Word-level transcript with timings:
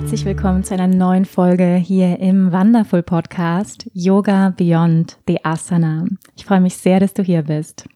Herzlich 0.00 0.24
willkommen 0.24 0.64
zu 0.64 0.72
einer 0.72 0.86
neuen 0.86 1.26
Folge 1.26 1.74
hier 1.74 2.18
im 2.20 2.50
Wonderful 2.52 3.02
Podcast 3.02 3.86
Yoga 3.92 4.48
Beyond 4.56 5.18
the 5.28 5.44
Asana. 5.44 6.06
Ich 6.36 6.46
freue 6.46 6.62
mich 6.62 6.78
sehr, 6.78 7.00
dass 7.00 7.12
du 7.12 7.22
hier 7.22 7.42
bist. 7.42 7.86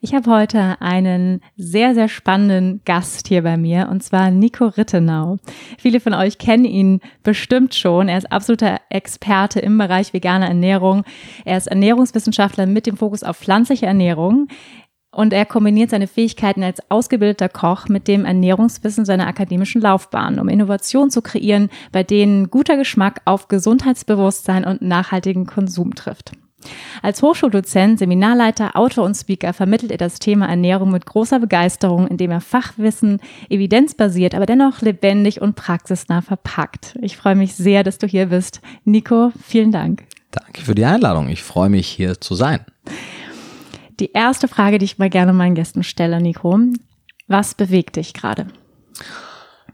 Ich 0.00 0.14
habe 0.14 0.30
heute 0.30 0.80
einen 0.80 1.42
sehr, 1.54 1.94
sehr 1.94 2.08
spannenden 2.08 2.80
Gast 2.86 3.28
hier 3.28 3.42
bei 3.42 3.58
mir 3.58 3.88
und 3.90 4.02
zwar 4.02 4.30
Nico 4.30 4.68
Rittenau. 4.68 5.36
Viele 5.78 6.00
von 6.00 6.14
euch 6.14 6.38
kennen 6.38 6.64
ihn 6.64 7.00
bestimmt 7.22 7.74
schon. 7.74 8.08
Er 8.08 8.16
ist 8.16 8.32
absoluter 8.32 8.80
Experte 8.88 9.60
im 9.60 9.76
Bereich 9.76 10.14
veganer 10.14 10.48
Ernährung. 10.48 11.04
Er 11.44 11.58
ist 11.58 11.66
Ernährungswissenschaftler 11.66 12.64
mit 12.64 12.86
dem 12.86 12.96
Fokus 12.96 13.22
auf 13.22 13.36
pflanzliche 13.36 13.86
Ernährung. 13.86 14.48
Und 15.18 15.32
er 15.32 15.46
kombiniert 15.46 15.90
seine 15.90 16.06
Fähigkeiten 16.06 16.62
als 16.62 16.78
ausgebildeter 16.92 17.48
Koch 17.48 17.88
mit 17.88 18.06
dem 18.06 18.24
Ernährungswissen 18.24 19.04
seiner 19.04 19.26
akademischen 19.26 19.80
Laufbahn, 19.80 20.38
um 20.38 20.48
Innovationen 20.48 21.10
zu 21.10 21.22
kreieren, 21.22 21.70
bei 21.90 22.04
denen 22.04 22.50
guter 22.50 22.76
Geschmack 22.76 23.22
auf 23.24 23.48
Gesundheitsbewusstsein 23.48 24.64
und 24.64 24.80
nachhaltigen 24.80 25.44
Konsum 25.44 25.96
trifft. 25.96 26.30
Als 27.02 27.20
Hochschuldozent, 27.20 27.98
Seminarleiter, 27.98 28.76
Autor 28.76 29.06
und 29.06 29.16
Speaker 29.16 29.52
vermittelt 29.52 29.90
er 29.90 29.98
das 29.98 30.20
Thema 30.20 30.46
Ernährung 30.46 30.92
mit 30.92 31.04
großer 31.04 31.40
Begeisterung, 31.40 32.06
indem 32.06 32.30
er 32.30 32.40
Fachwissen 32.40 33.18
evidenzbasiert, 33.48 34.36
aber 34.36 34.46
dennoch 34.46 34.82
lebendig 34.82 35.42
und 35.42 35.56
praxisnah 35.56 36.22
verpackt. 36.22 36.96
Ich 37.02 37.16
freue 37.16 37.34
mich 37.34 37.56
sehr, 37.56 37.82
dass 37.82 37.98
du 37.98 38.06
hier 38.06 38.26
bist. 38.26 38.60
Nico, 38.84 39.32
vielen 39.44 39.72
Dank. 39.72 40.04
Danke 40.30 40.60
für 40.60 40.76
die 40.76 40.84
Einladung. 40.84 41.28
Ich 41.28 41.42
freue 41.42 41.70
mich, 41.70 41.88
hier 41.88 42.20
zu 42.20 42.36
sein. 42.36 42.60
Die 44.00 44.12
erste 44.12 44.48
Frage, 44.48 44.78
die 44.78 44.84
ich 44.84 44.98
mal 44.98 45.10
gerne 45.10 45.32
meinen 45.32 45.54
Gästen 45.54 45.82
stelle, 45.82 46.20
Nico. 46.20 46.58
Was 47.26 47.54
bewegt 47.54 47.96
dich 47.96 48.14
gerade? 48.14 48.46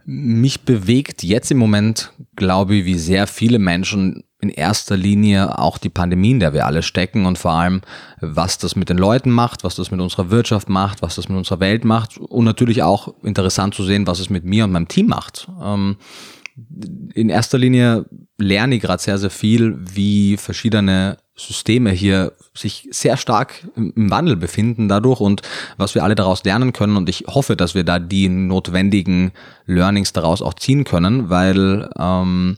Mich 0.07 0.63
bewegt 0.63 1.23
jetzt 1.23 1.51
im 1.51 1.59
Moment, 1.59 2.13
glaube 2.37 2.77
ich, 2.77 2.85
wie 2.85 2.99
sehr 2.99 3.27
viele 3.27 3.59
Menschen 3.59 4.25
in 4.41 4.51
erster 4.51 4.97
Linie 4.97 5.59
auch 5.59 5.79
die 5.79 5.89
Pandemie, 5.89 6.33
in 6.33 6.41
der 6.41 6.53
wir 6.53 6.67
alle 6.67 6.83
stecken 6.83 7.25
und 7.25 7.39
vor 7.39 7.53
allem, 7.53 7.81
was 8.21 8.59
das 8.59 8.77
mit 8.77 8.91
den 8.91 8.99
Leuten 8.99 9.31
macht, 9.31 9.65
was 9.65 9.77
das 9.77 9.91
mit 9.91 10.01
unserer 10.01 10.31
Wirtschaft 10.31 10.69
macht, 10.69 11.01
was 11.01 11.15
das 11.15 11.31
mit 11.31 11.39
unserer 11.39 11.61
Welt 11.61 11.85
macht 11.85 12.19
und 12.19 12.45
natürlich 12.45 12.83
auch 12.83 13.15
interessant 13.23 13.75
zu 13.75 13.83
sehen, 13.83 14.07
was 14.07 14.21
es 14.21 14.29
mit 14.29 14.45
mir 14.45 14.65
und 14.65 14.73
meinem 14.73 14.89
Team 14.89 15.07
macht. 15.07 15.49
Ähm, 15.63 15.97
in 17.15 17.31
erster 17.31 17.57
Linie 17.57 18.05
lerne 18.39 18.77
ich 18.77 18.83
gerade 18.83 19.03
sehr, 19.03 19.19
sehr 19.19 19.31
viel, 19.31 19.77
wie 19.79 20.37
verschiedene 20.37 21.19
Systeme 21.37 21.91
hier 21.91 22.33
sich 22.55 22.89
sehr 22.93 23.17
stark 23.17 23.67
im 23.77 24.11
Wandel 24.11 24.37
befinden 24.37 24.89
dadurch 24.89 25.21
und 25.21 25.43
was 25.77 25.95
wir 25.95 26.05
alle 26.05 26.15
daraus 26.15 26.45
lernen 26.45 26.73
können. 26.73 26.97
Und 26.97 27.09
ich 27.09 27.25
hoffe, 27.27 27.57
dass 27.57 27.75
wir 27.75 27.85
da 27.85 27.99
die 27.99 28.29
notwendigen 28.29 29.33
Learnings 29.67 30.13
daraus 30.13 30.43
auch 30.43 30.55
ziehen 30.55 30.85
können, 30.85 31.31
weil 31.31 31.91
ähm, 31.99 32.57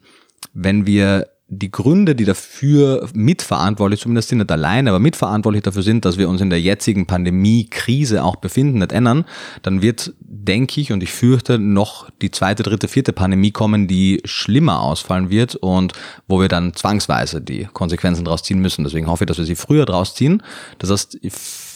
wenn 0.53 0.87
wir 0.87 1.29
die 1.49 1.71
Gründe, 1.71 2.17
die 2.17 2.25
dafür 2.25 3.09
mitverantwortlich, 3.15 4.01
zumindest 4.01 4.31
sind 4.31 4.39
nicht 4.39 4.51
alleine, 4.51 4.91
aber 4.91 4.99
mitverantwortlich 4.99 5.63
dafür 5.63 5.83
sind, 5.83 6.05
dass 6.05 6.19
wir 6.19 6.29
uns 6.29 6.41
in 6.41 6.51
der 6.51 6.61
jetzigen 6.61 7.07
Pandemie-Krise 7.07 8.25
auch 8.25 8.37
befinden, 8.37 8.79
nicht 8.79 8.91
ändern, 8.91 9.25
dann 9.63 9.81
wird, 9.81 10.13
denke 10.19 10.81
ich, 10.81 10.93
und 10.93 11.05
ich 11.05 11.13
fürchte, 11.13 11.61
noch 11.61 12.11
die 12.21 12.33
zweite, 12.33 12.65
dritte, 12.65 12.89
vierte 12.89 13.13
Pandemie 13.13 13.53
kommen, 13.53 13.87
die 13.87 14.21
schlimmer 14.25 14.81
ausfallen 14.81 15.31
wird 15.31 15.55
und 15.55 15.93
wo 16.27 16.41
wir 16.41 16.49
dann 16.49 16.75
zwangsweise 16.75 17.41
die 17.41 17.69
Konsequenzen 17.73 18.25
daraus 18.25 18.43
ziehen 18.43 18.59
müssen. 18.59 18.83
Deswegen 18.83 19.07
hoffe 19.07 19.23
ich, 19.23 19.29
dass 19.29 19.39
wir 19.39 19.45
sie 19.45 19.57
früher 19.57 19.87
daraus 19.87 20.17
ziehen. 20.17 20.43
Das 20.79 20.91
heißt, 20.91 21.19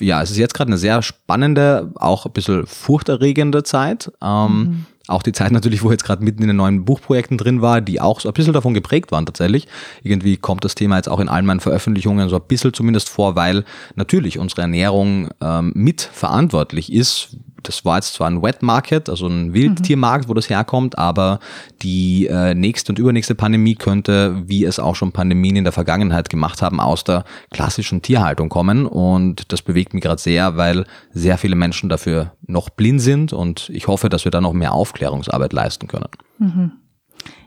ja, 0.00 0.20
es 0.20 0.32
ist 0.32 0.36
jetzt 0.36 0.54
gerade 0.54 0.70
eine 0.70 0.78
sehr 0.78 1.00
spannende, 1.02 1.92
auch 1.94 2.26
ein 2.26 2.32
bisschen 2.32 2.66
furchterregende 2.66 3.62
Zeit. 3.62 4.10
Ähm, 4.20 4.58
mhm 4.58 4.86
auch 5.10 5.22
die 5.22 5.32
Zeit 5.32 5.52
natürlich, 5.52 5.82
wo 5.82 5.90
jetzt 5.90 6.04
gerade 6.04 6.24
mitten 6.24 6.42
in 6.42 6.48
den 6.48 6.56
neuen 6.56 6.84
Buchprojekten 6.84 7.38
drin 7.38 7.62
war, 7.62 7.80
die 7.80 8.00
auch 8.00 8.20
so 8.20 8.28
ein 8.28 8.34
bisschen 8.34 8.52
davon 8.52 8.74
geprägt 8.74 9.12
waren 9.12 9.26
tatsächlich. 9.26 9.66
Irgendwie 10.02 10.36
kommt 10.36 10.64
das 10.64 10.74
Thema 10.74 10.96
jetzt 10.96 11.08
auch 11.08 11.20
in 11.20 11.28
allen 11.28 11.46
meinen 11.46 11.60
Veröffentlichungen 11.60 12.28
so 12.28 12.36
ein 12.36 12.42
bisschen 12.46 12.72
zumindest 12.72 13.08
vor, 13.08 13.36
weil 13.36 13.64
natürlich 13.94 14.38
unsere 14.38 14.62
Ernährung 14.62 15.28
ähm, 15.40 15.72
mitverantwortlich 15.74 16.92
ist, 16.92 17.36
das 17.62 17.84
war 17.84 17.96
jetzt 17.96 18.14
zwar 18.14 18.28
ein 18.28 18.42
Wet 18.42 18.62
Market, 18.62 19.08
also 19.08 19.26
ein 19.26 19.52
Wildtiermarkt, 19.52 20.28
wo 20.28 20.34
das 20.34 20.48
herkommt, 20.48 20.98
aber 20.98 21.40
die 21.82 22.26
äh, 22.26 22.54
nächste 22.54 22.92
und 22.92 22.98
übernächste 22.98 23.34
Pandemie 23.34 23.74
könnte, 23.74 24.42
wie 24.46 24.64
es 24.64 24.78
auch 24.78 24.96
schon 24.96 25.12
Pandemien 25.12 25.56
in 25.56 25.64
der 25.64 25.72
Vergangenheit 25.72 26.28
gemacht 26.28 26.62
haben, 26.62 26.80
aus 26.80 27.04
der 27.04 27.24
klassischen 27.50 28.02
Tierhaltung 28.02 28.48
kommen. 28.48 28.86
Und 28.86 29.52
das 29.52 29.62
bewegt 29.62 29.94
mich 29.94 30.02
gerade 30.02 30.20
sehr, 30.20 30.56
weil 30.56 30.84
sehr 31.12 31.38
viele 31.38 31.56
Menschen 31.56 31.88
dafür 31.88 32.32
noch 32.46 32.70
blind 32.70 33.00
sind 33.00 33.32
und 33.32 33.70
ich 33.70 33.86
hoffe, 33.86 34.08
dass 34.08 34.24
wir 34.24 34.30
da 34.30 34.40
noch 34.40 34.52
mehr 34.52 34.72
Aufklärungsarbeit 34.72 35.52
leisten 35.52 35.86
können. 35.86 36.08
Mhm. 36.38 36.72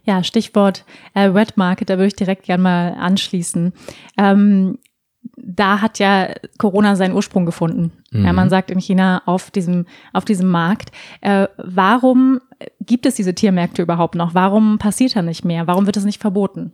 Ja, 0.06 0.24
Stichwort 0.24 0.84
äh, 1.14 1.34
Wet 1.34 1.56
Market, 1.58 1.90
da 1.90 1.96
würde 1.96 2.08
ich 2.08 2.16
direkt 2.16 2.44
gerne 2.44 2.64
mal 2.64 2.94
anschließen. 3.00 3.74
Ähm, 4.18 4.78
da 5.36 5.82
hat 5.82 6.00
ja 6.00 6.30
Corona 6.58 6.96
seinen 6.96 7.14
Ursprung 7.14 7.46
gefunden. 7.46 7.92
Mhm. 8.12 8.26
Ja, 8.26 8.34
man 8.34 8.50
sagt 8.50 8.72
in 8.72 8.80
China 8.80 9.22
auf 9.26 9.52
diesem, 9.52 9.86
auf 10.14 10.26
diesem 10.26 10.50
Markt. 10.50 10.92
Äh, 11.22 11.48
warum 11.58 12.40
gibt 12.82 13.06
es 13.06 13.16
diese 13.16 13.34
Tiermärkte 13.34 13.82
überhaupt 13.82 14.16
noch? 14.16 14.34
Warum 14.34 14.78
passiert 14.78 15.16
da 15.16 15.22
nicht 15.22 15.46
mehr? 15.46 15.68
Warum 15.68 15.86
wird 15.86 15.98
es 15.98 16.06
nicht 16.06 16.22
verboten? 16.22 16.74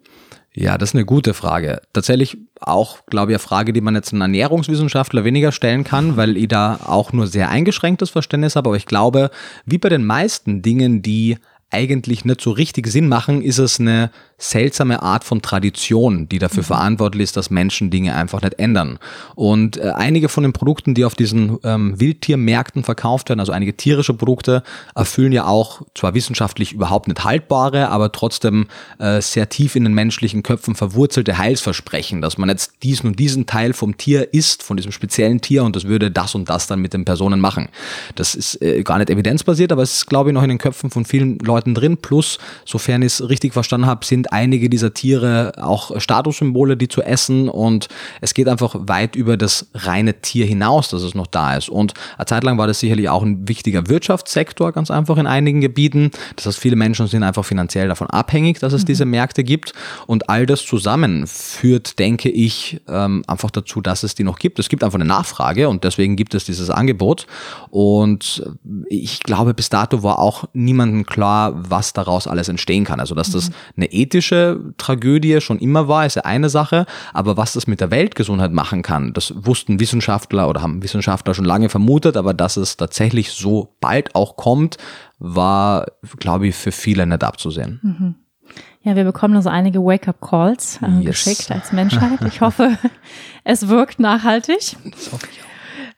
Ja, 0.54 0.78
das 0.78 0.90
ist 0.90 0.96
eine 0.96 1.06
gute 1.06 1.34
Frage. 1.34 1.82
Tatsächlich 1.94 2.38
auch, 2.59 3.06
glaube 3.06 3.32
ich, 3.32 3.36
eine 3.36 3.40
Frage, 3.40 3.72
die 3.72 3.82
man 3.82 3.96
jetzt 3.96 4.12
einem 4.12 4.24
Ernährungswissenschaftler 4.24 5.24
weniger 5.24 5.52
stellen 5.52 5.84
kann, 5.84 6.18
weil 6.18 6.38
ich 6.38 6.48
da 6.48 6.80
auch 6.86 7.14
nur 7.14 7.28
sehr 7.28 7.50
eingeschränktes 7.50 8.09
Verständnis 8.09 8.56
habe. 8.56 8.70
Aber 8.70 8.78
ich 8.78 8.88
glaube, 8.88 9.30
wie 9.66 9.78
bei 9.78 9.90
den 9.90 10.06
meisten 10.06 10.62
Dingen, 10.62 11.02
die 11.02 11.38
eigentlich 11.72 12.25
nicht 12.25 12.41
so 12.41 12.52
richtig 12.52 12.88
Sinn 12.88 13.07
machen, 13.07 13.41
ist 13.41 13.59
es 13.59 13.80
eine 13.80 14.12
seltsame 14.40 15.03
Art 15.03 15.24
von 15.24 15.41
Tradition, 15.41 16.28
die 16.30 16.40
dafür 16.40 16.63
mhm. 16.63 16.68
verantwortlich 16.68 17.24
ist, 17.24 17.38
dass 17.38 17.50
Menschen 17.50 17.91
Dinge 17.91 18.16
einfach 18.16 18.41
nicht 18.41 18.57
ändern. 18.57 18.97
Und 19.35 19.78
äh, 19.78 19.91
einige 19.96 20.29
von 20.29 20.44
den 20.44 20.53
Produkten, 20.53 20.96
die 20.96 21.06
auf 21.06 21.13
diesen 21.13 21.58
ähm, 21.63 22.00
Wildtiermärkten 22.00 22.84
verkauft 22.84 23.29
werden, 23.29 23.41
also 23.41 23.52
einige 23.52 23.75
tierische 23.75 24.13
Produkte, 24.13 24.63
erfüllen 24.96 25.34
ja 25.34 25.46
auch 25.46 25.81
zwar 25.94 26.13
wissenschaftlich 26.13 26.72
überhaupt 26.72 27.08
nicht 27.08 27.24
haltbare, 27.24 27.90
aber 27.90 28.12
trotzdem 28.12 28.68
äh, 28.97 29.22
sehr 29.22 29.50
tief 29.50 29.75
in 29.75 29.84
den 29.84 29.94
menschlichen 29.94 30.41
Köpfen 30.41 30.74
verwurzelte 30.74 31.38
Heilsversprechen, 31.38 32.22
dass 32.22 32.38
man 32.38 32.50
jetzt 32.50 32.81
diesen 32.81 33.08
und 33.08 33.19
diesen 33.19 33.46
Teil 33.46 33.74
vom 33.74 33.97
Tier 33.97 34.34
isst, 34.34 34.63
von 34.63 34.78
diesem 34.78 34.94
speziellen 34.94 35.41
Tier 35.41 35.66
und 35.66 35.75
das 35.75 35.84
würde 35.84 36.09
das 36.12 36.34
und 36.34 36.50
das 36.50 36.68
dann 36.68 36.79
mit 36.79 36.94
den 36.94 37.03
Personen 37.03 37.41
machen. 37.41 37.68
Das 38.16 38.35
ist 38.35 38.62
äh, 38.62 38.84
gar 38.84 39.00
nicht 39.00 39.09
evidenzbasiert, 39.09 39.74
aber 39.74 39.84
es 39.84 39.97
ist, 39.97 40.06
glaube 40.08 40.29
ich, 40.29 40.34
noch 40.34 40.44
in 40.44 40.50
den 40.50 40.58
Köpfen 40.58 40.90
von 40.90 41.03
vielen 41.03 41.40
Leuten 41.40 41.59
Leuten 41.59 41.75
drin. 41.75 41.97
Plus, 41.97 42.40
sofern 42.66 43.02
ich 43.02 43.14
es 43.14 43.30
richtig 43.30 43.53
verstanden 43.53 43.88
habe, 43.88 44.06
sind 44.06 44.31
einige 44.31 44.70
dieser 44.70 44.94
Tiere 44.94 45.52
auch 45.62 46.00
Statussymbole, 46.00 46.78
die 46.78 46.88
zu 46.88 47.02
essen. 47.02 47.50
Und 47.50 47.90
es 48.22 48.34
geht 48.34 48.47
einfach 48.47 48.75
weit 48.78 49.16
über 49.16 49.36
das 49.36 49.68
reine 49.74 50.22
Tier 50.22 50.46
hinaus, 50.46 50.90
dass 50.90 51.02
es 51.02 51.16
noch 51.16 51.28
da 51.28 51.58
ist. 51.58 51.70
Und 51.70 51.94
eine 52.17 52.26
Zeit 52.26 52.44
lang 52.44 52.58
war 52.58 52.67
das 52.67 52.79
sicherlich 52.79 53.09
auch 53.09 53.23
ein 53.23 53.47
wichtiger 53.47 53.88
Wirtschaftssektor, 53.90 54.72
ganz 54.72 54.90
einfach 54.90 55.17
in 55.17 55.28
einigen 55.28 55.59
Gebieten. 55.59 56.11
Das 56.38 56.46
heißt, 56.46 56.59
viele 56.59 56.78
Menschen 56.78 57.08
sind 57.08 57.23
einfach 57.23 57.44
finanziell 57.44 57.90
davon 57.90 58.08
abhängig, 58.08 58.59
dass 58.59 58.72
es 58.72 58.84
mhm. 58.84 58.88
diese 58.88 59.06
Märkte 59.06 59.44
gibt. 59.44 59.73
Und 60.08 60.29
all 60.29 60.46
das 60.46 60.66
zusammen 60.66 61.28
führt, 61.28 62.00
denke 62.00 62.29
ich, 62.29 62.79
ähm, 62.88 63.23
einfach 63.28 63.52
dazu, 63.52 63.82
dass 63.82 64.03
es 64.03 64.16
die 64.16 64.23
noch 64.23 64.40
gibt. 64.40 64.59
Es 64.59 64.70
gibt 64.70 64.84
einfach 64.84 65.00
eine 65.00 65.06
Nachfrage 65.06 65.67
und 65.67 65.84
deswegen 65.84 66.16
gibt 66.16 66.34
es 66.35 66.46
dieses 66.46 66.70
Angebot. 66.70 67.28
Und 67.70 68.44
ich 68.88 69.20
glaube, 69.20 69.53
bis 69.53 69.70
dato 69.70 70.03
war 70.03 70.20
auch 70.20 70.46
niemandem 70.53 71.06
klar, 71.06 71.48
was 71.55 71.93
daraus 71.93 72.28
alles 72.28 72.49
entstehen 72.49 72.84
kann. 72.84 72.99
Also, 72.99 73.16
dass 73.16 73.31
das 73.31 73.49
mhm. 73.49 73.55
eine 73.78 73.85
ethische 73.91 74.59
Tragödie 74.78 75.41
schon 75.41 75.59
immer 75.59 75.87
war, 75.87 76.05
ist 76.05 76.16
ja 76.16 76.23
eine 76.23 76.49
Sache, 76.49 76.85
aber 77.13 77.37
was 77.37 77.53
das 77.53 77.67
mit 77.67 77.81
der 77.81 77.91
Weltgesundheit 77.91 78.51
machen 78.51 78.81
kann, 78.81 79.13
das 79.13 79.34
wussten 79.35 79.79
Wissenschaftler 79.79 80.49
oder 80.49 80.61
haben 80.61 80.84
Wissenschaftler 80.84 81.34
schon 81.34 81.46
lange 81.46 81.69
vermutet, 81.69 82.17
aber 82.17 82.34
dass 82.34 82.57
es 82.57 82.78
tatsächlich 82.78 83.31
so 83.31 83.75
bald 83.79 84.16
auch 84.16 84.35
kommt, 84.35 84.78
war, 85.19 85.85
glaube 86.19 86.47
ich, 86.47 86.55
für 86.55 86.72
viele 86.72 87.05
nicht 87.05 87.23
abzusehen. 87.23 87.79
Mhm. 87.84 88.16
Ja, 88.81 88.96
wir 88.96 89.03
bekommen 89.03 89.35
also 89.35 89.49
einige 89.49 89.84
Wake-up-Calls 89.84 90.79
äh, 90.81 90.87
yes. 91.01 91.23
geschickt 91.23 91.51
als 91.51 91.73
Menschheit. 91.73 92.22
Ich 92.25 92.41
hoffe, 92.41 92.78
es 93.43 93.67
wirkt 93.67 93.99
nachhaltig. 93.99 94.78
Das 94.85 95.11
hoffe 95.11 95.28
ich 95.31 95.41
auch. 95.43 95.48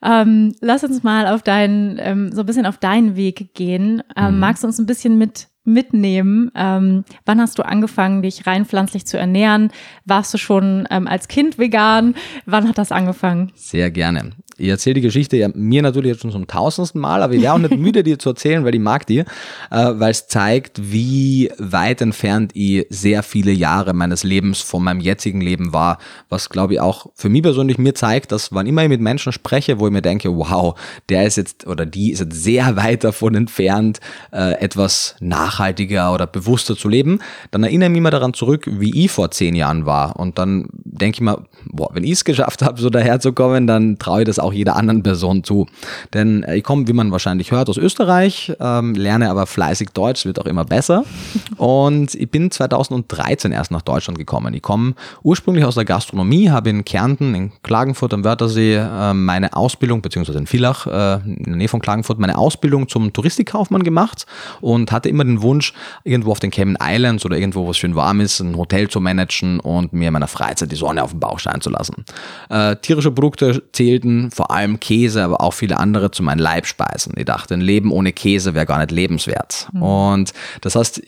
Ähm, 0.03 0.56
lass 0.62 0.83
uns 0.83 1.03
mal 1.03 1.27
auf 1.27 1.44
deinen, 1.44 1.98
ähm, 2.00 2.31
so 2.31 2.42
ein 2.42 2.45
bisschen 2.45 2.65
auf 2.65 2.77
deinen 2.77 3.15
Weg 3.15 3.53
gehen. 3.53 4.03
Ähm, 4.15 4.36
mhm. 4.36 4.39
Magst 4.39 4.63
du 4.63 4.68
uns 4.68 4.80
ein 4.80 4.86
bisschen 4.86 5.18
mit 5.18 5.48
mitnehmen. 5.63 6.51
Ähm, 6.56 7.06
wann 7.25 7.39
hast 7.39 7.59
du 7.59 7.63
angefangen, 7.63 8.24
dich 8.24 8.48
rein 8.48 8.65
pflanzlich 8.65 9.06
zu 9.06 9.18
ernähren? 9.18 9.71
Warst 10.06 10.33
du 10.33 10.38
schon 10.38 10.88
ähm, 10.89 11.07
als 11.07 11.27
Kind 11.27 11.57
vegan? 11.57 12.15
Wann 12.45 12.68
hat 12.68 12.77
das 12.77 12.92
angefangen? 12.92 13.51
Sehr 13.56 13.92
gerne. 13.92 14.31
Ich 14.62 14.69
erzähle 14.69 14.96
die 14.96 15.02
Geschichte 15.02 15.38
ja 15.38 15.50
mir 15.56 15.81
natürlich 15.81 16.12
jetzt 16.12 16.22
schon 16.22 16.31
zum 16.31 16.46
tausendsten 16.46 17.02
Mal, 17.02 17.24
aber 17.24 17.34
ich 17.34 17.42
wäre 17.42 17.54
auch 17.54 17.58
nicht 17.58 17.75
müde, 17.78 18.04
die 18.04 18.18
zu 18.18 18.30
erzählen, 18.30 18.63
weil 18.63 18.75
ich 18.75 18.81
mag 18.81 19.08
die, 19.08 19.19
äh, 19.19 19.25
weil 19.72 20.12
es 20.12 20.28
zeigt, 20.28 20.92
wie 20.92 21.52
weit 21.58 22.02
entfernt 22.02 22.52
ich 22.54 22.86
sehr 22.90 23.24
viele 23.24 23.52
Jahre 23.52 23.94
meines 23.94 24.24
Lebens 24.24 24.62
von 24.62 24.84
meinem 24.84 25.00
jetzigen 25.00 25.42
Leben 25.42 25.74
war, 25.74 25.98
was 26.30 26.50
glaube 26.50 26.75
ich 26.75 26.80
auch 26.80 27.08
für 27.16 27.30
mich 27.30 27.42
persönlich 27.42 27.80
mir 27.80 27.96
zeigt, 27.96 28.31
dass 28.31 28.54
wann 28.54 28.68
immer 28.68 28.84
ich 28.84 28.90
mit 28.90 29.02
Menschen 29.02 29.31
spreche, 29.31 29.80
wo 29.80 29.88
ich 29.88 29.94
mir 29.94 30.04
denke, 30.04 30.30
wow, 30.36 30.80
der 31.10 31.25
ist 31.25 31.38
jetzt 31.38 31.66
oder 31.66 31.88
die 31.88 32.12
ist 32.12 32.19
jetzt 32.19 32.44
sehr 32.44 32.75
weit 32.75 33.04
davon 33.04 33.34
entfernt, 33.34 34.00
äh, 34.31 34.54
etwas 34.62 35.16
nachhaltiger 35.19 36.13
oder 36.13 36.28
bewusster 36.28 36.78
zu 36.78 36.88
leben, 36.88 37.19
dann 37.50 37.63
erinnere 37.63 37.88
ich 37.88 37.92
mich 37.94 37.98
immer 37.98 38.12
daran 38.12 38.36
zurück, 38.36 38.66
wie 38.68 39.06
ich 39.06 39.10
vor 39.10 39.31
zehn 39.31 39.56
Jahren 39.56 39.88
war. 39.88 40.18
Und 40.18 40.38
dann 40.38 40.68
denke 40.74 41.16
ich 41.16 41.22
mir, 41.22 41.44
boah, 41.66 41.90
wenn 41.94 42.04
ich 42.04 42.12
es 42.12 42.25
geschafft 42.25 42.62
habe, 42.62 42.80
so 42.80 42.92
daherzukommen, 42.92 43.66
dann 43.66 43.98
traue 43.98 44.22
ich 44.22 44.25
das 44.28 44.38
auch 44.38 44.50
jeder 44.53 44.75
anderen 44.75 45.03
Person 45.03 45.44
zu. 45.44 45.68
Denn 46.13 46.44
äh, 46.44 46.57
ich 46.57 46.63
komme, 46.63 46.88
wie 46.88 46.94
man 46.94 47.12
wahrscheinlich 47.12 47.51
hört, 47.51 47.69
aus 47.69 47.77
Österreich, 47.77 48.53
ähm, 48.59 48.94
lerne 48.94 49.30
aber 49.30 49.45
fleißig 49.45 49.89
Deutsch, 49.89 50.25
wird 50.25 50.39
auch 50.39 50.45
immer 50.45 50.65
besser. 50.65 51.03
Und 51.57 52.15
ich 52.15 52.30
bin 52.30 52.51
2013 52.51 53.51
erst 53.51 53.71
nach 53.71 53.81
Deutschland 53.81 54.18
gekommen. 54.18 54.53
Ich 54.53 54.62
komme 54.62 54.94
ursprünglich 55.24 55.65
aus 55.65 55.75
der 55.75 55.86
Gastronomie, 55.86 56.50
habe 56.50 56.69
in 56.69 56.86
Kärnten, 56.86 57.36
in 57.36 57.51
Klagenfurt 57.63 58.13
am 58.13 58.24
Wörthersee 58.24 58.75
äh, 58.75 59.13
meine 59.13 59.53
Ausbildung, 59.53 60.01
beziehungsweise 60.01 60.39
in 60.39 60.48
Villach, 60.48 60.88
äh, 60.88 61.21
in 61.25 61.44
der 61.44 61.56
Nähe 61.56 61.68
von 61.68 61.81
Klagenfurt, 61.81 62.19
meine 62.19 62.38
Ausbildung 62.38 62.88
zum 62.88 63.13
Touristikkaufmann 63.13 63.83
gemacht 63.83 64.25
und 64.62 64.92
hatte 64.92 65.09
immer 65.09 65.24
den 65.24 65.42
Wunsch, 65.42 65.74
irgendwo 66.03 66.31
auf 66.31 66.39
den 66.39 66.51
Cayman 66.51 66.77
Islands 66.81 67.25
oder 67.25 67.38
irgendwo, 67.38 67.65
wo 67.65 67.71
es 67.71 67.77
schön 67.77 67.95
warm 67.95 68.21
ist, 68.21 68.39
ein 68.39 68.57
Hotel 68.57 68.89
zu 68.89 69.00
managen 69.00 69.59
und 69.59 69.94
mir 69.94 70.07
in 70.07 70.13
meiner 70.13 70.27
Freizeit 70.27 70.71
die 70.71 70.75
Sonne 70.75 71.03
auf 71.03 71.12
den 71.12 71.19
Bauch 71.19 71.39
scheinen 71.39 71.62
zu 71.62 71.69
lassen. 71.69 72.06
Äh, 72.50 72.75
tierische 72.77 73.12
Produkte 73.12 73.63
zählten 73.71 74.31
vor 74.42 74.50
allem 74.50 74.80
Käse, 74.80 75.24
aber 75.24 75.40
auch 75.40 75.54
viele 75.54 75.78
andere 75.78 76.10
zu 76.10 76.24
meinen 76.24 76.40
Leibspeisen. 76.40 77.14
Ich 77.16 77.26
dachte, 77.26 77.54
ein 77.54 77.62
Leben 77.62 77.92
ohne 77.92 78.12
Käse 78.12 78.56
wäre 78.56 78.66
gar 78.66 78.80
nicht 78.80 78.90
lebenswert. 78.90 79.68
Mhm. 79.72 79.84
Und 79.84 80.34
das 80.62 80.74
heißt, 80.74 81.00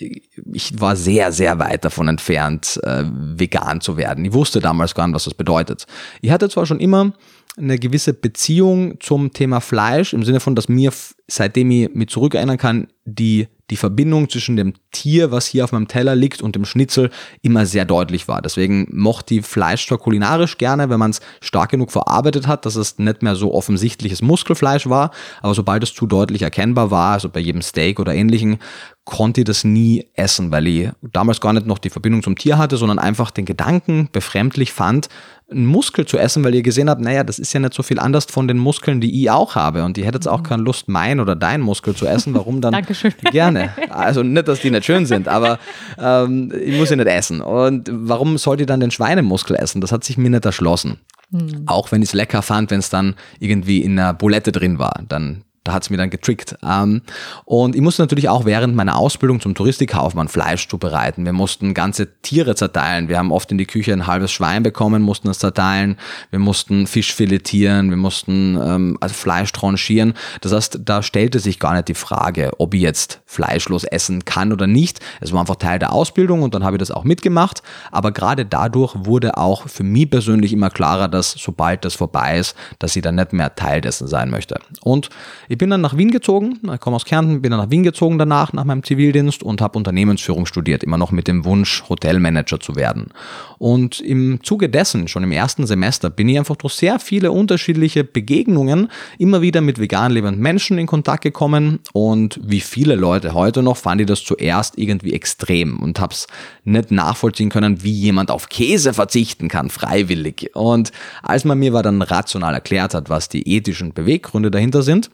ich 0.54 0.80
war 0.80 0.96
sehr, 0.96 1.32
sehr 1.32 1.58
weit 1.58 1.84
davon 1.84 2.10
entfernt, 2.10 2.80
äh, 2.84 3.04
vegan 3.08 3.82
zu 3.82 3.98
werden. 3.98 4.24
Ich 4.24 4.34
wusste 4.34 4.60
damals 4.60 4.94
gar 4.94 5.08
nicht, 5.08 5.16
was 5.16 5.24
das 5.24 5.34
bedeutet. 5.34 5.88
Ich 6.22 6.30
hatte 6.30 6.48
zwar 6.48 6.68
schon 6.68 6.80
immer 6.80 7.14
eine 7.58 7.80
gewisse 7.80 8.14
Beziehung 8.14 9.00
zum 9.00 9.34
Thema 9.34 9.62
Fleisch 9.62 10.14
im 10.14 10.22
Sinne 10.22 10.40
von, 10.40 10.54
dass 10.54 10.70
mir, 10.70 10.94
seitdem 11.28 11.72
ich 11.72 11.92
mich 11.96 12.10
zurückerinnern 12.10 12.60
kann, 12.60 12.88
die 13.06 13.48
die 13.74 13.78
Verbindung 13.78 14.30
zwischen 14.30 14.56
dem 14.56 14.76
Tier, 14.92 15.32
was 15.32 15.48
hier 15.48 15.64
auf 15.64 15.72
meinem 15.72 15.88
Teller 15.88 16.16
liegt, 16.16 16.44
und 16.44 16.56
dem 16.56 16.64
Schnitzel 16.64 17.10
immer 17.42 17.66
sehr 17.66 17.86
deutlich 17.86 18.28
war. 18.28 18.40
Deswegen 18.40 18.88
mochte 18.92 19.34
ich 19.34 19.46
Fleisch 19.48 19.88
zwar 19.88 19.98
kulinarisch 19.98 20.60
gerne, 20.60 20.92
wenn 20.92 21.00
man 21.00 21.10
es 21.10 21.22
stark 21.42 21.72
genug 21.72 21.92
verarbeitet 21.92 22.46
hat, 22.46 22.68
dass 22.68 22.76
es 22.76 23.00
nicht 23.00 23.24
mehr 23.24 23.36
so 23.36 23.52
offensichtliches 23.52 24.22
Muskelfleisch 24.22 24.88
war, 24.88 25.10
aber 25.42 25.56
sobald 25.56 25.82
es 25.82 25.96
zu 25.96 26.06
deutlich 26.06 26.44
erkennbar 26.44 26.92
war, 26.92 27.14
also 27.14 27.30
bei 27.30 27.40
jedem 27.40 27.64
Steak 27.64 28.00
oder 28.00 28.14
ähnlichen, 28.14 28.60
konnte 29.06 29.42
ich 29.42 29.46
das 29.46 29.64
nie 29.64 30.06
essen, 30.14 30.52
weil 30.52 30.68
ich 30.68 30.90
damals 31.02 31.42
gar 31.42 31.52
nicht 31.54 31.66
noch 31.66 31.80
die 31.80 31.90
Verbindung 31.90 32.22
zum 32.22 32.38
Tier 32.38 32.60
hatte, 32.60 32.78
sondern 32.78 33.00
einfach 33.00 33.32
den 33.32 33.46
Gedanken 33.46 34.08
befremdlich 34.12 34.72
fand, 34.72 35.10
einen 35.52 35.66
Muskel 35.66 36.06
zu 36.06 36.18
essen, 36.18 36.44
weil 36.44 36.56
ihr 36.56 36.64
gesehen 36.64 36.90
habt, 36.90 37.02
naja, 37.02 37.24
das 37.24 37.40
ist 37.40 37.54
ja 37.54 37.60
nicht 37.60 37.74
so 37.74 37.84
viel 37.84 38.00
anders 38.00 38.26
von 38.26 38.48
den 38.48 38.58
Muskeln, 38.58 39.02
die 39.02 39.22
ich 39.22 39.30
auch 39.30 39.56
habe. 39.56 39.84
Und 39.84 39.98
ihr 39.98 40.06
hättet 40.06 40.28
auch 40.28 40.40
mhm. 40.40 40.44
keine 40.44 40.64
Lust, 40.64 40.88
mein 40.88 41.20
oder 41.20 41.36
dein 41.36 41.62
Muskel 41.62 41.96
zu 41.96 42.06
essen. 42.06 42.34
Warum 42.34 42.62
dann? 42.62 42.72
Dankeschön. 42.74 43.14
Gerne. 43.32 43.63
Also 43.90 44.24
nicht, 44.24 44.48
dass 44.48 44.60
die 44.60 44.72
nicht 44.72 44.86
schön 44.86 45.06
sind, 45.06 45.28
aber 45.28 45.60
ähm, 46.00 46.52
ich 46.64 46.78
muss 46.78 46.90
sie 46.90 46.96
nicht 46.96 47.08
essen. 47.08 47.42
Und 47.42 47.90
warum 47.92 48.38
sollt 48.38 48.60
ihr 48.60 48.66
dann 48.66 48.80
den 48.80 48.92
Schweinemuskel 48.92 49.56
essen? 49.56 49.82
Das 49.82 49.92
hat 49.92 50.04
sich 50.04 50.18
mir 50.18 50.30
nicht 50.30 50.46
erschlossen. 50.46 51.00
Mhm. 51.32 51.64
Auch 51.66 51.92
wenn 51.92 52.02
ich 52.02 52.10
es 52.10 52.14
lecker 52.14 52.42
fand, 52.42 52.72
wenn 52.72 52.80
es 52.80 52.90
dann 52.90 53.16
irgendwie 53.40 53.82
in 53.82 53.98
einer 53.98 54.14
Bulette 54.14 54.52
drin 54.52 54.80
war. 54.80 55.02
Dann 55.08 55.44
da 55.64 55.74
hat's 55.74 55.90
mir 55.90 55.98
dann 55.98 56.10
getrickt. 56.10 56.58
Ähm, 56.64 57.02
und 57.46 57.76
ich 57.76 57.82
musste 57.82 58.02
natürlich 58.02 58.28
auch 58.28 58.46
während 58.46 58.76
meiner 58.76 58.98
Ausbildung 58.98 59.40
zum 59.40 59.56
Touristikkaufmann 59.56 60.28
Fleisch 60.28 60.68
zubereiten. 60.68 61.26
Wir 61.26 61.34
mussten 61.34 61.74
ganze 61.74 62.20
Tiere 62.22 62.56
zerteilen. 62.56 63.08
Wir 63.08 63.18
haben 63.18 63.32
oft 63.32 63.52
in 63.52 63.58
die 63.58 63.66
Küche 63.66 63.94
ein 63.94 64.06
halbes 64.06 64.32
Schwein 64.32 64.64
bekommen, 64.64 65.02
mussten 65.02 65.30
es 65.30 65.40
zerteilen. 65.40 65.98
Wir 66.32 66.40
mussten 66.40 66.86
Fisch 66.86 67.14
filetieren, 67.14 67.90
wir 67.90 67.98
mussten 67.98 68.58
ähm, 68.62 68.98
also 69.00 69.16
Fleisch 69.16 69.52
tranchieren. 69.54 70.14
Das 70.42 70.52
heißt, 70.52 70.80
da 70.84 71.02
stellte 71.02 71.40
sich 71.40 71.60
gar 71.60 71.74
nicht 71.74 71.88
die 71.88 71.94
Frage, 71.94 72.52
ob 72.58 72.74
ich 72.74 72.82
jetzt 72.82 73.22
fleischlos 73.26 73.86
essen 73.86 74.26
kann 74.26 74.52
oder 74.52 74.68
nicht. 74.68 75.00
Es 75.22 75.32
war 75.32 75.40
einfach 75.40 75.56
Teil 75.56 75.80
der 75.80 75.94
Ausbildung 75.94 76.44
und 76.44 76.54
dann 76.54 76.64
habe 76.64 76.76
ich 76.76 76.80
das 76.80 76.92
auch 76.92 77.06
mitgemacht. 77.06 77.64
Aber 77.92 78.12
gerade 78.12 78.46
dadurch 78.46 78.94
wurde 78.98 79.38
auch 79.38 79.68
für 79.70 79.84
mich 79.84 80.10
persönlich 80.10 80.52
immer 80.52 80.70
klarer, 80.70 81.08
dass 81.08 81.32
sobald 81.32 81.86
das 81.86 81.96
vorbei 81.96 82.38
ist, 82.38 82.56
dass 82.80 82.96
ich 82.96 83.02
dann 83.02 83.16
nicht 83.16 83.32
mehr 83.32 83.56
Teil 83.56 83.80
dessen 83.80 84.08
sein 84.08 84.30
möchte. 84.30 84.60
Und 84.82 85.10
ich 85.54 85.60
bin 85.60 85.70
dann 85.70 85.82
nach 85.82 85.96
Wien 85.96 86.10
gezogen, 86.10 86.60
ich 86.74 86.80
komme 86.80 86.96
aus 86.96 87.06
Kärnten, 87.06 87.44
bin 87.44 87.52
dann 87.52 87.60
nach 87.60 87.70
Wien 87.70 87.84
gezogen 87.84 88.18
danach, 88.18 88.54
nach 88.54 88.64
meinem 88.64 88.82
Zivildienst 88.82 89.44
und 89.44 89.62
habe 89.62 89.78
Unternehmensführung 89.78 90.48
studiert, 90.48 90.84
immer 90.84 90.98
noch 90.98 91.12
mit 91.12 91.28
dem 91.28 91.46
Wunsch, 91.46 91.84
Hotelmanager 91.88 92.60
zu 92.60 92.76
werden. 92.76 93.12
Und 93.60 94.00
im 94.00 94.40
Zuge 94.42 94.68
dessen, 94.68 95.08
schon 95.08 95.22
im 95.22 95.32
ersten 95.32 95.68
Semester, 95.68 96.10
bin 96.10 96.28
ich 96.28 96.40
einfach 96.40 96.56
durch 96.56 96.74
sehr 96.74 96.98
viele 96.98 97.32
unterschiedliche 97.32 98.04
Begegnungen 98.04 98.90
immer 99.20 99.44
wieder 99.44 99.62
mit 99.62 99.78
vegan 99.78 100.12
lebenden 100.12 100.42
Menschen 100.42 100.80
in 100.80 100.88
Kontakt 100.88 101.22
gekommen 101.22 101.82
und 101.94 102.40
wie 102.44 102.60
viele 102.60 102.96
Leute 102.96 103.36
heute 103.36 103.62
noch 103.62 103.78
fand 103.78 104.02
ich 104.02 104.08
das 104.08 104.24
zuerst 104.24 104.80
irgendwie 104.80 105.14
extrem 105.14 105.78
und 105.78 106.00
habe 106.00 106.16
es 106.16 106.26
nicht 106.64 106.90
nachvollziehen 106.90 107.50
können, 107.50 107.84
wie 107.84 107.92
jemand 107.92 108.32
auf 108.32 108.50
Käse 108.50 108.92
verzichten 108.92 109.50
kann, 109.50 109.70
freiwillig. 109.70 110.50
Und 110.56 110.92
als 111.22 111.46
man 111.46 111.60
mir 111.60 111.74
dann 111.84 112.02
rational 112.02 112.56
erklärt 112.56 112.96
hat, 112.96 113.12
was 113.12 113.30
die 113.30 113.48
ethischen 113.48 113.94
Beweggründe 113.94 114.50
dahinter 114.50 114.82
sind, 114.82 115.12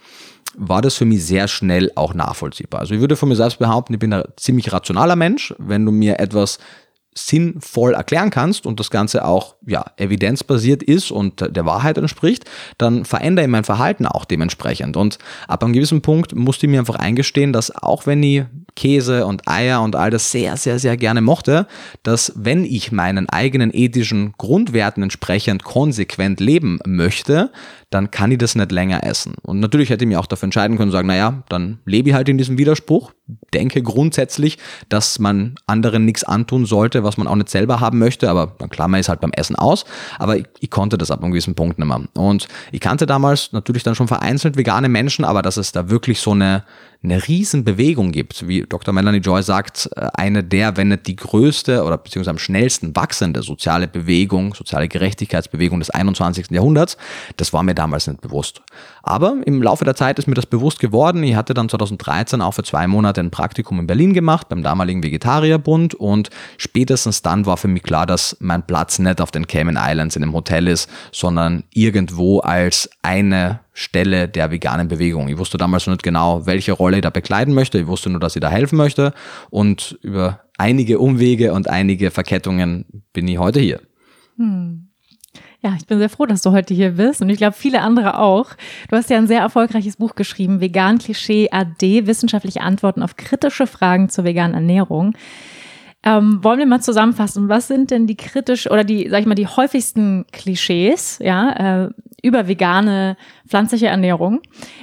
war 0.58 0.82
das 0.82 0.96
für 0.96 1.06
mich 1.06 1.26
sehr 1.26 1.48
schnell 1.48 1.92
auch 1.96 2.14
nachvollziehbar. 2.14 2.82
Also 2.82 2.96
ich 2.96 3.02
würde 3.02 3.16
von 3.16 3.30
mir 3.30 3.36
selbst 3.36 3.60
behaupten, 3.60 3.94
ich 3.94 4.00
bin 4.00 4.14
ein 4.14 4.24
ziemlich 4.36 4.72
rationaler 4.72 5.16
Mensch. 5.16 5.54
Wenn 5.58 5.86
du 5.86 5.92
mir 5.92 6.20
etwas 6.20 6.60
sinnvoll 7.16 7.94
erklären 7.94 8.30
kannst 8.30 8.66
und 8.66 8.80
das 8.80 8.92
Ganze 8.92 9.26
auch 9.26 9.56
ja, 9.66 9.86
evidenzbasiert 9.98 10.84
ist 10.84 11.12
und 11.12 11.56
der 11.56 11.66
Wahrheit 11.66 11.98
entspricht, 11.98 12.46
dann 12.78 13.04
verändere 13.04 13.46
ich 13.46 13.52
mein 13.52 13.64
Verhalten 13.64 14.06
auch 14.06 14.26
dementsprechend. 14.26 14.96
Und 14.96 15.18
ab 15.48 15.64
einem 15.64 15.74
gewissen 15.74 16.02
Punkt 16.02 16.36
musste 16.36 16.66
ich 16.66 16.72
mir 16.72 16.80
einfach 16.80 16.96
eingestehen, 16.96 17.52
dass 17.52 17.76
auch 17.76 18.06
wenn 18.06 18.22
ich 18.24 18.44
Käse 18.76 19.26
und 19.26 19.48
Eier 19.48 19.82
und 19.82 19.96
all 19.96 20.12
das 20.12 20.32
sehr, 20.32 20.56
sehr, 20.56 20.80
sehr 20.80 20.96
gerne 20.98 21.22
mochte, 21.22 21.68
dass 22.04 22.32
wenn 22.36 22.64
ich 22.64 22.92
meinen 22.92 23.28
eigenen 23.28 23.72
ethischen 23.74 24.34
Grundwerten 24.38 25.04
entsprechend 25.04 25.64
konsequent 25.64 26.40
leben 26.40 26.80
möchte, 26.86 27.52
dann 27.90 28.12
kann 28.12 28.32
ich 28.32 28.38
das 28.38 28.56
nicht 28.56 28.72
länger 28.72 29.04
essen. 29.04 29.34
Und 29.42 29.60
natürlich 29.60 29.90
hätte 29.90 30.06
ich 30.06 30.10
mir 30.10 30.20
auch 30.20 30.28
dafür 30.28 30.46
entscheiden 30.46 30.78
können, 30.78 30.92
sagen, 30.92 31.08
naja, 31.08 31.44
dann 31.50 31.80
lebe 31.86 32.10
ich 32.10 32.16
halt 32.16 32.30
in 32.30 32.38
diesem 32.38 32.58
Widerspruch, 32.58 33.12
denke 33.54 33.82
grundsätzlich, 33.82 34.60
dass 34.90 35.18
man 35.18 35.56
anderen 35.66 36.06
nichts 36.06 36.24
antun 36.24 36.66
sollte, 36.66 37.04
was 37.04 37.18
man 37.18 37.28
auch 37.28 37.36
nicht 37.36 37.50
selber 37.50 37.80
haben 37.80 37.98
möchte, 37.98 38.30
aber 38.30 38.54
dann 38.60 38.70
klammer 38.70 38.98
ich 38.98 39.06
es 39.06 39.10
halt 39.10 39.22
beim 39.22 39.32
Essen 39.32 39.56
aus. 39.56 39.86
Aber 40.20 40.38
ich, 40.38 40.46
ich 40.60 40.70
konnte 40.70 40.98
das 40.98 41.10
ab 41.10 41.24
einem 41.24 41.32
gewissen 41.32 41.56
Punkt 41.56 41.80
nicht 41.80 41.88
mehr. 41.88 42.02
Und 42.14 42.48
ich 42.72 42.80
kannte 42.80 43.08
damals 43.08 43.54
natürlich 43.54 43.84
dann 43.84 43.96
schon 43.96 44.08
vereinzelt 44.08 44.56
vegane 44.56 44.90
Menschen, 44.90 45.26
aber 45.26 45.42
dass 45.42 45.58
es 45.58 45.72
da 45.72 45.90
wirklich 45.90 46.20
so 46.20 46.32
eine, 46.32 46.64
eine 47.02 47.28
Riesenbewegung 47.28 48.12
gibt, 48.12 48.48
wie 48.48 48.66
Dr. 48.68 48.94
Melanie 48.94 49.20
Joy 49.20 49.42
sagt, 49.42 49.90
äh, 49.96 50.10
eine 50.14 50.44
der, 50.44 50.78
wenn 50.78 50.90
nicht 50.90 51.08
die 51.08 51.16
größte 51.16 51.84
oder 51.84 51.98
beziehungsweise 51.98 52.32
am 52.32 52.38
schnellsten 52.38 52.96
wachsende 52.96 53.42
soziale 53.42 53.88
Bewegung, 53.88 54.54
soziale 54.54 54.88
Gerechtigkeitsbewegung 54.88 55.80
des 55.80 55.90
21. 55.90 56.48
Jahrhunderts, 56.52 56.98
das 57.38 57.54
war 57.54 57.64
mir 57.64 57.74
damals 57.80 58.08
nicht 58.08 58.22
bewusst. 58.22 58.62
Aber 59.02 59.38
im 59.46 59.64
Laufe 59.64 59.86
der 59.86 59.96
Zeit 59.96 60.20
ist 60.20 60.28
mir 60.28 60.36
das 60.36 60.46
bewusst 60.46 60.80
geworden. 60.80 61.24
Ich 61.24 61.36
hatte 61.36 61.54
dann 61.54 61.70
2013 61.70 62.42
auch 62.42 62.54
für 62.54 62.64
zwei 62.64 62.86
Monate 62.88 63.22
ein 63.22 63.32
Praktikum 63.32 63.80
in 63.80 63.88
Berlin 63.88 64.14
gemacht, 64.14 64.50
beim 64.50 64.62
damaligen 64.62 65.02
Vegetarierbund 65.02 65.96
und 65.96 66.30
spätestens 66.58 67.22
dann 67.22 67.46
war 67.46 67.58
für 67.58 67.70
mich 67.70 67.84
klar, 67.84 68.06
dass 68.06 68.38
mein 68.40 68.68
Platz 68.68 69.00
nicht 69.00 69.22
auf 69.22 69.32
den 69.32 69.48
Cayman 69.48 69.80
Islands 69.80 70.16
in 70.16 70.24
einem 70.24 70.34
Hotel 70.34 70.68
ist, 70.68 70.90
sondern 71.12 71.64
irgendwo 71.74 72.40
als 72.40 72.90
eine 73.02 73.62
Stelle 73.74 74.28
der 74.28 74.52
veganen 74.52 74.90
Bewegung. 74.90 75.30
Ich 75.30 75.38
wusste 75.38 75.58
damals 75.58 75.88
noch 75.88 75.94
nicht 75.94 76.04
genau, 76.04 76.46
welche 76.46 76.74
Rolle 76.74 76.98
ich 76.98 77.04
da 77.04 77.10
bekleiden 77.10 77.54
möchte. 77.54 77.80
Ich 77.80 77.88
wusste 77.88 78.10
nur, 78.10 78.20
dass 78.20 78.36
ich 78.36 78.42
da 78.42 78.50
helfen 78.50 78.76
möchte. 78.76 79.14
Und 79.50 79.98
über 80.02 80.42
einige 80.58 81.00
Umwege 81.00 81.54
und 81.54 81.70
einige 81.70 82.12
Verkettungen 82.12 82.86
bin 83.14 83.28
ich 83.28 83.38
heute 83.38 83.62
hier. 83.62 83.80
Hm. 84.38 84.89
Ja, 85.62 85.74
ich 85.78 85.86
bin 85.88 86.00
sehr 86.00 86.08
froh, 86.08 86.26
dass 86.26 86.42
du 86.42 86.52
heute 86.52 86.74
hier 86.74 86.92
bist 86.92 87.22
und 87.22 87.30
ich 87.30 87.38
glaube 87.38 87.56
viele 87.58 87.82
andere 87.82 88.18
auch. 88.18 88.52
Du 88.90 88.96
hast 88.96 89.10
ja 89.10 89.18
ein 89.18 89.28
sehr 89.28 89.42
erfolgreiches 89.42 89.98
Buch 89.98 90.16
geschrieben, 90.16 90.62
Vegan 90.62 91.00
Klischee 91.00 91.50
AD, 91.52 92.08
wissenschaftliche 92.08 92.62
Antworten 92.62 93.04
auf 93.04 93.18
kritische 93.18 93.68
Fragen 93.68 94.08
zur 94.08 94.24
veganen 94.24 94.54
Ernährung. 94.54 95.16
Ähm, 96.02 96.40
wollen 96.42 96.60
wir 96.60 96.66
mal 96.66 96.82
zusammenfassen, 96.82 97.50
was 97.50 97.68
sind 97.68 97.92
denn 97.92 98.08
die 98.08 98.16
kritisch 98.16 98.72
oder 98.72 98.86
die, 98.86 99.10
sag 99.10 99.20
ich 99.20 99.26
mal, 99.26 99.36
die 99.36 99.48
häufigsten 99.48 100.26
Klischees, 100.32 101.20
ja, 101.22 101.86
äh, 101.86 101.90
über 102.24 102.48
vegane, 102.48 103.18
pflanzliche 103.48 103.88
Ernährung 103.88 104.42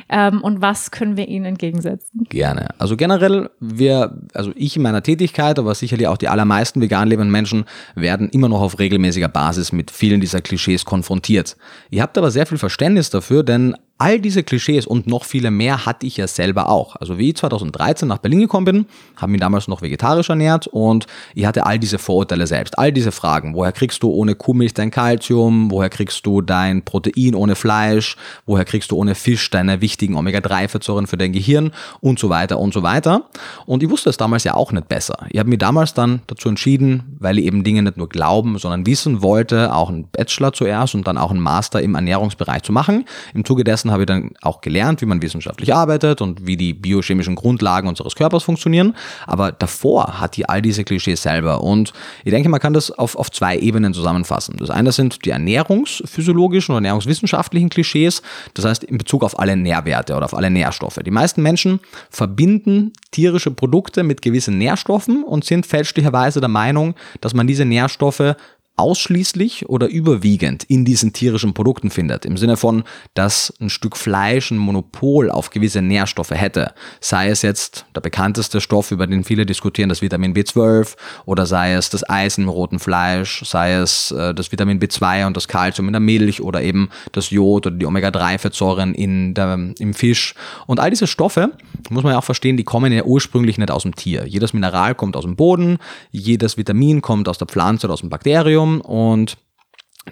ähm, 0.08 0.42
und 0.42 0.60
was 0.60 0.90
können 0.90 1.16
wir 1.16 1.28
ihnen 1.28 1.44
entgegensetzen? 1.44 2.26
Gerne. 2.28 2.68
Also 2.78 2.96
generell, 2.96 3.50
wir, 3.60 4.22
also 4.34 4.52
ich 4.54 4.76
in 4.76 4.82
meiner 4.82 5.02
Tätigkeit, 5.02 5.58
aber 5.58 5.74
sicherlich 5.74 6.06
auch 6.08 6.16
die 6.16 6.28
allermeisten 6.28 6.80
vegan 6.80 7.08
lebenden 7.08 7.30
Menschen 7.30 7.64
werden 7.94 8.28
immer 8.30 8.48
noch 8.48 8.60
auf 8.60 8.78
regelmäßiger 8.78 9.28
Basis 9.28 9.72
mit 9.72 9.90
vielen 9.90 10.20
dieser 10.20 10.40
Klischees 10.40 10.84
konfrontiert. 10.84 11.56
Ihr 11.90 12.02
habt 12.02 12.18
aber 12.18 12.30
sehr 12.30 12.46
viel 12.46 12.58
Verständnis 12.58 13.10
dafür, 13.10 13.42
denn 13.42 13.74
All 13.98 14.20
diese 14.20 14.42
Klischees 14.42 14.86
und 14.86 15.06
noch 15.06 15.24
viele 15.24 15.50
mehr 15.50 15.86
hatte 15.86 16.06
ich 16.06 16.18
ja 16.18 16.26
selber 16.26 16.68
auch. 16.68 16.96
Also 16.96 17.16
wie 17.16 17.30
ich 17.30 17.36
2013 17.36 18.06
nach 18.06 18.18
Berlin 18.18 18.40
gekommen 18.40 18.66
bin, 18.66 18.86
habe 19.16 19.32
mich 19.32 19.40
damals 19.40 19.68
noch 19.68 19.80
vegetarisch 19.80 20.28
ernährt 20.28 20.66
und 20.66 21.06
ich 21.34 21.46
hatte 21.46 21.64
all 21.64 21.78
diese 21.78 21.98
Vorurteile 21.98 22.46
selbst, 22.46 22.78
all 22.78 22.92
diese 22.92 23.10
Fragen. 23.10 23.54
Woher 23.54 23.72
kriegst 23.72 24.02
du 24.02 24.10
ohne 24.10 24.34
Kuhmilch 24.34 24.74
dein 24.74 24.90
Kalzium? 24.90 25.70
Woher 25.70 25.88
kriegst 25.88 26.26
du 26.26 26.42
dein 26.42 26.84
Protein 26.84 27.34
ohne 27.34 27.54
Fleisch? 27.54 28.16
Woher 28.44 28.66
kriegst 28.66 28.90
du 28.90 28.96
ohne 28.96 29.14
Fisch 29.14 29.48
deine 29.48 29.80
wichtigen 29.80 30.14
Omega-3-Fettsäuren 30.16 31.06
für 31.06 31.16
dein 31.16 31.32
Gehirn? 31.32 31.72
Und 32.02 32.18
so 32.18 32.28
weiter 32.28 32.58
und 32.58 32.74
so 32.74 32.82
weiter. 32.82 33.30
Und 33.64 33.82
ich 33.82 33.88
wusste 33.88 34.10
es 34.10 34.18
damals 34.18 34.44
ja 34.44 34.52
auch 34.52 34.72
nicht 34.72 34.88
besser. 34.88 35.26
Ich 35.30 35.38
habe 35.38 35.48
mich 35.48 35.58
damals 35.58 35.94
dann 35.94 36.20
dazu 36.26 36.50
entschieden, 36.50 37.16
weil 37.18 37.38
ich 37.38 37.46
eben 37.46 37.64
Dinge 37.64 37.82
nicht 37.82 37.96
nur 37.96 38.10
glauben, 38.10 38.58
sondern 38.58 38.84
wissen 38.84 39.22
wollte, 39.22 39.74
auch 39.74 39.88
einen 39.88 40.06
Bachelor 40.08 40.52
zuerst 40.52 40.94
und 40.94 41.06
dann 41.06 41.16
auch 41.16 41.30
einen 41.30 41.40
Master 41.40 41.80
im 41.80 41.94
Ernährungsbereich 41.94 42.62
zu 42.62 42.72
machen. 42.72 43.06
Im 43.32 43.46
Zuge 43.46 43.64
dessen 43.64 43.85
währenddessen 43.86 43.92
habe 43.92 44.02
ich 44.02 44.06
dann 44.06 44.30
auch 44.42 44.60
gelernt, 44.60 45.00
wie 45.00 45.06
man 45.06 45.22
wissenschaftlich 45.22 45.74
arbeitet 45.74 46.20
und 46.20 46.46
wie 46.46 46.56
die 46.56 46.74
biochemischen 46.74 47.34
Grundlagen 47.34 47.88
unseres 47.88 48.14
Körpers 48.14 48.42
funktionieren. 48.42 48.94
Aber 49.26 49.52
davor 49.52 50.20
hat 50.20 50.36
die 50.36 50.48
all 50.48 50.62
diese 50.62 50.84
Klischees 50.84 51.22
selber. 51.22 51.62
Und 51.62 51.92
ich 52.24 52.32
denke, 52.32 52.48
man 52.48 52.60
kann 52.60 52.72
das 52.72 52.90
auf, 52.90 53.16
auf 53.16 53.30
zwei 53.30 53.56
Ebenen 53.56 53.94
zusammenfassen. 53.94 54.56
Das 54.58 54.70
eine 54.70 54.92
sind 54.92 55.24
die 55.24 55.30
ernährungsphysiologischen 55.30 56.72
oder 56.72 56.78
ernährungswissenschaftlichen 56.78 57.68
Klischees. 57.68 58.22
Das 58.54 58.64
heißt, 58.64 58.84
in 58.84 58.98
Bezug 58.98 59.22
auf 59.24 59.38
alle 59.38 59.56
Nährwerte 59.56 60.14
oder 60.14 60.24
auf 60.24 60.34
alle 60.34 60.50
Nährstoffe. 60.50 60.98
Die 61.04 61.10
meisten 61.10 61.42
Menschen 61.42 61.80
verbinden 62.10 62.92
tierische 63.10 63.50
Produkte 63.50 64.02
mit 64.02 64.22
gewissen 64.22 64.58
Nährstoffen 64.58 65.24
und 65.24 65.44
sind 65.44 65.66
fälschlicherweise 65.66 66.40
der 66.40 66.48
Meinung, 66.48 66.94
dass 67.20 67.34
man 67.34 67.46
diese 67.46 67.64
Nährstoffe 67.64 68.36
ausschließlich 68.76 69.68
oder 69.68 69.88
überwiegend 69.88 70.64
in 70.64 70.84
diesen 70.84 71.14
tierischen 71.14 71.54
Produkten 71.54 71.90
findet. 71.90 72.26
Im 72.26 72.36
Sinne 72.36 72.58
von, 72.58 72.84
dass 73.14 73.52
ein 73.58 73.70
Stück 73.70 73.96
Fleisch 73.96 74.50
ein 74.50 74.58
Monopol 74.58 75.30
auf 75.30 75.48
gewisse 75.48 75.80
Nährstoffe 75.80 76.32
hätte. 76.32 76.74
Sei 77.00 77.28
es 77.28 77.40
jetzt 77.40 77.86
der 77.94 78.02
bekannteste 78.02 78.60
Stoff, 78.60 78.90
über 78.90 79.06
den 79.06 79.24
viele 79.24 79.46
diskutieren, 79.46 79.88
das 79.88 80.02
Vitamin 80.02 80.34
B12 80.34 80.94
oder 81.24 81.46
sei 81.46 81.72
es 81.72 81.88
das 81.88 82.08
Eisen 82.08 82.44
im 82.44 82.50
roten 82.50 82.78
Fleisch, 82.78 83.42
sei 83.46 83.74
es 83.74 84.10
äh, 84.10 84.34
das 84.34 84.52
Vitamin 84.52 84.78
B2 84.78 85.26
und 85.26 85.36
das 85.36 85.48
Kalzium 85.48 85.86
in 85.86 85.94
der 85.94 86.00
Milch 86.00 86.42
oder 86.42 86.60
eben 86.60 86.90
das 87.12 87.30
Jod 87.30 87.66
oder 87.66 87.76
die 87.76 87.86
Omega-3-Fettsäuren 87.86 88.94
in 88.94 89.32
der, 89.32 89.58
im 89.78 89.94
Fisch. 89.94 90.34
Und 90.66 90.80
all 90.80 90.90
diese 90.90 91.06
Stoffe, 91.06 91.52
muss 91.88 92.02
man 92.02 92.12
ja 92.12 92.18
auch 92.18 92.24
verstehen, 92.24 92.58
die 92.58 92.64
kommen 92.64 92.92
ja 92.92 93.04
ursprünglich 93.04 93.56
nicht 93.56 93.70
aus 93.70 93.84
dem 93.84 93.94
Tier. 93.94 94.26
Jedes 94.26 94.52
Mineral 94.52 94.94
kommt 94.94 95.16
aus 95.16 95.24
dem 95.24 95.36
Boden, 95.36 95.78
jedes 96.10 96.58
Vitamin 96.58 97.00
kommt 97.00 97.26
aus 97.28 97.38
der 97.38 97.46
Pflanze 97.46 97.86
oder 97.86 97.94
aus 97.94 98.00
dem 98.00 98.10
Bakterium 98.10 98.65
Aquarium 98.66 98.80
und 98.80 99.36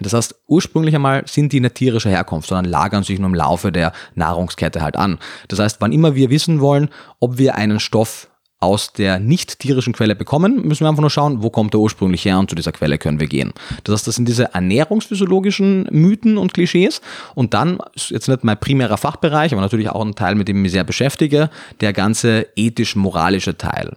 das 0.01 0.11
heißt, 0.11 0.35
ursprünglich 0.47 0.93
einmal 0.93 1.23
sind 1.25 1.53
die 1.53 1.61
nicht 1.61 1.75
tierischer 1.75 2.09
Herkunft, 2.09 2.49
sondern 2.49 2.65
lagern 2.65 3.03
sich 3.03 3.17
nur 3.17 3.29
im 3.29 3.35
Laufe 3.35 3.71
der 3.71 3.93
Nahrungskette 4.15 4.81
halt 4.81 4.97
an. 4.97 5.19
Das 5.47 5.59
heißt, 5.59 5.77
wann 5.79 5.93
immer 5.93 6.15
wir 6.15 6.29
wissen 6.29 6.59
wollen, 6.59 6.89
ob 7.21 7.37
wir 7.37 7.55
einen 7.55 7.79
Stoff 7.79 8.27
aus 8.59 8.91
der 8.91 9.19
nicht 9.19 9.59
tierischen 9.59 9.93
Quelle 9.93 10.15
bekommen, 10.15 10.67
müssen 10.67 10.83
wir 10.83 10.89
einfach 10.89 11.01
nur 11.01 11.09
schauen, 11.09 11.43
wo 11.43 11.49
kommt 11.49 11.73
er 11.73 11.79
ursprünglich 11.79 12.25
her 12.25 12.39
und 12.39 12.49
zu 12.49 12.55
dieser 12.55 12.73
Quelle 12.73 12.97
können 12.97 13.21
wir 13.21 13.27
gehen. 13.27 13.53
Das 13.85 13.93
heißt, 13.93 14.07
das 14.07 14.15
sind 14.15 14.27
diese 14.27 14.53
ernährungsphysiologischen 14.53 15.87
Mythen 15.91 16.37
und 16.37 16.53
Klischees 16.53 16.99
und 17.33 17.53
dann 17.53 17.77
ist 17.93 18.09
jetzt 18.09 18.27
nicht 18.27 18.43
mein 18.43 18.59
primärer 18.59 18.97
Fachbereich, 18.97 19.53
aber 19.53 19.61
natürlich 19.61 19.89
auch 19.89 20.03
ein 20.03 20.15
Teil, 20.15 20.35
mit 20.35 20.49
dem 20.49 20.57
ich 20.57 20.63
mich 20.63 20.71
sehr 20.73 20.83
beschäftige, 20.83 21.49
der 21.79 21.93
ganze 21.93 22.47
ethisch-moralische 22.55 23.57
Teil 23.57 23.95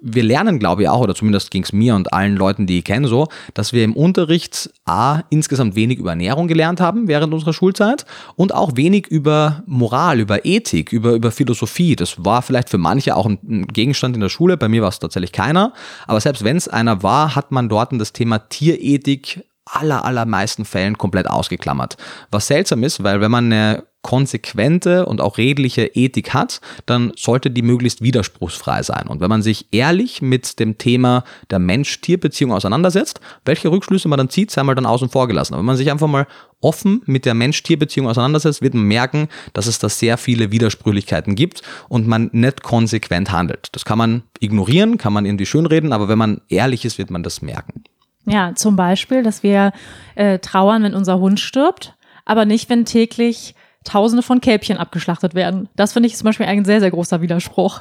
wir 0.00 0.22
lernen, 0.22 0.58
glaube 0.58 0.82
ich, 0.82 0.88
auch, 0.88 1.00
oder 1.00 1.14
zumindest 1.14 1.50
ging 1.50 1.62
es 1.62 1.72
mir 1.72 1.94
und 1.94 2.12
allen 2.12 2.36
Leuten, 2.36 2.66
die 2.66 2.78
ich 2.78 2.84
kenne, 2.84 3.08
so, 3.08 3.28
dass 3.54 3.72
wir 3.72 3.84
im 3.84 3.94
Unterricht 3.94 4.70
A, 4.84 5.22
insgesamt 5.30 5.74
wenig 5.74 5.98
über 5.98 6.10
Ernährung 6.10 6.48
gelernt 6.48 6.80
haben 6.80 7.08
während 7.08 7.32
unserer 7.32 7.52
Schulzeit 7.52 8.06
und 8.36 8.54
auch 8.54 8.76
wenig 8.76 9.06
über 9.06 9.62
Moral, 9.66 10.20
über 10.20 10.44
Ethik, 10.44 10.92
über, 10.92 11.12
über 11.12 11.30
Philosophie. 11.30 11.96
Das 11.96 12.24
war 12.24 12.42
vielleicht 12.42 12.70
für 12.70 12.78
manche 12.78 13.16
auch 13.16 13.26
ein 13.26 13.66
Gegenstand 13.66 14.14
in 14.14 14.20
der 14.20 14.28
Schule, 14.28 14.56
bei 14.56 14.68
mir 14.68 14.82
war 14.82 14.88
es 14.88 14.98
tatsächlich 14.98 15.32
keiner. 15.32 15.72
Aber 16.06 16.20
selbst 16.20 16.44
wenn 16.44 16.56
es 16.56 16.68
einer 16.68 17.02
war, 17.02 17.34
hat 17.34 17.50
man 17.50 17.68
dort 17.68 17.88
das 17.92 18.12
Thema 18.12 18.38
Tierethik 18.38 19.44
aller, 19.64 20.04
allermeisten 20.04 20.64
Fällen 20.64 20.98
komplett 20.98 21.28
ausgeklammert. 21.28 21.96
Was 22.30 22.46
seltsam 22.46 22.82
ist, 22.82 23.02
weil 23.02 23.20
wenn 23.20 23.30
man 23.30 23.46
eine 23.46 23.84
konsequente 24.02 25.06
und 25.06 25.20
auch 25.20 25.38
redliche 25.38 25.86
Ethik 25.86 26.32
hat, 26.32 26.60
dann 26.86 27.12
sollte 27.16 27.50
die 27.50 27.62
möglichst 27.62 28.00
widerspruchsfrei 28.02 28.82
sein. 28.82 29.08
Und 29.08 29.20
wenn 29.20 29.28
man 29.28 29.42
sich 29.42 29.66
ehrlich 29.72 30.22
mit 30.22 30.60
dem 30.60 30.78
Thema 30.78 31.24
der 31.50 31.58
Mensch-Tier-Beziehung 31.58 32.52
auseinandersetzt, 32.52 33.20
welche 33.44 33.70
Rückschlüsse 33.70 34.08
man 34.08 34.18
dann 34.18 34.30
zieht, 34.30 34.50
sei 34.50 34.62
mal 34.62 34.74
dann 34.74 34.86
außen 34.86 35.08
vor 35.08 35.26
gelassen. 35.26 35.54
Aber 35.54 35.60
wenn 35.60 35.66
man 35.66 35.76
sich 35.76 35.90
einfach 35.90 36.06
mal 36.06 36.26
offen 36.60 37.02
mit 37.06 37.24
der 37.24 37.34
Mensch-Tier-Beziehung 37.34 38.08
auseinandersetzt, 38.08 38.62
wird 38.62 38.74
man 38.74 38.84
merken, 38.84 39.28
dass 39.52 39.66
es 39.66 39.78
da 39.78 39.88
sehr 39.88 40.16
viele 40.16 40.50
Widersprüchlichkeiten 40.52 41.34
gibt 41.34 41.62
und 41.88 42.06
man 42.06 42.30
nicht 42.32 42.62
konsequent 42.62 43.32
handelt. 43.32 43.68
Das 43.72 43.84
kann 43.84 43.98
man 43.98 44.22
ignorieren, 44.40 44.98
kann 44.98 45.12
man 45.12 45.26
irgendwie 45.26 45.46
schönreden, 45.46 45.92
aber 45.92 46.08
wenn 46.08 46.18
man 46.18 46.40
ehrlich 46.48 46.84
ist, 46.84 46.98
wird 46.98 47.10
man 47.10 47.22
das 47.22 47.42
merken. 47.42 47.84
Ja, 48.26 48.54
zum 48.54 48.76
Beispiel, 48.76 49.22
dass 49.22 49.42
wir 49.42 49.72
äh, 50.14 50.38
trauern, 50.38 50.82
wenn 50.82 50.94
unser 50.94 51.18
Hund 51.18 51.40
stirbt, 51.40 51.94
aber 52.24 52.44
nicht, 52.44 52.68
wenn 52.68 52.84
täglich 52.84 53.54
Tausende 53.88 54.22
von 54.22 54.40
Kälbchen 54.40 54.76
abgeschlachtet 54.76 55.34
werden. 55.34 55.68
Das 55.74 55.94
finde 55.94 56.08
ich 56.08 56.16
zum 56.16 56.26
Beispiel 56.26 56.46
ein 56.46 56.64
sehr, 56.64 56.80
sehr 56.80 56.90
großer 56.90 57.22
Widerspruch. 57.22 57.80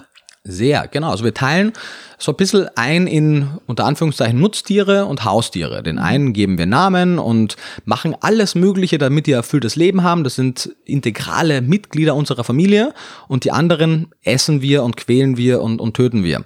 Sehr, 0.49 0.87
genau. 0.87 1.11
Also 1.11 1.25
wir 1.25 1.33
teilen 1.33 1.73
so 2.17 2.31
ein 2.31 2.37
bisschen 2.37 2.69
ein 2.75 3.05
in 3.05 3.49
unter 3.65 3.83
Anführungszeichen 3.83 4.39
Nutztiere 4.39 5.05
und 5.05 5.25
Haustiere. 5.25 5.83
Den 5.83 5.99
einen 5.99 6.31
geben 6.31 6.57
wir 6.57 6.65
Namen 6.65 7.19
und 7.19 7.57
machen 7.83 8.15
alles 8.21 8.55
Mögliche, 8.55 8.97
damit 8.97 9.27
die 9.27 9.33
erfülltes 9.33 9.75
Leben 9.75 10.03
haben. 10.03 10.23
Das 10.23 10.35
sind 10.35 10.73
integrale 10.85 11.61
Mitglieder 11.61 12.15
unserer 12.15 12.45
Familie 12.45 12.93
und 13.27 13.43
die 13.43 13.51
anderen 13.51 14.11
essen 14.23 14.61
wir 14.61 14.83
und 14.83 14.95
quälen 14.95 15.35
wir 15.35 15.61
und, 15.61 15.81
und 15.81 15.95
töten 15.95 16.23
wir. 16.23 16.45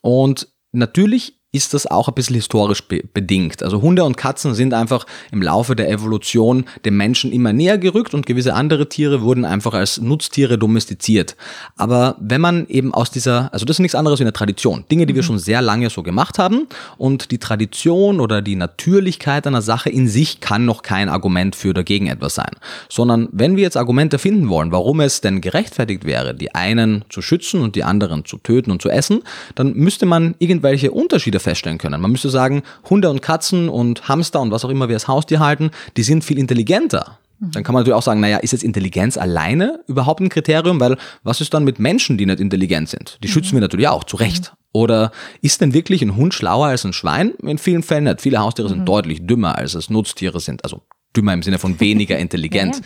Und 0.00 0.48
natürlich 0.72 1.41
ist 1.54 1.74
das 1.74 1.86
auch 1.86 2.08
ein 2.08 2.14
bisschen 2.14 2.36
historisch 2.36 2.82
be 2.88 3.02
bedingt. 3.12 3.62
Also 3.62 3.82
Hunde 3.82 4.04
und 4.04 4.16
Katzen 4.16 4.54
sind 4.54 4.72
einfach 4.72 5.06
im 5.30 5.42
Laufe 5.42 5.76
der 5.76 5.90
Evolution 5.90 6.64
dem 6.86 6.96
Menschen 6.96 7.30
immer 7.30 7.52
näher 7.52 7.76
gerückt 7.76 8.14
und 8.14 8.24
gewisse 8.24 8.54
andere 8.54 8.88
Tiere 8.88 9.20
wurden 9.20 9.44
einfach 9.44 9.74
als 9.74 10.00
Nutztiere 10.00 10.56
domestiziert. 10.56 11.36
Aber 11.76 12.16
wenn 12.18 12.40
man 12.40 12.66
eben 12.68 12.94
aus 12.94 13.10
dieser, 13.10 13.52
also 13.52 13.66
das 13.66 13.76
ist 13.76 13.80
nichts 13.80 13.94
anderes 13.94 14.18
wie 14.18 14.24
eine 14.24 14.32
Tradition, 14.32 14.86
Dinge, 14.90 15.04
die 15.04 15.14
wir 15.14 15.22
mhm. 15.22 15.26
schon 15.26 15.38
sehr 15.38 15.60
lange 15.60 15.90
so 15.90 16.02
gemacht 16.02 16.38
haben 16.38 16.68
und 16.96 17.30
die 17.30 17.38
Tradition 17.38 18.18
oder 18.18 18.40
die 18.40 18.56
Natürlichkeit 18.56 19.46
einer 19.46 19.60
Sache 19.60 19.90
in 19.90 20.08
sich 20.08 20.40
kann 20.40 20.64
noch 20.64 20.80
kein 20.80 21.10
Argument 21.10 21.54
für 21.54 21.74
dagegen 21.74 22.06
etwas 22.06 22.34
sein, 22.34 22.52
sondern 22.88 23.28
wenn 23.30 23.56
wir 23.56 23.62
jetzt 23.62 23.76
Argumente 23.76 24.18
finden 24.18 24.48
wollen, 24.48 24.72
warum 24.72 25.00
es 25.00 25.20
denn 25.20 25.42
gerechtfertigt 25.42 26.06
wäre, 26.06 26.34
die 26.34 26.54
einen 26.54 27.04
zu 27.10 27.20
schützen 27.20 27.60
und 27.60 27.76
die 27.76 27.84
anderen 27.84 28.24
zu 28.24 28.38
töten 28.38 28.70
und 28.70 28.80
zu 28.80 28.88
essen, 28.88 29.22
dann 29.54 29.74
müsste 29.74 30.06
man 30.06 30.34
irgendwelche 30.38 30.92
Unterschiede 30.92 31.41
feststellen 31.42 31.78
können. 31.78 32.00
Man 32.00 32.12
müsste 32.12 32.30
sagen, 32.30 32.62
Hunde 32.88 33.10
und 33.10 33.22
Katzen 33.22 33.68
und 33.68 34.08
Hamster 34.08 34.40
und 34.40 34.50
was 34.50 34.64
auch 34.64 34.70
immer 34.70 34.88
wir 34.88 34.96
als 34.96 35.08
Haustier 35.08 35.40
halten, 35.40 35.70
die 35.96 36.02
sind 36.02 36.24
viel 36.24 36.38
intelligenter. 36.38 37.18
Dann 37.50 37.64
kann 37.64 37.72
man 37.72 37.80
natürlich 37.80 37.96
auch 37.96 38.02
sagen, 38.02 38.20
naja, 38.20 38.36
ist 38.36 38.52
jetzt 38.52 38.62
Intelligenz 38.62 39.16
alleine 39.16 39.80
überhaupt 39.88 40.20
ein 40.20 40.28
Kriterium? 40.28 40.78
Weil 40.78 40.96
was 41.24 41.40
ist 41.40 41.52
dann 41.52 41.64
mit 41.64 41.80
Menschen, 41.80 42.16
die 42.16 42.24
nicht 42.24 42.38
intelligent 42.38 42.88
sind? 42.88 43.18
Die 43.22 43.28
schützen 43.28 43.54
wir 43.54 43.60
natürlich 43.60 43.88
auch, 43.88 44.04
zu 44.04 44.16
Recht. 44.16 44.52
Oder 44.72 45.10
ist 45.40 45.60
denn 45.60 45.74
wirklich 45.74 46.02
ein 46.02 46.14
Hund 46.14 46.34
schlauer 46.34 46.68
als 46.68 46.84
ein 46.84 46.92
Schwein? 46.92 47.32
In 47.42 47.58
vielen 47.58 47.82
Fällen 47.82 48.04
nicht. 48.04 48.20
Viele 48.20 48.38
Haustiere 48.38 48.68
sind 48.68 48.80
mhm. 48.80 48.86
deutlich 48.86 49.26
dümmer, 49.26 49.58
als 49.58 49.74
es 49.74 49.90
Nutztiere 49.90 50.38
sind. 50.38 50.62
Also 50.62 50.82
dümmer 51.16 51.34
im 51.34 51.42
Sinne 51.42 51.58
von 51.58 51.78
weniger 51.80 52.18
intelligent. 52.18 52.76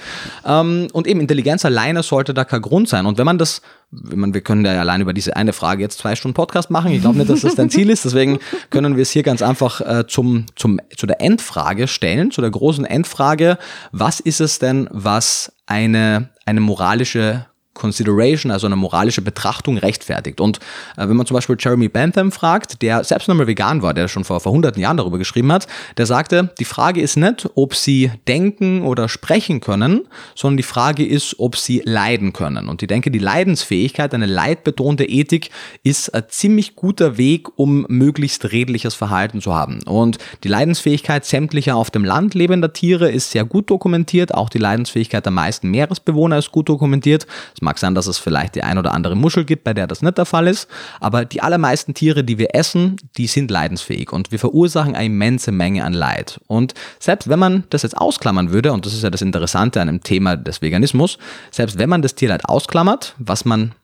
ja, 0.45 0.51
ja. 0.51 0.61
Ähm, 0.61 0.89
und 0.93 1.07
eben 1.07 1.21
Intelligenz 1.21 1.65
alleine 1.65 2.03
sollte 2.03 2.35
da 2.35 2.45
kein 2.45 2.63
Grund 2.63 2.89
sein. 2.89 3.07
Und 3.07 3.19
wenn 3.19 3.27
man 3.27 3.39
das, 3.39 3.63
wenn 3.91 4.19
man, 4.19 4.35
wir 4.35 4.41
können 4.41 4.65
ja 4.65 4.81
allein 4.81 5.01
über 5.01 5.13
diese 5.13 5.37
eine 5.37 5.53
Frage 5.53 5.83
jetzt 5.83 5.99
zwei 5.99 6.17
Stunden 6.17 6.35
Podcast 6.35 6.71
machen. 6.71 6.93
Ich 6.93 7.01
glaube 7.01 7.19
nicht, 7.19 7.31
dass 7.31 7.43
das 7.43 7.55
dein 7.55 7.71
Ziel 7.71 7.91
ist. 7.91 8.05
Deswegen 8.05 8.39
können 8.71 8.97
wir 8.97 9.03
es 9.03 9.11
hier 9.11 9.23
ganz 9.23 9.43
einfach 9.43 9.81
äh, 9.81 10.07
zum, 10.07 10.47
zum, 10.57 10.81
zu 10.97 11.07
der 11.07 11.21
Endfrage 11.21 11.89
stellen, 11.89 12.31
zu 12.31 12.41
der 12.41 12.51
großen 12.51 12.85
Endfrage. 12.85 13.59
Was 13.93 14.21
ist 14.21 14.41
es 14.41 14.59
denn, 14.59 14.89
was 14.91 15.53
eine, 15.67 16.31
eine 16.45 16.61
moralische 16.61 17.47
Consideration, 17.77 18.51
also 18.51 18.67
eine 18.67 18.77
moralische 18.77 19.23
Betrachtung 19.23 19.79
rechtfertigt. 19.79 20.41
Und 20.41 20.59
äh, 20.97 21.09
wenn 21.09 21.17
man 21.17 21.27
zum 21.27 21.37
Beispiel 21.37 21.57
Jeremy 21.59 21.89
Bentham 21.89 22.33
fragt, 22.33 22.83
der 22.83 23.05
selbst 23.05 23.29
nochmal 23.29 23.47
vegan 23.47 23.83
war, 23.83 23.95
der 23.95 24.09
schon 24.09 24.25
vor, 24.25 24.41
vor 24.41 24.53
hunderten 24.53 24.81
Jahren 24.83 24.97
darüber 24.97 25.19
geschrieben 25.19 25.53
hat, 25.53 25.67
der 25.97 26.07
sagte, 26.07 26.51
die 26.59 26.65
Frage 26.65 27.01
ist 27.01 27.17
nicht, 27.17 27.49
ob 27.55 27.75
sie 27.75 28.11
denken 28.27 28.83
oder 28.83 29.09
sprechen 29.09 29.61
können, 29.61 30.09
sondern 30.35 30.57
die 30.57 30.63
Frage 30.63 31.07
ist, 31.07 31.39
ob 31.39 31.57
sie 31.57 31.83
leiden 31.85 32.33
können. 32.33 32.69
Und 32.69 32.83
ich 32.83 32.89
denke, 32.89 33.11
die 33.11 33.19
Leidensfähigkeit, 33.19 34.13
eine 34.15 34.27
leidbetonte 34.27 35.05
Ethik 35.05 35.51
ist 35.83 36.15
ein 36.15 36.25
ziemlich 36.29 36.77
guter 36.77 37.19
Weg, 37.19 37.49
um 37.57 37.87
möglichst 37.89 38.53
redliches 38.53 38.95
Verhalten 38.95 39.41
zu 39.41 39.55
haben. 39.55 39.83
Und 39.85 40.19
die 40.45 40.49
Leidensfähigkeit 40.49 41.25
sämtlicher 41.25 41.77
auf 41.77 41.91
dem 41.91 42.05
Land 42.05 42.35
lebender 42.35 42.73
Tiere 42.73 43.11
ist 43.11 43.31
sehr 43.31 43.45
gut 43.45 43.71
dokumentiert. 43.71 44.35
Auch 44.35 44.49
die 44.49 44.59
Leidensfähigkeit 44.59 45.25
der 45.25 45.33
meisten 45.33 45.71
Meeresbewohner 45.71 46.39
ist 46.39 46.53
gut 46.53 46.69
dokumentiert. 46.69 47.27
Es 47.55 47.63
mag 47.67 47.79
sein, 47.79 47.95
dass 47.95 48.07
es 48.07 48.19
vielleicht 48.19 48.55
die 48.55 48.63
ein 48.63 48.79
oder 48.79 48.95
andere 48.95 49.17
Muschel 49.17 49.45
gibt, 49.45 49.65
bei 49.65 49.75
der 49.75 49.87
das 49.87 50.01
nicht 50.01 50.17
der 50.17 50.25
Fall 50.25 50.47
ist. 50.47 50.69
Aber 51.01 51.25
die 51.25 51.43
allermeisten 51.43 51.93
Tiere, 51.93 52.25
die 52.25 52.39
wir 52.39 52.55
essen, 52.55 52.97
die 53.19 53.27
sind 53.27 53.51
leidensfähig 53.51 54.13
und 54.13 54.33
wir 54.33 54.39
verursachen 54.39 54.95
eine 54.95 55.07
immense 55.07 55.53
Menge 55.53 55.85
an 55.85 55.93
Leid. 55.93 56.41
Und 56.47 56.73
selbst 56.99 57.29
wenn 57.29 57.39
man 57.39 57.65
das 57.71 57.83
jetzt 57.83 57.99
ausklammern 57.99 58.53
würde, 58.53 58.73
und 58.73 58.87
das 58.87 58.95
ist 58.95 59.03
ja 59.03 59.11
das 59.11 59.21
Interessante 59.21 59.81
an 59.81 59.89
dem 59.89 60.03
Thema 60.03 60.37
des 60.37 60.63
Veganismus, 60.63 61.19
selbst 61.51 61.79
wenn 61.79 61.91
man 61.91 62.03
das 62.03 62.15
Tierleid 62.15 62.45
ausklammert, 62.47 63.15
was 63.19 63.45
man 63.45 63.75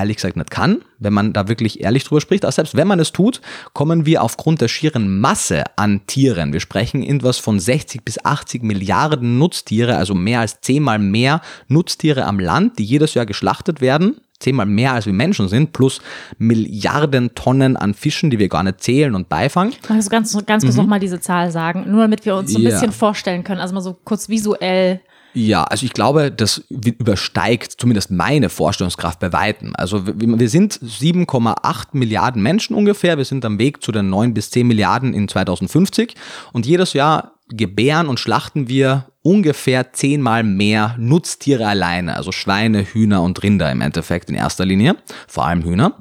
ehrlich 0.00 0.16
gesagt 0.16 0.36
nicht 0.36 0.50
kann, 0.50 0.82
wenn 0.98 1.12
man 1.12 1.32
da 1.32 1.48
wirklich 1.48 1.80
ehrlich 1.80 2.04
drüber 2.04 2.20
spricht. 2.20 2.44
Aber 2.44 2.52
selbst 2.52 2.76
wenn 2.76 2.88
man 2.88 2.98
es 2.98 3.12
tut, 3.12 3.40
kommen 3.72 4.06
wir 4.06 4.22
aufgrund 4.22 4.60
der 4.60 4.68
schieren 4.68 5.20
Masse 5.20 5.64
an 5.76 6.06
Tieren. 6.06 6.52
Wir 6.52 6.60
sprechen 6.60 7.02
irgendwas 7.02 7.38
von 7.38 7.60
60 7.60 8.04
bis 8.04 8.24
80 8.24 8.62
Milliarden 8.62 9.38
Nutztiere, 9.38 9.96
also 9.96 10.14
mehr 10.14 10.40
als 10.40 10.60
zehnmal 10.60 10.98
mehr 10.98 11.40
Nutztiere 11.68 12.24
am 12.24 12.40
Land, 12.40 12.78
die 12.78 12.84
jedes 12.84 13.14
Jahr 13.14 13.26
geschlachtet 13.26 13.80
werden. 13.80 14.16
Zehnmal 14.38 14.64
mehr 14.64 14.94
als 14.94 15.04
wir 15.04 15.12
Menschen 15.12 15.48
sind, 15.48 15.74
plus 15.74 16.00
Milliarden 16.38 17.34
Tonnen 17.34 17.76
an 17.76 17.92
Fischen, 17.92 18.30
die 18.30 18.38
wir 18.38 18.48
gar 18.48 18.62
nicht 18.62 18.80
zählen 18.80 19.14
und 19.14 19.28
beifangen. 19.28 19.74
Magst 19.86 20.06
du 20.06 20.10
ganz, 20.10 20.46
ganz 20.46 20.64
kurz 20.64 20.76
mhm. 20.76 20.82
nochmal 20.82 20.98
diese 20.98 21.20
Zahl 21.20 21.50
sagen? 21.50 21.84
Nur 21.90 22.00
damit 22.00 22.24
wir 22.24 22.34
uns 22.36 22.50
so 22.50 22.58
ein 22.58 22.62
yeah. 22.62 22.70
bisschen 22.70 22.92
vorstellen 22.92 23.44
können, 23.44 23.60
also 23.60 23.74
mal 23.74 23.82
so 23.82 23.98
kurz 24.02 24.30
visuell 24.30 25.02
ja, 25.32 25.64
also 25.64 25.86
ich 25.86 25.92
glaube, 25.92 26.32
das 26.32 26.64
übersteigt 26.68 27.72
zumindest 27.78 28.10
meine 28.10 28.48
Vorstellungskraft 28.48 29.20
bei 29.20 29.32
Weitem. 29.32 29.72
Also 29.76 30.02
wir 30.06 30.48
sind 30.48 30.74
7,8 30.74 31.88
Milliarden 31.92 32.42
Menschen 32.42 32.74
ungefähr. 32.74 33.16
Wir 33.16 33.24
sind 33.24 33.44
am 33.44 33.58
Weg 33.58 33.82
zu 33.82 33.92
den 33.92 34.10
9 34.10 34.34
bis 34.34 34.50
10 34.50 34.66
Milliarden 34.66 35.14
in 35.14 35.28
2050. 35.28 36.14
Und 36.52 36.66
jedes 36.66 36.94
Jahr 36.94 37.32
gebären 37.48 38.08
und 38.08 38.18
schlachten 38.18 38.68
wir 38.68 39.06
ungefähr 39.22 39.92
zehnmal 39.92 40.42
mehr 40.42 40.94
Nutztiere 40.98 41.66
alleine, 41.66 42.16
also 42.16 42.32
Schweine, 42.32 42.84
Hühner 42.84 43.22
und 43.22 43.42
Rinder 43.42 43.70
im 43.70 43.82
Endeffekt 43.82 44.30
in 44.30 44.34
erster 44.34 44.64
Linie, 44.64 44.96
vor 45.28 45.44
allem 45.44 45.62
Hühner. 45.62 45.98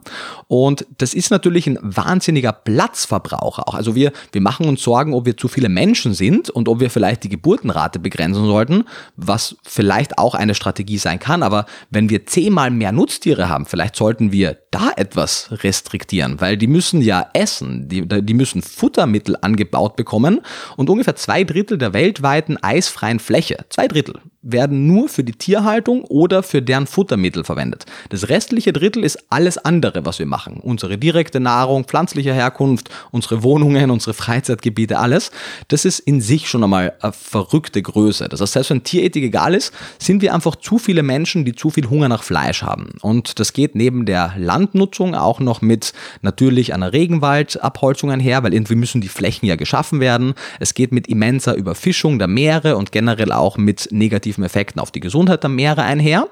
Und 0.48 0.88
das 0.98 1.14
ist 1.14 1.30
natürlich 1.30 1.68
ein 1.68 1.78
wahnsinniger 1.82 2.54
Platzverbrauch 2.54 3.60
auch. 3.60 3.74
Also 3.74 3.94
wir, 3.94 4.14
wir 4.32 4.40
machen 4.40 4.68
uns 4.68 4.82
Sorgen, 4.82 5.14
ob 5.14 5.26
wir 5.26 5.36
zu 5.36 5.50
viele 5.50 5.68
Menschen 5.68 6.14
sind 6.14 6.50
und 6.50 6.70
ob 6.70 6.80
wir 6.80 6.90
vielleicht 6.90 7.26
die 7.26 7.30
Geburtenrate 7.30 8.00
begrenzen 8.00 8.46
sollten, 8.46 8.86
was 9.18 9.58
vielleicht 9.64 10.18
auch 10.18 10.34
eine 10.34 10.56
Strategie 10.56 10.98
sein 10.98 11.20
kann. 11.20 11.44
Aber 11.44 11.66
wenn 11.90 12.10
wir 12.10 12.26
zehnmal 12.26 12.72
mehr 12.72 12.94
Nutztiere 12.94 13.50
haben, 13.50 13.66
vielleicht 13.66 13.98
sollten 13.98 14.32
wir 14.32 14.58
da 14.72 14.92
etwas 14.96 15.50
restriktieren, 15.52 16.40
weil 16.40 16.56
die 16.56 16.68
müssen 16.68 17.02
ja 17.02 17.30
essen, 17.34 17.90
die, 17.90 18.08
die 18.08 18.34
müssen 18.34 18.62
Futtermittel 18.62 19.36
angebaut 19.42 19.98
bekommen 19.98 20.40
und 20.78 20.90
ungefähr 20.90 21.16
zwei 21.18 21.44
Drittel 21.44 21.78
der 21.78 21.94
weltweiten 21.94 22.56
eisfreien 22.58 23.09
freien 23.09 23.09
Fläche, 23.18 23.66
zwei 23.70 23.88
Drittel, 23.88 24.22
werden 24.42 24.88
nur 24.88 25.10
für 25.10 25.24
die 25.24 25.34
Tierhaltung 25.34 26.04
oder 26.04 26.44
für 26.44 26.62
deren 26.62 26.88
Futtermittel 26.88 27.44
verwendet. 27.44 27.86
Das 28.10 28.30
restliche 28.30 28.72
Drittel 28.72 29.04
ist 29.04 29.26
alles 29.30 29.58
andere, 29.58 30.06
was 30.06 30.18
wir 30.20 30.26
machen. 30.26 30.62
Unsere 30.62 30.98
direkte 30.98 31.42
Nahrung, 31.42 31.84
pflanzlicher 31.84 32.34
Herkunft, 32.34 32.90
unsere 33.12 33.44
Wohnungen, 33.44 33.92
unsere 33.92 34.14
Freizeitgebiete, 34.14 34.98
alles. 34.98 35.32
Das 35.68 35.84
ist 35.84 36.00
in 36.00 36.22
sich 36.22 36.48
schon 36.50 36.64
einmal 36.64 36.94
eine 37.02 37.12
verrückte 37.12 37.82
Größe. 37.82 38.30
Das 38.30 38.40
heißt, 38.40 38.54
selbst 38.54 38.70
wenn 38.70 38.84
Tierethik 38.84 39.26
egal 39.26 39.54
ist, 39.54 39.74
sind 39.98 40.22
wir 40.22 40.34
einfach 40.34 40.56
zu 40.56 40.78
viele 40.78 41.04
Menschen, 41.04 41.44
die 41.44 41.54
zu 41.54 41.70
viel 41.70 41.90
Hunger 41.90 42.08
nach 42.08 42.24
Fleisch 42.24 42.64
haben. 42.64 42.92
Und 43.02 43.40
das 43.40 43.52
geht 43.52 43.76
neben 43.76 44.06
der 44.06 44.34
Landnutzung 44.38 45.16
auch 45.16 45.42
noch 45.42 45.62
mit 45.62 45.92
natürlich 46.22 46.74
einer 46.74 46.94
Regenwaldabholzung 46.94 48.10
einher, 48.10 48.42
weil 48.44 48.54
irgendwie 48.54 48.76
müssen 48.76 49.02
die 49.02 49.10
Flächen 49.10 49.48
ja 49.48 49.58
geschaffen 49.58 50.00
werden. 50.00 50.34
Es 50.62 50.74
geht 50.74 50.94
mit 50.94 51.08
immenser 51.08 51.56
Überfischung 51.56 52.20
der 52.20 52.30
Meere 52.30 52.78
und 52.78 52.94
generell 52.94 53.34
auch 53.34 53.58
mit 53.58 53.90
negativen 53.92 54.29
Effekten 54.38 54.80
auf 54.80 54.92
die 54.92 55.00
Gesundheit 55.00 55.44
der 55.44 55.50
Meere 55.50 55.84
einher. 55.84 56.28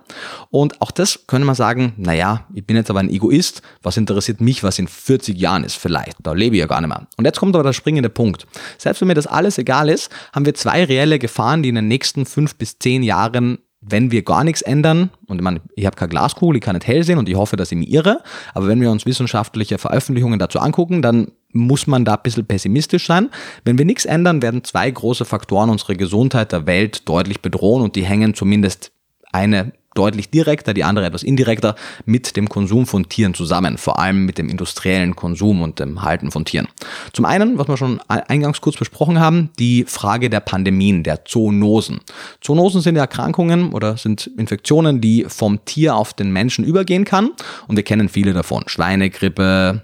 Und 0.49 0.81
auch 0.81 0.91
das 0.91 1.25
könnte 1.27 1.45
man 1.45 1.55
sagen, 1.55 1.93
naja, 1.97 2.45
ich 2.53 2.65
bin 2.65 2.75
jetzt 2.75 2.89
aber 2.89 2.99
ein 2.99 3.09
Egoist, 3.09 3.61
was 3.81 3.97
interessiert 3.97 4.41
mich, 4.41 4.63
was 4.63 4.79
in 4.79 4.87
40 4.87 5.37
Jahren 5.37 5.63
ist 5.63 5.75
vielleicht, 5.75 6.17
da 6.23 6.33
lebe 6.33 6.55
ich 6.55 6.59
ja 6.59 6.67
gar 6.67 6.81
nicht 6.81 6.89
mehr. 6.89 7.07
Und 7.17 7.25
jetzt 7.25 7.39
kommt 7.39 7.55
aber 7.55 7.63
der 7.63 7.73
springende 7.73 8.09
Punkt. 8.09 8.45
Selbst 8.77 9.01
wenn 9.01 9.07
mir 9.07 9.13
das 9.13 9.27
alles 9.27 9.57
egal 9.57 9.89
ist, 9.89 10.11
haben 10.33 10.45
wir 10.45 10.53
zwei 10.53 10.83
reelle 10.83 11.19
Gefahren, 11.19 11.63
die 11.63 11.69
in 11.69 11.75
den 11.75 11.87
nächsten 11.87 12.25
fünf 12.25 12.55
bis 12.55 12.77
zehn 12.79 13.03
Jahren 13.03 13.59
wenn 13.89 14.11
wir 14.11 14.23
gar 14.23 14.43
nichts 14.43 14.61
ändern, 14.61 15.09
und 15.27 15.37
ich 15.37 15.43
meine, 15.43 15.61
ich 15.75 15.85
habe 15.85 15.95
keine 15.95 16.09
Glaskugel, 16.09 16.57
ich 16.57 16.61
kann 16.61 16.75
nicht 16.75 16.87
hell 16.87 17.03
sehen 17.03 17.17
und 17.17 17.29
ich 17.29 17.35
hoffe, 17.35 17.55
dass 17.55 17.71
ich 17.71 17.77
mich 17.77 17.91
irre, 17.91 18.21
aber 18.53 18.67
wenn 18.67 18.81
wir 18.81 18.91
uns 18.91 19.05
wissenschaftliche 19.05 19.77
Veröffentlichungen 19.77 20.39
dazu 20.39 20.59
angucken, 20.59 21.01
dann 21.01 21.31
muss 21.51 21.87
man 21.87 22.05
da 22.05 22.15
ein 22.15 22.23
bisschen 22.23 22.45
pessimistisch 22.45 23.07
sein. 23.07 23.29
Wenn 23.63 23.77
wir 23.77 23.85
nichts 23.85 24.05
ändern, 24.05 24.41
werden 24.41 24.63
zwei 24.63 24.89
große 24.89 25.25
Faktoren 25.25 25.69
unsere 25.69 25.95
Gesundheit 25.95 26.51
der 26.51 26.65
Welt 26.65 27.07
deutlich 27.07 27.41
bedrohen 27.41 27.83
und 27.83 27.95
die 27.95 28.05
hängen 28.05 28.33
zumindest 28.33 28.91
eine 29.31 29.73
deutlich 29.97 30.29
direkter, 30.29 30.73
die 30.73 30.83
andere 30.83 31.05
etwas 31.05 31.23
indirekter 31.23 31.75
mit 32.05 32.35
dem 32.37 32.49
Konsum 32.49 32.85
von 32.85 33.09
Tieren 33.09 33.33
zusammen, 33.33 33.77
vor 33.77 33.99
allem 33.99 34.25
mit 34.25 34.37
dem 34.37 34.49
industriellen 34.49 35.15
Konsum 35.15 35.61
und 35.61 35.79
dem 35.79 36.03
Halten 36.03 36.31
von 36.31 36.45
Tieren. 36.45 36.67
Zum 37.13 37.25
einen, 37.25 37.57
was 37.57 37.67
wir 37.67 37.77
schon 37.77 37.99
eingangs 38.07 38.61
kurz 38.61 38.77
besprochen 38.77 39.19
haben, 39.19 39.49
die 39.59 39.85
Frage 39.85 40.29
der 40.29 40.39
Pandemien, 40.39 41.03
der 41.03 41.25
Zoonosen. 41.25 42.01
Zoonosen 42.41 42.81
sind 42.81 42.95
Erkrankungen 42.95 43.73
oder 43.73 43.97
sind 43.97 44.27
Infektionen, 44.37 45.01
die 45.01 45.25
vom 45.27 45.63
Tier 45.65 45.95
auf 45.95 46.13
den 46.13 46.31
Menschen 46.31 46.63
übergehen 46.65 47.05
kann 47.05 47.31
und 47.67 47.75
wir 47.75 47.83
kennen 47.83 48.09
viele 48.09 48.33
davon. 48.33 48.63
Schweinegrippe, 48.67 49.81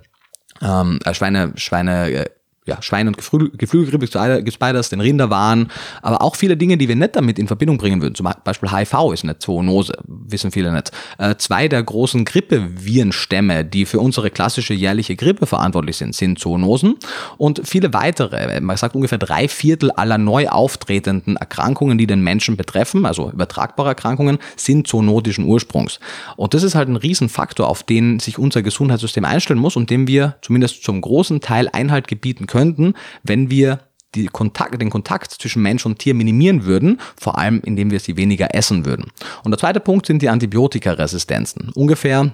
ähm, 0.61 0.99
äh, 1.03 1.13
Schweine, 1.13 1.53
Schweine, 1.55 2.11
äh, 2.11 2.25
ja, 2.65 2.81
Schwein- 2.81 3.07
und 3.07 3.17
Geflügelgrippe 3.17 4.07
gibt 4.43 4.55
es 4.55 4.57
beides, 4.57 4.89
den 4.89 5.01
Rinderwahn, 5.01 5.69
aber 6.01 6.21
auch 6.21 6.35
viele 6.35 6.55
Dinge, 6.55 6.77
die 6.77 6.87
wir 6.87 6.95
nicht 6.95 7.15
damit 7.15 7.37
in 7.37 7.47
Verbindung 7.47 7.77
bringen 7.77 8.01
würden. 8.01 8.15
Zum 8.15 8.29
Beispiel 8.43 8.71
HIV 8.71 9.11
ist 9.13 9.23
eine 9.23 9.37
Zoonose, 9.37 9.93
wissen 10.07 10.51
viele 10.51 10.71
nicht. 10.71 10.91
Äh, 11.17 11.35
zwei 11.37 11.67
der 11.67 11.83
großen 11.83 12.23
Grippevirenstämme, 12.23 13.65
die 13.65 13.85
für 13.85 13.99
unsere 13.99 14.29
klassische 14.29 14.73
jährliche 14.73 15.15
Grippe 15.15 15.45
verantwortlich 15.45 15.97
sind, 15.97 16.15
sind 16.15 16.39
Zoonosen 16.39 16.95
und 17.37 17.61
viele 17.65 17.93
weitere. 17.93 18.61
Man 18.61 18.77
sagt 18.77 18.95
ungefähr 18.95 19.17
drei 19.17 19.47
Viertel 19.47 19.91
aller 19.91 20.17
neu 20.17 20.47
auftretenden 20.47 21.35
Erkrankungen, 21.35 21.97
die 21.97 22.07
den 22.07 22.21
Menschen 22.21 22.55
betreffen, 22.55 23.05
also 23.05 23.29
übertragbare 23.31 23.89
Erkrankungen, 23.89 24.37
sind 24.55 24.87
zoonotischen 24.87 25.45
Ursprungs. 25.45 25.99
Und 26.37 26.53
das 26.53 26.63
ist 26.63 26.75
halt 26.75 26.87
ein 26.87 26.95
Riesenfaktor, 26.95 27.67
auf 27.67 27.83
den 27.83 28.19
sich 28.19 28.39
unser 28.39 28.61
Gesundheitssystem 28.61 29.25
einstellen 29.25 29.59
muss 29.59 29.75
und 29.75 29.89
dem 29.89 30.07
wir 30.07 30.37
zumindest 30.41 30.83
zum 30.83 31.01
großen 31.01 31.41
Teil 31.41 31.67
Einhalt 31.71 32.07
gebieten 32.07 32.47
könnten, 32.53 32.93
wenn 33.23 33.49
wir 33.49 33.79
Kontakt, 34.31 34.79
den 34.79 34.91
Kontakt 34.91 35.31
zwischen 35.31 35.63
Mensch 35.63 35.87
und 35.87 35.97
Tier 35.97 36.13
minimieren 36.13 36.65
würden, 36.65 37.01
vor 37.19 37.39
allem 37.39 37.61
indem 37.65 37.89
wir 37.89 37.99
sie 37.99 38.15
weniger 38.15 38.53
essen 38.53 38.85
würden. 38.85 39.11
Und 39.43 39.49
der 39.49 39.57
zweite 39.57 39.79
Punkt 39.79 40.05
sind 40.05 40.21
die 40.21 40.29
Antibiotikaresistenzen. 40.29 41.71
Ungefähr 41.73 42.31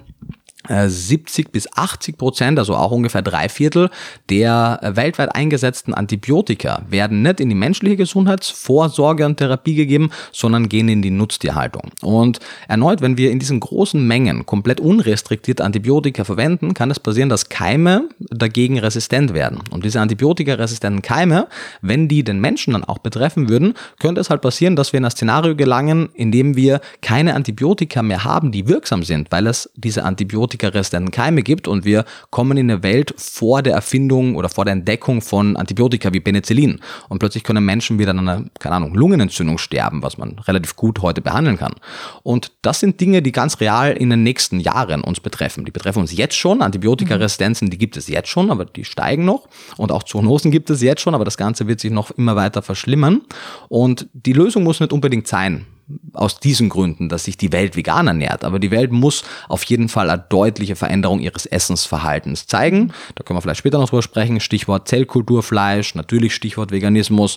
70 0.68 1.46
äh, 1.46 1.48
bis 1.50 1.72
80 1.72 2.18
Prozent, 2.18 2.58
also 2.58 2.74
auch 2.74 2.90
ungefähr 2.90 3.22
drei 3.22 3.48
Viertel 3.48 3.90
der 4.28 4.78
äh, 4.82 4.96
weltweit 4.96 5.34
eingesetzten 5.34 5.94
Antibiotika 5.94 6.82
werden 6.88 7.22
nicht 7.22 7.40
in 7.40 7.48
die 7.48 7.54
menschliche 7.54 7.96
Gesundheitsvorsorge 7.96 9.24
und 9.24 9.38
Therapie 9.38 9.74
gegeben, 9.74 10.10
sondern 10.32 10.68
gehen 10.68 10.88
in 10.88 11.02
die 11.02 11.10
Nutztierhaltung. 11.10 11.90
Und 12.02 12.40
erneut, 12.68 13.00
wenn 13.00 13.16
wir 13.16 13.30
in 13.30 13.38
diesen 13.38 13.60
großen 13.60 14.06
Mengen 14.06 14.46
komplett 14.46 14.80
unrestriktiert 14.80 15.60
Antibiotika 15.60 16.24
verwenden, 16.24 16.74
kann 16.74 16.90
es 16.90 17.00
passieren, 17.00 17.28
dass 17.28 17.48
Keime 17.48 18.08
dagegen 18.18 18.78
resistent 18.78 19.32
werden. 19.34 19.60
Und 19.70 19.84
diese 19.84 20.00
antibiotikaresistenten 20.00 21.02
Keime, 21.02 21.48
wenn 21.80 22.08
die 22.08 22.22
den 22.22 22.40
Menschen 22.40 22.74
dann 22.74 22.84
auch 22.84 22.98
betreffen 22.98 23.48
würden, 23.48 23.74
könnte 23.98 24.20
es 24.20 24.30
halt 24.30 24.42
passieren, 24.42 24.76
dass 24.76 24.92
wir 24.92 24.98
in 24.98 25.04
ein 25.04 25.10
Szenario 25.10 25.56
gelangen, 25.56 26.10
in 26.14 26.30
dem 26.32 26.56
wir 26.56 26.80
keine 27.00 27.34
Antibiotika 27.34 28.02
mehr 28.02 28.24
haben, 28.24 28.52
die 28.52 28.68
wirksam 28.68 29.02
sind, 29.02 29.32
weil 29.32 29.46
es 29.46 29.70
diese 29.74 30.04
Antibiotika 30.04 30.49
antibiotikaresistenten 30.50 31.10
Keime 31.10 31.42
gibt 31.42 31.68
und 31.68 31.84
wir 31.84 32.04
kommen 32.30 32.58
in 32.58 32.70
eine 32.70 32.82
Welt 32.82 33.14
vor 33.16 33.62
der 33.62 33.74
Erfindung 33.74 34.36
oder 34.36 34.48
vor 34.48 34.64
der 34.64 34.72
Entdeckung 34.72 35.22
von 35.22 35.56
Antibiotika 35.56 36.12
wie 36.12 36.20
Penicillin. 36.20 36.80
Und 37.08 37.18
plötzlich 37.18 37.44
können 37.44 37.64
Menschen 37.64 37.98
wieder 37.98 38.10
an 38.10 38.18
einer, 38.18 38.44
keine 38.58 38.76
Ahnung, 38.76 38.94
Lungenentzündung 38.94 39.58
sterben, 39.58 40.02
was 40.02 40.18
man 40.18 40.38
relativ 40.40 40.76
gut 40.76 41.02
heute 41.02 41.20
behandeln 41.20 41.56
kann. 41.56 41.74
Und 42.22 42.52
das 42.62 42.80
sind 42.80 43.00
Dinge, 43.00 43.22
die 43.22 43.32
ganz 43.32 43.60
real 43.60 43.92
in 43.92 44.10
den 44.10 44.22
nächsten 44.22 44.60
Jahren 44.60 45.02
uns 45.02 45.20
betreffen. 45.20 45.64
Die 45.64 45.70
betreffen 45.70 46.00
uns 46.00 46.16
jetzt 46.16 46.36
schon. 46.36 46.62
Antibiotikaresistenzen, 46.62 47.70
die 47.70 47.78
gibt 47.78 47.96
es 47.96 48.08
jetzt 48.08 48.28
schon, 48.28 48.50
aber 48.50 48.64
die 48.64 48.84
steigen 48.84 49.24
noch. 49.24 49.48
Und 49.76 49.92
auch 49.92 50.02
Zoonosen 50.02 50.50
gibt 50.50 50.70
es 50.70 50.82
jetzt 50.82 51.00
schon, 51.02 51.14
aber 51.14 51.24
das 51.24 51.36
Ganze 51.36 51.66
wird 51.66 51.80
sich 51.80 51.90
noch 51.90 52.10
immer 52.12 52.36
weiter 52.36 52.62
verschlimmern. 52.62 53.22
Und 53.68 54.08
die 54.12 54.32
Lösung 54.32 54.64
muss 54.64 54.80
nicht 54.80 54.92
unbedingt 54.92 55.26
sein, 55.26 55.66
aus 56.12 56.40
diesen 56.40 56.68
Gründen, 56.68 57.08
dass 57.08 57.24
sich 57.24 57.36
die 57.36 57.52
Welt 57.52 57.76
vegan 57.76 58.06
ernährt. 58.06 58.44
Aber 58.44 58.58
die 58.58 58.70
Welt 58.70 58.92
muss 58.92 59.24
auf 59.48 59.62
jeden 59.64 59.88
Fall 59.88 60.10
eine 60.10 60.24
deutliche 60.28 60.76
Veränderung 60.76 61.20
ihres 61.20 61.46
Essensverhaltens 61.46 62.46
zeigen. 62.46 62.92
Da 63.14 63.24
können 63.24 63.36
wir 63.36 63.42
vielleicht 63.42 63.58
später 63.58 63.78
noch 63.78 63.88
drüber 63.88 64.02
sprechen. 64.02 64.40
Stichwort 64.40 64.88
Zellkulturfleisch, 64.88 65.94
natürlich 65.94 66.34
Stichwort 66.34 66.72
Veganismus. 66.72 67.36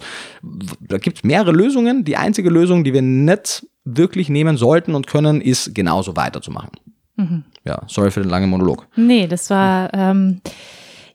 Da 0.80 0.98
gibt 0.98 1.18
es 1.18 1.24
mehrere 1.24 1.52
Lösungen. 1.52 2.04
Die 2.04 2.18
einzige 2.18 2.50
Lösung, 2.50 2.84
die 2.84 2.94
wir 2.94 3.02
nicht 3.02 3.66
wirklich 3.86 4.30
nehmen 4.30 4.58
sollten 4.58 4.96
und 4.96 5.08
können, 5.08 5.42
ist 5.42 5.76
genauso 5.76 6.16
weiterzumachen. 6.16 6.72
Mhm. 7.16 7.44
Ja, 7.66 7.84
sorry 7.88 8.12
für 8.12 8.22
den 8.22 8.30
langen 8.30 8.50
Monolog. 8.50 8.88
Nee, 8.96 9.28
das 9.28 9.50
war 9.50 9.94
ähm, 9.94 10.42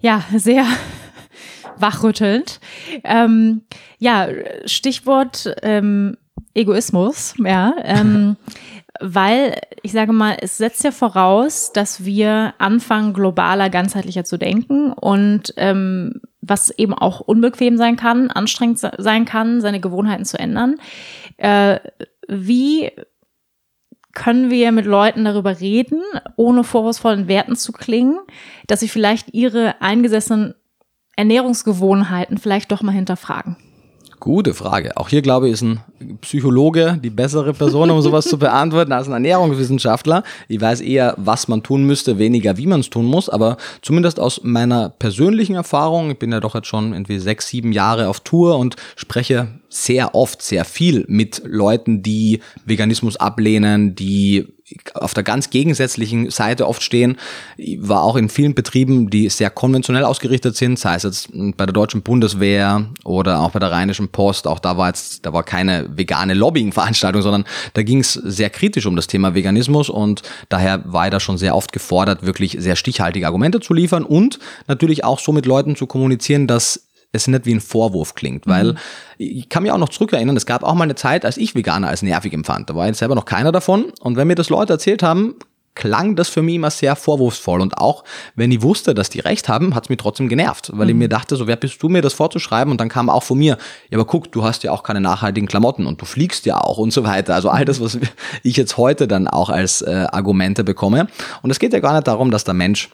ja 0.01 0.25
sehr 0.37 0.65
wachrüttelnd. 1.77 2.61
Ähm, 3.05 3.63
ja, 3.99 4.29
Stichwort 4.65 5.55
ähm, 5.63 6.17
Egoismus, 6.55 7.35
ja. 7.39 7.75
Ähm, 7.83 8.37
weil 9.01 9.61
ich 9.83 9.93
sage 9.93 10.13
mal, 10.13 10.37
es 10.41 10.59
setzt 10.59 10.83
ja 10.85 10.91
voraus, 10.91 11.73
dass 11.73 12.05
wir 12.05 12.55
anfangen, 12.59 13.13
globaler, 13.13 13.71
ganzheitlicher 13.71 14.25
zu 14.25 14.39
denken 14.39 14.93
und 14.93 15.55
ähm, 15.57 16.21
was 16.41 16.71
eben 16.71 16.95
auch 16.95 17.21
unbequem 17.21 17.77
sein 17.77 17.97
kann, 17.97 18.31
anstrengend 18.31 18.79
sein 18.79 19.25
kann, 19.25 19.61
seine 19.61 19.81
Gewohnheiten 19.81 20.25
zu 20.25 20.39
ändern. 20.39 20.77
Äh, 21.37 21.79
wie 22.27 22.91
können 24.15 24.51
wir 24.51 24.73
mit 24.73 24.87
Leuten 24.87 25.25
darüber 25.25 25.61
reden, 25.61 26.03
ohne 26.37 26.65
vorwurfsvollen 26.65 27.29
Werten 27.29 27.55
zu 27.55 27.73
klingen, 27.73 28.19
dass 28.67 28.81
sie 28.81 28.89
vielleicht 28.89 29.33
ihre 29.33 29.81
eingesessenen 29.81 30.55
Ernährungsgewohnheiten 31.17 32.39
vielleicht 32.39 32.73
doch 32.73 32.83
mal 32.83 32.93
hinterfragen? 32.93 33.57
Gute 34.21 34.55
Frage. 34.55 34.97
Auch 34.97 35.09
hier 35.09 35.23
glaube 35.23 35.47
ich, 35.47 35.55
ist 35.55 35.63
ein 35.63 35.81
Psychologe 36.21 36.99
die 37.03 37.11
bessere 37.11 37.53
Person, 37.53 37.91
um 37.91 38.03
sowas 38.03 38.27
zu 38.27 38.39
beantworten, 38.39 38.93
als 38.93 39.07
ein 39.07 39.13
Ernährungswissenschaftler. 39.13 40.25
Ich 40.49 40.61
weiß 40.61 40.81
eher, 40.81 41.15
was 41.17 41.49
man 41.49 41.63
tun 41.63 41.85
müsste, 41.85 42.19
weniger, 42.19 42.57
wie 42.57 42.67
man 42.67 42.81
es 42.81 42.91
tun 42.91 43.07
muss. 43.07 43.29
Aber 43.29 43.57
zumindest 43.83 44.19
aus 44.19 44.41
meiner 44.43 44.89
persönlichen 44.89 45.55
Erfahrung, 45.55 46.11
ich 46.11 46.19
bin 46.19 46.33
ja 46.33 46.41
doch 46.41 46.55
jetzt 46.55 46.67
schon 46.67 46.93
irgendwie 46.93 47.19
sechs, 47.19 47.49
sieben 47.49 47.73
Jahre 47.73 48.09
auf 48.09 48.21
Tour 48.21 48.59
und 48.59 48.77
spreche 48.97 49.49
sehr 49.69 50.15
oft, 50.15 50.43
sehr 50.43 50.65
viel 50.65 51.05
mit 51.09 51.43
Leuten, 51.45 52.03
die 52.03 52.41
Veganismus 52.65 53.17
ablehnen, 53.17 53.95
die 53.95 54.47
auf 54.95 55.15
der 55.15 55.23
ganz 55.23 55.51
gegensätzlichen 55.51 56.31
Seite 56.31 56.67
oft 56.67 56.83
stehen. 56.83 57.17
War 57.79 58.03
auch 58.03 58.17
in 58.17 58.29
vielen 58.29 58.55
Betrieben, 58.55 59.11
die 59.11 59.29
sehr 59.29 59.51
konventionell 59.51 60.05
ausgerichtet 60.05 60.57
sind, 60.57 60.79
sei 60.79 60.95
es 60.95 61.03
jetzt 61.03 61.31
bei 61.33 61.67
der 61.67 61.73
deutschen 61.73 62.03
Bundeswehr 62.03 62.87
oder 63.05 63.41
auch 63.41 63.51
bei 63.51 63.59
der 63.59 63.71
Rheinischen 63.71 64.09
Post. 64.09 64.47
Auch 64.47 64.59
da 64.59 64.77
war 64.77 64.89
jetzt, 64.89 65.25
da 65.25 65.33
war 65.33 65.43
keine 65.43 65.89
vegane 65.97 66.35
Lobbying-Veranstaltung, 66.35 67.23
sondern 67.23 67.45
da 67.75 67.83
ging 67.83 68.01
es 68.01 68.13
sehr 68.13 68.51
kritisch 68.51 68.87
um 68.87 68.97
das 68.97 69.07
Thema 69.07 69.35
Veganismus 69.35 69.89
und 69.89 70.23
daher 70.49 70.83
war 70.85 71.07
ich 71.07 71.11
da 71.11 71.21
schon 71.21 71.39
sehr 71.39 71.55
oft 71.55 71.73
gefordert, 71.73 72.25
wirklich 72.25 72.57
sehr 72.59 72.77
stichhaltige 72.77 73.27
Argumente 73.27 73.61
zu 73.61 73.75
liefern 73.75 74.05
und 74.05 74.39
natürlich 74.67 75.05
auch 75.05 75.19
so 75.19 75.33
mit 75.33 75.47
Leuten 75.47 75.77
zu 75.77 75.87
kommunizieren, 75.87 76.47
dass 76.47 76.88
es 77.13 77.27
nicht 77.27 77.47
wie 77.47 77.55
ein 77.55 77.61
Vorwurf 77.61 78.15
klingt, 78.15 78.47
weil 78.47 78.73
mhm. 78.73 78.79
ich 79.19 79.49
kann 79.49 79.63
mich 79.63 79.73
auch 79.73 79.79
noch 79.79 79.89
zurückerinnern, 79.89 80.37
es 80.37 80.47
gab 80.47 80.63
auch 80.63 80.75
mal 80.75 80.85
eine 80.85 80.95
Zeit, 80.95 81.25
als 81.25 81.37
ich 81.37 81.55
Veganer 81.55 81.89
als 81.89 82.03
nervig 82.03 82.33
empfand. 82.33 82.69
Da 82.69 82.75
war 82.75 82.87
jetzt 82.87 82.99
selber 82.99 83.15
noch 83.15 83.25
keiner 83.25 83.53
davon. 83.53 83.93
Und 84.01 84.17
wenn 84.17 84.29
mir 84.29 84.35
das 84.35 84.51
Leute 84.51 84.75
erzählt 84.75 85.03
haben, 85.03 85.37
klang 85.79 86.17
das 86.17 86.29
für 86.29 86.43
mich 86.43 86.57
immer 86.57 86.71
sehr 86.71 86.97
vorwurfsvoll. 86.97 87.61
Und 87.61 87.79
auch 87.79 88.05
wenn 88.35 88.51
ich 88.51 88.63
wusste, 88.63 88.95
dass 88.95 89.09
die 89.09 89.21
recht 89.21 89.49
haben, 89.49 89.75
hat 89.75 89.85
es 89.85 89.89
mich 89.89 89.99
trotzdem 89.99 90.29
genervt, 90.29 90.71
weil 90.75 90.87
mhm. 90.87 90.91
ich 90.91 90.97
mir 90.97 91.09
dachte, 91.09 91.37
so 91.37 91.47
wer 91.47 91.57
bist 91.57 91.83
du 91.83 91.89
mir 91.89 92.03
das 92.03 92.15
vorzuschreiben? 92.15 92.71
Und 92.71 92.81
dann 92.81 92.89
kam 92.89 93.09
auch 93.09 93.23
von 93.23 93.39
mir, 93.39 93.57
ja, 93.89 93.99
aber 93.99 94.05
guck, 94.05 94.31
du 94.33 94.43
hast 94.43 94.65
ja 94.65 94.73
auch 94.73 94.83
keine 94.83 95.01
nachhaltigen 95.01 95.49
Klamotten 95.49 95.87
und 95.87 96.01
du 96.03 96.05
fliegst 96.05 96.45
ja 96.47 96.61
auch 96.61 96.79
und 96.79 96.93
so 96.93 97.05
weiter. 97.05 97.35
Also 97.35 97.49
all 97.49 97.65
das, 97.65 97.81
was 97.81 97.99
ich 98.43 98.57
jetzt 98.57 98.77
heute 98.77 99.09
dann 99.09 99.29
auch 99.29 99.49
als 99.49 99.81
äh, 99.81 100.07
Argumente 100.11 100.65
bekomme. 100.65 101.07
Und 101.43 101.51
es 101.51 101.59
geht 101.59 101.73
ja 101.73 101.81
gar 101.81 101.95
nicht 101.95 102.09
darum, 102.09 102.31
dass 102.31 102.45
der 102.45 102.55
Mensch 102.55 102.91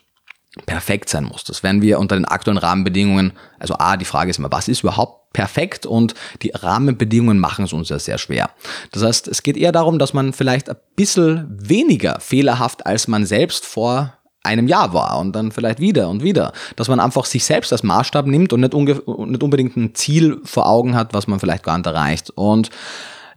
perfekt 0.66 1.08
sein 1.08 1.24
muss. 1.24 1.44
Das 1.44 1.62
werden 1.62 1.82
wir 1.82 1.98
unter 1.98 2.16
den 2.16 2.24
aktuellen 2.24 2.58
Rahmenbedingungen, 2.58 3.32
also 3.58 3.74
A, 3.78 3.96
die 3.96 4.04
Frage 4.04 4.30
ist 4.30 4.38
immer, 4.38 4.52
was 4.52 4.68
ist 4.68 4.82
überhaupt 4.82 5.32
perfekt 5.32 5.84
und 5.84 6.14
die 6.42 6.52
Rahmenbedingungen 6.54 7.38
machen 7.38 7.64
es 7.64 7.72
uns 7.72 7.88
ja 7.88 7.98
sehr 7.98 8.18
schwer. 8.18 8.50
Das 8.92 9.02
heißt, 9.02 9.28
es 9.28 9.42
geht 9.42 9.56
eher 9.56 9.72
darum, 9.72 9.98
dass 9.98 10.14
man 10.14 10.32
vielleicht 10.32 10.70
ein 10.70 10.76
bisschen 10.94 11.46
weniger 11.50 12.20
fehlerhaft 12.20 12.86
als 12.86 13.08
man 13.08 13.26
selbst 13.26 13.66
vor 13.66 14.14
einem 14.44 14.68
Jahr 14.68 14.92
war 14.92 15.18
und 15.18 15.32
dann 15.32 15.50
vielleicht 15.50 15.80
wieder 15.80 16.08
und 16.08 16.22
wieder, 16.22 16.52
dass 16.76 16.88
man 16.88 17.00
einfach 17.00 17.24
sich 17.24 17.44
selbst 17.44 17.72
als 17.72 17.82
Maßstab 17.82 18.26
nimmt 18.26 18.52
und 18.52 18.60
nicht, 18.60 18.74
nicht 18.74 19.42
unbedingt 19.42 19.76
ein 19.76 19.94
Ziel 19.94 20.40
vor 20.44 20.68
Augen 20.68 20.94
hat, 20.94 21.14
was 21.14 21.26
man 21.26 21.40
vielleicht 21.40 21.64
gar 21.64 21.78
nicht 21.78 21.86
erreicht. 21.86 22.30
Und 22.30 22.70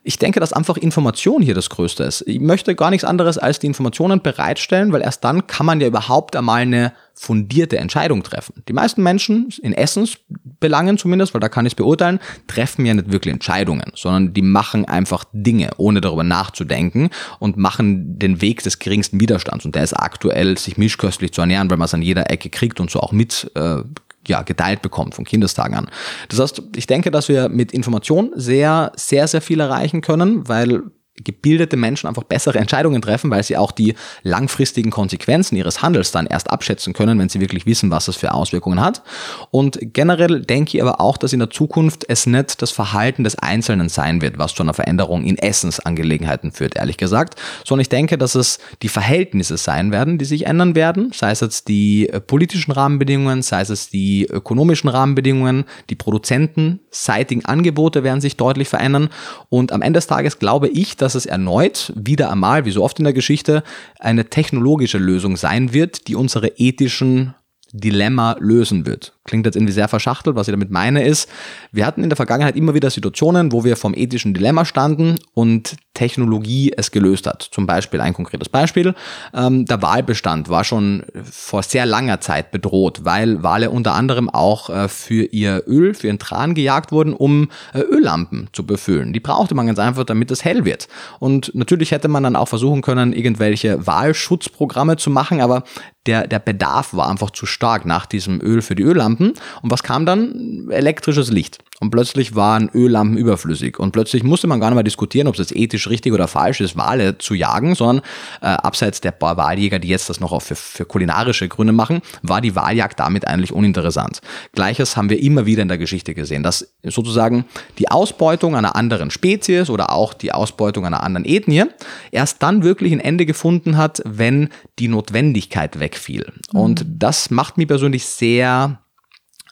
ich 0.04 0.20
denke, 0.20 0.40
dass 0.40 0.54
einfach 0.54 0.78
Information 0.78 1.42
hier 1.42 1.56
das 1.56 1.70
Größte 1.70 2.04
ist. 2.04 2.24
Ich 2.28 2.40
möchte 2.40 2.76
gar 2.76 2.90
nichts 2.90 3.06
anderes 3.06 3.38
als 3.38 3.60
die 3.60 3.68
Informationen 3.68 4.22
bereitstellen, 4.22 4.94
weil 4.94 5.02
erst 5.02 5.24
dann 5.24 5.48
kann 5.48 5.66
man 5.66 5.82
ja 5.82 5.88
überhaupt 5.88 6.36
einmal 6.36 6.62
eine 6.62 6.94
fundierte 7.20 7.78
Entscheidung 7.78 8.22
treffen. 8.22 8.64
Die 8.68 8.74
meisten 8.74 9.02
Menschen, 9.02 9.50
in 9.64 9.74
Essensbelangen 9.74 11.00
zumindest, 11.00 11.34
weil 11.34 11.42
da 11.42 11.50
kann 11.50 11.66
ich 11.66 11.74
es 11.74 11.76
beurteilen, 11.76 12.20
treffen 12.46 12.86
ja 12.86 12.94
nicht 12.94 13.12
wirklich 13.12 13.34
Entscheidungen, 13.34 13.92
sondern 13.96 14.34
die 14.34 14.44
machen 14.44 14.86
einfach 14.86 15.26
Dinge, 15.34 15.72
ohne 15.78 16.00
darüber 16.00 16.24
nachzudenken 16.24 17.10
und 17.40 17.58
machen 17.58 18.20
den 18.20 18.42
Weg 18.42 18.62
des 18.62 18.78
geringsten 18.78 19.20
Widerstands. 19.20 19.66
Und 19.66 19.74
der 19.74 19.84
ist 19.84 19.94
aktuell, 19.94 20.60
sich 20.60 20.78
mischköstlich 20.78 21.34
zu 21.34 21.42
ernähren, 21.42 21.72
weil 21.72 21.78
man 21.78 21.86
es 21.86 21.94
an 21.96 22.04
jeder 22.04 22.30
Ecke 22.30 22.52
kriegt 22.52 22.80
und 22.80 22.92
so 22.92 23.00
auch 23.00 23.12
mit 23.12 23.52
äh, 23.56 23.82
ja, 24.28 24.44
geteilt 24.44 24.84
bekommt 24.84 25.16
von 25.16 25.26
Kindestagen 25.26 25.76
an. 25.76 25.90
Das 26.30 26.40
heißt, 26.40 26.62
ich 26.76 26.86
denke, 26.86 27.10
dass 27.10 27.30
wir 27.30 27.50
mit 27.50 27.72
Information 27.72 28.32
sehr, 28.36 28.92
sehr, 28.96 29.28
sehr 29.28 29.42
viel 29.42 29.60
erreichen 29.60 30.02
können, 30.02 30.48
weil 30.48 30.84
gebildete 31.24 31.78
Menschen 31.78 32.08
einfach 32.08 32.24
bessere 32.24 32.60
Entscheidungen 32.60 33.02
treffen, 33.02 33.32
weil 33.32 33.44
sie 33.44 33.58
auch 33.58 33.72
die 33.72 33.96
langfristigen 34.24 34.92
Konsequenzen 34.92 35.56
ihres 35.56 35.82
Handels 35.82 36.12
dann 36.12 36.28
erst 36.28 36.50
abschätzen 36.50 36.94
können, 36.94 37.18
wenn 37.20 37.30
sie 37.30 37.40
wirklich 37.40 37.66
wissen, 37.66 37.90
was 37.90 38.08
es 38.08 38.16
für 38.16 38.34
Auswirkungen 38.34 38.82
hat. 38.82 39.02
Und 39.50 39.80
generell 39.82 40.42
denke 40.42 40.78
ich 40.78 40.82
aber 40.82 41.02
auch, 41.02 41.18
dass 41.18 41.34
in 41.34 41.40
der 41.40 41.50
Zukunft 41.50 42.06
es 42.08 42.28
nicht 42.28 42.62
das 42.62 42.72
Verhalten 42.72 43.24
des 43.24 43.38
Einzelnen 43.40 43.90
sein 43.90 44.22
wird, 44.22 44.38
was 44.38 44.54
zu 44.54 44.64
einer 44.64 44.74
Veränderung 44.74 45.24
in 45.24 45.38
Essensangelegenheiten 45.38 46.52
führt, 46.52 46.76
ehrlich 46.78 46.98
gesagt, 46.98 47.40
sondern 47.66 47.82
ich 47.82 47.90
denke, 47.90 48.18
dass 48.18 48.36
es 48.36 48.60
die 48.82 48.90
Verhältnisse 48.90 49.58
sein 49.58 49.92
werden, 49.92 50.18
die 50.18 50.26
sich 50.26 50.46
ändern 50.46 50.76
werden, 50.76 51.12
sei 51.14 51.32
es 51.32 51.40
jetzt 51.40 51.68
die 51.68 52.10
äh, 52.10 52.20
politischen 52.20 52.72
Rahmenbedingungen, 52.72 53.42
sei 53.42 53.62
es 53.62 53.90
die 53.90 54.28
ökonomischen 54.28 54.90
Rahmenbedingungen, 54.90 55.66
die 55.90 55.96
produzentenseitigen 55.96 57.46
Angebote 57.46 58.04
werden 58.04 58.22
sich 58.22 58.38
deutlich 58.38 58.70
verändern 58.70 59.10
und 59.50 59.72
am 59.72 59.82
Ende 59.82 59.98
des 59.98 60.08
Tages 60.08 60.40
glaube 60.40 60.68
ich, 60.68 60.96
dass 60.98 61.07
dass 61.08 61.16
es 61.16 61.26
erneut, 61.26 61.94
wieder 61.96 62.30
einmal, 62.30 62.66
wie 62.66 62.72
so 62.72 62.84
oft 62.84 63.00
in 63.00 63.06
der 63.06 63.14
Geschichte, 63.14 63.64
eine 63.98 64.30
technologische 64.30 64.98
Lösung 64.98 65.38
sein 65.38 65.72
wird, 65.72 66.10
die 66.10 66.16
unsere 66.16 66.50
ethischen 66.58 67.34
Dilemma 67.72 68.36
lösen 68.42 68.86
wird. 68.86 69.17
Klingt 69.28 69.46
jetzt 69.46 69.56
irgendwie 69.56 69.74
sehr 69.74 69.88
verschachtelt. 69.88 70.36
Was 70.36 70.48
ich 70.48 70.54
damit 70.54 70.72
meine 70.72 71.04
ist, 71.04 71.30
wir 71.72 71.86
hatten 71.86 72.02
in 72.02 72.10
der 72.10 72.16
Vergangenheit 72.16 72.56
immer 72.56 72.74
wieder 72.74 72.90
Situationen, 72.90 73.52
wo 73.52 73.64
wir 73.64 73.76
vom 73.76 73.94
ethischen 73.94 74.34
Dilemma 74.34 74.66
standen 74.66 75.20
und 75.34 75.76
Technologie 75.94 76.72
es 76.78 76.92
gelöst 76.92 77.28
hat. 77.28 77.42
Zum 77.42 77.66
Beispiel 77.66 78.02
ein 78.02 78.14
konkretes 78.14 78.50
Beispiel. 78.50 78.94
Ähm, 79.34 79.66
der 79.66 79.82
Walbestand 79.82 80.48
war 80.48 80.64
schon 80.64 81.04
vor 81.24 81.64
sehr 81.64 81.86
langer 81.86 82.22
Zeit 82.22 82.52
bedroht, 82.52 83.00
weil 83.04 83.44
Wale 83.44 83.70
unter 83.70 83.94
anderem 83.96 84.30
auch 84.30 84.70
äh, 84.70 84.88
für 84.88 85.24
ihr 85.26 85.64
Öl, 85.68 85.94
für 85.94 86.08
ihren 86.08 86.20
Tran 86.20 86.54
gejagt 86.54 86.92
wurden, 86.92 87.14
um 87.14 87.50
äh, 87.74 87.80
Öllampen 87.80 88.48
zu 88.54 88.66
befüllen. 88.66 89.12
Die 89.12 89.20
brauchte 89.20 89.56
man 89.56 89.68
ganz 89.68 89.80
einfach, 89.80 90.04
damit 90.04 90.32
es 90.32 90.46
hell 90.46 90.66
wird. 90.66 90.88
Und 91.20 91.52
natürlich 91.54 91.92
hätte 91.92 92.08
man 92.08 92.24
dann 92.24 92.36
auch 92.36 92.48
versuchen 92.48 92.82
können, 92.82 93.12
irgendwelche 93.12 93.86
Wahlschutzprogramme 93.86 94.98
zu 94.98 95.10
machen, 95.10 95.42
aber 95.42 95.64
der, 96.08 96.28
der 96.28 96.40
Bedarf 96.40 96.94
war 96.94 97.10
einfach 97.10 97.32
zu 97.32 97.46
stark 97.46 97.86
nach 97.86 98.06
diesem 98.06 98.40
Öl 98.42 98.62
für 98.62 98.76
die 98.76 98.84
Öllampen. 98.84 99.17
Und 99.18 99.72
was 99.72 99.84
kam 99.84 100.06
dann? 100.06 100.70
Elektrisches 100.70 101.32
Licht. 101.32 101.60
Und 101.80 101.92
plötzlich 101.92 102.36
waren 102.36 102.70
Öllampen 102.74 103.18
überflüssig. 103.18 103.78
Und 103.80 103.92
plötzlich 103.92 104.24
musste 104.24 104.48
man 104.48 104.60
gar 104.60 104.70
nicht 104.70 104.76
mehr 104.76 104.84
diskutieren, 104.84 105.28
ob 105.28 105.36
es 105.36 105.40
jetzt 105.40 105.56
ethisch 105.56 105.88
richtig 105.90 106.12
oder 106.12 106.28
falsch 106.28 106.60
ist, 106.60 106.76
Wale 106.76 107.20
zu 107.20 107.36
jagen, 107.36 107.76
sondern 107.76 108.04
äh, 108.42 108.48
abseits 108.48 109.00
der 109.00 109.12
paar 109.12 109.38
Waljäger, 109.38 109.78
die 109.78 109.88
jetzt 109.88 110.10
das 110.10 110.20
noch 110.20 110.32
auch 110.32 110.42
für, 110.42 110.56
für 110.56 110.86
kulinarische 110.86 111.48
Gründe 111.48 111.74
machen, 111.74 112.02
war 112.24 112.42
die 112.42 112.56
Wahljagd 112.56 113.00
damit 113.00 113.28
eigentlich 113.28 113.52
uninteressant. 113.52 114.22
Gleiches 114.54 114.98
haben 114.98 115.12
wir 115.12 115.22
immer 115.22 115.46
wieder 115.46 115.62
in 115.62 115.68
der 115.68 115.78
Geschichte 115.78 116.16
gesehen, 116.16 116.42
dass 116.42 116.74
sozusagen 116.84 117.46
die 117.78 117.90
Ausbeutung 117.90 118.56
einer 118.56 118.76
anderen 118.76 119.12
Spezies 119.12 119.70
oder 119.70 119.92
auch 119.92 120.16
die 120.16 120.32
Ausbeutung 120.32 120.84
einer 120.86 121.04
anderen 121.04 121.26
Ethnie 121.26 121.66
erst 122.12 122.42
dann 122.42 122.64
wirklich 122.64 122.92
ein 122.92 123.00
Ende 123.00 123.28
gefunden 123.28 123.78
hat, 123.78 124.02
wenn 124.04 124.50
die 124.80 124.88
Notwendigkeit 124.88 125.80
wegfiel. 125.80 126.26
Mhm. 126.52 126.60
Und 126.60 126.86
das 126.88 127.30
macht 127.30 127.58
mich 127.58 127.68
persönlich 127.68 128.06
sehr 128.06 128.80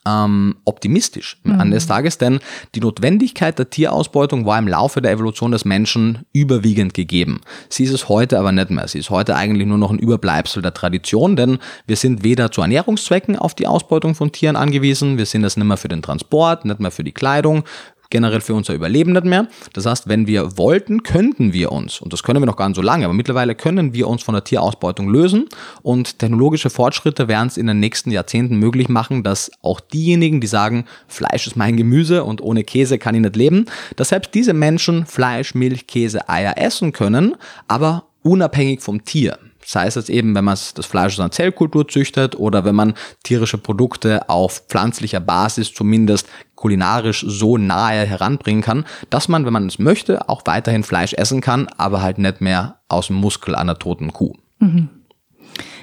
ähm, 0.07 0.55
optimistisch 0.65 1.37
mhm. 1.43 1.59
an 1.59 1.71
des 1.71 1.87
Tages, 1.87 2.17
denn 2.17 2.39
die 2.75 2.79
Notwendigkeit 2.79 3.57
der 3.57 3.69
Tierausbeutung 3.69 4.45
war 4.45 4.59
im 4.59 4.67
Laufe 4.67 5.01
der 5.01 5.11
Evolution 5.11 5.51
des 5.51 5.65
Menschen 5.65 6.25
überwiegend 6.33 6.93
gegeben. 6.93 7.41
Sie 7.69 7.83
ist 7.83 7.93
es 7.93 8.09
heute 8.09 8.39
aber 8.39 8.51
nicht 8.51 8.69
mehr. 8.69 8.87
Sie 8.87 8.99
ist 8.99 9.09
heute 9.09 9.35
eigentlich 9.35 9.67
nur 9.67 9.77
noch 9.77 9.91
ein 9.91 9.99
Überbleibsel 9.99 10.61
der 10.61 10.73
Tradition, 10.73 11.35
denn 11.35 11.59
wir 11.87 11.95
sind 11.95 12.23
weder 12.23 12.51
zu 12.51 12.61
Ernährungszwecken 12.61 13.37
auf 13.37 13.55
die 13.55 13.67
Ausbeutung 13.67 14.15
von 14.15 14.31
Tieren 14.31 14.55
angewiesen, 14.55 15.17
wir 15.17 15.25
sind 15.25 15.43
es 15.43 15.57
nicht 15.57 15.65
mehr 15.65 15.77
für 15.77 15.87
den 15.87 16.01
Transport, 16.01 16.65
nicht 16.65 16.79
mehr 16.79 16.91
für 16.91 17.03
die 17.03 17.11
Kleidung, 17.11 17.63
generell 18.09 18.41
für 18.41 18.53
unser 18.53 18.73
Überleben 18.73 19.13
nicht 19.13 19.25
mehr. 19.25 19.47
Das 19.73 19.85
heißt, 19.85 20.07
wenn 20.07 20.27
wir 20.27 20.57
wollten, 20.57 21.03
könnten 21.03 21.53
wir 21.53 21.71
uns, 21.71 21.99
und 22.01 22.13
das 22.13 22.23
können 22.23 22.41
wir 22.41 22.45
noch 22.45 22.57
gar 22.57 22.67
nicht 22.67 22.75
so 22.75 22.81
lange, 22.81 23.05
aber 23.05 23.13
mittlerweile 23.13 23.55
können 23.55 23.93
wir 23.93 24.07
uns 24.07 24.23
von 24.23 24.33
der 24.33 24.43
Tierausbeutung 24.43 25.09
lösen 25.09 25.47
und 25.81 26.19
technologische 26.19 26.69
Fortschritte 26.69 27.27
werden 27.27 27.47
es 27.47 27.57
in 27.57 27.67
den 27.67 27.79
nächsten 27.79 28.11
Jahrzehnten 28.11 28.57
möglich 28.57 28.89
machen, 28.89 29.23
dass 29.23 29.51
auch 29.61 29.79
diejenigen, 29.79 30.41
die 30.41 30.47
sagen, 30.47 30.85
Fleisch 31.07 31.47
ist 31.47 31.55
mein 31.55 31.77
Gemüse 31.77 32.23
und 32.23 32.41
ohne 32.41 32.63
Käse 32.63 32.97
kann 32.97 33.15
ich 33.15 33.21
nicht 33.21 33.35
leben, 33.35 33.65
dass 33.95 34.09
selbst 34.09 34.33
diese 34.33 34.53
Menschen 34.53 35.05
Fleisch, 35.05 35.55
Milch, 35.55 35.87
Käse, 35.87 36.29
Eier 36.29 36.57
essen 36.57 36.91
können, 36.91 37.35
aber 37.67 38.05
unabhängig 38.21 38.81
vom 38.81 39.05
Tier. 39.05 39.37
Sei 39.63 39.87
es 39.87 39.95
jetzt 39.95 40.11
eben, 40.11 40.35
wenn 40.35 40.45
man 40.45 40.57
das 40.75 40.85
Fleisch 40.85 41.13
aus 41.13 41.19
einer 41.19 41.31
Zellkultur 41.31 41.87
züchtet 41.87 42.35
oder 42.35 42.65
wenn 42.65 42.75
man 42.75 42.93
tierische 43.23 43.57
Produkte 43.57 44.29
auf 44.29 44.63
pflanzlicher 44.67 45.19
Basis 45.19 45.73
zumindest 45.73 46.27
kulinarisch 46.65 47.23
so 47.27 47.57
nahe 47.57 48.07
heranbringen 48.07 48.63
kann, 48.63 48.85
dass 49.11 49.27
man, 49.27 49.45
wenn 49.45 49.53
man 49.53 49.67
es 49.67 49.77
möchte, 49.77 50.27
auch 50.29 50.41
weiterhin 50.45 50.81
Fleisch 50.81 51.13
essen 51.13 51.39
kann, 51.39 51.67
aber 51.77 52.01
halt 52.01 52.17
nicht 52.17 52.41
mehr 52.41 52.79
aus 52.87 53.05
dem 53.05 53.17
Muskel 53.17 53.53
einer 53.53 53.77
toten 53.77 54.11
Kuh. 54.11 54.33
Mhm. 54.57 54.89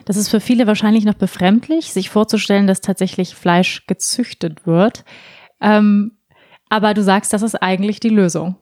Das 0.06 0.16
ist 0.16 0.28
für 0.28 0.40
viele 0.40 0.66
wahrscheinlich 0.66 1.04
noch 1.04 1.14
befremdlich, 1.14 1.92
sich 1.92 2.10
vorzustellen, 2.10 2.66
dass 2.66 2.80
tatsächlich 2.80 3.36
Fleisch 3.36 3.86
gezüchtet 3.86 4.66
wird. 4.66 5.04
Ähm, 5.60 6.16
aber 6.68 6.94
du 6.94 7.04
sagst, 7.04 7.32
das 7.32 7.42
ist 7.42 7.54
eigentlich 7.62 8.00
die 8.00 8.08
Lösung. 8.08 8.56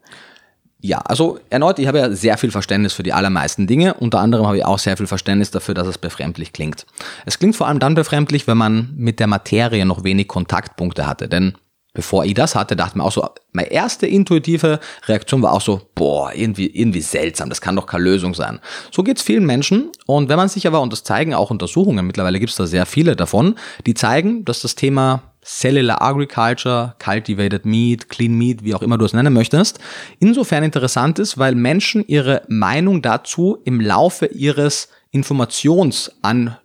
Ja, 0.82 0.98
also 0.98 1.38
erneut, 1.48 1.78
ich 1.78 1.86
habe 1.86 2.00
ja 2.00 2.12
sehr 2.12 2.36
viel 2.36 2.50
Verständnis 2.50 2.92
für 2.92 3.02
die 3.02 3.14
allermeisten 3.14 3.66
Dinge. 3.66 3.94
Unter 3.94 4.20
anderem 4.20 4.46
habe 4.46 4.58
ich 4.58 4.66
auch 4.66 4.78
sehr 4.78 4.98
viel 4.98 5.06
Verständnis 5.06 5.50
dafür, 5.50 5.74
dass 5.74 5.86
es 5.86 5.96
befremdlich 5.96 6.52
klingt. 6.52 6.84
Es 7.24 7.38
klingt 7.38 7.56
vor 7.56 7.66
allem 7.66 7.78
dann 7.78 7.94
befremdlich, 7.94 8.46
wenn 8.46 8.58
man 8.58 8.92
mit 8.94 9.20
der 9.20 9.26
Materie 9.26 9.86
noch 9.86 10.04
wenig 10.04 10.28
Kontaktpunkte 10.28 11.06
hatte. 11.06 11.26
Denn 11.26 11.54
bevor 11.92 12.24
ich 12.24 12.34
das 12.34 12.54
hatte, 12.54 12.76
dachte 12.76 12.96
mir 12.96 13.04
auch 13.04 13.12
so, 13.12 13.26
meine 13.52 13.70
erste 13.70 14.06
intuitive 14.06 14.80
Reaktion 15.06 15.42
war 15.42 15.52
auch 15.52 15.60
so, 15.60 15.82
boah, 15.94 16.32
irgendwie, 16.34 16.66
irgendwie 16.66 17.00
seltsam, 17.00 17.48
das 17.48 17.60
kann 17.60 17.76
doch 17.76 17.86
keine 17.86 18.04
Lösung 18.04 18.34
sein. 18.34 18.60
So 18.90 19.02
geht's 19.02 19.22
vielen 19.22 19.46
Menschen. 19.46 19.90
Und 20.06 20.28
wenn 20.28 20.36
man 20.36 20.48
sich 20.48 20.66
aber, 20.66 20.80
und 20.80 20.92
das 20.92 21.04
zeigen 21.04 21.34
auch 21.34 21.50
Untersuchungen, 21.50 22.06
mittlerweile 22.06 22.38
gibt's 22.38 22.56
da 22.56 22.66
sehr 22.66 22.86
viele 22.86 23.16
davon, 23.16 23.56
die 23.86 23.94
zeigen, 23.94 24.44
dass 24.44 24.60
das 24.60 24.74
Thema 24.74 25.22
Cellular 25.42 26.02
Agriculture, 26.02 26.94
Cultivated 27.02 27.64
Meat, 27.64 28.08
Clean 28.08 28.32
Meat, 28.32 28.62
wie 28.62 28.74
auch 28.74 28.82
immer 28.82 28.98
du 28.98 29.04
es 29.04 29.14
nennen 29.14 29.32
möchtest, 29.32 29.80
insofern 30.18 30.64
interessant 30.64 31.18
ist, 31.18 31.38
weil 31.38 31.54
Menschen 31.54 32.04
ihre 32.06 32.42
Meinung 32.48 33.02
dazu 33.02 33.58
im 33.64 33.80
Laufe 33.80 34.26
ihres 34.26 34.88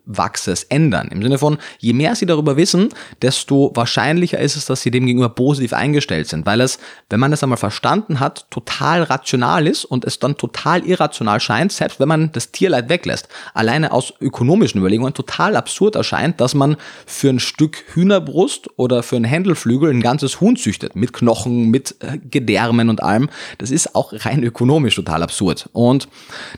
Informationsanwachses 0.06 0.64
ändern. 0.66 1.10
Im 1.12 1.22
Sinne 1.22 1.38
von, 1.38 1.58
je 1.80 1.94
mehr 1.94 2.16
sie 2.16 2.26
darüber 2.26 2.58
wissen, 2.58 2.90
desto 3.22 3.72
wahrscheinlicher 3.76 4.40
ist 4.40 4.56
es, 4.56 4.66
dass 4.66 4.82
sie 4.82 4.92
dem 4.92 5.06
gegenüber 5.06 5.30
positiv 5.30 5.74
eingestellt 5.74 6.28
sind, 6.28 6.46
weil 6.46 6.62
es, 6.62 6.80
wenn 7.10 7.20
man 7.20 7.34
es 7.34 7.44
einmal 7.44 7.58
verstanden 7.58 8.20
hat, 8.20 8.50
total 8.50 9.04
rational 9.04 9.68
ist 9.68 9.86
und 9.86 10.06
es 10.06 10.20
dann 10.20 10.38
total 10.38 10.86
irrational 10.86 11.40
scheint, 11.40 11.72
selbst 11.72 12.00
wenn 12.00 12.08
man 12.08 12.32
das 12.32 12.52
Tierleid 12.52 12.90
weglässt. 12.90 13.28
Alleine 13.54 13.92
aus 13.92 14.14
ökonomischen 14.20 14.80
Überlegungen 14.80 15.14
total 15.14 15.56
absurd 15.56 15.96
erscheint, 15.96 16.40
dass 16.42 16.54
man 16.54 16.78
für 17.06 17.30
ein 17.30 17.40
Stück 17.40 17.84
Hühnerbrust 17.94 18.70
oder 18.78 19.04
für 19.04 19.16
einen 19.16 19.26
Händelflügel 19.26 19.90
ein 19.90 20.02
ganzes 20.02 20.42
Huhn 20.42 20.56
züchtet, 20.56 20.96
mit 20.96 21.14
Knochen, 21.14 21.70
mit 21.70 21.96
äh, 22.00 22.18
Gedärmen 22.18 22.90
und 22.90 23.02
allem. 23.02 23.30
Das 23.58 23.72
ist 23.72 23.96
auch 23.96 24.14
rein 24.14 24.44
ökonomisch 24.44 24.96
total 24.96 25.24
absurd. 25.24 25.70
Und 25.74 26.08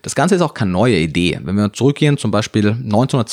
das 0.02 0.16
Ganze 0.16 0.36
ist 0.36 0.42
auch 0.42 0.54
keine 0.54 0.72
neue 0.72 0.98
Idee. 0.98 1.40
Wenn 1.44 1.56
wir 1.56 1.74
zurückgehen, 1.74 2.18
zum 2.18 2.32
Beispiel 2.32 2.76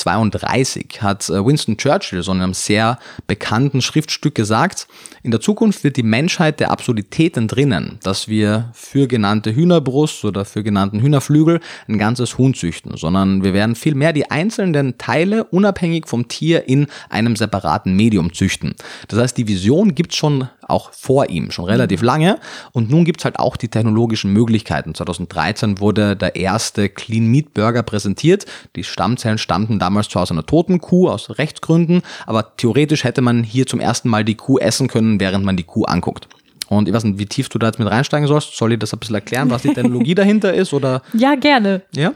1932 0.07 1.01
hat 1.01 1.29
äh, 1.29 1.45
Winston 1.45 1.77
Churchill 1.77 2.23
so 2.23 2.31
in 2.31 2.41
einem 2.41 2.53
sehr 2.53 2.99
bekannten 3.27 3.81
Schriftstück 3.81 4.35
gesagt, 4.35 4.87
in 5.23 5.31
der 5.31 5.41
Zukunft 5.41 5.83
wird 5.83 5.97
die 5.97 6.03
Menschheit 6.03 6.59
der 6.59 6.71
Absurditäten 6.71 7.47
drinnen, 7.47 7.99
dass 8.03 8.27
wir 8.27 8.69
für 8.73 9.07
genannte 9.07 9.55
Hühnerbrust 9.55 10.23
oder 10.25 10.45
für 10.45 10.63
genannten 10.63 10.99
Hühnerflügel 10.99 11.59
ein 11.87 11.97
ganzes 11.97 12.37
Huhn 12.37 12.53
züchten, 12.53 12.95
sondern 12.97 13.43
wir 13.43 13.53
werden 13.53 13.75
vielmehr 13.75 14.13
die 14.13 14.29
einzelnen 14.29 14.97
Teile 14.97 15.45
unabhängig 15.45 16.07
vom 16.07 16.27
Tier 16.27 16.67
in 16.67 16.87
einem 17.09 17.35
separaten 17.35 17.95
Medium 17.95 18.33
züchten. 18.33 18.75
Das 19.07 19.19
heißt, 19.19 19.37
die 19.37 19.47
Vision 19.47 19.95
gibt 19.95 20.11
es 20.11 20.17
schon 20.17 20.47
auch 20.67 20.91
vor 20.91 21.29
ihm, 21.29 21.51
schon 21.51 21.65
relativ 21.65 22.01
lange 22.01 22.39
und 22.71 22.89
nun 22.89 23.05
gibt 23.05 23.21
es 23.21 23.25
halt 23.25 23.39
auch 23.39 23.57
die 23.57 23.67
technologischen 23.67 24.31
Möglichkeiten. 24.31 24.95
2013 24.95 25.79
wurde 25.79 26.15
der 26.15 26.35
erste 26.35 26.89
Clean 26.89 27.25
Meat 27.25 27.53
Burger 27.53 27.83
präsentiert. 27.83 28.45
Die 28.75 28.83
Stammzellen 28.83 29.37
stammten 29.37 29.79
damals 29.79 30.09
zwar 30.09 30.23
aus 30.23 30.31
einer 30.31 30.45
toten 30.45 30.79
Kuh, 30.79 31.09
aus 31.09 31.37
Rechtsgründen, 31.37 32.01
aber 32.25 32.55
theoretisch 32.57 33.03
hätte 33.03 33.21
man 33.21 33.43
hier 33.43 33.65
zum 33.65 33.79
ersten 33.79 34.09
Mal 34.09 34.23
die 34.23 34.35
Kuh 34.35 34.59
essen 34.59 34.87
können, 34.87 35.19
während 35.19 35.45
man 35.45 35.57
die 35.57 35.63
Kuh 35.63 35.85
anguckt. 35.85 36.27
Und 36.67 36.87
ich 36.87 36.93
weiß 36.93 37.03
nicht, 37.03 37.19
wie 37.19 37.25
tief 37.25 37.49
du 37.49 37.59
da 37.59 37.67
jetzt 37.67 37.79
mit 37.79 37.89
reinsteigen 37.89 38.27
sollst. 38.27 38.57
Soll 38.57 38.73
ich 38.73 38.79
das 38.79 38.93
ein 38.93 38.99
bisschen 38.99 39.15
erklären, 39.15 39.49
was 39.49 39.61
die 39.61 39.73
Technologie 39.73 40.15
dahinter 40.15 40.53
ist? 40.53 40.73
Oder? 40.73 41.01
Ja, 41.13 41.35
gerne. 41.35 41.81
Ja. 41.93 42.13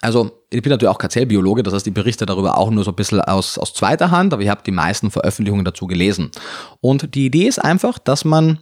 Also, 0.00 0.44
ich 0.50 0.62
bin 0.62 0.70
natürlich 0.70 0.92
auch 0.92 0.98
Karzellbiologe, 0.98 1.62
das 1.62 1.74
heißt, 1.74 1.86
ich 1.86 1.94
berichte 1.94 2.24
darüber 2.24 2.56
auch 2.56 2.70
nur 2.70 2.84
so 2.84 2.90
ein 2.90 2.96
bisschen 2.96 3.20
aus, 3.20 3.58
aus 3.58 3.74
zweiter 3.74 4.10
Hand, 4.10 4.32
aber 4.32 4.42
ich 4.42 4.48
habe 4.48 4.62
die 4.64 4.70
meisten 4.70 5.10
Veröffentlichungen 5.10 5.64
dazu 5.64 5.86
gelesen. 5.86 6.30
Und 6.80 7.14
die 7.14 7.26
Idee 7.26 7.46
ist 7.46 7.58
einfach, 7.58 7.98
dass 7.98 8.24
man 8.24 8.60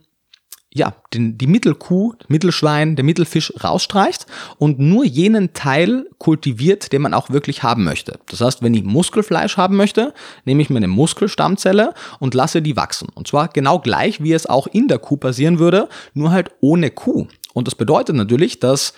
ja, 0.74 0.94
den, 1.14 1.38
die 1.38 1.46
Mittelkuh, 1.46 2.12
Mittelschwein, 2.28 2.94
der 2.94 3.04
Mittelfisch 3.04 3.52
rausstreicht 3.62 4.26
und 4.58 4.78
nur 4.78 5.04
jenen 5.04 5.54
Teil 5.54 6.06
kultiviert, 6.18 6.92
den 6.92 7.02
man 7.02 7.14
auch 7.14 7.30
wirklich 7.30 7.62
haben 7.62 7.84
möchte. 7.84 8.18
Das 8.26 8.40
heißt, 8.40 8.62
wenn 8.62 8.74
ich 8.74 8.84
Muskelfleisch 8.84 9.56
haben 9.56 9.76
möchte, 9.76 10.12
nehme 10.44 10.60
ich 10.60 10.68
mir 10.68 10.76
eine 10.76 10.88
Muskelstammzelle 10.88 11.94
und 12.18 12.34
lasse 12.34 12.60
die 12.60 12.76
wachsen. 12.76 13.08
Und 13.14 13.28
zwar 13.28 13.48
genau 13.48 13.78
gleich, 13.78 14.22
wie 14.22 14.32
es 14.32 14.46
auch 14.46 14.66
in 14.66 14.88
der 14.88 14.98
Kuh 14.98 15.16
passieren 15.16 15.58
würde, 15.58 15.88
nur 16.12 16.32
halt 16.32 16.50
ohne 16.60 16.90
Kuh. 16.90 17.26
Und 17.54 17.66
das 17.66 17.74
bedeutet 17.74 18.14
natürlich, 18.14 18.60
dass 18.60 18.92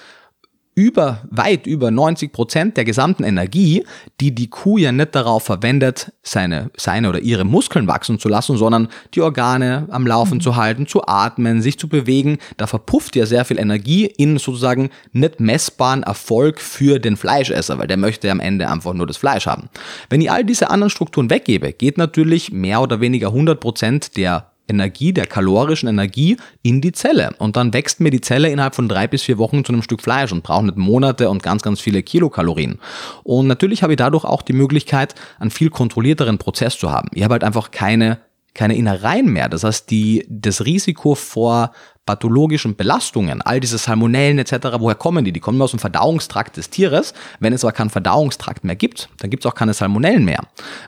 über, 0.75 1.23
weit 1.31 1.67
über 1.67 1.91
90 1.91 2.33
Prozent 2.33 2.77
der 2.77 2.85
gesamten 2.85 3.25
Energie, 3.25 3.85
die 4.21 4.35
die 4.35 4.49
Kuh 4.49 4.79
ja 4.79 4.93
nicht 4.93 5.15
darauf 5.15 5.43
verwendet, 5.43 6.13
seine, 6.23 6.71
seine 6.77 7.09
oder 7.09 7.21
ihre 7.21 7.45
Muskeln 7.45 7.87
wachsen 7.87 8.19
zu 8.19 8.29
lassen, 8.29 8.57
sondern 8.57 8.89
die 9.15 9.21
Organe 9.21 9.87
am 9.91 10.07
Laufen 10.07 10.37
mhm. 10.37 10.41
zu 10.41 10.57
halten, 10.57 10.87
zu 10.87 11.07
atmen, 11.07 11.61
sich 11.61 11.79
zu 11.79 11.89
bewegen, 11.89 12.39
da 12.57 12.67
verpufft 12.67 13.17
ja 13.17 13.27
sehr 13.27 13.45
viel 13.45 13.59
Energie 13.59 14.07
in 14.07 14.39
sozusagen 14.39 14.91
nicht 15.13 15.41
messbaren 15.41 16.03
Erfolg 16.03 16.61
für 16.61 16.99
den 16.99 17.17
Fleischesser, 17.17 17.79
weil 17.79 17.89
der 17.89 17.97
möchte 17.97 18.31
am 18.31 18.41
Ende 18.41 18.69
einfach 18.69 18.95
nur 18.95 19.07
das 19.07 19.17
Fleisch 19.17 19.47
haben. 19.47 19.69
Wenn 20.09 20.21
ich 20.21 20.31
all 20.31 20.45
diese 20.45 20.71
anderen 20.71 20.91
Strukturen 20.91 21.31
weggebe, 21.31 21.73
geht 21.73 21.99
natürlich 21.99 22.53
mehr 22.53 22.81
oder 22.81 23.01
weniger 23.01 23.29
100 23.29 23.59
Prozent 23.61 24.17
der 24.17 24.50
Energie, 24.71 25.13
der 25.13 25.27
kalorischen 25.27 25.89
Energie 25.89 26.37
in 26.63 26.81
die 26.81 26.93
Zelle. 26.93 27.35
Und 27.39 27.57
dann 27.57 27.75
wächst 27.75 28.01
mir 28.01 28.11
die 28.11 28.21
Zelle 28.21 28.49
innerhalb 28.49 28.75
von 28.75 28.89
drei 28.89 29.07
bis 29.07 29.23
vier 29.23 29.37
Wochen 29.37 29.65
zu 29.65 29.73
einem 29.73 29.83
Stück 29.83 30.01
Fleisch 30.01 30.33
und 30.33 30.43
braucht 30.43 30.65
nicht 30.65 30.79
Monate 30.79 31.29
und 31.29 31.43
ganz, 31.43 31.63
ganz 31.63 31.81
viele 31.81 32.03
Kilokalorien. 32.03 32.79
Und 33.23 33.47
natürlich 33.47 33.83
habe 33.83 33.93
ich 33.93 33.99
dadurch 33.99 34.25
auch 34.25 34.43
die 34.43 34.55
Möglichkeit, 34.55 35.15
einen 35.39 35.51
viel 35.51 35.71
kontrollierteren 35.71 36.39
Prozess 36.39 36.79
zu 36.79 36.91
haben. 36.91 37.09
Ich 37.13 37.23
habe 37.23 37.33
halt 37.33 37.45
einfach 37.45 37.71
keine 37.71 38.19
keine 38.55 38.77
Innereien 38.77 39.27
mehr. 39.33 39.49
Das 39.49 39.65
heißt, 39.65 39.91
die, 39.91 40.27
das 40.29 40.65
Risiko 40.65 41.15
vor 41.15 41.73
pathologischen 42.07 42.77
Belastungen, 42.77 43.43
all 43.43 43.61
diese 43.61 43.79
Salmonellen 43.79 44.39
etc., 44.39 44.79
woher 44.79 44.95
kommen 44.95 45.25
die? 45.25 45.33
Die 45.33 45.41
kommen 45.41 45.61
aus 45.63 45.71
dem 45.71 45.79
Verdauungstrakt 45.79 46.57
des 46.57 46.71
Tieres. 46.71 47.15
Wenn 47.39 47.53
es 47.53 47.65
aber 47.65 47.73
keinen 47.73 47.91
Verdauungstrakt 47.91 48.65
mehr 48.65 48.77
gibt, 48.77 49.09
dann 49.19 49.31
gibt 49.31 49.45
es 49.45 49.51
auch 49.51 49.55
keine 49.55 49.75
Salmonellen 49.75 50.25
mehr. 50.25 50.41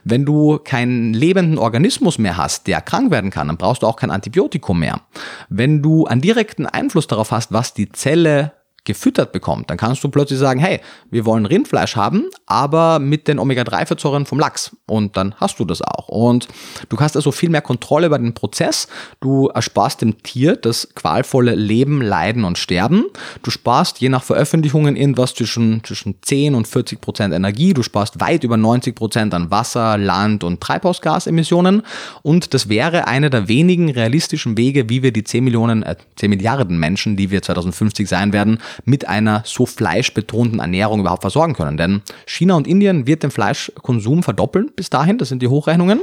Wenn 0.03 0.25
du 0.25 0.59
keinen 0.59 1.13
lebenden 1.13 1.57
Organismus 1.57 2.17
mehr 2.17 2.37
hast, 2.37 2.67
der 2.67 2.81
krank 2.81 3.11
werden 3.11 3.29
kann, 3.29 3.47
dann 3.47 3.57
brauchst 3.57 3.83
du 3.83 3.87
auch 3.87 3.95
kein 3.95 4.11
Antibiotikum 4.11 4.79
mehr. 4.79 5.01
Wenn 5.49 5.81
du 5.81 6.05
einen 6.05 6.21
direkten 6.21 6.65
Einfluss 6.65 7.07
darauf 7.07 7.31
hast, 7.31 7.53
was 7.53 7.73
die 7.73 7.91
Zelle 7.91 8.53
gefüttert 8.85 9.31
bekommt, 9.31 9.69
dann 9.69 9.77
kannst 9.77 10.03
du 10.03 10.09
plötzlich 10.09 10.39
sagen, 10.39 10.59
hey, 10.59 10.81
wir 11.09 11.25
wollen 11.25 11.45
Rindfleisch 11.45 11.95
haben, 11.95 12.29
aber 12.45 12.99
mit 12.99 13.27
den 13.27 13.39
Omega-3-Fettsäuren 13.39 14.25
vom 14.25 14.39
Lachs. 14.39 14.75
Und 14.85 15.15
dann 15.15 15.35
hast 15.35 15.59
du 15.59 15.65
das 15.65 15.81
auch. 15.81 16.09
Und 16.09 16.47
du 16.89 16.99
hast 16.99 17.15
also 17.15 17.31
viel 17.31 17.49
mehr 17.49 17.61
Kontrolle 17.61 18.07
über 18.07 18.19
den 18.19 18.33
Prozess. 18.33 18.87
Du 19.21 19.47
ersparst 19.47 20.01
dem 20.01 20.21
Tier 20.21 20.57
das 20.57 20.89
qualvolle 20.95 21.55
Leben, 21.55 22.01
Leiden 22.01 22.43
und 22.43 22.57
Sterben. 22.57 23.05
Du 23.41 23.51
sparst 23.51 24.01
je 24.01 24.09
nach 24.09 24.23
Veröffentlichungen 24.23 24.97
irgendwas 24.97 25.33
zwischen, 25.33 25.83
zwischen 25.83 26.15
10 26.21 26.53
und 26.53 26.67
40 26.67 26.99
Prozent 26.99 27.33
Energie. 27.33 27.73
Du 27.73 27.83
sparst 27.83 28.19
weit 28.19 28.43
über 28.43 28.57
90 28.57 28.95
Prozent 28.95 29.33
an 29.33 29.49
Wasser, 29.49 29.97
Land 29.97 30.43
und 30.43 30.59
Treibhausgasemissionen. 30.59 31.83
Und 32.21 32.53
das 32.53 32.67
wäre 32.67 33.07
einer 33.07 33.29
der 33.29 33.47
wenigen 33.47 33.89
realistischen 33.89 34.57
Wege, 34.57 34.89
wie 34.89 35.03
wir 35.03 35.13
die 35.13 35.23
10 35.23 35.43
Millionen, 35.43 35.83
äh, 35.83 35.95
10 36.17 36.29
Milliarden 36.29 36.77
Menschen, 36.77 37.15
die 37.15 37.31
wir 37.31 37.41
2050 37.41 38.09
sein 38.09 38.33
werden, 38.33 38.59
mit 38.85 39.07
einer 39.07 39.43
so 39.45 39.65
fleischbetonten 39.65 40.59
Ernährung 40.59 40.99
überhaupt 40.99 41.21
versorgen 41.21 41.53
können. 41.53 41.77
Denn 41.77 42.01
China 42.25 42.55
und 42.55 42.67
Indien 42.67 43.07
wird 43.07 43.23
den 43.23 43.31
Fleischkonsum 43.31 44.23
verdoppeln 44.23 44.71
bis 44.75 44.89
dahin, 44.89 45.17
das 45.17 45.29
sind 45.29 45.41
die 45.41 45.47
Hochrechnungen. 45.47 46.01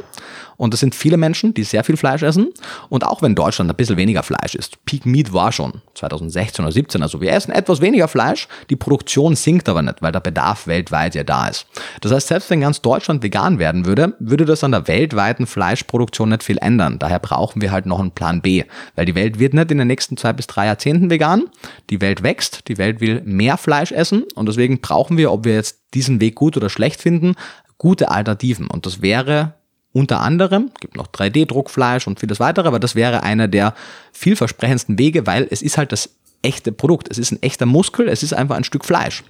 Und 0.61 0.75
das 0.75 0.81
sind 0.81 0.95
viele 0.95 1.17
Menschen, 1.17 1.55
die 1.55 1.65
sehr 1.65 1.85
viel 1.85 1.97
Fleisch 1.97 2.23
essen. 2.23 2.49
Und 2.91 3.07
auch 3.07 3.23
wenn 3.23 3.35
Deutschland 3.35 3.71
ein 3.71 3.77
bisschen 3.77 3.97
weniger 3.97 4.23
Fleisch 4.23 4.55
isst, 4.55 4.85
Peak 4.85 5.07
Meat 5.07 5.33
war 5.33 5.53
schon 5.53 5.81
2016 5.95 6.63
oder 6.63 6.73
17, 6.73 7.03
also 7.03 7.23
wir 7.23 7.33
essen 7.33 7.51
etwas 7.53 7.81
weniger 7.81 8.09
Fleisch, 8.09 8.47
die 8.69 8.77
Produktion 8.77 9.37
sinkt 9.37 9.71
aber 9.71 9.81
nicht, 9.81 10.03
weil 10.03 10.13
der 10.13 10.21
Bedarf 10.21 10.67
weltweit 10.67 11.15
ja 11.15 11.25
da 11.25 11.49
ist. 11.49 11.67
Das 12.03 12.13
heißt, 12.13 12.29
selbst 12.29 12.51
wenn 12.51 12.61
ganz 12.61 12.83
Deutschland 12.83 13.23
vegan 13.23 13.59
werden 13.59 13.87
würde, 13.87 14.15
würde 14.19 14.45
das 14.45 14.63
an 14.63 14.73
der 14.73 14.87
weltweiten 14.87 15.47
Fleischproduktion 15.47 16.29
nicht 16.29 16.43
viel 16.43 16.59
ändern. 16.59 16.99
Daher 16.99 17.21
brauchen 17.21 17.63
wir 17.63 17.73
halt 17.73 17.87
noch 17.87 17.99
einen 17.99 18.11
Plan 18.11 18.43
B, 18.43 18.65
weil 18.97 19.07
die 19.07 19.15
Welt 19.15 19.39
wird 19.39 19.55
nicht 19.55 19.71
in 19.71 19.79
den 19.79 19.89
nächsten 19.89 20.19
zwei 20.19 20.35
bis 20.35 20.47
drei 20.47 20.67
Jahrzehnten 20.67 21.09
vegan. 21.09 21.45
Die 21.89 22.03
Welt 22.03 22.23
wächst, 22.23 22.60
die 22.69 22.79
Welt 22.79 23.01
will 23.01 23.23
mehr 23.25 23.57
Fleisch 23.57 23.93
essen 23.93 24.25
und 24.35 24.47
deswegen 24.47 24.81
brauchen 24.81 25.17
wir, 25.17 25.33
ob 25.33 25.45
wir 25.45 25.55
jetzt 25.55 25.81
diesen 25.95 26.21
Weg 26.21 26.35
gut 26.35 26.57
oder 26.57 26.71
schlecht 26.71 27.01
finden, 27.01 27.35
gute 27.79 28.11
Alternativen. 28.11 28.67
Und 28.69 28.87
das 28.87 29.03
wäre 29.03 29.55
unter 29.93 30.21
anderem, 30.21 30.71
gibt 30.81 30.97
noch 30.97 31.09
3D-Druckfleisch 31.09 32.07
und 32.07 32.21
vieles 32.21 32.39
weitere, 32.39 32.69
aber 32.69 32.79
das 32.79 32.95
wäre 32.95 33.23
einer 33.23 33.49
der 33.49 33.75
vielversprechendsten 34.13 34.99
Wege, 34.99 35.27
weil 35.27 35.49
es 35.51 35.63
ist 35.63 35.79
halt 35.79 35.91
das 35.93 36.11
echte 36.43 36.73
Produkt. 36.73 37.09
Es 37.11 37.19
ist 37.19 37.33
ein 37.33 37.43
echter 37.43 37.67
Muskel, 37.67 38.09
es 38.09 38.23
ist 38.23 38.33
einfach 38.33 38.57
ein 38.57 38.65
Stück 38.65 38.85
Fleisch. 38.85 39.25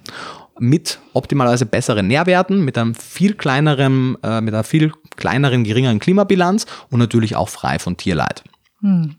Mit 0.59 0.99
optimalerweise 1.13 1.65
besseren 1.65 2.07
Nährwerten, 2.07 2.63
mit 2.63 2.77
einem 2.77 2.93
viel 2.93 3.33
kleineren, 3.33 4.17
äh, 4.21 4.41
mit 4.41 4.53
einer 4.53 4.63
viel 4.63 4.93
kleineren, 5.15 5.63
geringeren 5.63 5.99
Klimabilanz 5.99 6.65
und 6.89 6.99
natürlich 6.99 7.35
auch 7.35 7.49
frei 7.49 7.79
von 7.79 7.97
Tierleid. 7.97 8.43
Hm. 8.81 9.15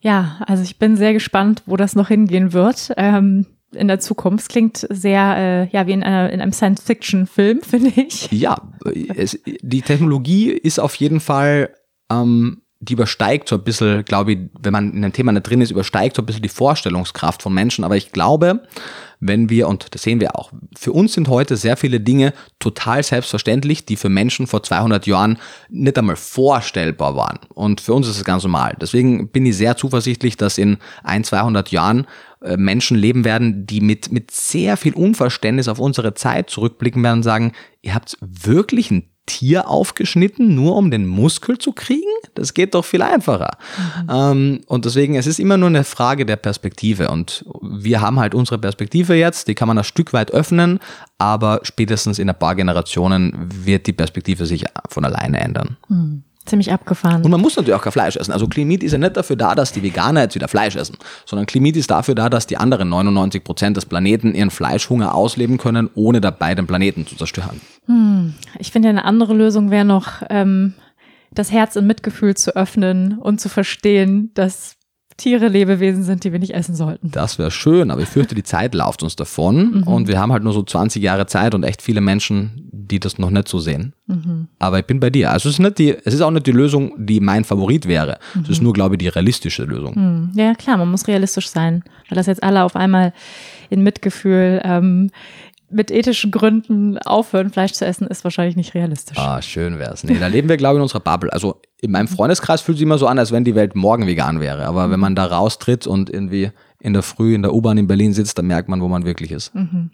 Ja, 0.00 0.40
also 0.46 0.62
ich 0.62 0.78
bin 0.78 0.96
sehr 0.96 1.12
gespannt, 1.12 1.62
wo 1.66 1.76
das 1.76 1.96
noch 1.96 2.08
hingehen 2.08 2.52
wird. 2.52 2.92
Ähm 2.96 3.46
in 3.74 3.88
der 3.88 4.00
Zukunft. 4.00 4.48
Klingt 4.48 4.86
sehr, 4.90 5.36
äh, 5.36 5.68
ja, 5.76 5.86
wie 5.86 5.92
in, 5.92 6.02
einer, 6.02 6.30
in 6.30 6.40
einem 6.40 6.52
Science-Fiction-Film, 6.52 7.60
finde 7.62 7.92
ich. 8.00 8.30
Ja, 8.32 8.56
es, 9.14 9.38
die 9.44 9.82
Technologie 9.82 10.50
ist 10.50 10.78
auf 10.78 10.94
jeden 10.96 11.20
Fall, 11.20 11.74
ähm, 12.10 12.62
die 12.80 12.92
übersteigt 12.92 13.48
so 13.48 13.56
ein 13.56 13.64
bisschen, 13.64 14.04
glaube 14.04 14.32
ich, 14.32 14.38
wenn 14.60 14.72
man 14.72 14.92
in 14.92 14.98
einem 14.98 15.12
Thema 15.12 15.32
nicht 15.32 15.48
drin 15.48 15.60
ist, 15.60 15.72
übersteigt 15.72 16.14
so 16.14 16.22
ein 16.22 16.26
bisschen 16.26 16.42
die 16.42 16.48
Vorstellungskraft 16.48 17.42
von 17.42 17.52
Menschen. 17.52 17.82
Aber 17.84 17.96
ich 17.96 18.12
glaube, 18.12 18.62
wenn 19.18 19.50
wir, 19.50 19.66
und 19.66 19.94
das 19.94 20.02
sehen 20.02 20.20
wir 20.20 20.36
auch, 20.36 20.52
für 20.76 20.92
uns 20.92 21.14
sind 21.14 21.26
heute 21.26 21.56
sehr 21.56 21.76
viele 21.76 21.98
Dinge 21.98 22.32
total 22.60 23.02
selbstverständlich, 23.02 23.84
die 23.84 23.96
für 23.96 24.08
Menschen 24.08 24.46
vor 24.46 24.62
200 24.62 25.08
Jahren 25.08 25.38
nicht 25.68 25.98
einmal 25.98 26.14
vorstellbar 26.14 27.16
waren. 27.16 27.40
Und 27.52 27.80
für 27.80 27.94
uns 27.94 28.06
ist 28.06 28.16
es 28.16 28.24
ganz 28.24 28.44
normal. 28.44 28.76
Deswegen 28.80 29.28
bin 29.28 29.44
ich 29.44 29.56
sehr 29.56 29.76
zuversichtlich, 29.76 30.36
dass 30.36 30.56
in 30.56 30.78
ein, 31.02 31.24
200 31.24 31.72
Jahren 31.72 32.06
äh, 32.42 32.56
Menschen 32.56 32.96
leben 32.96 33.24
werden, 33.24 33.66
die 33.66 33.80
mit, 33.80 34.12
mit 34.12 34.30
sehr 34.30 34.76
viel 34.76 34.94
Unverständnis 34.94 35.66
auf 35.66 35.80
unsere 35.80 36.14
Zeit 36.14 36.48
zurückblicken 36.48 37.02
werden 37.02 37.18
und 37.18 37.24
sagen, 37.24 37.52
ihr 37.82 37.96
habt 37.96 38.16
wirklich 38.20 38.92
ein 38.92 39.10
Tier 39.26 39.68
aufgeschnitten, 39.68 40.54
nur 40.54 40.76
um 40.76 40.90
den 40.90 41.06
Muskel 41.06 41.58
zu 41.58 41.72
kriegen? 41.72 42.06
Das 42.38 42.54
geht 42.54 42.74
doch 42.74 42.84
viel 42.84 43.02
einfacher. 43.02 43.50
Mhm. 44.02 44.10
Ähm, 44.10 44.60
und 44.66 44.84
deswegen, 44.84 45.14
es 45.16 45.26
ist 45.26 45.38
immer 45.38 45.56
nur 45.56 45.68
eine 45.68 45.84
Frage 45.84 46.24
der 46.26 46.36
Perspektive. 46.36 47.08
Und 47.08 47.44
wir 47.62 48.00
haben 48.00 48.18
halt 48.18 48.34
unsere 48.34 48.58
Perspektive 48.58 49.14
jetzt, 49.14 49.48
die 49.48 49.54
kann 49.54 49.68
man 49.68 49.78
ein 49.78 49.84
Stück 49.84 50.12
weit 50.12 50.30
öffnen, 50.30 50.80
aber 51.18 51.60
spätestens 51.62 52.18
in 52.18 52.28
ein 52.28 52.38
paar 52.38 52.54
Generationen 52.54 53.48
wird 53.64 53.86
die 53.86 53.92
Perspektive 53.92 54.46
sich 54.46 54.64
von 54.88 55.04
alleine 55.04 55.40
ändern. 55.40 55.76
Mhm. 55.88 56.22
Ziemlich 56.48 56.72
abgefahren. 56.72 57.22
Und 57.22 57.30
man 57.30 57.42
muss 57.42 57.56
natürlich 57.56 57.74
auch 57.74 57.82
kein 57.82 57.92
Fleisch 57.92 58.16
essen. 58.16 58.32
Also 58.32 58.48
Clean 58.48 58.66
Meat 58.66 58.82
ist 58.82 58.92
ja 58.92 58.98
nicht 58.98 59.18
dafür 59.18 59.36
da, 59.36 59.54
dass 59.54 59.72
die 59.72 59.82
Veganer 59.82 60.22
jetzt 60.22 60.34
wieder 60.34 60.48
Fleisch 60.48 60.76
essen, 60.76 60.96
sondern 61.26 61.44
Clean 61.46 61.62
Meat 61.62 61.76
ist 61.76 61.90
dafür 61.90 62.14
da, 62.14 62.30
dass 62.30 62.46
die 62.46 62.56
anderen 62.56 62.88
99 62.88 63.44
Prozent 63.44 63.76
des 63.76 63.84
Planeten 63.84 64.34
ihren 64.34 64.50
Fleischhunger 64.50 65.14
ausleben 65.14 65.58
können, 65.58 65.90
ohne 65.94 66.22
dabei 66.22 66.54
den 66.54 66.66
Planeten 66.66 67.06
zu 67.06 67.16
zerstören. 67.16 67.60
Hm. 67.84 68.34
Ich 68.58 68.72
finde, 68.72 68.88
eine 68.88 69.04
andere 69.04 69.34
Lösung 69.34 69.70
wäre 69.70 69.84
noch, 69.84 70.22
ähm, 70.30 70.72
das 71.32 71.52
Herz 71.52 71.76
in 71.76 71.86
Mitgefühl 71.86 72.36
zu 72.36 72.56
öffnen 72.56 73.18
und 73.18 73.40
zu 73.40 73.48
verstehen, 73.48 74.30
dass 74.34 74.78
Tiere 75.18 75.48
Lebewesen 75.48 76.04
sind, 76.04 76.22
die 76.22 76.30
wir 76.30 76.38
nicht 76.38 76.54
essen 76.54 76.76
sollten. 76.76 77.10
Das 77.10 77.40
wäre 77.40 77.50
schön, 77.50 77.90
aber 77.90 78.02
ich 78.02 78.08
fürchte, 78.08 78.36
die 78.36 78.44
Zeit 78.44 78.72
läuft 78.72 79.02
uns 79.02 79.16
davon 79.16 79.78
mhm. 79.78 79.82
und 79.82 80.06
wir 80.06 80.18
haben 80.20 80.32
halt 80.32 80.44
nur 80.44 80.52
so 80.52 80.62
20 80.62 81.02
Jahre 81.02 81.26
Zeit 81.26 81.56
und 81.56 81.64
echt 81.64 81.82
viele 81.82 82.00
Menschen, 82.00 82.68
die 82.70 83.00
das 83.00 83.18
noch 83.18 83.30
nicht 83.30 83.48
so 83.48 83.58
sehen. 83.58 83.94
Mhm. 84.06 84.46
Aber 84.60 84.78
ich 84.78 84.86
bin 84.86 85.00
bei 85.00 85.10
dir. 85.10 85.32
Also 85.32 85.48
es 85.48 85.56
ist, 85.56 85.58
nicht 85.58 85.78
die, 85.78 85.90
es 85.90 86.14
ist 86.14 86.20
auch 86.20 86.30
nicht 86.30 86.46
die 86.46 86.52
Lösung, 86.52 86.94
die 86.96 87.18
mein 87.18 87.42
Favorit 87.42 87.88
wäre. 87.88 88.20
Mhm. 88.34 88.42
Es 88.42 88.48
ist 88.50 88.62
nur, 88.62 88.72
glaube 88.72 88.94
ich, 88.94 89.00
die 89.00 89.08
realistische 89.08 89.64
Lösung. 89.64 89.94
Mhm. 89.96 90.38
Ja, 90.38 90.54
klar, 90.54 90.76
man 90.76 90.88
muss 90.88 91.08
realistisch 91.08 91.48
sein. 91.48 91.82
Weil 92.08 92.16
das 92.16 92.26
jetzt 92.26 92.44
alle 92.44 92.62
auf 92.62 92.76
einmal 92.76 93.12
in 93.70 93.82
Mitgefühl 93.82 94.62
ähm, 94.64 95.10
mit 95.70 95.90
ethischen 95.90 96.30
Gründen 96.30 96.98
aufhören, 96.98 97.50
Fleisch 97.50 97.72
zu 97.72 97.84
essen, 97.84 98.06
ist 98.06 98.24
wahrscheinlich 98.24 98.56
nicht 98.56 98.74
realistisch. 98.74 99.18
Ah, 99.18 99.42
schön 99.42 99.78
wär's. 99.78 100.04
Nee, 100.04 100.18
da 100.18 100.26
leben 100.26 100.48
wir, 100.48 100.56
glaube 100.56 100.76
ich, 100.76 100.78
in 100.78 100.82
unserer 100.82 101.00
Bubble. 101.00 101.32
Also 101.32 101.60
in 101.80 101.90
meinem 101.90 102.08
Freundeskreis 102.08 102.60
fühlt 102.60 102.78
sich 102.78 102.84
immer 102.84 102.98
so 102.98 103.06
an, 103.06 103.18
als 103.18 103.32
wenn 103.32 103.44
die 103.44 103.54
Welt 103.54 103.74
morgen 103.74 104.06
vegan 104.06 104.40
wäre. 104.40 104.66
Aber 104.66 104.90
wenn 104.90 105.00
man 105.00 105.14
da 105.14 105.26
raustritt 105.26 105.86
und 105.86 106.10
irgendwie 106.10 106.50
in 106.80 106.92
der 106.92 107.02
Früh 107.02 107.34
in 107.34 107.42
der 107.42 107.54
U-Bahn 107.54 107.78
in 107.78 107.86
Berlin 107.86 108.12
sitzt, 108.12 108.38
dann 108.38 108.46
merkt 108.46 108.68
man, 108.68 108.80
wo 108.80 108.88
man 108.88 109.04
wirklich 109.04 109.30
ist. 109.30 109.54
Mhm. 109.54 109.90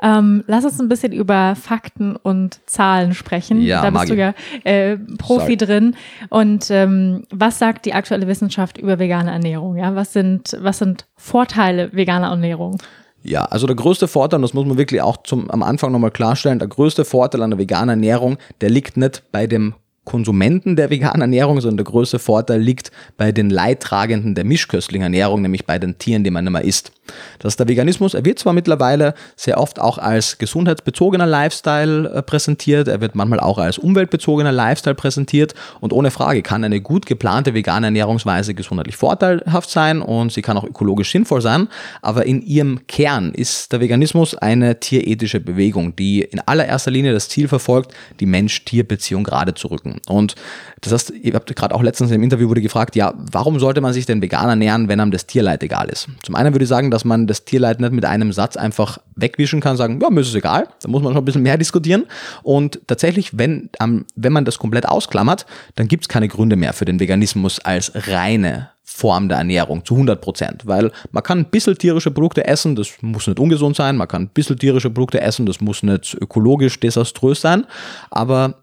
Ähm, 0.00 0.44
lass 0.46 0.64
uns 0.64 0.80
ein 0.80 0.88
bisschen 0.88 1.12
über 1.12 1.56
Fakten 1.56 2.16
und 2.16 2.60
Zahlen 2.66 3.14
sprechen. 3.14 3.60
Ja, 3.60 3.82
da 3.82 3.90
bist 3.90 4.10
du 4.10 4.14
ja 4.14 4.34
äh, 4.64 4.96
Profi 5.18 5.42
Sorry. 5.42 5.56
drin. 5.56 5.96
Und 6.28 6.70
ähm, 6.70 7.24
was 7.30 7.58
sagt 7.58 7.84
die 7.84 7.94
aktuelle 7.94 8.26
Wissenschaft 8.28 8.78
über 8.78 8.98
vegane 8.98 9.30
Ernährung? 9.30 9.76
Ja, 9.76 9.94
was 9.94 10.12
sind 10.12 10.56
was 10.60 10.78
sind 10.78 11.06
Vorteile 11.16 11.92
veganer 11.92 12.28
Ernährung? 12.28 12.78
Ja, 13.22 13.44
also 13.44 13.66
der 13.66 13.76
größte 13.76 14.08
Vorteil, 14.08 14.38
und 14.38 14.42
das 14.42 14.54
muss 14.54 14.66
man 14.66 14.78
wirklich 14.78 15.00
auch 15.00 15.18
zum, 15.22 15.50
am 15.50 15.62
Anfang 15.62 15.92
nochmal 15.92 16.10
klarstellen, 16.10 16.58
der 16.58 16.68
größte 16.68 17.04
Vorteil 17.04 17.42
an 17.42 17.50
der 17.50 17.58
veganen 17.58 17.90
Ernährung, 17.90 18.38
der 18.60 18.70
liegt 18.70 18.96
nicht 18.96 19.22
bei 19.30 19.46
dem 19.46 19.74
Konsumenten 20.04 20.74
der 20.74 20.90
veganen 20.90 21.20
Ernährung, 21.20 21.60
sondern 21.60 21.76
der 21.76 21.84
größte 21.84 22.18
Vorteil 22.18 22.60
liegt 22.60 22.90
bei 23.16 23.30
den 23.30 23.50
Leidtragenden 23.50 24.34
der 24.34 24.44
mischköstlichen 24.44 25.04
Ernährung, 25.04 25.42
nämlich 25.42 25.64
bei 25.64 25.78
den 25.78 25.96
Tieren, 25.98 26.24
die 26.24 26.30
man 26.30 26.44
immer 26.46 26.62
isst. 26.62 26.92
Das 27.38 27.52
ist 27.52 27.60
der 27.60 27.68
Veganismus. 27.68 28.14
Er 28.14 28.24
wird 28.24 28.38
zwar 28.38 28.52
mittlerweile 28.52 29.14
sehr 29.36 29.58
oft 29.58 29.80
auch 29.80 29.98
als 29.98 30.38
gesundheitsbezogener 30.38 31.26
Lifestyle 31.26 32.10
äh, 32.10 32.22
präsentiert, 32.22 32.88
er 32.88 33.00
wird 33.00 33.14
manchmal 33.14 33.40
auch 33.40 33.58
als 33.58 33.78
umweltbezogener 33.78 34.52
Lifestyle 34.52 34.94
präsentiert 34.94 35.54
und 35.80 35.92
ohne 35.92 36.10
Frage 36.10 36.42
kann 36.42 36.64
eine 36.64 36.80
gut 36.80 37.06
geplante 37.06 37.54
vegane 37.54 37.86
Ernährungsweise 37.86 38.54
gesundheitlich 38.54 38.96
vorteilhaft 38.96 39.70
sein 39.70 40.02
und 40.02 40.32
sie 40.32 40.42
kann 40.42 40.56
auch 40.56 40.64
ökologisch 40.64 41.12
sinnvoll 41.12 41.42
sein, 41.42 41.68
aber 42.00 42.26
in 42.26 42.42
ihrem 42.42 42.86
Kern 42.86 43.32
ist 43.32 43.72
der 43.72 43.80
Veganismus 43.80 44.34
eine 44.34 44.80
tierethische 44.80 45.40
Bewegung, 45.40 45.94
die 45.96 46.22
in 46.22 46.40
allererster 46.40 46.90
Linie 46.90 47.12
das 47.12 47.28
Ziel 47.28 47.48
verfolgt, 47.48 47.92
die 48.20 48.26
Mensch-Tier-Beziehung 48.26 49.24
gerade 49.24 49.54
zu 49.54 49.68
rücken. 49.68 49.91
Und 50.08 50.34
das 50.80 50.92
heißt, 50.92 51.10
ihr 51.10 51.34
habt 51.34 51.54
gerade 51.54 51.74
auch 51.74 51.82
letztens 51.82 52.10
im 52.10 52.22
Interview 52.22 52.48
wurde 52.48 52.60
gefragt, 52.60 52.96
ja, 52.96 53.14
warum 53.16 53.58
sollte 53.58 53.80
man 53.80 53.92
sich 53.92 54.06
denn 54.06 54.22
vegan 54.22 54.48
ernähren, 54.48 54.88
wenn 54.88 55.00
einem 55.00 55.10
das 55.10 55.26
Tierleid 55.26 55.62
egal 55.62 55.88
ist? 55.88 56.08
Zum 56.22 56.34
einen 56.34 56.54
würde 56.54 56.64
ich 56.64 56.68
sagen, 56.68 56.90
dass 56.90 57.04
man 57.04 57.26
das 57.26 57.44
Tierleid 57.44 57.80
nicht 57.80 57.92
mit 57.92 58.04
einem 58.04 58.32
Satz 58.32 58.56
einfach 58.56 58.98
wegwischen 59.14 59.60
kann, 59.60 59.76
sagen, 59.76 60.00
ja, 60.00 60.10
mir 60.10 60.20
ist 60.20 60.28
es 60.28 60.34
egal. 60.34 60.68
Da 60.82 60.88
muss 60.88 61.02
man 61.02 61.12
schon 61.12 61.22
ein 61.22 61.24
bisschen 61.24 61.42
mehr 61.42 61.58
diskutieren. 61.58 62.04
Und 62.42 62.80
tatsächlich, 62.86 63.38
wenn, 63.38 63.70
ähm, 63.80 64.04
wenn 64.16 64.32
man 64.32 64.44
das 64.44 64.58
komplett 64.58 64.86
ausklammert, 64.86 65.46
dann 65.74 65.88
gibt 65.88 66.04
es 66.04 66.08
keine 66.08 66.28
Gründe 66.28 66.56
mehr 66.56 66.72
für 66.72 66.84
den 66.84 67.00
Veganismus 67.00 67.60
als 67.60 67.92
reine 68.08 68.70
Form 68.92 69.28
der 69.28 69.38
Ernährung 69.38 69.84
zu 69.84 69.94
100 69.94 70.20
Prozent, 70.20 70.66
weil 70.66 70.92
man 71.12 71.22
kann 71.22 71.38
ein 71.38 71.44
bisschen 71.46 71.78
tierische 71.78 72.10
Produkte 72.10 72.46
essen, 72.46 72.76
das 72.76 72.90
muss 73.00 73.26
nicht 73.26 73.40
ungesund 73.40 73.74
sein, 73.74 73.96
man 73.96 74.06
kann 74.06 74.22
ein 74.22 74.28
bisschen 74.28 74.58
tierische 74.58 74.90
Produkte 74.90 75.20
essen, 75.20 75.46
das 75.46 75.60
muss 75.60 75.82
nicht 75.82 76.14
ökologisch 76.20 76.78
desaströs 76.78 77.40
sein, 77.40 77.64
aber 78.10 78.62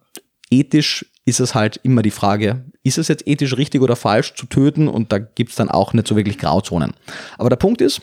ethisch 0.51 1.05
ist 1.29 1.39
es 1.39 1.55
halt 1.55 1.79
immer 1.83 2.01
die 2.01 2.11
Frage, 2.11 2.65
ist 2.83 2.97
es 2.97 3.07
jetzt 3.07 3.27
ethisch 3.27 3.55
richtig 3.55 3.81
oder 3.81 3.95
falsch 3.95 4.33
zu 4.35 4.47
töten? 4.47 4.87
Und 4.87 5.11
da 5.11 5.19
gibt 5.19 5.51
es 5.51 5.55
dann 5.55 5.69
auch 5.69 5.93
nicht 5.93 6.07
so 6.07 6.15
wirklich 6.15 6.37
Grauzonen. 6.37 6.93
Aber 7.37 7.49
der 7.49 7.55
Punkt 7.55 7.81
ist, 7.81 8.01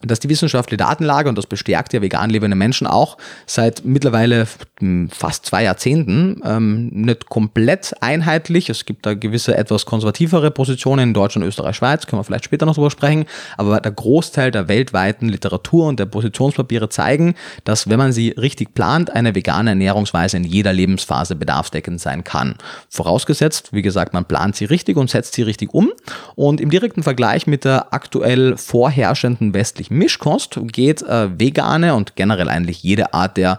dass 0.00 0.18
die 0.18 0.28
wissenschaftliche 0.28 0.78
Datenlage, 0.78 1.28
und 1.28 1.38
das 1.38 1.46
bestärkt 1.46 1.92
ja 1.92 2.02
vegan 2.02 2.30
lebende 2.30 2.56
Menschen 2.56 2.86
auch, 2.86 3.18
seit 3.46 3.84
mittlerweile 3.84 4.46
fast 5.10 5.46
zwei 5.46 5.64
Jahrzehnten 5.64 6.40
ähm, 6.44 6.88
nicht 6.88 7.28
komplett 7.28 7.94
einheitlich. 8.00 8.68
Es 8.68 8.84
gibt 8.84 9.06
da 9.06 9.14
gewisse 9.14 9.56
etwas 9.56 9.86
konservativere 9.86 10.50
Positionen 10.50 11.10
in 11.10 11.14
Deutschland, 11.14 11.46
Österreich, 11.46 11.76
Schweiz, 11.76 12.06
können 12.06 12.20
wir 12.20 12.24
vielleicht 12.24 12.44
später 12.44 12.66
noch 12.66 12.74
drüber 12.74 12.90
sprechen, 12.90 13.26
aber 13.56 13.80
der 13.80 13.92
Großteil 13.92 14.50
der 14.50 14.68
weltweiten 14.68 15.28
Literatur 15.28 15.86
und 15.86 15.98
der 15.98 16.06
Positionspapiere 16.06 16.88
zeigen, 16.88 17.34
dass 17.64 17.88
wenn 17.88 17.98
man 17.98 18.12
sie 18.12 18.30
richtig 18.30 18.74
plant, 18.74 19.10
eine 19.10 19.34
vegane 19.34 19.70
Ernährungsweise 19.70 20.36
in 20.36 20.44
jeder 20.44 20.72
Lebensphase 20.72 21.36
bedarfsdeckend 21.36 22.00
sein 22.00 22.24
kann. 22.24 22.56
Vorausgesetzt, 22.88 23.72
wie 23.72 23.82
gesagt, 23.82 24.12
man 24.12 24.24
plant 24.24 24.56
sie 24.56 24.64
richtig 24.64 24.96
und 24.96 25.10
setzt 25.10 25.34
sie 25.34 25.42
richtig 25.42 25.74
um. 25.74 25.92
Und 26.34 26.60
im 26.60 26.70
direkten 26.70 27.02
Vergleich 27.02 27.46
mit 27.46 27.64
der 27.64 27.92
aktuell 27.92 28.56
vorherrschenden 28.56 29.54
westlichen 29.54 29.96
Mischkost 29.98 30.58
geht 30.72 31.02
äh, 31.02 31.38
vegane 31.38 31.94
und 31.94 32.16
generell 32.16 32.48
eigentlich 32.48 32.82
jede 32.82 33.14
Art 33.14 33.36
der 33.36 33.58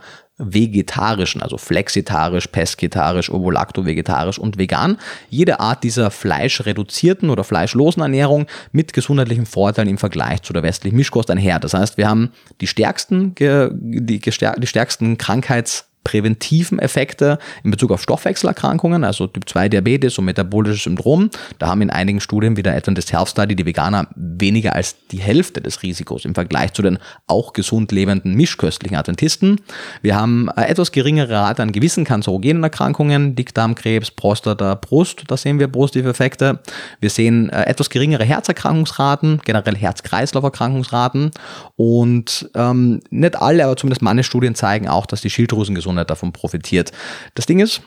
vegetarischen, 0.51 1.41
also 1.41 1.58
flexitarisch, 1.58 2.47
pesketarisch, 2.47 3.29
ovolacto-vegetarisch 3.29 4.39
und 4.39 4.58
vegan. 4.58 4.97
Jede 5.29 5.60
Art 5.60 5.84
dieser 5.84 6.12
fleischreduzierten 6.12 7.29
oder 7.29 7.43
fleischlosen 7.43 8.01
Ernährung 8.01 8.47
mit 8.71 8.93
gesundheitlichen 8.93 9.45
Vorteilen 9.45 9.89
im 9.89 9.97
Vergleich 9.97 10.41
zu 10.41 10.53
der 10.53 10.63
westlichen 10.63 10.95
Mischkost 10.95 11.29
einher. 11.29 11.60
Das 11.60 11.73
heißt, 11.73 11.97
wir 11.97 12.08
haben 12.08 12.32
die 12.62 12.67
stärksten, 12.67 13.36
die, 13.36 14.19
die 14.19 14.32
stärksten 14.67 15.17
Krankheits 15.17 15.88
präventiven 16.04 16.80
Effekte 16.80 17.39
in 17.63 17.72
Bezug 17.72 17.92
auf 17.92 18.02
Stoffwechselerkrankungen, 18.02 19.04
also 19.04 19.28
Typ 19.28 19.48
2 19.48 19.70
Diabetes 19.70 20.18
und 20.18 20.26
metabolisches 20.26 20.84
Syndrom. 20.84 21.30
Da 21.60 21.68
haben 21.68 21.82
in 21.82 21.89
einigen 21.89 22.20
Studien 22.20 22.58
wie 22.58 22.64
der 22.64 22.76
Adventist 22.76 23.14
Health 23.14 23.30
Study 23.30 23.56
die 23.56 23.66
Veganer 23.66 24.08
weniger 24.16 24.76
als 24.76 24.95
die 25.12 25.20
Hälfte 25.20 25.62
des 25.62 25.84
Risikos 25.84 26.26
im 26.26 26.36
Vergleich 26.36 26.74
zu 26.74 26.82
den 26.82 26.99
auch 27.28 27.54
gesund 27.54 27.91
lebenden 27.91 28.36
mischköstlichen 28.36 28.97
Adventisten. 28.97 29.62
Wir 30.01 30.16
haben 30.16 30.49
eine 30.49 30.68
etwas 30.68 30.91
geringere 30.91 31.30
Rate 31.30 31.62
an 31.62 31.72
gewissen 31.72 32.04
kanzerogenen 32.04 32.64
Erkrankungen, 32.64 33.36
Dickdarmkrebs, 33.36 34.12
Prostata, 34.12 34.76
Brust, 34.76 35.24
da 35.28 35.38
sehen 35.38 35.60
wir 35.60 35.68
positive 35.68 36.10
Effekte. 36.10 36.60
Wir 36.99 37.10
sehen 37.10 37.49
äh, 37.49 37.64
etwas 37.64 37.89
geringere 37.89 38.24
Herzerkrankungsraten, 38.24 39.41
generell 39.45 39.76
Herz-Kreislauf-Erkrankungsraten 39.76 41.32
und 41.76 42.49
ähm, 42.56 43.01
nicht 43.10 43.36
alle, 43.36 43.66
aber 43.66 43.78
zumindest 43.78 44.01
meine 44.01 44.24
Studien 44.24 44.56
zeigen 44.56 44.88
auch, 44.88 45.06
dass 45.06 45.22
die 45.22 45.30
Schilddrüsengesundheit 45.30 45.93
Gesundheit 45.94 46.10
davon 46.10 46.34
profitiert. 46.34 46.91
Das 47.36 47.46
Ding 47.46 47.60
ist, 47.60 47.82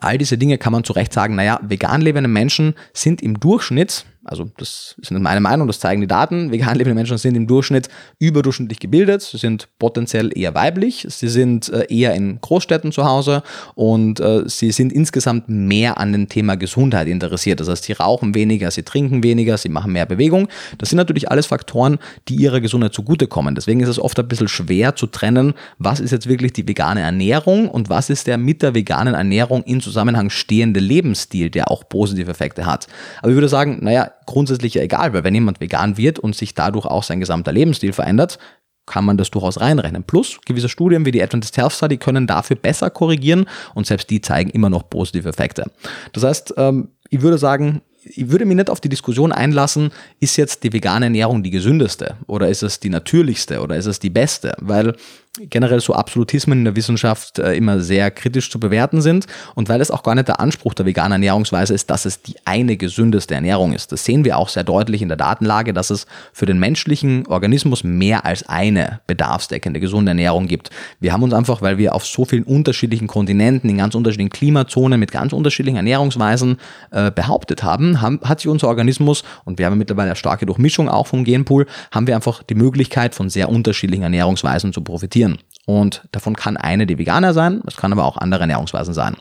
all 0.00 0.18
diese 0.18 0.38
Dinge 0.38 0.58
kann 0.58 0.72
man 0.72 0.84
zu 0.84 0.92
Recht 0.92 1.12
sagen, 1.12 1.36
naja, 1.36 1.60
vegan 1.62 2.00
lebende 2.00 2.28
Menschen 2.28 2.74
sind 2.92 3.22
im 3.22 3.38
Durchschnitt 3.38 4.06
also 4.26 4.50
das 4.56 4.96
ist 5.00 5.10
meine 5.12 5.40
Meinung, 5.40 5.66
das 5.66 5.80
zeigen 5.80 6.00
die 6.00 6.06
Daten. 6.06 6.50
Vegan 6.50 6.76
lebende 6.76 6.94
Menschen 6.94 7.16
sind 7.16 7.36
im 7.36 7.46
Durchschnitt 7.46 7.88
überdurchschnittlich 8.18 8.80
gebildet, 8.80 9.22
sie 9.22 9.38
sind 9.38 9.68
potenziell 9.78 10.36
eher 10.36 10.54
weiblich, 10.54 11.06
sie 11.08 11.28
sind 11.28 11.68
äh, 11.68 11.86
eher 11.88 12.14
in 12.14 12.40
Großstädten 12.40 12.92
zu 12.92 13.04
Hause 13.04 13.42
und 13.74 14.20
äh, 14.20 14.48
sie 14.48 14.72
sind 14.72 14.92
insgesamt 14.92 15.48
mehr 15.48 15.98
an 15.98 16.12
dem 16.12 16.28
Thema 16.28 16.56
Gesundheit 16.56 17.06
interessiert. 17.06 17.60
Das 17.60 17.68
heißt, 17.68 17.84
sie 17.84 17.92
rauchen 17.92 18.34
weniger, 18.34 18.70
sie 18.70 18.82
trinken 18.82 19.22
weniger, 19.22 19.56
sie 19.56 19.68
machen 19.68 19.92
mehr 19.92 20.06
Bewegung. 20.06 20.48
Das 20.78 20.90
sind 20.90 20.96
natürlich 20.96 21.30
alles 21.30 21.46
Faktoren, 21.46 21.98
die 22.28 22.34
ihrer 22.34 22.60
Gesundheit 22.60 22.94
zugutekommen. 22.94 23.54
Deswegen 23.54 23.80
ist 23.80 23.88
es 23.88 23.98
oft 23.98 24.18
ein 24.18 24.28
bisschen 24.28 24.48
schwer 24.48 24.96
zu 24.96 25.06
trennen, 25.06 25.54
was 25.78 26.00
ist 26.00 26.10
jetzt 26.10 26.28
wirklich 26.28 26.52
die 26.52 26.66
vegane 26.66 27.00
Ernährung 27.00 27.68
und 27.68 27.88
was 27.88 28.10
ist 28.10 28.26
der 28.26 28.38
mit 28.38 28.62
der 28.62 28.74
veganen 28.74 29.14
Ernährung 29.14 29.62
in 29.62 29.80
Zusammenhang 29.80 30.30
stehende 30.30 30.80
Lebensstil, 30.80 31.50
der 31.50 31.70
auch 31.70 31.88
positive 31.88 32.30
Effekte 32.30 32.66
hat. 32.66 32.86
Aber 33.20 33.30
ich 33.30 33.36
würde 33.36 33.48
sagen, 33.48 33.78
naja, 33.82 34.10
grundsätzlich 34.26 34.78
egal, 34.78 35.12
weil 35.12 35.24
wenn 35.24 35.34
jemand 35.34 35.60
vegan 35.60 35.96
wird 35.96 36.18
und 36.18 36.36
sich 36.36 36.54
dadurch 36.54 36.86
auch 36.86 37.02
sein 37.02 37.20
gesamter 37.20 37.52
Lebensstil 37.52 37.92
verändert, 37.92 38.38
kann 38.86 39.04
man 39.04 39.16
das 39.16 39.30
durchaus 39.30 39.60
reinrechnen. 39.60 40.04
Plus, 40.04 40.38
gewisse 40.46 40.68
Studien 40.68 41.04
wie 41.04 41.10
die 41.10 41.22
Adventist 41.22 41.56
Health 41.56 41.72
Study 41.72 41.96
können 41.96 42.26
dafür 42.26 42.56
besser 42.56 42.88
korrigieren 42.88 43.46
und 43.74 43.86
selbst 43.86 44.10
die 44.10 44.20
zeigen 44.20 44.50
immer 44.50 44.70
noch 44.70 44.88
positive 44.88 45.28
Effekte. 45.28 45.70
Das 46.12 46.22
heißt, 46.22 46.54
ähm, 46.56 46.88
ich 47.10 47.20
würde 47.20 47.38
sagen, 47.38 47.82
ich 48.08 48.30
würde 48.30 48.44
mich 48.44 48.56
nicht 48.56 48.70
auf 48.70 48.80
die 48.80 48.88
Diskussion 48.88 49.32
einlassen, 49.32 49.90
ist 50.20 50.36
jetzt 50.36 50.62
die 50.62 50.72
vegane 50.72 51.06
Ernährung 51.06 51.42
die 51.42 51.50
gesündeste 51.50 52.16
oder 52.28 52.48
ist 52.48 52.62
es 52.62 52.78
die 52.78 52.88
natürlichste 52.88 53.60
oder 53.60 53.76
ist 53.76 53.86
es 53.86 53.98
die 53.98 54.10
beste? 54.10 54.54
Weil 54.60 54.94
generell 55.40 55.80
so 55.80 55.94
Absolutismen 55.94 56.58
in 56.58 56.64
der 56.64 56.76
Wissenschaft 56.76 57.38
äh, 57.38 57.54
immer 57.54 57.80
sehr 57.80 58.10
kritisch 58.10 58.50
zu 58.50 58.60
bewerten 58.60 59.00
sind 59.00 59.26
und 59.54 59.68
weil 59.68 59.80
es 59.80 59.90
auch 59.90 60.02
gar 60.02 60.14
nicht 60.14 60.28
der 60.28 60.40
Anspruch 60.40 60.74
der 60.74 60.86
veganen 60.86 61.12
Ernährungsweise 61.12 61.74
ist, 61.74 61.90
dass 61.90 62.04
es 62.04 62.22
die 62.22 62.36
eine 62.44 62.76
gesündeste 62.76 63.34
Ernährung 63.34 63.72
ist. 63.72 63.92
Das 63.92 64.04
sehen 64.04 64.24
wir 64.24 64.38
auch 64.38 64.48
sehr 64.48 64.64
deutlich 64.64 65.02
in 65.02 65.08
der 65.08 65.16
Datenlage, 65.16 65.72
dass 65.72 65.90
es 65.90 66.06
für 66.32 66.46
den 66.46 66.58
menschlichen 66.58 67.26
Organismus 67.26 67.84
mehr 67.84 68.24
als 68.24 68.48
eine 68.48 69.00
bedarfsdeckende 69.06 69.80
gesunde 69.80 70.10
Ernährung 70.10 70.46
gibt. 70.46 70.70
Wir 71.00 71.12
haben 71.12 71.22
uns 71.22 71.34
einfach, 71.34 71.62
weil 71.62 71.78
wir 71.78 71.94
auf 71.94 72.06
so 72.06 72.24
vielen 72.24 72.44
unterschiedlichen 72.44 73.06
Kontinenten, 73.06 73.68
in 73.68 73.78
ganz 73.78 73.94
unterschiedlichen 73.94 74.30
Klimazonen 74.30 74.98
mit 74.98 75.12
ganz 75.12 75.32
unterschiedlichen 75.32 75.76
Ernährungsweisen 75.76 76.58
äh, 76.90 77.10
behauptet 77.10 77.62
haben, 77.62 78.00
haben, 78.00 78.20
hat 78.22 78.40
sich 78.40 78.48
unser 78.48 78.68
Organismus, 78.68 79.24
und 79.44 79.58
wir 79.58 79.66
haben 79.66 79.78
mittlerweile 79.78 80.10
eine 80.10 80.16
starke 80.16 80.46
Durchmischung 80.46 80.88
auch 80.88 81.06
vom 81.06 81.24
Genpool, 81.24 81.66
haben 81.90 82.06
wir 82.06 82.14
einfach 82.14 82.42
die 82.42 82.54
Möglichkeit 82.54 83.14
von 83.14 83.28
sehr 83.28 83.48
unterschiedlichen 83.48 84.02
Ernährungsweisen 84.02 84.72
zu 84.72 84.80
profitieren. 84.80 85.25
Und 85.66 86.04
davon 86.12 86.36
kann 86.36 86.56
eine 86.56 86.86
die 86.86 86.96
Veganer 86.96 87.34
sein, 87.34 87.60
es 87.66 87.76
kann 87.76 87.92
aber 87.92 88.04
auch 88.04 88.16
andere 88.16 88.42
Ernährungsweisen 88.42 88.94
sein. 88.94 89.16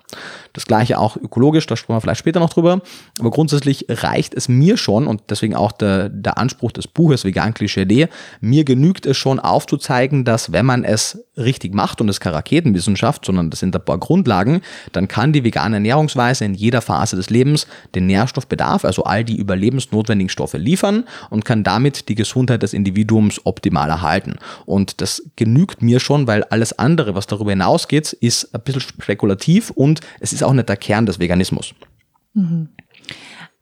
Das 0.56 0.66
gleiche 0.66 0.98
auch 0.98 1.18
ökologisch, 1.18 1.68
da 1.68 1.76
sprechen 1.76 1.98
wir 1.98 2.02
vielleicht 2.02 2.20
später 2.20 2.40
noch 2.40 2.50
drüber. 2.50 2.82
Aber 3.20 3.30
grundsätzlich 3.30 3.86
reicht 3.90 4.34
es 4.34 4.48
mir 4.48 4.78
schon, 4.78 5.06
und 5.06 5.24
deswegen 5.30 5.54
auch 5.54 5.74
der, 5.74 6.10
der 6.10 6.38
Anspruch 6.38 6.72
des 6.72 6.88
Buches 6.88 7.26
Vegan 7.26 7.54
Klischee 7.54 7.86
mir 8.40 8.64
genügt 8.64 9.06
es 9.06 9.18
schon 9.18 9.40
aufzuzeigen, 9.40 10.24
dass 10.24 10.52
wenn 10.52 10.66
man 10.66 10.84
es 10.84 11.26
richtig 11.38 11.74
macht, 11.74 12.00
und 12.00 12.10
es 12.10 12.20
keine 12.20 12.38
Raketenwissenschaft, 12.38 13.26
sondern 13.26 13.50
das 13.50 13.60
sind 13.60 13.76
ein 13.76 13.84
paar 13.84 13.98
Grundlagen, 13.98 14.62
dann 14.94 15.08
kann 15.10 15.34
die 15.34 15.44
vegane 15.44 15.76
Ernährungsweise 15.76 16.46
in 16.46 16.54
jeder 16.54 16.82
Phase 16.82 17.18
des 17.18 17.30
Lebens 17.30 17.68
den 17.94 18.06
Nährstoffbedarf, 18.08 18.86
also 18.86 19.04
all 19.04 19.26
die 19.26 19.36
überlebensnotwendigen 19.36 20.30
Stoffe 20.30 20.58
liefern 20.58 21.04
und 21.30 21.44
kann 21.44 21.64
damit 21.64 22.08
die 22.08 22.16
Gesundheit 22.16 22.64
des 22.64 22.74
Individuums 22.74 23.42
optimal 23.44 23.90
erhalten. 23.90 24.38
Und 24.66 25.02
das 25.02 25.24
genügt 25.36 25.82
mir 25.82 26.00
schon, 26.00 26.28
weil 26.28 26.44
alles 26.46 26.80
andere, 26.80 27.16
was 27.16 27.28
darüber 27.28 27.52
hinausgeht, 27.52 28.14
ist 28.14 28.56
ein 28.56 28.62
bisschen 28.62 28.82
spekulativ 28.82 29.72
und 29.72 30.00
es 30.22 30.32
ist 30.32 30.44
auch 30.46 30.54
nicht 30.54 30.70
der 30.70 30.78
Kern 30.78 31.06
des 31.06 31.20
Veganismus. 31.20 31.74
Mhm. 32.34 32.70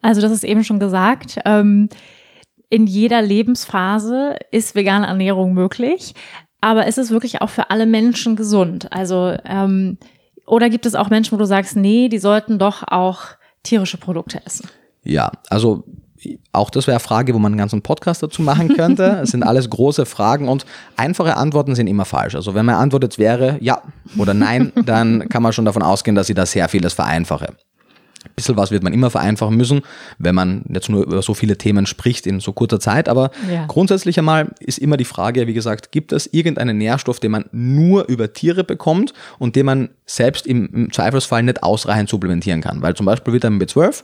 Also 0.01 0.21
das 0.21 0.31
ist 0.31 0.43
eben 0.43 0.63
schon 0.63 0.79
gesagt. 0.79 1.39
Ähm, 1.45 1.89
in 2.69 2.88
jeder 2.88 3.21
Lebensphase 3.21 4.38
ist 4.51 4.75
vegane 4.75 5.07
Ernährung 5.07 5.53
möglich, 5.53 6.13
aber 6.59 6.88
ist 6.88 6.97
es 6.97 7.11
wirklich 7.11 7.41
auch 7.41 7.49
für 7.49 7.69
alle 7.69 7.86
Menschen 7.86 8.36
gesund? 8.36 8.91
Also 8.91 9.36
ähm, 9.45 9.97
oder 10.45 10.69
gibt 10.69 10.86
es 10.86 10.95
auch 10.95 11.09
Menschen, 11.09 11.34
wo 11.34 11.38
du 11.38 11.45
sagst, 11.45 11.75
nee, 11.75 12.09
die 12.09 12.17
sollten 12.17 12.59
doch 12.59 12.84
auch 12.88 13.21
tierische 13.63 13.97
Produkte 13.97 14.41
essen? 14.45 14.67
Ja, 15.03 15.31
also 15.49 15.84
auch 16.51 16.69
das 16.69 16.88
wäre 16.88 16.95
eine 16.95 16.99
Frage, 16.99 17.34
wo 17.34 17.39
man 17.39 17.51
einen 17.51 17.59
ganzen 17.59 17.82
Podcast 17.82 18.24
dazu 18.24 18.41
machen 18.41 18.76
könnte. 18.76 19.19
Es 19.24 19.32
sind 19.32 19.43
alles 19.43 19.69
große 19.69 20.05
Fragen 20.05 20.49
und 20.49 20.65
einfache 20.97 21.38
Antworten 21.38 21.76
sind 21.76 21.88
immer 21.88 22.05
falsch. 22.05 22.36
Also 22.36 22.55
wenn 22.55 22.65
meine 22.65 22.78
Antwort 22.78 23.03
jetzt 23.03 23.19
wäre 23.19 23.57
ja 23.61 23.82
oder 24.17 24.34
nein, 24.34 24.71
dann 24.86 25.30
kann 25.30 25.43
man 25.43 25.53
schon 25.53 25.65
davon 25.65 25.82
ausgehen, 25.82 26.15
dass 26.15 26.30
ich 26.30 26.36
da 26.36 26.45
sehr 26.45 26.67
vieles 26.69 26.93
vereinfache. 26.93 27.53
Ein 28.26 28.32
bisschen 28.36 28.57
was 28.57 28.71
wird 28.71 28.84
man 28.84 28.93
immer 28.93 29.09
vereinfachen 29.09 29.55
müssen, 29.55 29.82
wenn 30.17 30.34
man 30.34 30.63
jetzt 30.69 30.89
nur 30.89 31.03
über 31.03 31.21
so 31.21 31.34
viele 31.34 31.57
Themen 31.57 31.86
spricht 31.86 32.26
in 32.26 32.39
so 32.39 32.53
kurzer 32.53 32.80
Zeit. 32.80 33.09
Aber 33.09 33.32
ja. 33.51 33.65
grundsätzlich 33.67 34.17
einmal 34.17 34.51
ist 34.59 34.80
immer 34.80 34.97
die 34.97 35.05
Frage, 35.05 35.47
wie 35.47 35.53
gesagt, 35.53 35.91
gibt 35.91 36.11
es 36.11 36.28
irgendeinen 36.32 36.78
Nährstoff, 36.78 37.19
den 37.19 37.32
man 37.32 37.45
nur 37.51 38.07
über 38.07 38.34
Tiere 38.34 38.63
bekommt 38.63 39.13
und 39.39 39.55
den 39.55 39.65
man 39.65 39.89
selbst 40.05 40.47
im, 40.47 40.69
im 40.74 40.91
Zweifelsfall 40.91 41.43
nicht 41.43 41.63
ausreichend 41.63 42.09
supplementieren 42.09 42.61
kann? 42.61 42.82
Weil 42.82 42.95
zum 42.95 43.05
Beispiel 43.05 43.34
Vitamin 43.34 43.61
B12, 43.61 44.03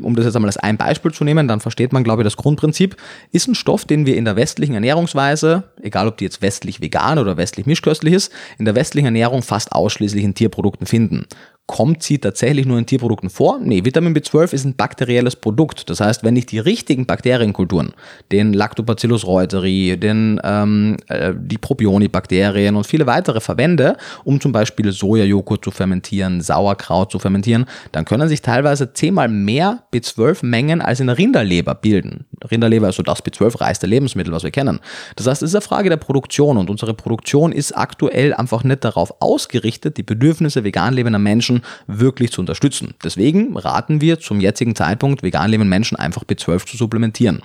um 0.00 0.16
das 0.16 0.24
jetzt 0.24 0.34
einmal 0.34 0.48
als 0.48 0.56
ein 0.56 0.76
Beispiel 0.76 1.12
zu 1.12 1.24
nehmen, 1.24 1.46
dann 1.46 1.60
versteht 1.60 1.92
man, 1.92 2.04
glaube 2.04 2.22
ich, 2.22 2.26
das 2.26 2.36
Grundprinzip, 2.36 2.96
ist 3.32 3.48
ein 3.48 3.54
Stoff, 3.54 3.84
den 3.84 4.06
wir 4.06 4.16
in 4.16 4.24
der 4.24 4.36
westlichen 4.36 4.74
Ernährungsweise, 4.74 5.64
egal 5.82 6.08
ob 6.08 6.16
die 6.16 6.24
jetzt 6.24 6.42
westlich 6.42 6.80
vegan 6.80 7.18
oder 7.18 7.36
westlich 7.36 7.66
mischköstlich 7.66 8.14
ist, 8.14 8.32
in 8.58 8.64
der 8.64 8.74
westlichen 8.74 9.06
Ernährung 9.06 9.42
fast 9.42 9.72
ausschließlich 9.72 10.24
in 10.24 10.34
Tierprodukten 10.34 10.86
finden 10.86 11.26
kommt 11.68 12.02
sie 12.02 12.18
tatsächlich 12.18 12.66
nur 12.66 12.78
in 12.78 12.86
Tierprodukten 12.86 13.28
vor? 13.28 13.60
Nee, 13.62 13.84
Vitamin 13.84 14.14
B12 14.14 14.54
ist 14.54 14.64
ein 14.64 14.74
bakterielles 14.74 15.36
Produkt. 15.36 15.90
Das 15.90 16.00
heißt, 16.00 16.24
wenn 16.24 16.34
ich 16.34 16.46
die 16.46 16.58
richtigen 16.58 17.04
Bakterienkulturen, 17.04 17.92
den 18.32 18.54
Lactobacillus 18.54 19.26
reuteri, 19.26 19.98
den, 20.00 20.40
ähm, 20.42 20.96
äh, 21.08 21.34
die 21.36 21.58
Propionibakterien 21.58 22.74
und 22.74 22.86
viele 22.86 23.06
weitere 23.06 23.40
verwende, 23.40 23.98
um 24.24 24.40
zum 24.40 24.50
Beispiel 24.50 24.90
Sojajoghurt 24.90 25.62
zu 25.62 25.70
fermentieren, 25.70 26.40
Sauerkraut 26.40 27.12
zu 27.12 27.18
fermentieren, 27.18 27.66
dann 27.92 28.06
können 28.06 28.28
sich 28.28 28.40
teilweise 28.40 28.94
zehnmal 28.94 29.28
mehr 29.28 29.84
B12-Mengen 29.92 30.80
als 30.80 31.00
in 31.00 31.08
der 31.08 31.18
Rinderleber 31.18 31.74
bilden. 31.74 32.24
Rinderleber 32.50 32.88
ist 32.88 32.96
so 32.96 33.02
das 33.02 33.22
B12-reichste 33.22 33.86
Lebensmittel, 33.86 34.32
was 34.32 34.42
wir 34.42 34.50
kennen. 34.50 34.80
Das 35.16 35.26
heißt, 35.26 35.42
es 35.42 35.50
ist 35.50 35.54
eine 35.54 35.60
Frage 35.62 35.90
der 35.90 35.98
Produktion 35.98 36.56
und 36.56 36.70
unsere 36.70 36.94
Produktion 36.94 37.52
ist 37.52 37.76
aktuell 37.76 38.32
einfach 38.32 38.64
nicht 38.64 38.84
darauf 38.84 39.20
ausgerichtet, 39.20 39.98
die 39.98 40.02
Bedürfnisse 40.02 40.64
vegan 40.64 40.94
lebender 40.94 41.18
Menschen 41.18 41.57
wirklich 41.86 42.32
zu 42.32 42.40
unterstützen. 42.40 42.94
Deswegen 43.02 43.56
raten 43.56 44.00
wir 44.00 44.20
zum 44.20 44.40
jetzigen 44.40 44.74
Zeitpunkt 44.74 45.22
vegan 45.22 45.50
lebenden 45.50 45.70
Menschen 45.70 45.96
einfach 45.96 46.24
B12 46.24 46.66
zu 46.66 46.76
supplementieren. 46.76 47.42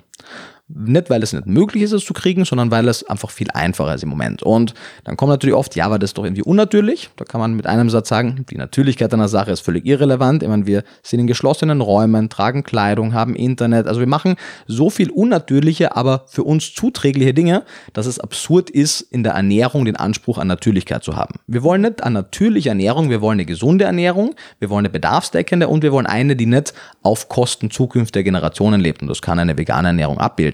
Nicht, 0.66 1.10
weil 1.10 1.22
es 1.22 1.34
nicht 1.34 1.46
möglich 1.46 1.82
ist, 1.82 1.92
es 1.92 2.06
zu 2.06 2.14
kriegen, 2.14 2.46
sondern 2.46 2.70
weil 2.70 2.88
es 2.88 3.04
einfach 3.04 3.30
viel 3.30 3.48
einfacher 3.52 3.94
ist 3.94 4.02
im 4.02 4.08
Moment. 4.08 4.42
Und 4.42 4.72
dann 5.04 5.18
kommt 5.18 5.28
natürlich 5.28 5.54
oft, 5.54 5.76
ja, 5.76 5.84
aber 5.84 5.98
das 5.98 6.10
ist 6.10 6.18
doch 6.18 6.24
irgendwie 6.24 6.42
unnatürlich. 6.42 7.10
Da 7.16 7.26
kann 7.26 7.38
man 7.38 7.52
mit 7.52 7.66
einem 7.66 7.90
Satz 7.90 8.08
sagen, 8.08 8.46
die 8.48 8.56
Natürlichkeit 8.56 9.12
einer 9.12 9.28
Sache 9.28 9.50
ist 9.50 9.60
völlig 9.60 9.84
irrelevant. 9.84 10.42
Ich 10.42 10.48
meine, 10.48 10.64
wir 10.64 10.82
sind 11.02 11.20
in 11.20 11.26
geschlossenen 11.26 11.82
Räumen, 11.82 12.30
tragen 12.30 12.62
Kleidung, 12.62 13.12
haben 13.12 13.36
Internet. 13.36 13.86
Also 13.86 14.00
wir 14.00 14.06
machen 14.06 14.36
so 14.66 14.88
viel 14.88 15.10
unnatürliche, 15.10 15.96
aber 15.96 16.24
für 16.28 16.44
uns 16.44 16.72
zuträgliche 16.72 17.34
Dinge, 17.34 17.64
dass 17.92 18.06
es 18.06 18.18
absurd 18.18 18.70
ist, 18.70 19.02
in 19.02 19.22
der 19.22 19.34
Ernährung 19.34 19.84
den 19.84 19.96
Anspruch 19.96 20.38
an 20.38 20.48
Natürlichkeit 20.48 21.04
zu 21.04 21.14
haben. 21.14 21.34
Wir 21.46 21.62
wollen 21.62 21.82
nicht 21.82 22.02
eine 22.02 22.14
natürliche 22.14 22.70
Ernährung, 22.70 23.10
wir 23.10 23.20
wollen 23.20 23.36
eine 23.36 23.44
gesunde 23.44 23.84
Ernährung, 23.84 24.34
wir 24.60 24.70
wollen 24.70 24.86
eine 24.86 24.90
bedarfsdeckende 24.90 25.68
und 25.68 25.82
wir 25.82 25.92
wollen 25.92 26.06
eine, 26.06 26.36
die 26.36 26.46
nicht 26.46 26.72
auf 27.02 27.28
Kosten 27.28 27.70
zukünftiger 27.70 28.22
Generationen 28.22 28.80
lebt. 28.80 29.02
Und 29.02 29.08
das 29.08 29.20
kann 29.20 29.38
eine 29.38 29.58
vegane 29.58 29.88
Ernährung 29.88 30.18
abbilden. 30.18 30.53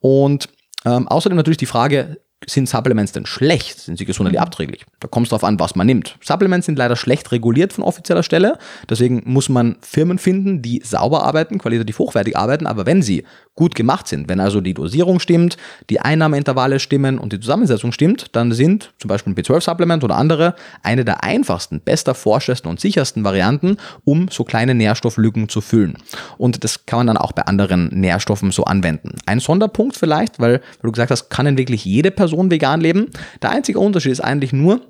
Und 0.00 0.48
ähm, 0.84 1.08
außerdem 1.08 1.36
natürlich 1.36 1.58
die 1.58 1.66
Frage, 1.66 2.20
sind 2.46 2.68
Supplements 2.68 3.12
denn 3.12 3.26
schlecht? 3.26 3.80
Sind 3.80 3.98
sie 3.98 4.04
gesundheitlich 4.04 4.40
mhm. 4.40 4.46
abträglich? 4.46 4.84
Da 5.00 5.08
kommt 5.08 5.26
es 5.26 5.30
darauf 5.30 5.44
an, 5.44 5.58
was 5.60 5.74
man 5.74 5.86
nimmt. 5.86 6.16
Supplements 6.22 6.66
sind 6.66 6.78
leider 6.78 6.96
schlecht 6.96 7.32
reguliert 7.32 7.72
von 7.72 7.84
offizieller 7.84 8.22
Stelle. 8.22 8.58
Deswegen 8.88 9.22
muss 9.24 9.48
man 9.48 9.76
Firmen 9.80 10.18
finden, 10.18 10.62
die 10.62 10.80
sauber 10.84 11.24
arbeiten, 11.24 11.58
qualitativ 11.58 11.98
hochwertig 11.98 12.36
arbeiten. 12.36 12.66
Aber 12.66 12.86
wenn 12.86 13.02
sie 13.02 13.24
gut 13.54 13.74
gemacht 13.74 14.08
sind, 14.08 14.28
wenn 14.28 14.40
also 14.40 14.60
die 14.60 14.74
Dosierung 14.74 15.20
stimmt, 15.20 15.56
die 15.90 16.00
Einnahmeintervalle 16.00 16.80
stimmen 16.80 17.18
und 17.18 17.32
die 17.32 17.40
Zusammensetzung 17.40 17.92
stimmt, 17.92 18.34
dann 18.34 18.52
sind 18.52 18.94
zum 18.98 19.08
Beispiel 19.08 19.32
ein 19.32 19.36
B12-Supplement 19.36 20.04
oder 20.04 20.16
andere 20.16 20.54
eine 20.82 21.04
der 21.04 21.22
einfachsten, 21.22 21.80
bester, 21.80 22.14
forschesten 22.14 22.70
und 22.70 22.80
sichersten 22.80 23.24
Varianten, 23.24 23.76
um 24.04 24.28
so 24.30 24.44
kleine 24.44 24.74
Nährstofflücken 24.74 25.48
zu 25.48 25.60
füllen. 25.60 25.98
Und 26.38 26.64
das 26.64 26.86
kann 26.86 27.00
man 27.00 27.06
dann 27.08 27.16
auch 27.18 27.32
bei 27.32 27.42
anderen 27.42 27.88
Nährstoffen 27.88 28.52
so 28.52 28.64
anwenden. 28.64 29.16
Ein 29.26 29.40
Sonderpunkt 29.40 29.96
vielleicht, 29.96 30.40
weil, 30.40 30.52
weil 30.52 30.60
du 30.82 30.92
gesagt 30.92 31.10
hast, 31.10 31.28
kann 31.28 31.44
denn 31.44 31.58
wirklich 31.58 31.84
jede 31.84 32.10
Person 32.10 32.31
vegan 32.50 32.80
leben? 32.80 33.10
Der 33.40 33.50
einzige 33.50 33.78
Unterschied 33.78 34.12
ist 34.12 34.20
eigentlich 34.20 34.52
nur, 34.52 34.80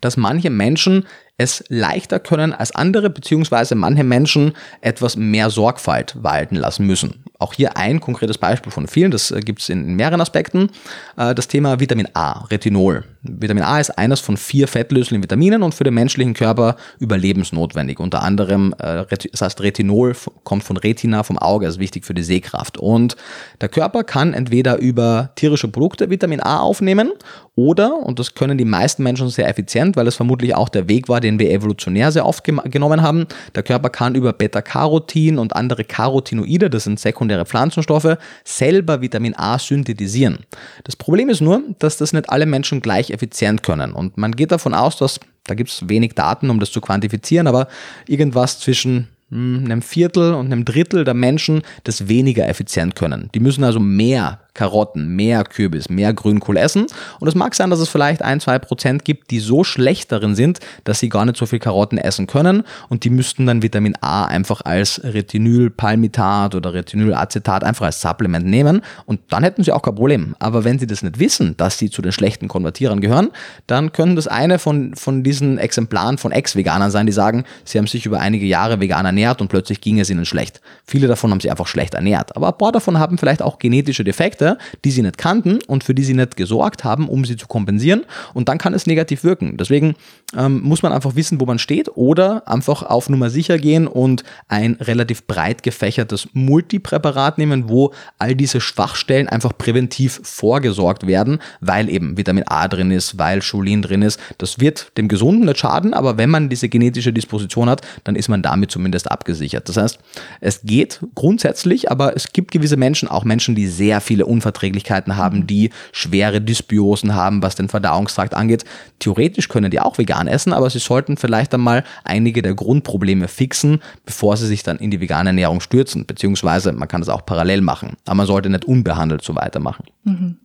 dass 0.00 0.16
manche 0.16 0.50
Menschen 0.50 1.06
es 1.40 1.64
leichter 1.68 2.20
können 2.20 2.52
als 2.52 2.74
andere, 2.74 3.08
beziehungsweise 3.08 3.74
manche 3.74 4.04
Menschen 4.04 4.52
etwas 4.82 5.16
mehr 5.16 5.48
Sorgfalt 5.48 6.14
walten 6.20 6.54
lassen 6.54 6.86
müssen. 6.86 7.24
Auch 7.38 7.54
hier 7.54 7.78
ein 7.78 8.00
konkretes 8.00 8.36
Beispiel 8.36 8.70
von 8.70 8.86
vielen, 8.86 9.10
das 9.10 9.30
äh, 9.30 9.40
gibt 9.40 9.62
es 9.62 9.70
in 9.70 9.96
mehreren 9.96 10.20
Aspekten. 10.20 10.68
Äh, 11.16 11.34
das 11.34 11.48
Thema 11.48 11.80
Vitamin 11.80 12.08
A, 12.12 12.44
Retinol. 12.44 13.04
Vitamin 13.22 13.62
A 13.62 13.80
ist 13.80 13.96
eines 13.96 14.20
von 14.20 14.36
vier 14.36 14.68
fettlöslichen 14.68 15.22
Vitaminen 15.22 15.62
und 15.62 15.74
für 15.74 15.84
den 15.84 15.94
menschlichen 15.94 16.34
Körper 16.34 16.76
überlebensnotwendig. 16.98 17.98
Unter 18.00 18.22
anderem, 18.22 18.74
äh, 18.78 19.06
das 19.32 19.40
heißt 19.40 19.62
Retinol 19.62 20.14
kommt 20.44 20.64
von 20.64 20.76
Retina, 20.76 21.22
vom 21.22 21.38
Auge, 21.38 21.66
ist 21.66 21.78
wichtig 21.78 22.04
für 22.04 22.12
die 22.12 22.22
Sehkraft. 22.22 22.76
Und 22.76 23.16
der 23.62 23.70
Körper 23.70 24.04
kann 24.04 24.34
entweder 24.34 24.76
über 24.76 25.30
tierische 25.36 25.68
Produkte 25.68 26.10
Vitamin 26.10 26.40
A 26.40 26.58
aufnehmen 26.58 27.12
oder, 27.54 27.98
und 27.98 28.18
das 28.18 28.34
können 28.34 28.56
die 28.56 28.64
meisten 28.64 29.02
Menschen 29.02 29.28
sehr 29.28 29.48
effizient, 29.48 29.96
weil 29.96 30.06
es 30.06 30.16
vermutlich 30.16 30.54
auch 30.54 30.70
der 30.70 30.88
Weg 30.88 31.08
war, 31.08 31.20
den 31.20 31.29
wir 31.38 31.50
evolutionär 31.50 32.12
sehr 32.12 32.26
oft 32.26 32.44
genommen 32.44 33.02
haben, 33.02 33.26
der 33.54 33.62
Körper 33.62 33.88
kann 33.88 34.14
über 34.14 34.32
Beta-Carotin 34.32 35.38
und 35.38 35.54
andere 35.54 35.84
Carotinoide, 35.84 36.70
das 36.70 36.84
sind 36.84 36.98
sekundäre 37.00 37.30
sekundäre 37.30 37.46
Pflanzenstoffe 37.46 38.16
selber 38.44 39.00
Vitamin 39.00 39.34
A 39.36 39.58
synthetisieren. 39.58 40.40
Das 40.84 40.96
Problem 40.96 41.28
ist 41.28 41.40
nur, 41.40 41.62
dass 41.78 41.96
das 41.96 42.12
nicht 42.12 42.30
alle 42.30 42.46
Menschen 42.46 42.80
gleich 42.80 43.10
effizient 43.10 43.62
können. 43.62 43.92
Und 43.92 44.16
man 44.16 44.32
geht 44.32 44.52
davon 44.52 44.74
aus, 44.74 44.96
dass, 44.96 45.20
da 45.44 45.54
gibt 45.54 45.70
es 45.70 45.88
wenig 45.88 46.14
Daten, 46.14 46.50
um 46.50 46.60
das 46.60 46.72
zu 46.72 46.80
quantifizieren, 46.80 47.46
aber 47.46 47.68
irgendwas 48.06 48.58
zwischen 48.60 49.08
hm, 49.30 49.64
einem 49.64 49.82
Viertel 49.82 50.34
und 50.34 50.46
einem 50.46 50.64
Drittel 50.64 51.04
der 51.04 51.14
Menschen 51.14 51.62
das 51.84 52.08
weniger 52.08 52.48
effizient 52.48 52.96
können. 52.96 53.28
Die 53.34 53.40
müssen 53.40 53.64
also 53.64 53.80
mehr 53.80 54.40
Karotten, 54.54 55.14
mehr 55.14 55.44
Kürbis, 55.44 55.88
mehr 55.88 56.12
Grünkohl 56.12 56.56
essen. 56.56 56.86
Und 57.20 57.28
es 57.28 57.34
mag 57.34 57.54
sein, 57.54 57.70
dass 57.70 57.78
es 57.80 57.88
vielleicht 57.88 58.22
ein, 58.22 58.40
zwei 58.40 58.58
Prozent 58.58 59.04
gibt, 59.04 59.30
die 59.30 59.40
so 59.40 59.64
schlecht 59.64 60.12
darin 60.12 60.34
sind, 60.34 60.58
dass 60.84 60.98
sie 61.00 61.08
gar 61.08 61.24
nicht 61.24 61.36
so 61.36 61.46
viel 61.46 61.58
Karotten 61.58 61.98
essen 61.98 62.26
können. 62.26 62.64
Und 62.88 63.04
die 63.04 63.10
müssten 63.10 63.46
dann 63.46 63.62
Vitamin 63.62 63.94
A 64.00 64.24
einfach 64.24 64.62
als 64.62 65.00
Retinylpalmitat 65.02 66.54
oder 66.54 66.74
Retinylacetat 66.74 67.64
einfach 67.64 67.86
als 67.86 68.00
Supplement 68.00 68.46
nehmen. 68.46 68.82
Und 69.06 69.20
dann 69.28 69.42
hätten 69.42 69.62
sie 69.62 69.72
auch 69.72 69.82
kein 69.82 69.94
Problem. 69.94 70.34
Aber 70.38 70.64
wenn 70.64 70.78
sie 70.78 70.86
das 70.86 71.02
nicht 71.02 71.18
wissen, 71.18 71.56
dass 71.56 71.78
sie 71.78 71.90
zu 71.90 72.02
den 72.02 72.12
schlechten 72.12 72.48
Konvertierern 72.48 73.00
gehören, 73.00 73.30
dann 73.66 73.92
können 73.92 74.16
das 74.16 74.26
eine 74.26 74.58
von, 74.58 74.94
von 74.94 75.22
diesen 75.22 75.58
Exemplaren 75.58 76.18
von 76.18 76.32
Ex-Veganern 76.32 76.90
sein, 76.90 77.06
die 77.06 77.12
sagen, 77.12 77.44
sie 77.64 77.78
haben 77.78 77.86
sich 77.86 78.06
über 78.06 78.20
einige 78.20 78.46
Jahre 78.46 78.80
vegan 78.80 79.06
ernährt 79.06 79.40
und 79.40 79.48
plötzlich 79.48 79.80
ging 79.80 80.00
es 80.00 80.10
ihnen 80.10 80.24
schlecht. 80.24 80.60
Viele 80.84 81.06
davon 81.06 81.30
haben 81.30 81.40
sie 81.40 81.50
einfach 81.50 81.66
schlecht 81.66 81.94
ernährt. 81.94 82.36
Aber 82.36 82.48
ein 82.48 82.58
paar 82.58 82.72
davon 82.72 82.98
haben 82.98 83.18
vielleicht 83.18 83.42
auch 83.42 83.58
genetische 83.58 84.04
Defekte 84.04 84.39
Effekte, 84.40 84.58
die 84.84 84.90
sie 84.90 85.02
nicht 85.02 85.18
kannten 85.18 85.58
und 85.66 85.84
für 85.84 85.94
die 85.94 86.04
sie 86.04 86.14
nicht 86.14 86.36
gesorgt 86.36 86.84
haben, 86.84 87.08
um 87.08 87.24
sie 87.24 87.36
zu 87.36 87.46
kompensieren. 87.46 88.02
Und 88.34 88.48
dann 88.48 88.58
kann 88.58 88.74
es 88.74 88.86
negativ 88.86 89.24
wirken. 89.24 89.56
Deswegen 89.56 89.94
ähm, 90.36 90.60
muss 90.62 90.82
man 90.82 90.92
einfach 90.92 91.16
wissen, 91.16 91.40
wo 91.40 91.46
man 91.46 91.58
steht 91.58 91.88
oder 91.94 92.48
einfach 92.48 92.82
auf 92.82 93.08
Nummer 93.08 93.30
sicher 93.30 93.58
gehen 93.58 93.86
und 93.86 94.24
ein 94.48 94.76
relativ 94.80 95.26
breit 95.26 95.62
gefächertes 95.62 96.28
Multipräparat 96.32 97.38
nehmen, 97.38 97.68
wo 97.68 97.92
all 98.18 98.34
diese 98.34 98.60
Schwachstellen 98.60 99.28
einfach 99.28 99.56
präventiv 99.56 100.20
vorgesorgt 100.22 101.06
werden, 101.06 101.38
weil 101.60 101.88
eben 101.88 102.16
Vitamin 102.16 102.44
A 102.46 102.68
drin 102.68 102.90
ist, 102.90 103.18
weil 103.18 103.40
Cholin 103.40 103.82
drin 103.82 104.02
ist. 104.02 104.20
Das 104.38 104.60
wird 104.60 104.96
dem 104.96 105.08
Gesunden 105.08 105.46
nicht 105.46 105.58
schaden, 105.58 105.94
aber 105.94 106.16
wenn 106.16 106.30
man 106.30 106.48
diese 106.48 106.68
genetische 106.68 107.12
Disposition 107.12 107.68
hat, 107.68 107.82
dann 108.04 108.16
ist 108.16 108.28
man 108.28 108.42
damit 108.42 108.70
zumindest 108.70 109.10
abgesichert. 109.10 109.68
Das 109.68 109.76
heißt, 109.76 109.98
es 110.40 110.62
geht 110.62 111.00
grundsätzlich, 111.14 111.90
aber 111.90 112.16
es 112.16 112.32
gibt 112.32 112.50
gewisse 112.50 112.76
Menschen, 112.76 113.08
auch 113.08 113.24
Menschen, 113.24 113.54
die 113.54 113.66
sehr 113.66 114.00
viele 114.00 114.26
Unverträglichkeiten 114.30 115.16
haben, 115.16 115.46
die 115.46 115.70
schwere 115.92 116.40
Dysbiosen 116.40 117.14
haben, 117.14 117.42
was 117.42 117.56
den 117.56 117.68
Verdauungstrakt 117.68 118.34
angeht. 118.34 118.64
Theoretisch 118.98 119.48
können 119.48 119.70
die 119.70 119.80
auch 119.80 119.98
vegan 119.98 120.28
essen, 120.28 120.52
aber 120.52 120.70
sie 120.70 120.78
sollten 120.78 121.16
vielleicht 121.16 121.52
einmal 121.52 121.84
einige 122.04 122.42
der 122.42 122.54
Grundprobleme 122.54 123.28
fixen, 123.28 123.80
bevor 124.06 124.36
sie 124.36 124.46
sich 124.46 124.62
dann 124.62 124.78
in 124.78 124.90
die 124.90 125.00
vegane 125.00 125.30
Ernährung 125.30 125.60
stürzen. 125.60 126.06
Beziehungsweise 126.06 126.72
man 126.72 126.88
kann 126.88 127.00
das 127.00 127.08
auch 127.08 127.26
parallel 127.26 127.60
machen, 127.60 127.96
aber 128.06 128.16
man 128.16 128.26
sollte 128.26 128.48
nicht 128.48 128.64
unbehandelt 128.64 129.22
so 129.22 129.34
weitermachen. 129.34 129.84
Mhm. 130.04 130.38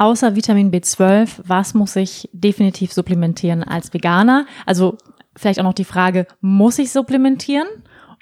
Außer 0.00 0.36
Vitamin 0.36 0.70
B12, 0.70 1.40
was 1.44 1.74
muss 1.74 1.96
ich 1.96 2.28
definitiv 2.32 2.92
supplementieren 2.92 3.64
als 3.64 3.92
Veganer? 3.92 4.46
Also 4.64 4.96
vielleicht 5.34 5.58
auch 5.58 5.64
noch 5.64 5.74
die 5.74 5.84
Frage, 5.84 6.26
muss 6.40 6.78
ich 6.78 6.92
supplementieren? 6.92 7.66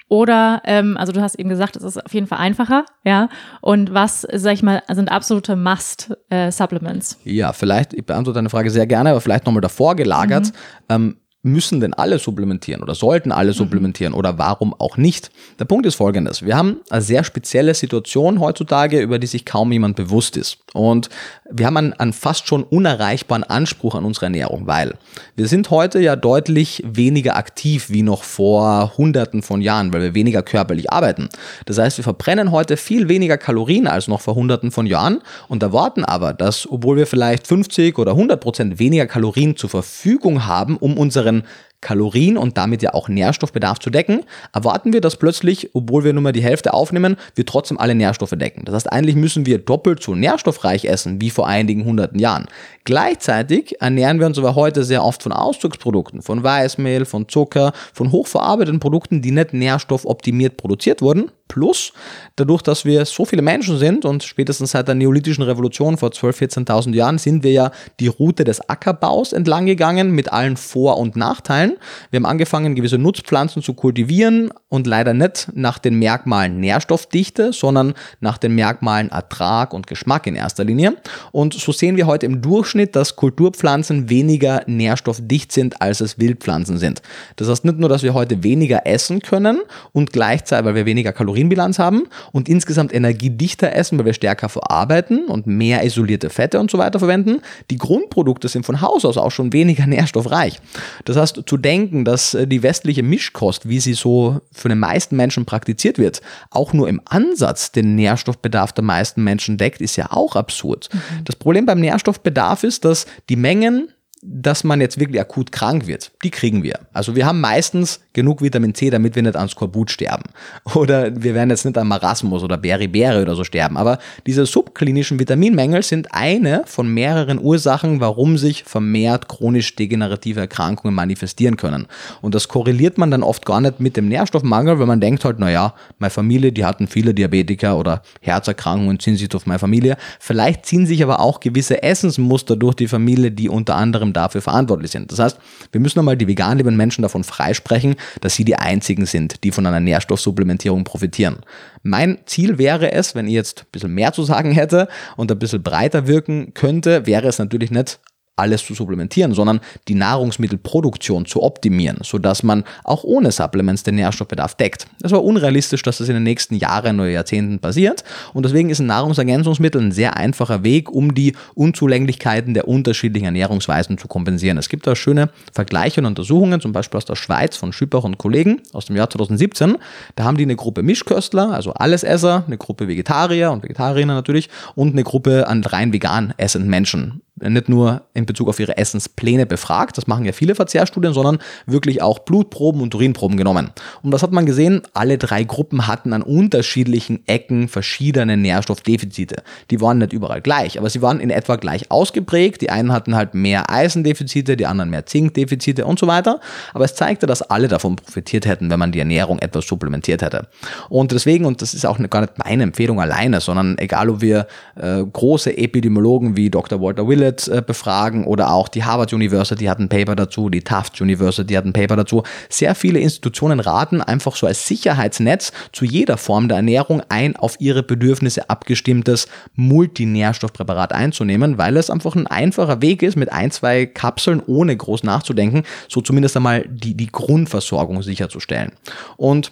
Oder, 0.09 0.61
ähm, 0.63 0.95
also 0.97 1.11
du 1.11 1.21
hast 1.21 1.35
eben 1.35 1.49
gesagt, 1.49 1.75
es 1.75 1.83
ist 1.83 2.03
auf 2.03 2.13
jeden 2.13 2.27
Fall 2.27 2.39
einfacher, 2.39 2.85
ja. 3.03 3.29
Und 3.61 3.93
was, 3.93 4.25
sag 4.33 4.53
ich 4.53 4.63
mal, 4.63 4.81
sind 4.89 5.11
absolute 5.11 5.55
Must-Supplements? 5.55 7.19
Äh, 7.25 7.31
ja, 7.31 7.51
vielleicht, 7.53 7.93
ich 7.93 8.05
beantworte 8.05 8.37
deine 8.37 8.49
Frage 8.49 8.69
sehr 8.69 8.87
gerne, 8.87 9.11
aber 9.11 9.21
vielleicht 9.21 9.45
nochmal 9.45 9.61
davor 9.61 9.95
gelagert. 9.95 10.47
Mhm. 10.47 10.51
Ähm, 10.89 11.17
müssen 11.43 11.79
denn 11.79 11.93
alle 11.93 12.19
supplementieren 12.19 12.81
oder 12.81 12.95
sollten 12.95 13.31
alle 13.31 13.51
mhm. 13.51 13.55
supplementieren 13.55 14.13
mhm. 14.13 14.19
oder 14.19 14.37
warum 14.37 14.73
auch 14.73 14.97
nicht? 14.97 15.31
Der 15.59 15.65
Punkt 15.65 15.85
ist 15.85 15.95
folgendes. 15.95 16.43
Wir 16.43 16.57
haben 16.57 16.81
eine 16.89 17.01
sehr 17.01 17.23
spezielle 17.23 17.73
Situation 17.73 18.39
heutzutage, 18.39 18.99
über 18.99 19.19
die 19.19 19.27
sich 19.27 19.45
kaum 19.45 19.71
jemand 19.71 19.95
bewusst 19.95 20.35
ist. 20.35 20.57
Und 20.73 21.09
wir 21.49 21.65
haben 21.65 21.77
einen, 21.77 21.93
einen 21.93 22.13
fast 22.13 22.47
schon 22.47 22.63
unerreichbaren 22.63 23.43
Anspruch 23.43 23.95
an 23.95 24.05
unsere 24.05 24.25
Ernährung, 24.27 24.67
weil 24.67 24.95
wir 25.35 25.47
sind 25.47 25.69
heute 25.69 25.99
ja 25.99 26.15
deutlich 26.15 26.83
weniger 26.85 27.37
aktiv 27.37 27.89
wie 27.89 28.01
noch 28.01 28.23
vor 28.23 28.97
hunderten 28.97 29.41
von 29.41 29.61
Jahren, 29.61 29.93
weil 29.93 30.01
wir 30.01 30.13
weniger 30.15 30.43
körperlich 30.43 30.91
arbeiten. 30.91 31.29
Das 31.65 31.77
heißt, 31.77 31.97
wir 31.97 32.03
verbrennen 32.03 32.51
heute 32.51 32.77
viel 32.77 33.09
weniger 33.09 33.37
Kalorien 33.37 33.87
als 33.87 34.07
noch 34.07 34.21
vor 34.21 34.35
hunderten 34.35 34.71
von 34.71 34.85
Jahren 34.85 35.21
und 35.47 35.63
erwarten 35.63 36.03
aber, 36.03 36.33
dass 36.33 36.69
obwohl 36.69 36.97
wir 36.97 37.07
vielleicht 37.07 37.47
50 37.47 37.97
oder 37.97 38.11
100 38.11 38.39
Prozent 38.39 38.79
weniger 38.79 39.05
Kalorien 39.05 39.55
zur 39.55 39.69
Verfügung 39.69 40.45
haben, 40.45 40.77
um 40.77 40.97
unseren 41.27 41.43
Kalorien 41.81 42.37
und 42.37 42.57
damit 42.57 42.81
ja 42.81 42.93
auch 42.93 43.07
Nährstoffbedarf 43.07 43.79
zu 43.79 43.89
decken, 43.89 44.23
erwarten 44.53 44.93
wir, 44.93 45.01
dass 45.01 45.17
plötzlich, 45.17 45.69
obwohl 45.73 46.03
wir 46.03 46.13
nur 46.13 46.23
mal 46.23 46.31
die 46.31 46.41
Hälfte 46.41 46.73
aufnehmen, 46.73 47.17
wir 47.35 47.45
trotzdem 47.45 47.79
alle 47.79 47.93
Nährstoffe 47.93 48.33
decken. 48.35 48.65
Das 48.65 48.73
heißt, 48.73 48.91
eigentlich 48.91 49.15
müssen 49.15 49.45
wir 49.45 49.59
doppelt 49.59 50.01
so 50.01 50.15
nährstoffreich 50.15 50.85
essen 50.85 51.21
wie 51.21 51.29
vor 51.29 51.47
einigen 51.47 51.85
hunderten 51.85 52.19
Jahren. 52.19 52.47
Gleichzeitig 52.83 53.79
ernähren 53.79 54.19
wir 54.19 54.25
uns 54.25 54.39
aber 54.39 54.55
heute 54.55 54.83
sehr 54.83 55.03
oft 55.03 55.21
von 55.21 55.31
Auszugsprodukten, 55.31 56.21
von 56.21 56.43
Weißmehl, 56.43 57.05
von 57.05 57.29
Zucker, 57.29 57.73
von 57.93 58.11
hochverarbeiteten 58.11 58.79
Produkten, 58.79 59.21
die 59.21 59.31
nicht 59.31 59.53
nährstoffoptimiert 59.53 60.57
produziert 60.57 61.01
wurden 61.01 61.31
Plus, 61.47 61.93
dadurch, 62.35 62.61
dass 62.61 62.85
wir 62.85 63.05
so 63.05 63.25
viele 63.25 63.41
Menschen 63.41 63.77
sind 63.77 64.05
und 64.05 64.23
spätestens 64.23 64.71
seit 64.71 64.87
der 64.87 64.95
neolithischen 64.95 65.43
Revolution 65.43 65.97
vor 65.97 66.09
12.000, 66.09 66.65
14.000 66.67 66.95
Jahren 66.95 67.17
sind 67.17 67.43
wir 67.43 67.51
ja 67.51 67.71
die 67.99 68.07
Route 68.07 68.43
des 68.43 68.69
Ackerbaus 68.69 69.33
entlang 69.33 69.65
gegangen 69.65 70.11
mit 70.11 70.31
allen 70.31 70.57
Vor- 70.57 70.97
und 70.97 71.15
Nachteilen. 71.15 71.66
Wir 72.11 72.17
haben 72.17 72.25
angefangen, 72.25 72.75
gewisse 72.75 72.97
Nutzpflanzen 72.97 73.61
zu 73.61 73.73
kultivieren 73.73 74.51
und 74.69 74.87
leider 74.87 75.13
nicht 75.13 75.49
nach 75.53 75.79
den 75.79 75.97
Merkmalen 75.99 76.59
Nährstoffdichte, 76.59 77.53
sondern 77.53 77.93
nach 78.19 78.37
den 78.37 78.55
Merkmalen 78.55 79.09
Ertrag 79.09 79.73
und 79.73 79.87
Geschmack 79.87 80.27
in 80.27 80.35
erster 80.35 80.63
Linie. 80.63 80.97
Und 81.31 81.53
so 81.53 81.71
sehen 81.71 81.95
wir 81.95 82.07
heute 82.07 82.25
im 82.25 82.41
Durchschnitt, 82.41 82.95
dass 82.95 83.15
Kulturpflanzen 83.15 84.09
weniger 84.09 84.63
nährstoffdicht 84.67 85.51
sind, 85.51 85.81
als 85.81 86.01
es 86.01 86.19
Wildpflanzen 86.19 86.77
sind. 86.77 87.01
Das 87.37 87.47
heißt 87.47 87.63
nicht 87.63 87.79
nur, 87.79 87.89
dass 87.89 88.03
wir 88.03 88.13
heute 88.13 88.43
weniger 88.43 88.85
essen 88.85 89.21
können 89.21 89.59
und 89.93 90.11
gleichzeitig, 90.11 90.65
weil 90.65 90.75
wir 90.75 90.85
weniger 90.85 91.13
Kalorien 91.13 91.37
Kalorienbilanz 91.37 91.79
haben 91.79 92.07
und 92.31 92.49
insgesamt 92.49 92.93
energiedichter 92.93 93.73
essen, 93.73 93.97
weil 93.97 94.05
wir 94.05 94.13
stärker 94.13 94.49
verarbeiten 94.49 95.25
und 95.27 95.45
mehr 95.45 95.83
isolierte 95.83 96.29
Fette 96.29 96.59
und 96.59 96.71
so 96.71 96.77
weiter 96.77 96.99
verwenden. 96.99 97.41
Die 97.69 97.77
Grundprodukte 97.77 98.47
sind 98.47 98.65
von 98.65 98.81
Haus 98.81 99.05
aus 99.05 99.17
auch 99.17 99.31
schon 99.31 99.53
weniger 99.53 99.85
nährstoffreich. 99.87 100.59
Das 101.05 101.17
heißt, 101.17 101.43
zu 101.45 101.56
denken, 101.57 102.05
dass 102.05 102.33
äh, 102.33 102.47
die 102.47 102.63
westliche 102.63 103.03
Mischkost, 103.03 103.67
wie 103.67 103.79
sie 103.79 103.93
so 103.93 104.41
für 104.51 104.69
den 104.69 104.79
meisten 104.79 105.15
Menschen 105.15 105.45
praktiziert 105.45 105.97
wird, 105.97 106.21
auch 106.49 106.73
nur 106.73 106.87
im 106.87 107.01
Ansatz 107.05 107.71
den 107.71 107.95
Nährstoffbedarf 107.95 108.73
der 108.73 108.83
meisten 108.83 109.23
Menschen 109.23 109.57
deckt, 109.57 109.81
ist 109.81 109.95
ja 109.95 110.11
auch 110.11 110.35
absurd. 110.35 110.89
Mhm. 110.93 111.25
Das 111.25 111.35
Problem 111.35 111.65
beim 111.65 111.79
Nährstoffbedarf 111.79 112.63
ist, 112.63 112.85
dass 112.85 113.05
die 113.29 113.35
Mengen 113.35 113.89
dass 114.23 114.63
man 114.63 114.81
jetzt 114.81 114.99
wirklich 114.99 115.21
akut 115.21 115.51
krank 115.51 115.85
wird, 115.87 116.11
die 116.23 116.31
kriegen 116.31 116.63
wir. 116.63 116.79
Also 116.91 117.15
wir 117.15 117.25
haben 117.25 117.39
meistens 117.39 118.01
genug 118.13 118.41
Vitamin 118.41 118.73
C, 118.73 118.89
damit 118.89 119.15
wir 119.15 119.21
nicht 119.21 119.35
an 119.35 119.47
Skorbut 119.47 119.91
sterben. 119.91 120.23
Oder 120.75 121.15
wir 121.15 121.35
werden 121.35 121.51
jetzt 121.51 121.65
nicht 121.65 121.77
an 121.77 121.87
Marasmus 121.87 122.43
oder 122.43 122.57
Beriberi 122.57 123.21
oder 123.21 123.35
so 123.35 123.43
sterben. 123.43 123.77
Aber 123.77 123.99
diese 124.25 124.45
subklinischen 124.45 125.19
Vitaminmängel 125.19 125.83
sind 125.83 126.07
eine 126.11 126.63
von 126.65 126.91
mehreren 126.91 127.39
Ursachen, 127.39 127.99
warum 127.99 128.37
sich 128.37 128.63
vermehrt 128.63 129.27
chronisch 129.27 129.75
degenerative 129.75 130.39
Erkrankungen 130.39 130.95
manifestieren 130.95 131.57
können. 131.57 131.87
Und 132.21 132.33
das 132.33 132.47
korreliert 132.47 132.97
man 132.97 133.11
dann 133.11 133.23
oft 133.23 133.45
gar 133.45 133.61
nicht 133.61 133.79
mit 133.79 133.97
dem 133.97 134.07
Nährstoffmangel, 134.07 134.79
weil 134.79 134.87
man 134.87 134.99
denkt 134.99 135.23
halt, 135.23 135.39
naja, 135.39 135.73
meine 135.99 136.09
Familie, 136.09 136.51
die 136.51 136.65
hatten 136.65 136.87
viele 136.87 137.13
Diabetiker 137.13 137.77
oder 137.77 138.01
Herzerkrankungen, 138.21 138.99
ziehen 138.99 139.15
sich 139.15 139.33
auf 139.35 139.45
meine 139.45 139.59
Familie. 139.59 139.97
Vielleicht 140.19 140.65
ziehen 140.65 140.85
sich 140.85 141.03
aber 141.03 141.19
auch 141.19 141.39
gewisse 141.39 141.83
Essensmuster 141.83 142.55
durch 142.55 142.75
die 142.75 142.87
Familie, 142.87 143.31
die 143.31 143.49
unter 143.49 143.75
anderem 143.75 144.06
anderem 144.07 144.13
dafür 144.13 144.41
verantwortlich 144.41 144.91
sind. 144.91 145.11
Das 145.11 145.19
heißt, 145.19 145.37
wir 145.71 145.81
müssen 145.81 145.99
nochmal 145.99 146.17
die 146.17 146.27
vegan 146.27 146.57
lebenden 146.57 146.77
Menschen 146.77 147.01
davon 147.01 147.23
freisprechen, 147.23 147.95
dass 148.21 148.35
sie 148.35 148.45
die 148.45 148.55
einzigen 148.55 149.05
sind, 149.05 149.43
die 149.43 149.51
von 149.51 149.65
einer 149.65 149.79
Nährstoffsupplementierung 149.79 150.83
profitieren. 150.83 151.37
Mein 151.83 152.19
Ziel 152.25 152.57
wäre 152.57 152.91
es, 152.91 153.15
wenn 153.15 153.27
ich 153.27 153.33
jetzt 153.33 153.61
ein 153.61 153.71
bisschen 153.71 153.93
mehr 153.93 154.13
zu 154.13 154.23
sagen 154.23 154.51
hätte 154.51 154.87
und 155.15 155.31
ein 155.31 155.39
bisschen 155.39 155.63
breiter 155.63 156.07
wirken 156.07 156.53
könnte, 156.53 157.05
wäre 157.05 157.27
es 157.27 157.39
natürlich 157.39 157.71
nicht 157.71 157.99
alles 158.37 158.65
zu 158.65 158.73
supplementieren, 158.73 159.33
sondern 159.33 159.59
die 159.87 159.95
Nahrungsmittelproduktion 159.95 161.25
zu 161.25 161.43
optimieren, 161.43 161.97
sodass 162.03 162.43
man 162.43 162.63
auch 162.83 163.03
ohne 163.03 163.31
Supplements 163.31 163.83
den 163.83 163.95
Nährstoffbedarf 163.95 164.55
deckt. 164.55 164.87
Es 165.03 165.11
war 165.11 165.23
unrealistisch, 165.23 165.81
dass 165.81 165.97
das 165.97 166.07
in 166.07 166.13
den 166.13 166.23
nächsten 166.23 166.55
Jahren 166.55 166.99
oder 166.99 167.09
Jahrzehnten 167.09 167.59
passiert 167.59 168.03
und 168.33 168.43
deswegen 168.43 168.69
ist 168.69 168.79
ein 168.79 168.85
Nahrungsergänzungsmittel 168.85 169.81
ein 169.81 169.91
sehr 169.91 170.15
einfacher 170.17 170.63
Weg, 170.63 170.91
um 170.91 171.13
die 171.13 171.33
Unzulänglichkeiten 171.55 172.53
der 172.53 172.67
unterschiedlichen 172.67 173.25
Ernährungsweisen 173.25 173.97
zu 173.97 174.07
kompensieren. 174.07 174.57
Es 174.57 174.69
gibt 174.69 174.87
da 174.87 174.95
schöne 174.95 175.29
Vergleiche 175.53 176.01
und 176.01 176.05
Untersuchungen, 176.05 176.61
zum 176.61 176.71
Beispiel 176.71 176.97
aus 176.97 177.05
der 177.05 177.15
Schweiz 177.15 177.57
von 177.57 177.73
Schüppach 177.73 178.03
und 178.03 178.17
Kollegen 178.17 178.61
aus 178.73 178.85
dem 178.85 178.95
Jahr 178.95 179.09
2017. 179.09 179.77
Da 180.15 180.23
haben 180.23 180.37
die 180.37 180.43
eine 180.43 180.55
Gruppe 180.55 180.83
Mischköstler, 180.83 181.51
also 181.51 181.73
Allesesser, 181.73 182.43
eine 182.45 182.57
Gruppe 182.57 182.87
Vegetarier 182.87 183.51
und 183.51 183.63
Vegetarier 183.63 184.05
natürlich 184.05 184.49
und 184.75 184.93
eine 184.93 185.03
Gruppe 185.03 185.47
an 185.47 185.63
rein 185.63 185.91
vegan 185.91 186.33
essenden 186.37 186.69
Menschen 186.69 187.21
nicht 187.41 187.69
nur 187.69 188.03
in 188.13 188.25
Bezug 188.25 188.49
auf 188.49 188.59
ihre 188.59 188.77
Essenspläne 188.77 189.45
befragt, 189.45 189.97
das 189.97 190.07
machen 190.07 190.25
ja 190.25 190.31
viele 190.31 190.55
Verzehrstudien, 190.55 191.13
sondern 191.13 191.39
wirklich 191.65 192.01
auch 192.01 192.19
Blutproben 192.19 192.81
und 192.81 192.93
Urinproben 192.95 193.37
genommen. 193.37 193.69
Und 194.01 194.11
das 194.11 194.23
hat 194.23 194.31
man 194.31 194.45
gesehen, 194.45 194.81
alle 194.93 195.17
drei 195.17 195.43
Gruppen 195.43 195.87
hatten 195.87 196.13
an 196.13 196.21
unterschiedlichen 196.21 197.27
Ecken 197.27 197.67
verschiedene 197.67 198.37
Nährstoffdefizite. 198.37 199.43
Die 199.69 199.81
waren 199.81 199.99
nicht 199.99 200.13
überall 200.13 200.41
gleich, 200.41 200.79
aber 200.79 200.89
sie 200.89 201.01
waren 201.01 201.19
in 201.19 201.29
etwa 201.29 201.55
gleich 201.55 201.91
ausgeprägt. 201.91 202.61
Die 202.61 202.69
einen 202.69 202.91
hatten 202.91 203.15
halt 203.15 203.33
mehr 203.33 203.69
Eisendefizite, 203.69 204.57
die 204.57 204.65
anderen 204.65 204.89
mehr 204.89 205.05
Zinkdefizite 205.05 205.85
und 205.85 205.99
so 205.99 206.07
weiter. 206.07 206.39
Aber 206.73 206.85
es 206.85 206.95
zeigte, 206.95 207.27
dass 207.27 207.41
alle 207.41 207.67
davon 207.67 207.95
profitiert 207.95 208.45
hätten, 208.45 208.69
wenn 208.69 208.79
man 208.79 208.91
die 208.91 208.99
Ernährung 208.99 209.39
etwas 209.39 209.67
supplementiert 209.67 210.21
hätte. 210.21 210.47
Und 210.89 211.11
deswegen, 211.11 211.45
und 211.45 211.61
das 211.61 211.73
ist 211.73 211.85
auch 211.85 211.97
gar 212.09 212.21
nicht 212.21 212.33
meine 212.43 212.63
Empfehlung 212.63 212.99
alleine, 212.99 213.41
sondern 213.41 213.77
egal 213.77 214.09
ob 214.09 214.21
wir 214.21 214.47
äh, 214.75 215.03
große 215.03 215.57
Epidemiologen 215.57 216.35
wie 216.35 216.49
Dr. 216.49 216.81
Walter 216.81 217.07
Willett 217.07 217.26
Hewlett 217.27 217.47
äh, 217.47 217.61
befragen 217.61 218.25
oder 218.25 218.51
auch 218.51 218.67
die 218.67 218.83
Harvard 218.83 219.13
University 219.13 219.65
hat 219.65 219.79
ein 219.79 219.89
Paper 219.89 220.15
dazu, 220.15 220.49
die 220.49 220.61
Tufts 220.61 221.01
University 221.01 221.53
hat 221.53 221.65
ein 221.65 221.73
Paper 221.73 221.95
dazu. 221.95 222.23
Sehr 222.49 222.75
viele 222.75 222.99
Institutionen 222.99 223.59
raten 223.59 224.01
einfach 224.01 224.35
so 224.35 224.47
als 224.47 224.67
Sicherheitsnetz 224.67 225.51
zu 225.71 225.85
jeder 225.85 226.17
Form 226.17 226.47
der 226.47 226.57
Ernährung 226.57 227.01
ein 227.09 227.35
auf 227.35 227.59
ihre 227.59 227.83
Bedürfnisse 227.83 228.49
abgestimmtes 228.49 229.27
Multinährstoffpräparat 229.55 230.93
einzunehmen, 230.93 231.57
weil 231.57 231.77
es 231.77 231.89
einfach 231.89 232.15
ein 232.15 232.27
einfacher 232.27 232.81
Weg 232.81 233.03
ist, 233.03 233.15
mit 233.15 233.31
ein, 233.31 233.51
zwei 233.51 233.85
Kapseln 233.85 234.41
ohne 234.45 234.75
groß 234.75 235.03
nachzudenken, 235.03 235.63
so 235.87 236.01
zumindest 236.01 236.37
einmal 236.37 236.65
die, 236.67 236.95
die 236.95 237.07
Grundversorgung 237.07 238.01
sicherzustellen. 238.01 238.71
Und 239.17 239.51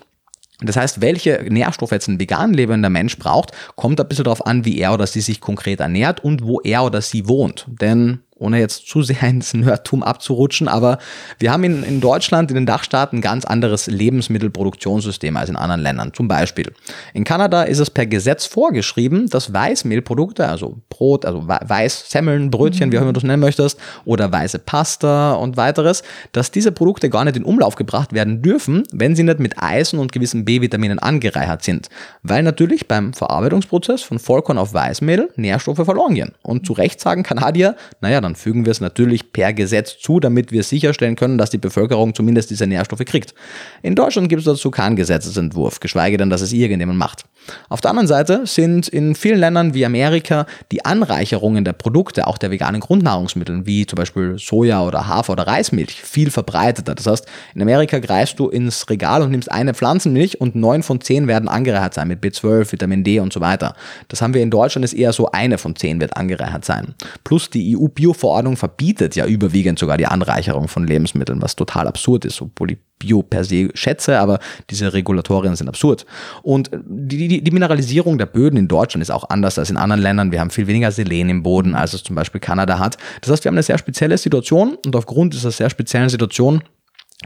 das 0.62 0.78
heißt, 0.78 1.02
welche 1.02 1.46
Nährstoffe 1.50 1.92
jetzt 1.92 2.08
ein 2.08 2.20
vegan 2.20 2.54
lebender 2.54 2.90
Mensch 2.90 3.18
braucht, 3.18 3.52
kommt 3.76 4.00
ein 4.00 4.08
bisschen 4.08 4.24
darauf 4.24 4.46
an, 4.46 4.64
wie 4.66 4.80
er 4.80 4.94
oder 4.94 5.06
sie 5.06 5.22
sich 5.22 5.42
konkret 5.42 5.80
ernährt 5.80 6.24
und 6.24 6.44
wo 6.44 6.62
er 6.62 6.84
oder 6.86 7.02
sie 7.02 7.28
wohnt. 7.28 7.66
Denn 7.68 8.20
ohne 8.38 8.60
jetzt 8.60 8.88
zu 8.88 9.02
sehr 9.02 9.24
ins 9.30 9.54
Nerdtum 9.54 10.04
abzurutschen, 10.04 10.68
aber 10.68 11.00
wir 11.40 11.52
haben 11.52 11.64
in, 11.64 11.84
in 11.84 12.02
Deutschland, 12.02 12.52
in 12.52 12.56
den 12.56 12.66
Dachstaaten, 12.66 13.18
ein 13.18 13.22
ganz 13.22 13.46
anderes 13.46 13.88
Lebensmittelproduktionssystem 13.88 15.36
als 15.38 15.50
in 15.50 15.56
anderen 15.56 15.82
Ländern. 15.82 16.14
Zum 16.14 16.28
Beispiel 16.28 16.74
in 17.14 17.24
Kanada 17.24 17.64
ist 17.64 17.80
es 17.80 17.90
per 17.90 18.06
Gesetz 18.06 18.46
vorgeschrieben, 18.46 19.30
dass 19.30 19.54
Weißmehlprodukte, 19.54 20.48
also 20.48 20.82
Brot, 20.90 21.26
also 21.26 21.48
Weißsemmeln, 21.48 22.52
Brötchen, 22.52 22.90
mhm. 22.90 22.92
wie 22.92 22.98
auch 22.98 23.04
immer 23.04 23.14
du 23.14 23.20
es 23.20 23.24
nennen 23.24 23.42
möchtest, 23.42 23.80
oder 24.04 24.32
weiße 24.32 24.60
Pasta 24.60 25.34
und 25.34 25.58
weiteres, 25.58 26.04
dass 26.32 26.52
diese 26.52 26.72
Produkte 26.72 27.10
gar 27.10 27.26
nicht 27.26 27.38
in 27.38 27.44
Umlauf 27.44 27.76
gebracht 27.76 28.14
werden 28.14 28.42
dürfen, 28.42 28.84
wenn 28.92 29.16
sie 29.16 29.24
nicht 29.24 29.40
mit 29.40 29.62
Eisen 29.62 30.00
und 30.00 30.12
gewissen 30.12 30.46
B-Vitaminen 30.46 31.00
angereichert 31.00 31.64
sind. 31.64 31.90
Weil 32.24 32.44
natürlich 32.44 32.88
beim 32.88 33.14
Verarbeitungsprozess 33.14 34.02
von 34.02 34.20
Vollkorn 34.20 34.58
auf 34.58 34.74
Weißmehl 34.74 35.30
Nährstoffe 35.36 35.84
verloren 35.84 36.16
gehen. 36.16 36.34
Und 36.42 36.66
zu 36.66 36.74
Recht 36.74 37.00
sagen 37.00 37.24
Kanadier, 37.24 37.76
naja, 38.02 38.25
dann 38.26 38.36
fügen 38.36 38.66
wir 38.66 38.72
es 38.72 38.82
natürlich 38.82 39.32
per 39.32 39.54
Gesetz 39.54 39.98
zu, 39.98 40.20
damit 40.20 40.52
wir 40.52 40.64
sicherstellen 40.64 41.16
können, 41.16 41.38
dass 41.38 41.50
die 41.50 41.58
Bevölkerung 41.58 42.14
zumindest 42.14 42.50
diese 42.50 42.68
Nährstoffe 42.68 43.06
kriegt. 43.06 43.34
In 43.82 43.96
Deutschland 43.96 44.30
gibt 44.30 44.40
es 44.40 44.46
dazu 44.46 44.72
keinen 44.72 44.96
Gesetzesentwurf, 44.96 45.80
geschweige 45.80 46.18
denn, 46.18 46.30
dass 46.30 46.42
es 46.42 46.52
irgendjemand 46.52 47.00
macht. 47.00 47.26
Auf 47.70 47.82
der 47.82 47.92
anderen 47.92 48.08
Seite 48.08 48.46
sind 48.46 48.88
in 48.88 49.16
vielen 49.16 49.40
Ländern 49.40 49.74
wie 49.74 49.86
Amerika 49.86 50.46
die 50.72 50.86
Anreicherungen 50.86 51.66
der 51.66 51.74
Produkte, 51.74 52.28
auch 52.28 52.38
der 52.38 52.52
veganen 52.52 52.82
Grundnahrungsmittel, 52.82 53.66
wie 53.66 53.86
zum 53.86 53.98
Beispiel 53.98 54.38
Soja 54.40 54.84
oder 54.84 55.08
Hafer 55.08 55.34
oder 55.34 55.48
Reismilch, 55.48 56.02
viel 56.02 56.32
verbreiteter. 56.32 56.96
Das 56.96 57.06
heißt, 57.06 57.26
in 57.54 57.62
Amerika 57.62 58.00
greifst 58.00 58.40
du 58.40 58.50
ins 58.50 58.90
Regal 58.90 59.22
und 59.22 59.32
nimmst 59.32 59.52
eine 59.52 59.74
Pflanzenmilch 59.74 60.40
und 60.40 60.56
neun 60.56 60.84
von 60.84 61.02
zehn 61.02 61.28
werden 61.28 61.50
angereichert 61.50 61.96
sein 61.96 62.08
mit 62.08 62.24
B12, 62.24 62.72
Vitamin 62.72 63.04
D 63.04 63.20
und 63.20 63.34
so 63.34 63.42
weiter. 63.42 63.76
Das 64.08 64.22
haben 64.22 64.34
wir 64.34 64.42
in 64.42 64.52
Deutschland 64.52 64.86
ist 64.86 64.94
eher 64.94 65.12
so 65.12 65.32
eine 65.32 65.58
von 65.58 65.76
zehn 65.76 66.00
wird 66.00 66.16
angereichert 66.16 66.64
sein. 66.64 66.96
Plus 67.24 67.50
die 67.50 67.76
EU-Bio 67.76 68.06
Bio-Verordnung 68.06 68.56
verbietet 68.56 69.16
ja 69.16 69.26
überwiegend 69.26 69.80
sogar 69.80 69.98
die 69.98 70.06
Anreicherung 70.06 70.68
von 70.68 70.86
Lebensmitteln, 70.86 71.42
was 71.42 71.56
total 71.56 71.88
absurd 71.88 72.26
ist, 72.26 72.42
obwohl 72.42 72.72
ich 72.72 72.78
Bio 73.00 73.24
per 73.24 73.44
se 73.44 73.70
schätze, 73.74 74.20
aber 74.20 74.40
diese 74.70 74.94
Regulatorien 74.94 75.56
sind 75.56 75.68
absurd. 75.68 76.06
Und 76.44 76.70
die, 76.86 77.28
die, 77.28 77.44
die 77.44 77.52
Mineralisierung 77.52 78.18
der 78.18 78.26
Böden 78.26 78.58
in 78.58 78.68
Deutschland 78.68 79.02
ist 79.02 79.12
auch 79.12 79.30
anders 79.30 79.60
als 79.60 79.70
in 79.70 79.78
anderen 79.78 80.02
Ländern. 80.02 80.32
Wir 80.32 80.40
haben 80.40 80.50
viel 80.50 80.68
weniger 80.68 80.92
Selen 80.92 81.30
im 81.30 81.44
Boden, 81.44 81.76
als 81.76 81.94
es 81.94 82.04
zum 82.04 82.16
Beispiel 82.16 82.42
Kanada 82.42 82.80
hat. 82.80 82.98
Das 83.22 83.32
heißt, 83.32 83.44
wir 83.44 83.50
haben 83.50 83.56
eine 83.56 83.64
sehr 83.64 83.78
spezielle 83.78 84.18
Situation 84.18 84.78
und 84.86 84.96
aufgrund 84.96 85.34
dieser 85.34 85.52
sehr 85.52 85.70
speziellen 85.70 86.10
Situation 86.10 86.62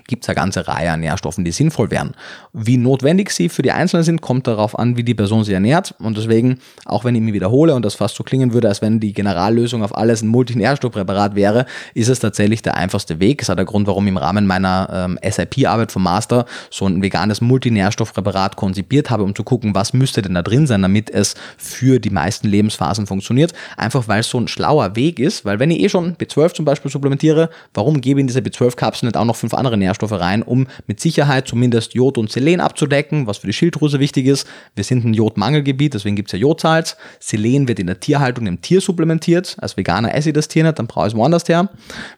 gibt 0.07 0.23
es 0.23 0.29
eine 0.29 0.35
ganze 0.35 0.67
Reihe 0.67 0.91
an 0.91 0.99
Nährstoffen, 0.99 1.43
die 1.43 1.51
sinnvoll 1.51 1.89
wären. 1.89 2.13
Wie 2.53 2.77
notwendig 2.77 3.31
sie 3.31 3.49
für 3.49 3.63
die 3.63 3.71
Einzelnen 3.71 4.03
sind, 4.03 4.21
kommt 4.21 4.45
darauf 4.45 4.77
an, 4.77 4.97
wie 4.97 5.03
die 5.03 5.15
Person 5.15 5.43
sich 5.43 5.53
ernährt. 5.53 5.95
Und 5.97 6.15
deswegen, 6.15 6.59
auch 6.85 7.05
wenn 7.05 7.15
ich 7.15 7.21
mich 7.21 7.33
wiederhole 7.33 7.73
und 7.73 7.83
das 7.83 7.95
fast 7.95 8.15
so 8.15 8.23
klingen 8.23 8.53
würde, 8.53 8.67
als 8.67 8.83
wenn 8.83 8.99
die 8.99 9.13
Generallösung 9.13 9.83
auf 9.83 9.97
alles 9.97 10.21
ein 10.21 10.27
Multinährstoffpräparat 10.27 11.33
wäre, 11.33 11.65
ist 11.95 12.07
es 12.07 12.19
tatsächlich 12.19 12.61
der 12.61 12.77
einfachste 12.77 13.19
Weg. 13.19 13.39
Das 13.39 13.49
hat 13.49 13.57
der 13.57 13.65
Grund, 13.65 13.87
warum 13.87 14.05
ich 14.05 14.11
im 14.11 14.17
Rahmen 14.17 14.45
meiner 14.45 14.89
ähm, 14.91 15.19
SIP-Arbeit 15.27 15.91
vom 15.91 16.03
Master 16.03 16.45
so 16.69 16.85
ein 16.85 17.01
veganes 17.01 17.41
Multinährstoffpräparat 17.41 18.55
konzipiert 18.57 19.09
habe, 19.09 19.23
um 19.23 19.33
zu 19.33 19.43
gucken, 19.43 19.73
was 19.73 19.93
müsste 19.93 20.21
denn 20.21 20.35
da 20.35 20.43
drin 20.43 20.67
sein, 20.67 20.83
damit 20.83 21.09
es 21.09 21.33
für 21.57 21.99
die 21.99 22.11
meisten 22.11 22.47
Lebensphasen 22.47 23.07
funktioniert. 23.07 23.53
Einfach 23.75 24.07
weil 24.07 24.19
es 24.19 24.29
so 24.29 24.39
ein 24.39 24.47
schlauer 24.47 24.95
Weg 24.95 25.19
ist, 25.19 25.45
weil 25.45 25.57
wenn 25.57 25.71
ich 25.71 25.79
eh 25.79 25.89
schon 25.89 26.15
B12 26.15 26.53
zum 26.53 26.65
Beispiel 26.65 26.91
supplementiere, 26.91 27.49
warum 27.73 28.01
gebe 28.01 28.19
ich 28.19 28.21
in 28.21 28.27
diese 28.27 28.41
B12-Kapseln 28.41 29.07
nicht 29.07 29.17
auch 29.17 29.25
noch 29.25 29.35
fünf 29.35 29.55
andere 29.55 29.78
Nährstoffe 29.79 30.11
rein, 30.11 30.43
um 30.43 30.67
mit 30.87 30.99
Sicherheit 30.99 31.47
zumindest 31.47 31.93
Jod 31.93 32.17
und 32.17 32.31
Selen 32.31 32.59
abzudecken, 32.59 33.27
was 33.27 33.39
für 33.39 33.47
die 33.47 33.53
Schilddrüse 33.53 33.99
wichtig 33.99 34.27
ist. 34.27 34.47
Wir 34.75 34.83
sind 34.83 35.05
ein 35.05 35.13
Jodmangelgebiet, 35.13 35.93
deswegen 35.93 36.15
gibt 36.15 36.29
es 36.29 36.33
ja 36.33 36.39
Jodsalz. 36.39 36.97
Selen 37.19 37.67
wird 37.67 37.79
in 37.79 37.87
der 37.87 37.99
Tierhaltung 37.99 38.47
im 38.47 38.61
Tier 38.61 38.81
supplementiert. 38.81 39.57
Als 39.59 39.77
Veganer 39.77 40.13
esse 40.13 40.29
ich 40.29 40.35
das 40.35 40.47
Tier 40.47 40.63
nicht, 40.63 40.79
dann 40.79 40.87
brauche 40.87 41.07
ich 41.07 41.13
es 41.13 41.17
woanders 41.17 41.47
her. 41.49 41.69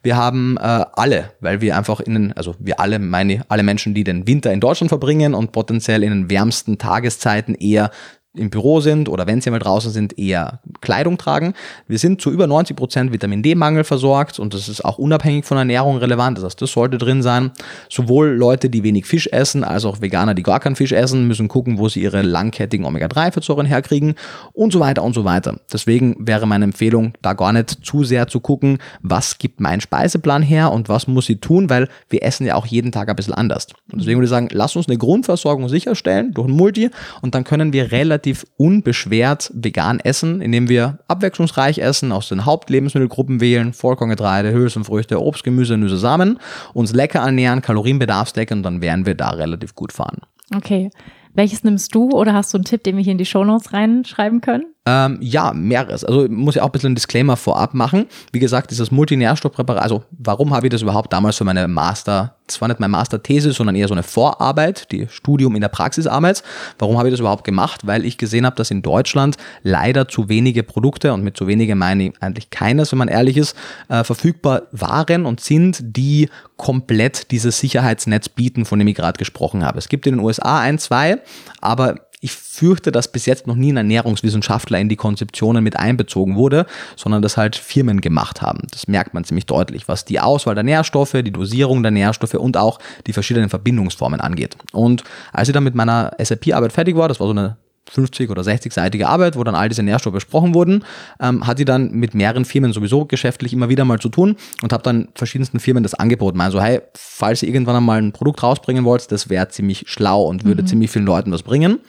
Wir 0.03 0.17
haben 0.17 0.57
äh, 0.57 0.61
alle, 0.61 1.31
weil 1.39 1.61
wir 1.61 1.77
einfach 1.77 1.99
in 1.99 2.13
den, 2.13 2.33
also 2.33 2.55
wir 2.59 2.79
alle, 2.79 2.99
meine, 2.99 3.45
alle 3.47 3.63
Menschen, 3.63 3.93
die 3.93 4.03
den 4.03 4.27
Winter 4.27 4.51
in 4.51 4.59
Deutschland 4.59 4.89
verbringen 4.89 5.33
und 5.33 5.51
potenziell 5.51 6.03
in 6.03 6.11
den 6.11 6.29
wärmsten 6.29 6.77
Tageszeiten 6.77 7.55
eher 7.55 7.91
im 8.33 8.49
Büro 8.49 8.79
sind 8.79 9.09
oder 9.09 9.27
wenn 9.27 9.41
sie 9.41 9.51
mal 9.51 9.59
draußen 9.59 9.91
sind, 9.91 10.17
eher 10.17 10.61
Kleidung 10.79 11.17
tragen. 11.17 11.53
Wir 11.87 11.97
sind 11.97 12.21
zu 12.21 12.31
über 12.31 12.47
90 12.47 12.77
Prozent 12.77 13.11
Vitamin 13.11 13.43
D-Mangel 13.43 13.83
versorgt 13.83 14.39
und 14.39 14.53
das 14.53 14.69
ist 14.69 14.85
auch 14.85 14.97
unabhängig 14.97 15.43
von 15.43 15.57
Ernährung 15.57 15.97
relevant. 15.97 16.37
Das 16.37 16.45
heißt, 16.45 16.61
das 16.61 16.71
sollte 16.71 16.97
drin 16.97 17.21
sein. 17.21 17.51
Sowohl 17.89 18.29
Leute, 18.29 18.69
die 18.69 18.83
wenig 18.83 19.05
Fisch 19.05 19.27
essen, 19.27 19.65
als 19.65 19.83
auch 19.83 19.99
Veganer, 19.99 20.33
die 20.33 20.43
gar 20.43 20.61
keinen 20.61 20.77
Fisch 20.77 20.93
essen, 20.93 21.27
müssen 21.27 21.49
gucken, 21.49 21.77
wo 21.77 21.89
sie 21.89 22.01
ihre 22.01 22.21
langkettigen 22.21 22.85
Omega-3-Fettsäuren 22.85 23.65
herkriegen 23.65 24.15
und 24.53 24.71
so 24.71 24.79
weiter 24.79 25.03
und 25.03 25.13
so 25.13 25.25
weiter. 25.25 25.59
Deswegen 25.71 26.15
wäre 26.19 26.47
meine 26.47 26.63
Empfehlung, 26.63 27.13
da 27.21 27.33
gar 27.33 27.51
nicht 27.51 27.79
zu 27.83 28.05
sehr 28.05 28.27
zu 28.27 28.39
gucken, 28.39 28.77
was 29.01 29.39
gibt 29.39 29.59
mein 29.59 29.81
Speiseplan 29.81 30.41
her 30.41 30.71
und 30.71 30.87
was 30.87 31.05
muss 31.07 31.25
sie 31.25 31.37
tun, 31.37 31.69
weil 31.69 31.89
wir 32.07 32.23
essen 32.23 32.45
ja 32.45 32.55
auch 32.55 32.65
jeden 32.65 32.93
Tag 32.93 33.09
ein 33.09 33.15
bisschen 33.17 33.33
anders. 33.33 33.67
Und 33.91 33.99
deswegen 33.99 34.19
würde 34.19 34.25
ich 34.25 34.29
sagen, 34.29 34.47
lass 34.51 34.77
uns 34.77 34.87
eine 34.87 34.97
Grundversorgung 34.97 35.67
sicherstellen 35.67 36.33
durch 36.33 36.47
ein 36.47 36.55
Multi 36.55 36.91
und 37.21 37.35
dann 37.35 37.43
können 37.43 37.73
wir 37.73 37.91
relativ 37.91 38.20
relativ 38.21 38.45
unbeschwert 38.57 39.51
vegan 39.55 39.99
essen, 39.99 40.41
indem 40.41 40.69
wir 40.69 40.99
abwechslungsreich 41.07 41.79
essen, 41.79 42.11
aus 42.11 42.29
den 42.29 42.45
Hauptlebensmittelgruppen 42.45 43.41
wählen, 43.41 43.73
Vollkorngetreide, 43.73 44.53
Hülsenfrüchte, 44.53 45.19
Obst, 45.19 45.43
Gemüse, 45.43 45.75
Nüsse, 45.75 45.97
Samen, 45.97 46.37
uns 46.73 46.93
lecker 46.93 47.21
ernähren, 47.21 47.63
Kalorienbedarfsdecken 47.63 48.59
und 48.59 48.63
dann 48.63 48.81
werden 48.81 49.07
wir 49.07 49.15
da 49.15 49.31
relativ 49.31 49.73
gut 49.73 49.91
fahren. 49.91 50.19
Okay. 50.55 50.91
Welches 51.33 51.63
nimmst 51.63 51.95
du 51.95 52.09
oder 52.11 52.33
hast 52.33 52.53
du 52.53 52.57
einen 52.57 52.65
Tipp, 52.65 52.83
den 52.83 52.97
wir 52.97 53.03
hier 53.03 53.13
in 53.13 53.17
die 53.17 53.25
Shownotes 53.25 53.73
reinschreiben 53.73 54.41
können? 54.41 54.65
Ähm, 54.83 55.19
ja, 55.21 55.53
mehreres. 55.53 56.03
Also 56.03 56.27
muss 56.27 56.55
ich 56.55 56.61
auch 56.61 56.65
ein 56.65 56.71
bisschen 56.71 56.93
ein 56.93 56.95
Disclaimer 56.95 57.37
vorab 57.37 57.75
machen. 57.75 58.07
Wie 58.31 58.39
gesagt, 58.39 58.71
dieses 58.71 58.89
Multinährstoffpräparat, 58.89 59.83
also 59.83 60.03
warum 60.09 60.55
habe 60.55 60.65
ich 60.65 60.71
das 60.71 60.81
überhaupt 60.81 61.13
damals 61.13 61.37
für 61.37 61.43
meine 61.43 61.67
Master, 61.67 62.35
das 62.47 62.59
war 62.61 62.67
nicht 62.67 62.79
meine 62.79 62.91
Masterthese, 62.91 63.53
sondern 63.53 63.75
eher 63.75 63.87
so 63.87 63.93
eine 63.93 64.01
Vorarbeit, 64.01 64.91
die 64.91 65.07
Studium 65.07 65.53
in 65.53 65.61
der 65.61 65.69
Praxisarbeit. 65.69 66.41
Warum 66.79 66.97
habe 66.97 67.09
ich 67.09 67.13
das 67.13 67.19
überhaupt 67.19 67.43
gemacht? 67.43 67.85
Weil 67.85 68.05
ich 68.05 68.17
gesehen 68.17 68.43
habe, 68.43 68.55
dass 68.55 68.71
in 68.71 68.81
Deutschland 68.81 69.37
leider 69.61 70.07
zu 70.07 70.29
wenige 70.29 70.63
Produkte, 70.63 71.13
und 71.13 71.23
mit 71.23 71.37
zu 71.37 71.45
wenige 71.45 71.75
meine 71.75 72.05
ich 72.05 72.13
eigentlich 72.19 72.49
keines, 72.49 72.91
wenn 72.91 72.99
man 72.99 73.07
ehrlich 73.07 73.37
ist, 73.37 73.55
äh, 73.87 74.03
verfügbar 74.03 74.63
waren 74.71 75.27
und 75.27 75.41
sind, 75.41 75.79
die 75.95 76.27
komplett 76.57 77.29
dieses 77.29 77.59
Sicherheitsnetz 77.59 78.29
bieten, 78.29 78.65
von 78.65 78.79
dem 78.79 78.87
ich 78.87 78.95
gerade 78.95 79.19
gesprochen 79.19 79.63
habe. 79.63 79.77
Es 79.77 79.89
gibt 79.89 80.07
in 80.07 80.15
den 80.15 80.25
USA 80.25 80.59
ein, 80.59 80.79
zwei, 80.79 81.19
aber 81.61 81.95
ich 82.21 82.31
fürchte, 82.31 82.91
dass 82.91 83.11
bis 83.11 83.25
jetzt 83.25 83.47
noch 83.47 83.55
nie 83.55 83.73
ein 83.73 83.77
Ernährungswissenschaftler 83.77 84.79
in 84.79 84.89
die 84.89 84.95
Konzeptionen 84.95 85.63
mit 85.63 85.75
einbezogen 85.75 86.35
wurde, 86.35 86.67
sondern 86.95 87.23
das 87.23 87.35
halt 87.35 87.55
Firmen 87.55 87.99
gemacht 87.99 88.43
haben. 88.43 88.67
Das 88.69 88.87
merkt 88.87 89.15
man 89.15 89.23
ziemlich 89.23 89.47
deutlich, 89.47 89.87
was 89.87 90.05
die 90.05 90.19
Auswahl 90.19 90.53
der 90.53 90.63
Nährstoffe, 90.63 91.13
die 91.13 91.31
Dosierung 91.31 91.81
der 91.81 91.91
Nährstoffe 91.91 92.35
und 92.35 92.57
auch 92.57 92.79
die 93.07 93.13
verschiedenen 93.13 93.49
Verbindungsformen 93.49 94.21
angeht. 94.21 94.55
Und 94.71 95.03
als 95.33 95.49
ich 95.49 95.53
dann 95.53 95.63
mit 95.63 95.73
meiner 95.73 96.11
SAP-Arbeit 96.21 96.71
fertig 96.71 96.95
war, 96.95 97.07
das 97.07 97.19
war 97.19 97.27
so 97.27 97.33
eine 97.33 97.57
50 97.89 98.29
oder 98.29 98.41
60-seitige 98.41 99.05
Arbeit, 99.05 99.35
wo 99.35 99.43
dann 99.43 99.55
all 99.55 99.69
diese 99.69 99.83
Nährstoffe 99.83 100.13
besprochen 100.13 100.53
wurden, 100.53 100.85
ähm, 101.19 101.45
hatte 101.47 101.63
ich 101.63 101.65
dann 101.65 101.91
mit 101.91 102.13
mehreren 102.13 102.45
Firmen 102.45 102.73
sowieso 102.73 103.05
geschäftlich 103.05 103.53
immer 103.53 103.69
wieder 103.69 103.85
mal 103.85 103.99
zu 103.99 104.09
tun 104.09 104.35
und 104.61 104.71
habe 104.71 104.83
dann 104.83 105.09
verschiedensten 105.15 105.59
Firmen 105.59 105.83
das 105.83 105.93
angeboten. 105.93 106.39
Also 106.41 106.61
hey, 106.61 106.81
falls 106.95 107.43
ihr 107.43 107.49
irgendwann 107.49 107.75
einmal 107.75 108.01
ein 108.01 108.11
Produkt 108.11 108.43
rausbringen 108.43 108.85
wollt, 108.85 109.11
das 109.11 109.29
wäre 109.29 109.49
ziemlich 109.49 109.85
schlau 109.87 110.23
und 110.23 110.45
würde 110.45 110.61
mhm. 110.61 110.67
ziemlich 110.67 110.91
vielen 110.91 111.05
Leuten 111.05 111.31
was 111.31 111.43
bringen. 111.43 111.79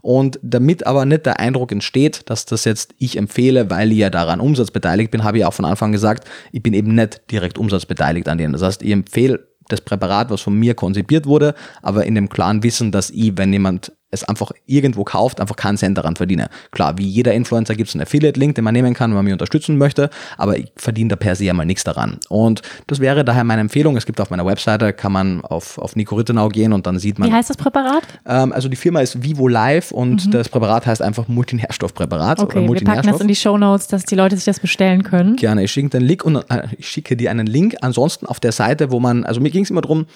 Und 0.00 0.40
damit 0.42 0.86
aber 0.86 1.04
nicht 1.04 1.26
der 1.26 1.38
Eindruck 1.38 1.70
entsteht, 1.70 2.28
dass 2.30 2.44
das 2.46 2.64
jetzt 2.64 2.94
ich 2.98 3.16
empfehle, 3.16 3.70
weil 3.70 3.92
ich 3.92 3.98
ja 3.98 4.10
daran 4.10 4.40
umsatzbeteiligt 4.40 5.10
bin, 5.10 5.22
habe 5.22 5.38
ich 5.38 5.44
auch 5.44 5.54
von 5.54 5.64
Anfang 5.64 5.92
gesagt, 5.92 6.28
ich 6.50 6.62
bin 6.62 6.72
eben 6.72 6.94
nicht 6.94 7.30
direkt 7.30 7.58
umsatzbeteiligt 7.58 8.28
an 8.28 8.38
denen. 8.38 8.52
Das 8.52 8.62
heißt, 8.62 8.82
ich 8.82 8.90
empfehle 8.90 9.46
das 9.68 9.80
Präparat, 9.80 10.30
was 10.30 10.40
von 10.40 10.54
mir 10.54 10.74
konzipiert 10.74 11.26
wurde, 11.26 11.54
aber 11.82 12.04
in 12.04 12.14
dem 12.14 12.28
klaren 12.28 12.62
Wissen, 12.62 12.90
dass 12.90 13.10
ich, 13.10 13.36
wenn 13.36 13.52
jemand 13.52 13.92
es 14.12 14.22
einfach 14.24 14.52
irgendwo 14.66 15.04
kauft, 15.04 15.40
einfach 15.40 15.56
keinen 15.56 15.76
Cent 15.76 15.98
daran 15.98 16.16
verdiene. 16.16 16.48
Klar, 16.70 16.98
wie 16.98 17.06
jeder 17.06 17.32
Influencer 17.32 17.74
gibt 17.74 17.88
es 17.88 17.94
einen 17.94 18.02
Affiliate-Link, 18.02 18.54
den 18.54 18.62
man 18.62 18.74
nehmen 18.74 18.94
kann, 18.94 19.10
wenn 19.10 19.16
man 19.16 19.24
mich 19.24 19.32
unterstützen 19.32 19.78
möchte, 19.78 20.10
aber 20.36 20.58
ich 20.58 20.70
verdiene 20.76 21.08
da 21.08 21.16
per 21.16 21.34
se 21.34 21.48
einmal 21.48 21.66
nichts 21.66 21.82
daran. 21.82 22.18
Und 22.28 22.62
das 22.86 23.00
wäre 23.00 23.24
daher 23.24 23.42
meine 23.42 23.62
Empfehlung. 23.62 23.96
Es 23.96 24.06
gibt 24.06 24.20
auf 24.20 24.30
meiner 24.30 24.46
Webseite, 24.46 24.92
kann 24.92 25.12
man 25.12 25.40
auf, 25.40 25.78
auf 25.78 25.96
Nico 25.96 26.14
Rittenau 26.14 26.48
gehen 26.48 26.72
und 26.72 26.86
dann 26.86 26.98
sieht 26.98 27.18
man. 27.18 27.30
Wie 27.30 27.32
heißt 27.32 27.50
das 27.50 27.56
Präparat? 27.56 28.02
Ähm, 28.26 28.52
also 28.52 28.68
die 28.68 28.76
Firma 28.76 29.00
ist 29.00 29.22
Vivo 29.22 29.48
Live 29.48 29.92
und 29.92 30.26
mhm. 30.26 30.30
das 30.30 30.50
Präparat 30.50 30.86
heißt 30.86 31.00
einfach 31.00 31.26
Multinährstoffpräparat. 31.28 32.40
Okay, 32.40 32.68
oder 32.68 32.80
wir 32.80 32.84
packen 32.84 33.06
das 33.06 33.20
in 33.20 33.28
die 33.28 33.34
Show 33.34 33.56
Notes, 33.56 33.88
dass 33.88 34.04
die 34.04 34.14
Leute 34.14 34.36
sich 34.36 34.44
das 34.44 34.60
bestellen 34.60 35.02
können. 35.04 35.36
Gerne, 35.36 35.64
ich 35.64 35.72
schicke 35.72 35.88
den 35.88 36.02
Link 36.02 36.24
und 36.24 36.36
äh, 36.36 36.68
ich 36.76 36.86
schicke 36.86 37.16
dir 37.16 37.30
einen 37.30 37.46
Link. 37.46 37.76
Ansonsten 37.80 38.26
auf 38.26 38.40
der 38.40 38.52
Seite, 38.52 38.90
wo 38.90 39.00
man, 39.00 39.24
also 39.24 39.40
mir 39.40 39.50
ging 39.50 39.64
es 39.64 39.70
immer 39.70 39.80
darum, 39.80 40.06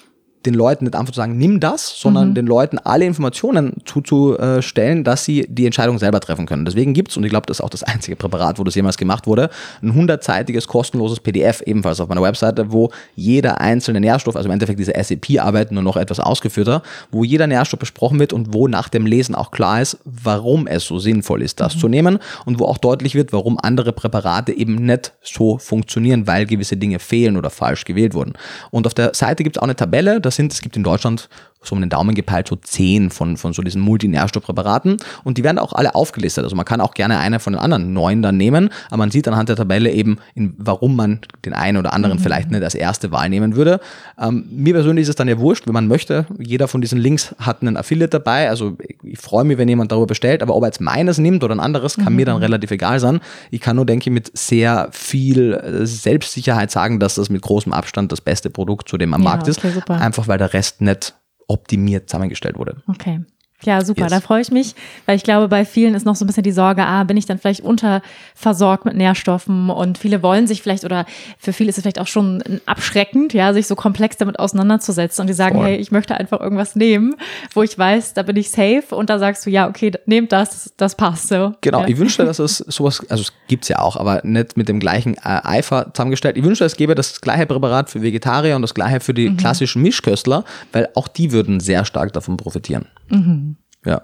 den 0.45 0.53
Leuten 0.53 0.85
nicht 0.85 0.95
einfach 0.95 1.11
zu 1.11 1.17
sagen, 1.17 1.37
nimm 1.37 1.59
das, 1.59 1.99
sondern 1.99 2.29
mhm. 2.29 2.35
den 2.35 2.47
Leuten 2.47 2.77
alle 2.77 3.05
Informationen 3.05 3.73
zuzustellen, 3.85 5.03
dass 5.03 5.25
sie 5.25 5.45
die 5.49 5.65
Entscheidung 5.65 5.99
selber 5.99 6.19
treffen 6.19 6.45
können. 6.45 6.63
Deswegen 6.63 6.93
gibt 6.93 7.11
es, 7.11 7.17
und 7.17 7.23
ich 7.23 7.29
glaube, 7.29 7.45
das 7.47 7.57
ist 7.57 7.63
auch 7.63 7.69
das 7.69 7.83
einzige 7.83 8.15
Präparat, 8.15 8.59
wo 8.59 8.63
das 8.63 8.75
jemals 8.75 8.97
gemacht 8.97 9.27
wurde, 9.27 9.49
ein 9.81 9.93
hundertseitiges 9.93 10.67
kostenloses 10.67 11.19
PDF, 11.19 11.61
ebenfalls 11.65 11.99
auf 11.99 12.07
meiner 12.07 12.21
Webseite, 12.21 12.71
wo 12.71 12.91
jeder 13.15 13.59
einzelne 13.59 13.99
Nährstoff, 13.99 14.35
also 14.35 14.47
im 14.47 14.53
Endeffekt 14.53 14.79
diese 14.79 14.93
SAP-Arbeit 14.95 15.71
nur 15.71 15.83
noch 15.83 15.97
etwas 15.97 16.19
ausgeführter, 16.19 16.81
wo 17.11 17.23
jeder 17.23 17.47
Nährstoff 17.47 17.79
besprochen 17.79 18.19
wird 18.19 18.31
und 18.31 18.53
wo 18.53 18.67
nach 18.67 18.89
dem 18.89 19.05
Lesen 19.05 19.35
auch 19.35 19.51
klar 19.51 19.81
ist, 19.81 19.97
warum 20.05 20.67
es 20.67 20.85
so 20.85 20.99
sinnvoll 20.99 21.41
ist, 21.41 21.59
das 21.59 21.75
mhm. 21.75 21.79
zu 21.79 21.87
nehmen 21.87 22.19
und 22.45 22.59
wo 22.59 22.65
auch 22.65 22.77
deutlich 22.77 23.15
wird, 23.15 23.33
warum 23.33 23.57
andere 23.61 23.91
Präparate 23.91 24.53
eben 24.53 24.75
nicht 24.75 25.13
so 25.21 25.57
funktionieren, 25.57 26.27
weil 26.27 26.45
gewisse 26.45 26.77
Dinge 26.77 26.99
fehlen 26.99 27.37
oder 27.37 27.49
falsch 27.49 27.85
gewählt 27.85 28.13
wurden. 28.13 28.33
Und 28.71 28.85
auf 28.85 28.93
der 28.93 29.13
Seite 29.13 29.43
gibt 29.43 29.57
es 29.57 29.59
auch 29.59 29.65
eine 29.65 29.75
Tabelle, 29.75 30.21
das 30.27 30.35
sind, 30.35 30.53
es 30.53 30.61
gibt 30.61 30.75
in 30.75 30.83
Deutschland 30.83 31.29
so 31.63 31.75
um 31.75 31.81
den 31.81 31.89
Daumen 31.89 32.15
gepeilt, 32.15 32.47
so 32.47 32.55
zehn 32.55 33.09
von, 33.09 33.37
von 33.37 33.53
so 33.53 33.61
diesen 33.61 33.81
Multinährstoffpräparaten 33.81 34.97
und 35.23 35.37
die 35.37 35.43
werden 35.43 35.59
auch 35.59 35.73
alle 35.73 35.95
aufgelistet. 35.95 36.43
Also 36.43 36.55
man 36.55 36.65
kann 36.65 36.81
auch 36.81 36.93
gerne 36.93 37.17
eine 37.19 37.39
von 37.39 37.53
den 37.53 37.59
anderen 37.59 37.93
neun 37.93 38.21
dann 38.21 38.37
nehmen, 38.37 38.69
aber 38.87 38.97
man 38.97 39.11
sieht 39.11 39.27
anhand 39.27 39.49
der 39.49 39.55
Tabelle 39.55 39.91
eben, 39.91 40.17
in, 40.35 40.53
warum 40.57 40.95
man 40.95 41.19
den 41.45 41.53
einen 41.53 41.77
oder 41.77 41.93
anderen 41.93 42.17
mhm. 42.17 42.21
vielleicht 42.21 42.51
nicht 42.51 42.63
als 42.63 42.75
erste 42.75 43.11
Wahl 43.11 43.29
nehmen 43.29 43.55
würde. 43.55 43.79
Ähm, 44.19 44.45
mir 44.51 44.73
persönlich 44.73 45.03
ist 45.03 45.09
es 45.09 45.15
dann 45.15 45.27
ja 45.27 45.39
wurscht, 45.39 45.67
wenn 45.67 45.73
man 45.73 45.87
möchte. 45.87 46.25
Jeder 46.39 46.67
von 46.67 46.81
diesen 46.81 46.99
Links 46.99 47.35
hat 47.39 47.61
einen 47.61 47.77
Affiliate 47.77 48.11
dabei, 48.11 48.49
also 48.49 48.77
ich 49.03 49.19
freue 49.19 49.43
mich, 49.43 49.57
wenn 49.57 49.67
jemand 49.67 49.91
darüber 49.91 50.07
bestellt, 50.07 50.41
aber 50.41 50.55
ob 50.55 50.63
er 50.63 50.67
jetzt 50.67 50.81
meines 50.81 51.17
nimmt 51.17 51.43
oder 51.43 51.55
ein 51.55 51.59
anderes, 51.59 51.95
kann 51.95 52.13
mhm. 52.13 52.15
mir 52.15 52.25
dann 52.25 52.37
relativ 52.37 52.71
egal 52.71 52.99
sein. 52.99 53.19
Ich 53.51 53.61
kann 53.61 53.75
nur, 53.75 53.85
denke 53.85 54.09
ich, 54.09 54.13
mit 54.13 54.37
sehr 54.37 54.89
viel 54.91 55.53
äh, 55.53 55.85
Selbstsicherheit 55.85 56.71
sagen, 56.71 56.99
dass 56.99 57.15
das 57.15 57.29
mit 57.29 57.41
großem 57.41 57.73
Abstand 57.73 58.11
das 58.11 58.21
beste 58.21 58.49
Produkt 58.49 58.89
zu 58.89 58.97
dem 58.97 59.13
am 59.13 59.21
ja, 59.21 59.29
Markt 59.29 59.43
okay, 59.43 59.51
ist. 59.51 59.75
Super. 59.75 59.99
Einfach 59.99 60.27
weil 60.27 60.37
der 60.37 60.53
Rest 60.53 60.81
nicht 60.81 61.16
optimiert 61.47 62.09
zusammengestellt 62.09 62.57
wurde. 62.57 62.81
Okay. 62.87 63.21
Ja, 63.63 63.83
super, 63.83 64.03
yes. 64.03 64.11
da 64.11 64.21
freue 64.21 64.41
ich 64.41 64.51
mich, 64.51 64.75
weil 65.07 65.15
ich 65.15 65.23
glaube, 65.23 65.47
bei 65.47 65.65
vielen 65.65 65.95
ist 65.95 66.05
noch 66.05 66.15
so 66.15 66.23
ein 66.23 66.27
bisschen 66.27 66.43
die 66.43 66.51
Sorge, 66.51 66.85
ah, 66.85 67.03
bin 67.03 67.17
ich 67.17 67.25
dann 67.25 67.39
vielleicht 67.39 67.61
unterversorgt 67.61 68.85
mit 68.85 68.95
Nährstoffen 68.95 69.71
und 69.71 69.97
viele 69.97 70.21
wollen 70.21 70.45
sich 70.45 70.61
vielleicht 70.61 70.85
oder 70.85 71.07
für 71.39 71.53
viele 71.53 71.69
ist 71.69 71.77
es 71.77 71.81
vielleicht 71.81 71.99
auch 71.99 72.05
schon 72.05 72.43
abschreckend, 72.67 73.33
ja, 73.33 73.53
sich 73.53 73.65
so 73.65 73.75
komplex 73.75 74.17
damit 74.17 74.37
auseinanderzusetzen 74.37 75.23
und 75.23 75.27
die 75.27 75.33
sagen, 75.33 75.57
Voll. 75.57 75.69
hey, 75.69 75.77
ich 75.77 75.89
möchte 75.89 76.15
einfach 76.15 76.39
irgendwas 76.39 76.75
nehmen, 76.75 77.15
wo 77.55 77.63
ich 77.63 77.75
weiß, 77.75 78.13
da 78.13 78.21
bin 78.21 78.35
ich 78.35 78.51
safe 78.51 78.83
und 78.91 79.09
da 79.09 79.17
sagst 79.17 79.43
du, 79.47 79.49
ja, 79.49 79.67
okay, 79.67 79.91
nehmt 80.05 80.31
das, 80.31 80.71
das 80.77 80.93
passt 80.93 81.29
so. 81.29 81.53
Genau, 81.61 81.81
ja. 81.81 81.87
ich 81.87 81.97
wünschte, 81.97 82.25
dass 82.25 82.37
es 82.37 82.57
sowas, 82.57 83.03
also 83.09 83.23
es 83.23 83.33
gibt's 83.47 83.69
ja 83.69 83.79
auch, 83.79 83.97
aber 83.97 84.21
nicht 84.23 84.55
mit 84.55 84.69
dem 84.69 84.79
gleichen 84.79 85.15
äh, 85.15 85.41
Eifer 85.43 85.91
zusammengestellt. 85.95 86.37
Ich 86.37 86.43
wünschte, 86.43 86.63
es 86.63 86.77
gäbe 86.77 86.93
das 86.93 87.21
gleiche 87.21 87.47
Präparat 87.47 87.89
für 87.89 88.03
Vegetarier 88.03 88.55
und 88.55 88.61
das 88.61 88.75
gleiche 88.75 88.99
für 88.99 89.15
die 89.15 89.29
mhm. 89.29 89.37
klassischen 89.37 89.81
Mischköstler, 89.81 90.43
weil 90.73 90.89
auch 90.93 91.07
die 91.07 91.31
würden 91.31 91.59
sehr 91.59 91.85
stark 91.85 92.13
davon 92.13 92.37
profitieren. 92.37 92.85
Mhm. 93.09 93.55
Ja. 93.85 94.01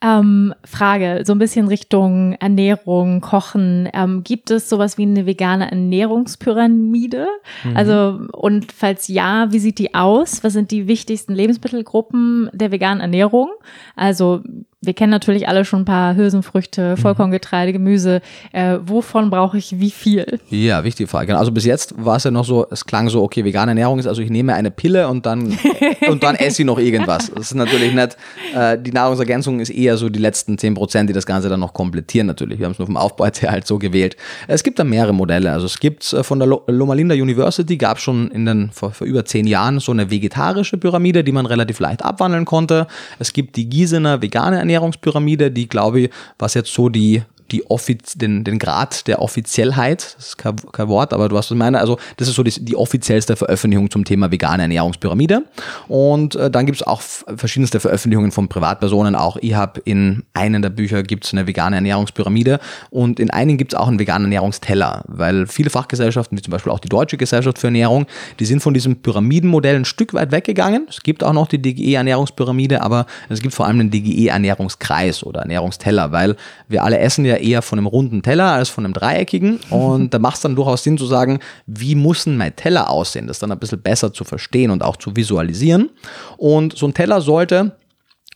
Ähm, 0.00 0.54
Frage, 0.64 1.22
so 1.24 1.32
ein 1.32 1.40
bisschen 1.40 1.66
Richtung 1.66 2.34
Ernährung, 2.34 3.20
Kochen. 3.20 3.88
Ähm, 3.92 4.22
gibt 4.22 4.50
es 4.52 4.68
sowas 4.68 4.96
wie 4.96 5.02
eine 5.02 5.26
vegane 5.26 5.68
Ernährungspyramide? 5.68 7.26
Mhm. 7.64 7.76
Also, 7.76 8.20
und 8.32 8.70
falls 8.70 9.08
ja, 9.08 9.50
wie 9.50 9.58
sieht 9.58 9.80
die 9.80 9.96
aus? 9.96 10.44
Was 10.44 10.52
sind 10.52 10.70
die 10.70 10.86
wichtigsten 10.86 11.34
Lebensmittelgruppen 11.34 12.48
der 12.52 12.70
veganen 12.70 13.00
Ernährung? 13.00 13.50
Also, 13.96 14.42
wir 14.80 14.94
kennen 14.94 15.10
natürlich 15.10 15.48
alle 15.48 15.64
schon 15.64 15.80
ein 15.80 15.84
paar 15.84 16.14
Hülsenfrüchte, 16.14 16.94
mhm. 16.96 17.00
Vollkorngetreide, 17.00 17.72
Gemüse. 17.72 18.20
Äh, 18.52 18.78
wovon 18.80 19.28
brauche 19.28 19.58
ich 19.58 19.80
wie 19.80 19.90
viel? 19.90 20.38
Ja, 20.50 20.84
wichtige 20.84 21.08
Frage. 21.08 21.36
Also 21.36 21.50
bis 21.50 21.64
jetzt 21.64 21.94
war 21.98 22.16
es 22.16 22.24
ja 22.24 22.30
noch 22.30 22.44
so, 22.44 22.64
es 22.70 22.84
klang 22.84 23.08
so, 23.08 23.24
okay, 23.24 23.44
vegane 23.44 23.72
Ernährung 23.72 23.98
ist, 23.98 24.06
also 24.06 24.22
ich 24.22 24.30
nehme 24.30 24.54
eine 24.54 24.70
Pille 24.70 25.08
und 25.08 25.26
dann, 25.26 25.58
und 26.08 26.22
dann 26.22 26.36
esse 26.36 26.62
ich 26.62 26.66
noch 26.66 26.78
irgendwas. 26.78 27.32
Das 27.34 27.46
ist 27.46 27.54
natürlich 27.54 27.92
nicht, 27.92 28.16
äh, 28.54 28.78
die 28.78 28.92
Nahrungsergänzung 28.92 29.58
ist 29.58 29.70
eher 29.70 29.96
so 29.96 30.08
die 30.08 30.20
letzten 30.20 30.56
10 30.56 30.74
Prozent, 30.74 31.10
die 31.10 31.14
das 31.14 31.26
Ganze 31.26 31.48
dann 31.48 31.58
noch 31.58 31.72
komplettieren 31.72 32.28
natürlich. 32.28 32.60
Wir 32.60 32.66
haben 32.66 32.72
es 32.72 32.78
nur 32.78 32.86
vom 32.86 32.96
Aufbau 32.96 33.26
her 33.26 33.50
halt 33.50 33.66
so 33.66 33.80
gewählt. 33.80 34.16
Es 34.46 34.62
gibt 34.62 34.78
da 34.78 34.84
mehrere 34.84 35.12
Modelle. 35.12 35.50
Also 35.50 35.66
es 35.66 35.80
gibt 35.80 36.12
äh, 36.12 36.22
von 36.22 36.38
der 36.38 36.46
Loma 36.46 36.94
Linda 36.94 37.16
University, 37.16 37.76
gab 37.78 37.96
es 37.96 38.04
schon 38.04 38.30
in 38.30 38.46
den, 38.46 38.70
vor, 38.70 38.92
vor 38.92 39.08
über 39.08 39.24
zehn 39.24 39.48
Jahren 39.48 39.80
so 39.80 39.90
eine 39.90 40.08
vegetarische 40.08 40.78
Pyramide, 40.78 41.24
die 41.24 41.32
man 41.32 41.46
relativ 41.46 41.80
leicht 41.80 42.04
abwandeln 42.04 42.44
konnte. 42.44 42.86
Es 43.18 43.32
gibt 43.32 43.56
die 43.56 43.68
Gießener 43.68 44.22
vegane 44.22 44.67
Ernährungspyramide, 44.68 45.50
die 45.50 45.68
glaube 45.68 46.00
ich, 46.00 46.10
was 46.38 46.54
jetzt 46.54 46.72
so 46.72 46.88
die 46.88 47.22
die 47.50 47.68
Offiz 47.68 48.14
den, 48.14 48.44
den 48.44 48.58
Grad 48.58 49.06
der 49.08 49.20
Offiziellheit, 49.20 50.14
das 50.16 50.28
ist 50.28 50.38
kein, 50.38 50.56
kein 50.72 50.88
Wort, 50.88 51.12
aber 51.12 51.28
du 51.28 51.36
hast 51.36 51.48
was 51.48 51.54
ich 51.54 51.58
meine, 51.58 51.80
also 51.80 51.98
das 52.16 52.28
ist 52.28 52.34
so 52.34 52.42
die, 52.42 52.64
die 52.64 52.76
offiziellste 52.76 53.36
Veröffentlichung 53.36 53.90
zum 53.90 54.04
Thema 54.04 54.30
vegane 54.30 54.62
Ernährungspyramide. 54.62 55.44
Und 55.88 56.34
äh, 56.36 56.50
dann 56.50 56.66
gibt 56.66 56.80
es 56.80 56.86
auch 56.86 57.00
verschiedenste 57.00 57.80
Veröffentlichungen 57.80 58.32
von 58.32 58.48
Privatpersonen, 58.48 59.14
auch 59.14 59.36
ich 59.40 59.54
habe 59.54 59.80
in 59.84 60.24
einem 60.34 60.62
der 60.62 60.70
Bücher 60.70 61.02
gibt 61.02 61.24
es 61.24 61.32
eine 61.32 61.46
vegane 61.46 61.76
Ernährungspyramide. 61.76 62.60
Und 62.90 63.20
in 63.20 63.30
einigen 63.30 63.58
gibt 63.58 63.72
es 63.72 63.78
auch 63.78 63.88
einen 63.88 63.98
veganen 63.98 64.26
Ernährungsteller, 64.26 65.04
weil 65.06 65.46
viele 65.46 65.70
Fachgesellschaften, 65.70 66.36
wie 66.36 66.42
zum 66.42 66.52
Beispiel 66.52 66.72
auch 66.72 66.80
die 66.80 66.88
Deutsche 66.88 67.16
Gesellschaft 67.16 67.58
für 67.58 67.68
Ernährung, 67.68 68.06
die 68.38 68.44
sind 68.44 68.60
von 68.60 68.74
diesem 68.74 68.96
Pyramidenmodell 68.96 69.76
ein 69.76 69.84
Stück 69.84 70.14
weit 70.14 70.32
weggegangen. 70.32 70.86
Es 70.88 71.02
gibt 71.02 71.24
auch 71.24 71.32
noch 71.32 71.48
die 71.48 71.60
DGE-Ernährungspyramide, 71.60 72.82
aber 72.82 73.06
es 73.28 73.40
gibt 73.40 73.54
vor 73.54 73.66
allem 73.66 73.80
einen 73.80 73.90
DGE-Ernährungskreis 73.90 75.24
oder 75.24 75.40
Ernährungsteller, 75.40 76.12
weil 76.12 76.36
wir 76.68 76.84
alle 76.84 76.98
essen 76.98 77.24
ja 77.24 77.37
eher 77.38 77.62
von 77.62 77.78
einem 77.78 77.86
runden 77.86 78.22
Teller 78.22 78.52
als 78.52 78.68
von 78.68 78.84
einem 78.84 78.94
dreieckigen. 78.94 79.60
Und 79.70 80.14
da 80.14 80.18
macht 80.18 80.36
es 80.36 80.42
dann 80.42 80.56
durchaus 80.56 80.84
Sinn 80.84 80.98
zu 80.98 81.06
sagen, 81.06 81.40
wie 81.66 81.94
muss 81.94 82.24
denn 82.24 82.36
mein 82.36 82.54
Teller 82.56 82.90
aussehen? 82.90 83.26
Das 83.26 83.38
dann 83.38 83.52
ein 83.52 83.58
bisschen 83.58 83.80
besser 83.80 84.12
zu 84.12 84.24
verstehen 84.24 84.70
und 84.70 84.82
auch 84.82 84.96
zu 84.96 85.16
visualisieren. 85.16 85.90
Und 86.36 86.76
so 86.76 86.86
ein 86.86 86.94
Teller 86.94 87.20
sollte 87.20 87.72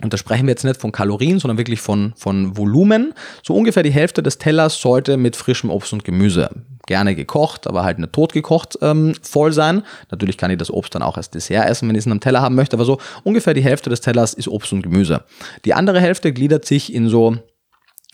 und 0.03 0.13
da 0.13 0.17
sprechen 0.17 0.47
wir 0.47 0.53
jetzt 0.53 0.65
nicht 0.65 0.81
von 0.81 0.91
Kalorien, 0.91 1.39
sondern 1.39 1.59
wirklich 1.59 1.81
von, 1.81 2.13
von 2.17 2.57
Volumen. 2.57 3.15
So 3.43 3.55
ungefähr 3.55 3.83
die 3.83 3.93
Hälfte 3.93 4.23
des 4.23 4.39
Tellers 4.39 4.81
sollte 4.81 5.17
mit 5.17 5.37
frischem 5.37 5.71
Obst 5.71 5.93
und 5.93 6.05
Gemüse, 6.05 6.51
gerne 6.87 7.15
gekocht, 7.15 7.67
aber 7.69 7.85
halt 7.85 7.99
nicht 7.99 8.13
tot 8.13 8.33
gekocht, 8.33 8.79
ähm, 8.83 9.15
voll 9.23 9.53
sein. 9.53 9.83
Natürlich 10.11 10.37
kann 10.37 10.51
ich 10.51 10.59
das 10.59 10.71
Obst 10.71 10.95
dann 10.95 11.03
auch 11.03 11.17
als 11.17 11.31
Dessert 11.31 11.69
essen, 11.69 11.89
wenn 11.89 11.95
ich 11.95 12.01
es 12.01 12.07
in 12.07 12.13
einem 12.13 12.21
Teller 12.21 12.43
haben 12.43 12.57
möchte, 12.57 12.77
aber 12.77 12.85
so 12.85 12.99
ungefähr 13.23 13.55
die 13.55 13.63
Hälfte 13.63 13.91
des 13.91 14.01
Tellers 14.01 14.35
ist 14.35 14.49
Obst 14.49 14.73
und 14.73 14.83
Gemüse. 14.83 15.23
Die 15.65 15.75
andere 15.75 16.01
Hälfte 16.01 16.33
gliedert 16.33 16.65
sich 16.65 16.93
in 16.93 17.09
so 17.09 17.37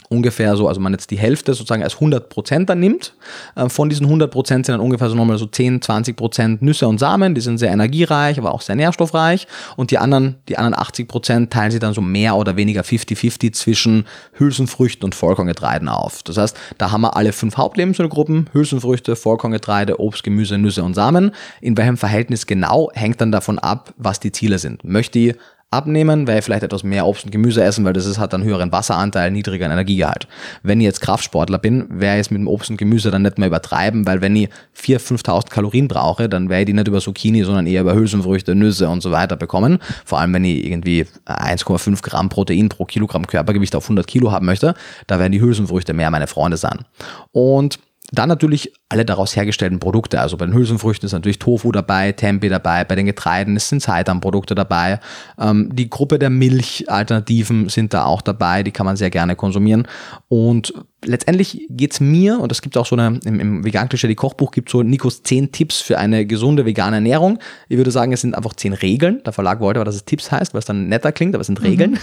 ungefähr 0.09 0.56
so, 0.56 0.68
also 0.68 0.80
man 0.80 0.92
jetzt 0.92 1.11
die 1.11 1.18
Hälfte 1.18 1.54
sozusagen 1.54 1.82
als 1.82 1.94
100 1.94 2.28
Prozent 2.28 2.68
dann 2.70 2.80
nimmt. 2.80 3.14
Äh, 3.54 3.68
von 3.68 3.88
diesen 3.88 4.06
100 4.06 4.30
Prozent 4.30 4.66
sind 4.66 4.74
dann 4.74 4.80
ungefähr 4.80 5.09
so 5.09 5.14
nochmal 5.14 5.38
so 5.38 5.46
10, 5.46 5.82
20 5.82 6.16
Prozent 6.16 6.62
Nüsse 6.62 6.88
und 6.88 6.98
Samen, 6.98 7.34
die 7.34 7.40
sind 7.40 7.59
sehr 7.59 7.70
energiereich, 7.70 8.38
aber 8.38 8.52
auch 8.52 8.61
sehr 8.61 8.76
nährstoffreich. 8.76 9.46
Und 9.76 9.90
die 9.90 9.98
anderen, 9.98 10.36
die 10.48 10.56
anderen 10.56 10.78
80 10.78 11.09
Prozent 11.09 11.52
teilen 11.52 11.70
sie 11.70 11.78
dann 11.78 11.94
so 11.94 12.00
mehr 12.00 12.36
oder 12.36 12.56
weniger 12.56 12.82
50-50 12.82 13.52
zwischen 13.52 14.06
Hülsenfrüchten 14.38 15.04
und 15.04 15.14
Vollkorngetreiden 15.14 15.88
auf. 15.88 16.22
Das 16.22 16.36
heißt, 16.36 16.56
da 16.78 16.90
haben 16.90 17.02
wir 17.02 17.16
alle 17.16 17.32
fünf 17.32 17.56
Hauptlebensmittelgruppen, 17.56 18.50
Hülsenfrüchte, 18.52 19.16
Vollkorngetreide, 19.16 20.00
Obst, 20.00 20.24
Gemüse, 20.24 20.59
Nüsse 20.59 20.82
und 20.82 20.94
Samen. 20.94 21.32
In 21.61 21.76
welchem 21.76 21.96
Verhältnis 21.96 22.46
genau 22.46 22.90
hängt 22.94 23.20
dann 23.20 23.32
davon 23.32 23.59
ab, 23.59 23.92
was 23.96 24.20
die 24.20 24.32
Ziele 24.32 24.59
sind. 24.59 24.84
Möchte 24.84 25.18
ich 25.18 25.34
abnehmen, 25.70 26.26
weil 26.26 26.40
vielleicht 26.40 26.62
etwas 26.62 26.82
mehr 26.82 27.06
Obst 27.06 27.26
und 27.26 27.30
Gemüse 27.30 27.62
essen, 27.62 27.84
weil 27.84 27.92
das 27.92 28.06
ist, 28.06 28.18
hat 28.18 28.32
einen 28.32 28.44
höheren 28.44 28.72
Wasseranteil, 28.72 29.30
niedrigeren 29.30 29.70
Energiegehalt. 29.70 30.26
Wenn 30.62 30.80
ich 30.80 30.86
jetzt 30.86 31.00
Kraftsportler 31.02 31.58
bin, 31.58 31.86
wäre 31.90 32.16
ich 32.16 32.22
es 32.22 32.30
mit 32.30 32.40
dem 32.40 32.48
Obst 32.48 32.70
und 32.70 32.78
Gemüse 32.78 33.10
dann 33.10 33.22
nicht 33.22 33.36
mehr 33.36 33.48
übertreiben, 33.48 34.06
weil 34.06 34.22
wenn 34.22 34.34
ich 34.34 34.48
4.000, 34.74 35.22
5.000 35.24 35.50
Kalorien 35.50 35.86
brauche, 35.86 36.28
dann 36.28 36.48
werde 36.48 36.62
ich 36.62 36.66
die 36.66 36.72
nicht 36.72 36.88
über 36.88 37.00
Zucchini, 37.00 37.44
sondern 37.44 37.66
eher 37.66 37.82
über 37.82 37.94
Hülsenfrüchte, 37.94 38.54
Nüsse 38.54 38.88
und 38.88 39.02
so 39.02 39.10
weiter 39.10 39.36
bekommen. 39.36 39.78
Vor 40.06 40.20
allem, 40.20 40.32
wenn 40.32 40.44
ich 40.44 40.64
irgendwie 40.64 41.06
1,5 41.26 42.02
Gramm 42.02 42.30
Protein 42.30 42.70
pro 42.70 42.86
Kilogramm 42.86 43.26
Körpergewicht 43.26 43.76
auf 43.76 43.84
100 43.84 44.06
Kilo 44.06 44.32
haben 44.32 44.46
möchte, 44.46 44.74
da 45.06 45.18
werden 45.18 45.32
die 45.32 45.40
Hülsenfrüchte 45.40 45.92
mehr 45.92 46.10
meine 46.10 46.28
Freunde 46.28 46.56
sein. 46.56 46.86
Und 47.32 47.78
dann 48.11 48.28
natürlich 48.28 48.72
alle 48.88 49.04
daraus 49.04 49.36
hergestellten 49.36 49.80
Produkte. 49.80 50.20
Also 50.20 50.36
bei 50.36 50.46
den 50.46 50.54
Hülsenfrüchten 50.54 51.06
ist 51.06 51.12
natürlich 51.12 51.38
Tofu 51.38 51.72
dabei, 51.72 52.12
Tempeh 52.12 52.48
dabei, 52.48 52.84
bei 52.84 52.94
den 52.94 53.06
Getreiden 53.06 53.59
sind 53.59 53.82
Seitan-Produkte 53.82 54.54
dabei. 54.54 55.00
Ähm, 55.38 55.70
die 55.74 55.90
Gruppe 55.90 56.18
der 56.18 56.30
Milchalternativen 56.30 57.68
sind 57.68 57.92
da 57.92 58.04
auch 58.04 58.22
dabei, 58.22 58.62
die 58.62 58.70
kann 58.70 58.86
man 58.86 58.96
sehr 58.96 59.11
gerne 59.11 59.36
konsumieren. 59.36 59.86
Und 60.28 60.72
letztendlich 61.05 61.66
geht's 61.70 62.01
mir, 62.01 62.40
und 62.40 62.51
es 62.51 62.61
gibt 62.61 62.76
auch 62.76 62.86
so 62.86 62.96
eine, 62.96 63.20
im, 63.24 63.40
im 63.40 63.64
Vegan 63.64 63.88
Klischee 63.88 64.14
Kochbuch 64.14 64.51
gibt 64.51 64.68
so 64.68 64.82
Nikos 64.82 65.22
10 65.22 65.53
Tipps 65.53 65.80
für 65.80 65.99
eine 65.99 66.26
gesunde 66.26 66.64
vegane 66.64 66.96
Ernährung. 66.96 67.38
Ich 67.68 67.76
würde 67.76 67.90
sagen, 67.90 68.12
es 68.12 68.20
sind 68.20 68.34
einfach 68.34 68.55
10 68.55 68.72
Regeln. 68.72 69.22
Der 69.24 69.32
Verlag 69.32 69.61
wollte 69.61 69.80
aber, 69.80 69.84
dass 69.84 69.94
es 69.94 70.05
Tipps 70.05 70.32
heißt, 70.32 70.55
weil 70.55 70.59
es 70.59 70.64
dann 70.64 70.88
netter 70.88 71.12
klingt, 71.12 71.34
aber 71.34 71.42
es 71.42 71.46
sind 71.46 71.62
Regeln. 71.62 71.99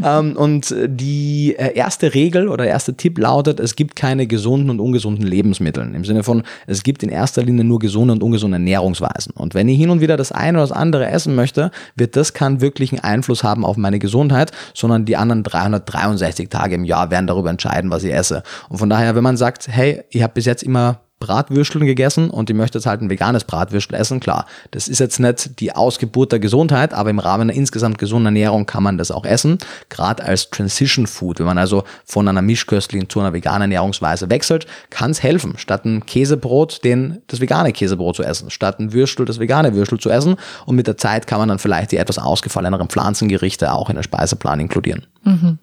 Mhm. 0.00 0.32
und 0.36 0.74
die 0.86 1.54
äh, 1.58 1.74
erste 1.74 2.14
Regel 2.14 2.48
oder 2.48 2.64
der 2.64 2.72
erste 2.72 2.94
Tipp 2.94 3.18
lautet, 3.18 3.60
es 3.60 3.76
gibt 3.76 3.96
keine 3.96 4.26
gesunden 4.26 4.70
und 4.70 4.80
ungesunden 4.80 5.26
Lebensmittel. 5.26 5.94
Im 5.94 6.04
Sinne 6.04 6.22
von, 6.22 6.42
es 6.66 6.82
gibt 6.82 7.02
in 7.02 7.10
erster 7.10 7.42
Linie 7.42 7.64
nur 7.64 7.78
gesunde 7.78 8.12
und 8.12 8.22
ungesunde 8.22 8.56
Ernährungsweisen. 8.56 9.32
Und 9.34 9.54
wenn 9.54 9.68
ich 9.68 9.78
hin 9.78 9.90
und 9.90 10.00
wieder 10.00 10.16
das 10.16 10.32
eine 10.32 10.58
oder 10.58 10.66
das 10.66 10.76
andere 10.76 11.06
essen 11.08 11.34
möchte, 11.34 11.70
wird 11.94 12.16
das 12.16 12.32
keinen 12.32 12.60
wirklichen 12.60 13.00
Einfluss 13.00 13.44
haben 13.44 13.64
auf 13.64 13.76
meine 13.76 13.98
Gesundheit, 13.98 14.52
sondern 14.74 15.04
die 15.04 15.16
anderen 15.16 15.42
363 15.42 16.48
Tage 16.48 16.74
im 16.74 16.84
Jahr 16.84 17.10
werden 17.10 17.26
darüber 17.26 17.50
entscheiden, 17.50 17.90
was 17.90 17.97
ich 18.04 18.12
esse. 18.12 18.42
Und 18.68 18.78
von 18.78 18.90
daher, 18.90 19.14
wenn 19.14 19.22
man 19.22 19.36
sagt, 19.36 19.68
hey, 19.68 20.04
ich 20.10 20.22
habe 20.22 20.34
bis 20.34 20.44
jetzt 20.44 20.62
immer 20.62 21.00
Bratwürsteln 21.20 21.84
gegessen 21.84 22.30
und 22.30 22.48
ich 22.48 22.56
möchte 22.56 22.78
jetzt 22.78 22.86
halt 22.86 23.00
ein 23.00 23.10
veganes 23.10 23.44
Bratwürstel 23.44 23.98
essen, 23.98 24.20
klar. 24.20 24.46
Das 24.70 24.86
ist 24.86 25.00
jetzt 25.00 25.18
nicht 25.18 25.58
die 25.60 25.74
Ausgeburt 25.74 26.32
der 26.32 26.38
Gesundheit, 26.38 26.94
aber 26.94 27.10
im 27.10 27.18
Rahmen 27.18 27.50
einer 27.50 27.58
insgesamt 27.58 27.98
gesunden 27.98 28.26
Ernährung 28.26 28.66
kann 28.66 28.82
man 28.82 28.98
das 28.98 29.10
auch 29.10 29.24
essen. 29.24 29.58
Gerade 29.88 30.22
als 30.22 30.50
Transition 30.50 31.06
Food, 31.06 31.40
wenn 31.40 31.46
man 31.46 31.58
also 31.58 31.84
von 32.04 32.28
einer 32.28 32.42
mischköstlichen 32.42 33.08
zu 33.08 33.20
einer 33.20 33.32
veganen 33.32 33.62
Ernährungsweise 33.62 34.30
wechselt, 34.30 34.66
kann 34.90 35.10
es 35.10 35.22
helfen, 35.22 35.54
statt 35.58 35.84
ein 35.84 36.06
Käsebrot 36.06 36.84
den, 36.84 37.20
das 37.26 37.40
vegane 37.40 37.72
Käsebrot 37.72 38.16
zu 38.16 38.22
essen, 38.22 38.50
statt 38.50 38.78
ein 38.78 38.92
Würstel 38.92 39.26
das 39.26 39.40
vegane 39.40 39.74
Würstel 39.74 39.98
zu 39.98 40.10
essen. 40.10 40.36
Und 40.66 40.76
mit 40.76 40.86
der 40.86 40.96
Zeit 40.96 41.26
kann 41.26 41.40
man 41.40 41.48
dann 41.48 41.58
vielleicht 41.58 41.92
die 41.92 41.96
etwas 41.96 42.18
ausgefalleneren 42.18 42.88
Pflanzengerichte 42.88 43.72
auch 43.72 43.90
in 43.90 43.96
den 43.96 44.04
Speiseplan 44.04 44.60
inkludieren. 44.60 45.06
Mhm. 45.24 45.58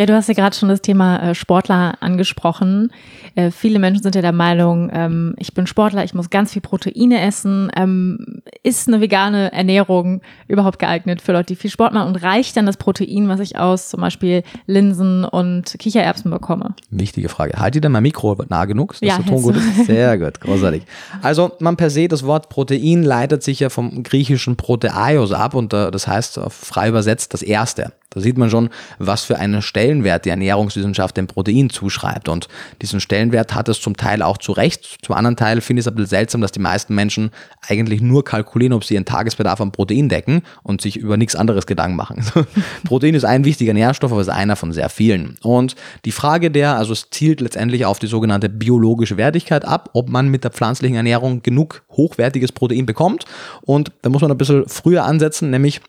Ja, 0.00 0.06
du 0.06 0.14
hast 0.14 0.28
ja 0.28 0.34
gerade 0.34 0.56
schon 0.56 0.70
das 0.70 0.80
Thema 0.80 1.18
äh, 1.18 1.34
Sportler 1.34 1.98
angesprochen. 2.00 2.90
Äh, 3.34 3.50
viele 3.50 3.78
Menschen 3.78 4.02
sind 4.02 4.14
ja 4.14 4.22
der 4.22 4.32
Meinung, 4.32 4.88
ähm, 4.94 5.34
ich 5.36 5.52
bin 5.52 5.66
Sportler, 5.66 6.04
ich 6.04 6.14
muss 6.14 6.30
ganz 6.30 6.54
viel 6.54 6.62
Proteine 6.62 7.20
essen. 7.20 7.70
Ähm, 7.76 8.40
ist 8.62 8.88
eine 8.88 9.02
vegane 9.02 9.52
Ernährung 9.52 10.22
überhaupt 10.48 10.78
geeignet 10.78 11.20
für 11.20 11.32
Leute, 11.32 11.48
die 11.48 11.56
viel 11.56 11.68
Sport 11.68 11.92
machen? 11.92 12.08
Und 12.08 12.22
reicht 12.22 12.56
dann 12.56 12.64
das 12.64 12.78
Protein, 12.78 13.28
was 13.28 13.40
ich 13.40 13.58
aus 13.58 13.90
zum 13.90 14.00
Beispiel 14.00 14.42
Linsen 14.64 15.26
und 15.26 15.76
Kichererbsen 15.78 16.30
bekomme? 16.30 16.74
Wichtige 16.88 17.28
Frage. 17.28 17.58
Halt 17.58 17.74
ihr 17.74 17.82
denn 17.82 17.92
mein 17.92 18.02
Mikro 18.02 18.42
nah 18.48 18.64
genug, 18.64 18.92
dass 18.92 19.00
ja, 19.02 19.18
der 19.18 19.26
Ton 19.26 19.42
gut 19.42 19.56
ist? 19.56 19.84
Sehr 19.84 20.16
gut, 20.16 20.40
großartig. 20.40 20.82
Also 21.20 21.50
man 21.58 21.76
per 21.76 21.90
se, 21.90 22.08
das 22.08 22.24
Wort 22.24 22.48
Protein 22.48 23.02
leitet 23.02 23.42
sich 23.42 23.60
ja 23.60 23.68
vom 23.68 24.02
griechischen 24.02 24.56
Proteios 24.56 25.32
ab 25.32 25.52
und 25.52 25.74
äh, 25.74 25.90
das 25.90 26.08
heißt 26.08 26.40
frei 26.48 26.88
übersetzt 26.88 27.34
das 27.34 27.42
Erste. 27.42 27.92
Da 28.10 28.20
sieht 28.20 28.36
man 28.36 28.50
schon, 28.50 28.70
was 28.98 29.22
für 29.22 29.38
einen 29.38 29.62
Stellenwert 29.62 30.24
die 30.24 30.30
Ernährungswissenschaft 30.30 31.16
dem 31.16 31.28
Protein 31.28 31.70
zuschreibt. 31.70 32.28
Und 32.28 32.48
diesen 32.82 33.00
Stellenwert 33.00 33.54
hat 33.54 33.68
es 33.68 33.80
zum 33.80 33.96
Teil 33.96 34.22
auch 34.22 34.36
zu 34.36 34.50
Recht. 34.50 34.98
Zum 35.02 35.14
anderen 35.14 35.36
Teil 35.36 35.60
finde 35.60 35.80
ich 35.80 35.86
es 35.86 35.88
ein 35.88 35.94
bisschen 35.94 36.10
seltsam, 36.10 36.40
dass 36.40 36.50
die 36.50 36.58
meisten 36.58 36.92
Menschen 36.96 37.30
eigentlich 37.68 38.00
nur 38.00 38.24
kalkulieren, 38.24 38.72
ob 38.72 38.84
sie 38.84 38.94
ihren 38.94 39.04
Tagesbedarf 39.04 39.60
an 39.60 39.70
Protein 39.70 40.08
decken 40.08 40.42
und 40.64 40.80
sich 40.80 40.96
über 40.96 41.16
nichts 41.16 41.36
anderes 41.36 41.66
Gedanken 41.66 41.96
machen. 41.96 42.24
Protein 42.84 43.14
ist 43.14 43.24
ein 43.24 43.44
wichtiger 43.44 43.74
Nährstoff, 43.74 44.10
aber 44.10 44.20
ist 44.20 44.28
einer 44.28 44.56
von 44.56 44.72
sehr 44.72 44.88
vielen. 44.88 45.36
Und 45.42 45.76
die 46.04 46.12
Frage 46.12 46.50
der, 46.50 46.76
also 46.76 46.92
es 46.92 47.10
zielt 47.10 47.40
letztendlich 47.40 47.84
auf 47.84 48.00
die 48.00 48.08
sogenannte 48.08 48.48
biologische 48.48 49.18
Wertigkeit 49.18 49.64
ab, 49.64 49.90
ob 49.92 50.08
man 50.08 50.28
mit 50.28 50.42
der 50.42 50.50
pflanzlichen 50.50 50.96
Ernährung 50.96 51.42
genug 51.42 51.84
hochwertiges 51.92 52.50
Protein 52.50 52.86
bekommt. 52.86 53.24
Und 53.62 53.92
da 54.02 54.10
muss 54.10 54.22
man 54.22 54.32
ein 54.32 54.38
bisschen 54.38 54.64
früher 54.66 55.04
ansetzen, 55.04 55.50
nämlich 55.50 55.80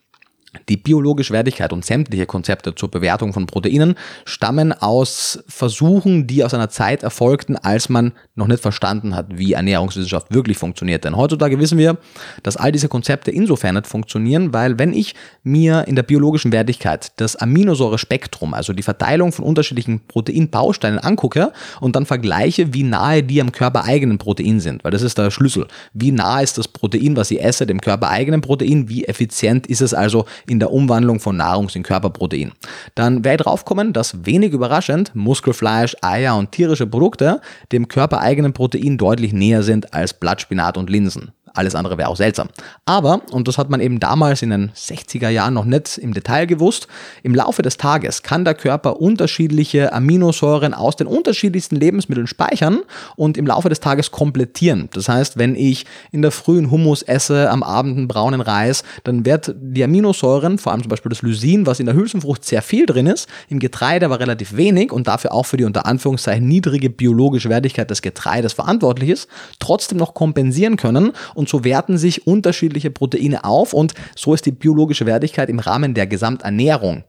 die 0.70 0.78
biologische 0.78 1.34
Wertigkeit 1.34 1.72
und 1.72 1.86
sämtliche 1.86 2.26
Konzepte 2.26 2.76
zur 2.76 2.92
Bewertung 2.92 3.34
von 3.34 3.48
Proteinen 3.48 3.96
stammen 4.26 4.74
aus 4.74 5.44
Versuchen, 5.48 6.28
die 6.28 6.44
aus 6.44 6.54
einer 6.54 6.70
Zeit 6.70 7.04
erfolgten, 7.04 7.56
als 7.56 7.90
man 7.90 8.14
noch 8.42 8.48
nicht 8.48 8.62
verstanden 8.62 9.16
hat, 9.16 9.28
wie 9.38 9.54
Ernährungswissenschaft 9.54 10.34
wirklich 10.34 10.58
funktioniert. 10.58 11.06
Denn 11.06 11.16
heutzutage 11.16 11.60
wissen 11.60 11.78
wir, 11.78 11.98
dass 12.44 12.58
all 12.58 12.72
diese 12.72 12.90
Konzepte 12.90 13.32
insofern 13.32 13.76
nicht 13.76 13.88
funktionieren, 13.88 14.54
weil 14.54 14.80
wenn 14.80 14.94
ich 14.94 15.16
mir 15.44 15.88
in 15.88 15.96
der 15.96 16.04
biologischen 16.04 16.52
Wertigkeit 16.52 17.12
das 17.18 17.36
Aminosäurespektrum, 17.36 18.54
also 18.54 18.74
die 18.74 18.84
Verteilung 18.84 19.32
von 19.32 19.46
unterschiedlichen 19.46 20.02
Proteinbausteinen 20.08 21.00
angucke 21.00 21.54
und 21.80 21.96
dann 21.96 22.06
vergleiche, 22.06 22.74
wie 22.74 22.84
nahe 22.84 23.24
die 23.24 23.42
am 23.42 23.52
körpereigenen 23.52 24.18
Protein 24.18 24.60
sind, 24.60 24.84
weil 24.84 24.92
das 24.92 25.04
ist 25.04 25.18
der 25.18 25.32
Schlüssel. 25.32 25.68
Wie 25.94 26.12
nah 26.12 26.42
ist 26.42 26.58
das 26.58 26.68
Protein, 26.68 27.16
was 27.16 27.32
ich 27.32 27.44
esse, 27.44 27.66
dem 27.66 27.80
körpereigenen 27.80 28.42
Protein? 28.42 28.90
Wie 28.90 29.06
effizient 29.06 29.68
ist 29.68 29.82
es 29.82 29.94
also 29.94 30.26
in 30.48 30.60
der 30.60 30.72
Umwandlung 30.72 31.20
von 31.20 31.40
Nahrungs- 31.40 31.76
in 31.76 31.84
Körperprotein. 31.84 32.52
Dann 32.96 33.24
werde 33.24 33.42
ich 33.42 33.46
draufkommen, 33.46 33.94
dass 33.94 34.26
wenig 34.26 34.54
überraschend 34.54 35.12
Muskelfleisch, 35.14 35.96
Eier 36.02 36.36
und 36.38 36.52
tierische 36.52 36.88
Produkte 36.88 37.42
dem 37.72 37.88
körpereigenen 37.88 38.31
Protein 38.54 38.98
deutlich 38.98 39.34
näher 39.34 39.64
sind 39.64 39.94
als 39.94 40.14
Blattspinat 40.14 40.78
und 40.78 40.90
Linsen. 40.90 41.32
Alles 41.54 41.76
andere 41.76 41.98
wäre 41.98 42.10
auch 42.10 42.16
seltsam. 42.16 42.50
Aber, 42.86 43.22
und 43.32 43.48
das 43.48 43.58
hat 43.58 43.70
man 43.70 43.82
eben 43.82 44.00
damals 44.00 44.42
in 44.42 44.52
den 44.52 44.72
60er 44.72 45.30
Jahren 45.30 45.54
noch 45.54 45.66
nicht 45.66 45.98
im 45.98 46.14
Detail 46.14 46.46
gewusst, 46.46 46.88
im 47.24 47.36
Laufe 47.36 47.62
des 47.62 47.78
Tages 47.78 48.24
kann 48.24 48.46
der 48.46 48.54
Körper 48.54 49.02
unterschiedliche 49.02 49.92
Aminosäuren 49.92 50.74
aus 50.74 50.96
den 50.96 51.08
unterschiedlichsten 51.08 51.76
Lebensmitteln 51.76 52.28
speichern 52.28 52.80
und 53.16 53.38
im 53.38 53.46
Laufe 53.46 53.70
des 53.70 53.82
Tages 53.82 54.12
komplettieren. 54.12 54.90
Das 54.94 55.10
heißt, 55.10 55.38
wenn 55.38 55.56
ich 55.56 55.86
in 56.12 56.22
der 56.22 56.32
frühen 56.32 56.72
Hummus 56.72 57.02
esse, 57.02 57.50
am 57.50 57.64
Abend 57.64 57.98
einen 57.98 58.08
braunen 58.08 58.42
Reis, 58.42 58.84
dann 59.04 59.26
wird 59.26 59.54
die 59.60 59.84
Aminosäuren, 59.84 60.58
vor 60.58 60.72
allem 60.72 60.84
zum 60.84 60.90
Beispiel 60.90 61.10
das 61.10 61.22
Lysin, 61.22 61.66
was 61.66 61.80
in 61.80 61.86
der 61.86 61.96
Hülsenfrucht 61.96 62.46
sehr 62.46 62.62
viel 62.62 62.86
drin 62.86 63.08
ist, 63.08 63.28
im 63.50 63.60
Getreide 63.60 64.06
aber 64.06 64.20
relativ 64.20 64.56
wenig 64.56 64.92
und 64.92 65.08
dafür 65.08 65.34
auch 65.34 65.46
für 65.46 65.58
die 65.58 65.66
unter 65.66 65.86
Anführungszeichen 65.86 66.48
niedrige 66.48 66.90
biologische 66.90 67.50
Wertigkeit 67.50 67.90
des 67.90 68.02
Getreides 68.02 68.54
verantwortlich 68.54 69.10
ist, 69.10 69.30
trotzdem 69.60 69.98
noch 69.98 70.14
kompensieren 70.14 70.78
können 70.78 71.12
so 71.50 71.64
werten 71.64 71.98
sich 71.98 72.28
unterschiedliche 72.28 72.92
Proteine 72.92 73.44
auf 73.44 73.74
und 73.74 73.94
so 74.16 74.34
ist 74.34 74.46
die 74.46 74.52
biologische 74.52 75.06
Wertigkeit 75.06 75.50
im 75.50 75.60
Rahmen 75.60 75.94
der 75.94 76.08
Gesamternährung 76.08 77.04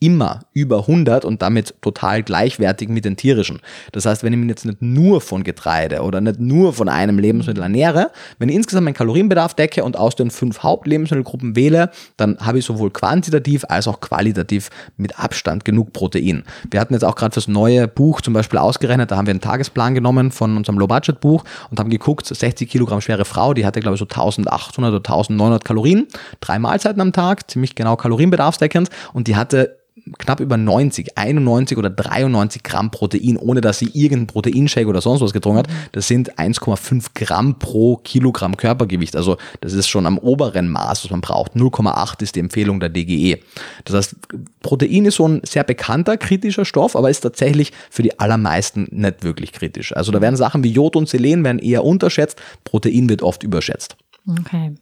immer 0.00 0.40
über 0.52 0.80
100 0.80 1.24
und 1.24 1.42
damit 1.42 1.74
total 1.82 2.22
gleichwertig 2.22 2.88
mit 2.88 3.04
den 3.04 3.16
tierischen. 3.16 3.60
Das 3.92 4.06
heißt, 4.06 4.22
wenn 4.22 4.32
ich 4.32 4.38
mich 4.38 4.48
jetzt 4.48 4.64
nicht 4.64 4.80
nur 4.80 5.20
von 5.20 5.42
Getreide 5.42 6.02
oder 6.02 6.20
nicht 6.20 6.38
nur 6.38 6.72
von 6.72 6.88
einem 6.88 7.18
Lebensmittel 7.18 7.62
ernähre, 7.62 8.10
wenn 8.38 8.48
ich 8.48 8.54
insgesamt 8.54 8.84
meinen 8.84 8.94
Kalorienbedarf 8.94 9.54
decke 9.54 9.82
und 9.82 9.96
aus 9.96 10.14
den 10.14 10.30
fünf 10.30 10.62
Hauptlebensmittelgruppen 10.62 11.56
wähle, 11.56 11.90
dann 12.16 12.38
habe 12.38 12.60
ich 12.60 12.64
sowohl 12.64 12.90
quantitativ 12.90 13.64
als 13.68 13.88
auch 13.88 14.00
qualitativ 14.00 14.70
mit 14.96 15.18
Abstand 15.18 15.64
genug 15.64 15.92
Protein. 15.92 16.44
Wir 16.70 16.80
hatten 16.80 16.94
jetzt 16.94 17.04
auch 17.04 17.16
gerade 17.16 17.32
fürs 17.32 17.48
neue 17.48 17.88
Buch 17.88 18.20
zum 18.20 18.34
Beispiel 18.34 18.58
ausgerechnet, 18.58 19.10
da 19.10 19.16
haben 19.16 19.26
wir 19.26 19.32
einen 19.32 19.40
Tagesplan 19.40 19.94
genommen 19.94 20.30
von 20.30 20.56
unserem 20.56 20.78
Low-Budget-Buch 20.78 21.44
und 21.70 21.80
haben 21.80 21.90
geguckt, 21.90 22.26
60 22.26 22.68
Kilogramm 22.68 23.00
schwere 23.00 23.24
Frau, 23.24 23.52
die 23.52 23.66
hatte 23.66 23.80
glaube 23.80 23.96
ich 23.96 23.98
so 23.98 24.04
1800 24.04 24.92
oder 24.92 24.98
1900 24.98 25.64
Kalorien, 25.64 26.06
drei 26.40 26.58
Mahlzeiten 26.58 27.00
am 27.00 27.12
Tag, 27.12 27.50
ziemlich 27.50 27.74
genau 27.74 27.96
kalorienbedarfsdeckend 27.96 28.90
und 29.12 29.26
die 29.26 29.36
hatte 29.36 29.78
knapp 30.18 30.40
über 30.40 30.56
90, 30.56 31.18
91 31.18 31.76
oder 31.76 31.90
93 31.90 32.62
Gramm 32.62 32.90
Protein, 32.90 33.36
ohne 33.36 33.60
dass 33.60 33.78
sie 33.78 33.90
irgendeinen 33.92 34.26
Proteinshake 34.26 34.86
oder 34.86 35.00
sonst 35.00 35.20
was 35.20 35.32
getrunken 35.32 35.58
hat. 35.58 35.68
Das 35.92 36.08
sind 36.08 36.38
1,5 36.38 37.08
Gramm 37.14 37.58
pro 37.58 37.96
Kilogramm 37.96 38.56
Körpergewicht. 38.56 39.16
Also 39.16 39.36
das 39.60 39.72
ist 39.72 39.88
schon 39.88 40.06
am 40.06 40.18
oberen 40.18 40.68
Maß, 40.68 41.04
was 41.04 41.10
man 41.10 41.20
braucht. 41.20 41.52
0,8 41.54 42.22
ist 42.22 42.36
die 42.36 42.40
Empfehlung 42.40 42.80
der 42.80 42.88
DGE. 42.88 43.38
Das 43.84 43.96
heißt, 43.96 44.16
Protein 44.60 45.06
ist 45.06 45.16
so 45.16 45.28
ein 45.28 45.40
sehr 45.44 45.64
bekannter 45.64 46.16
kritischer 46.16 46.64
Stoff, 46.64 46.96
aber 46.96 47.10
ist 47.10 47.20
tatsächlich 47.20 47.72
für 47.90 48.02
die 48.02 48.18
allermeisten 48.18 48.86
nicht 48.90 49.24
wirklich 49.24 49.52
kritisch. 49.52 49.96
Also 49.96 50.12
da 50.12 50.20
werden 50.20 50.36
Sachen 50.36 50.64
wie 50.64 50.70
Jod 50.70 50.96
und 50.96 51.08
Selen 51.08 51.44
werden 51.44 51.58
eher 51.58 51.84
unterschätzt, 51.84 52.40
Protein 52.64 53.08
wird 53.08 53.22
oft 53.22 53.42
überschätzt. 53.42 53.96
Okay. 54.40 54.74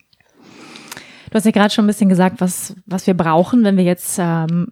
Du 1.31 1.35
hast 1.35 1.45
ja 1.45 1.51
gerade 1.51 1.73
schon 1.73 1.85
ein 1.85 1.89
bisschen 1.89 2.09
gesagt, 2.09 2.41
was, 2.41 2.75
was 2.87 3.07
wir 3.07 3.15
brauchen, 3.15 3.65
wenn 3.65 3.77
wir 3.77 3.85
jetzt 3.85 4.19
ähm, 4.19 4.69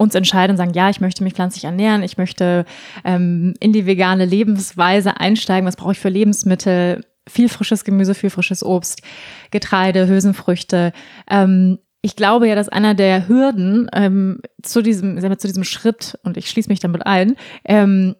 uns 0.00 0.14
entscheiden 0.14 0.52
und 0.52 0.56
sagen, 0.56 0.72
ja, 0.72 0.88
ich 0.88 1.02
möchte 1.02 1.22
mich 1.22 1.34
pflanzlich 1.34 1.64
ernähren, 1.64 2.02
ich 2.02 2.16
möchte 2.16 2.64
ähm, 3.04 3.52
in 3.60 3.74
die 3.74 3.84
vegane 3.84 4.24
Lebensweise 4.24 5.20
einsteigen, 5.20 5.66
was 5.66 5.76
brauche 5.76 5.92
ich 5.92 5.98
für 5.98 6.08
Lebensmittel? 6.08 7.04
Viel 7.28 7.50
frisches 7.50 7.84
Gemüse, 7.84 8.14
viel 8.14 8.30
frisches 8.30 8.64
Obst, 8.64 9.02
Getreide, 9.50 10.08
Hülsenfrüchte. 10.08 10.94
Ähm, 11.28 11.78
ich 12.00 12.16
glaube 12.16 12.48
ja, 12.48 12.54
dass 12.54 12.70
einer 12.70 12.94
der 12.94 13.28
Hürden 13.28 13.90
ähm, 13.92 14.40
zu 14.62 14.80
diesem, 14.80 15.20
zu 15.38 15.46
diesem 15.46 15.64
Schritt, 15.64 16.18
und 16.24 16.38
ich 16.38 16.48
schließe 16.48 16.70
mich 16.70 16.80
damit 16.80 17.04
ein, 17.04 17.36
ähm, 17.66 18.16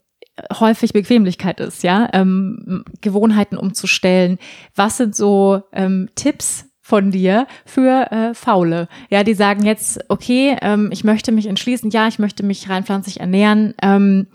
häufig 0.52 0.92
Bequemlichkeit 0.92 1.60
ist, 1.60 1.82
ja, 1.82 2.10
ähm, 2.12 2.84
Gewohnheiten 3.00 3.56
umzustellen. 3.56 4.36
Was 4.74 4.98
sind 4.98 5.16
so 5.16 5.62
ähm, 5.72 6.10
Tipps, 6.14 6.69
von 6.90 7.12
dir 7.12 7.46
für 7.64 8.10
äh, 8.10 8.34
Faule. 8.34 8.88
Ja, 9.10 9.22
die 9.22 9.34
sagen 9.34 9.64
jetzt, 9.64 10.00
okay, 10.08 10.56
ähm, 10.60 10.90
ich 10.92 11.04
möchte 11.04 11.30
mich 11.30 11.46
entschließen, 11.46 11.90
ja, 11.92 12.08
ich 12.08 12.18
möchte 12.18 12.44
mich 12.44 12.68
rein 12.68 12.82
pflanzlich 12.82 13.20
ernähren. 13.20 13.74
Ähm, 13.80 14.26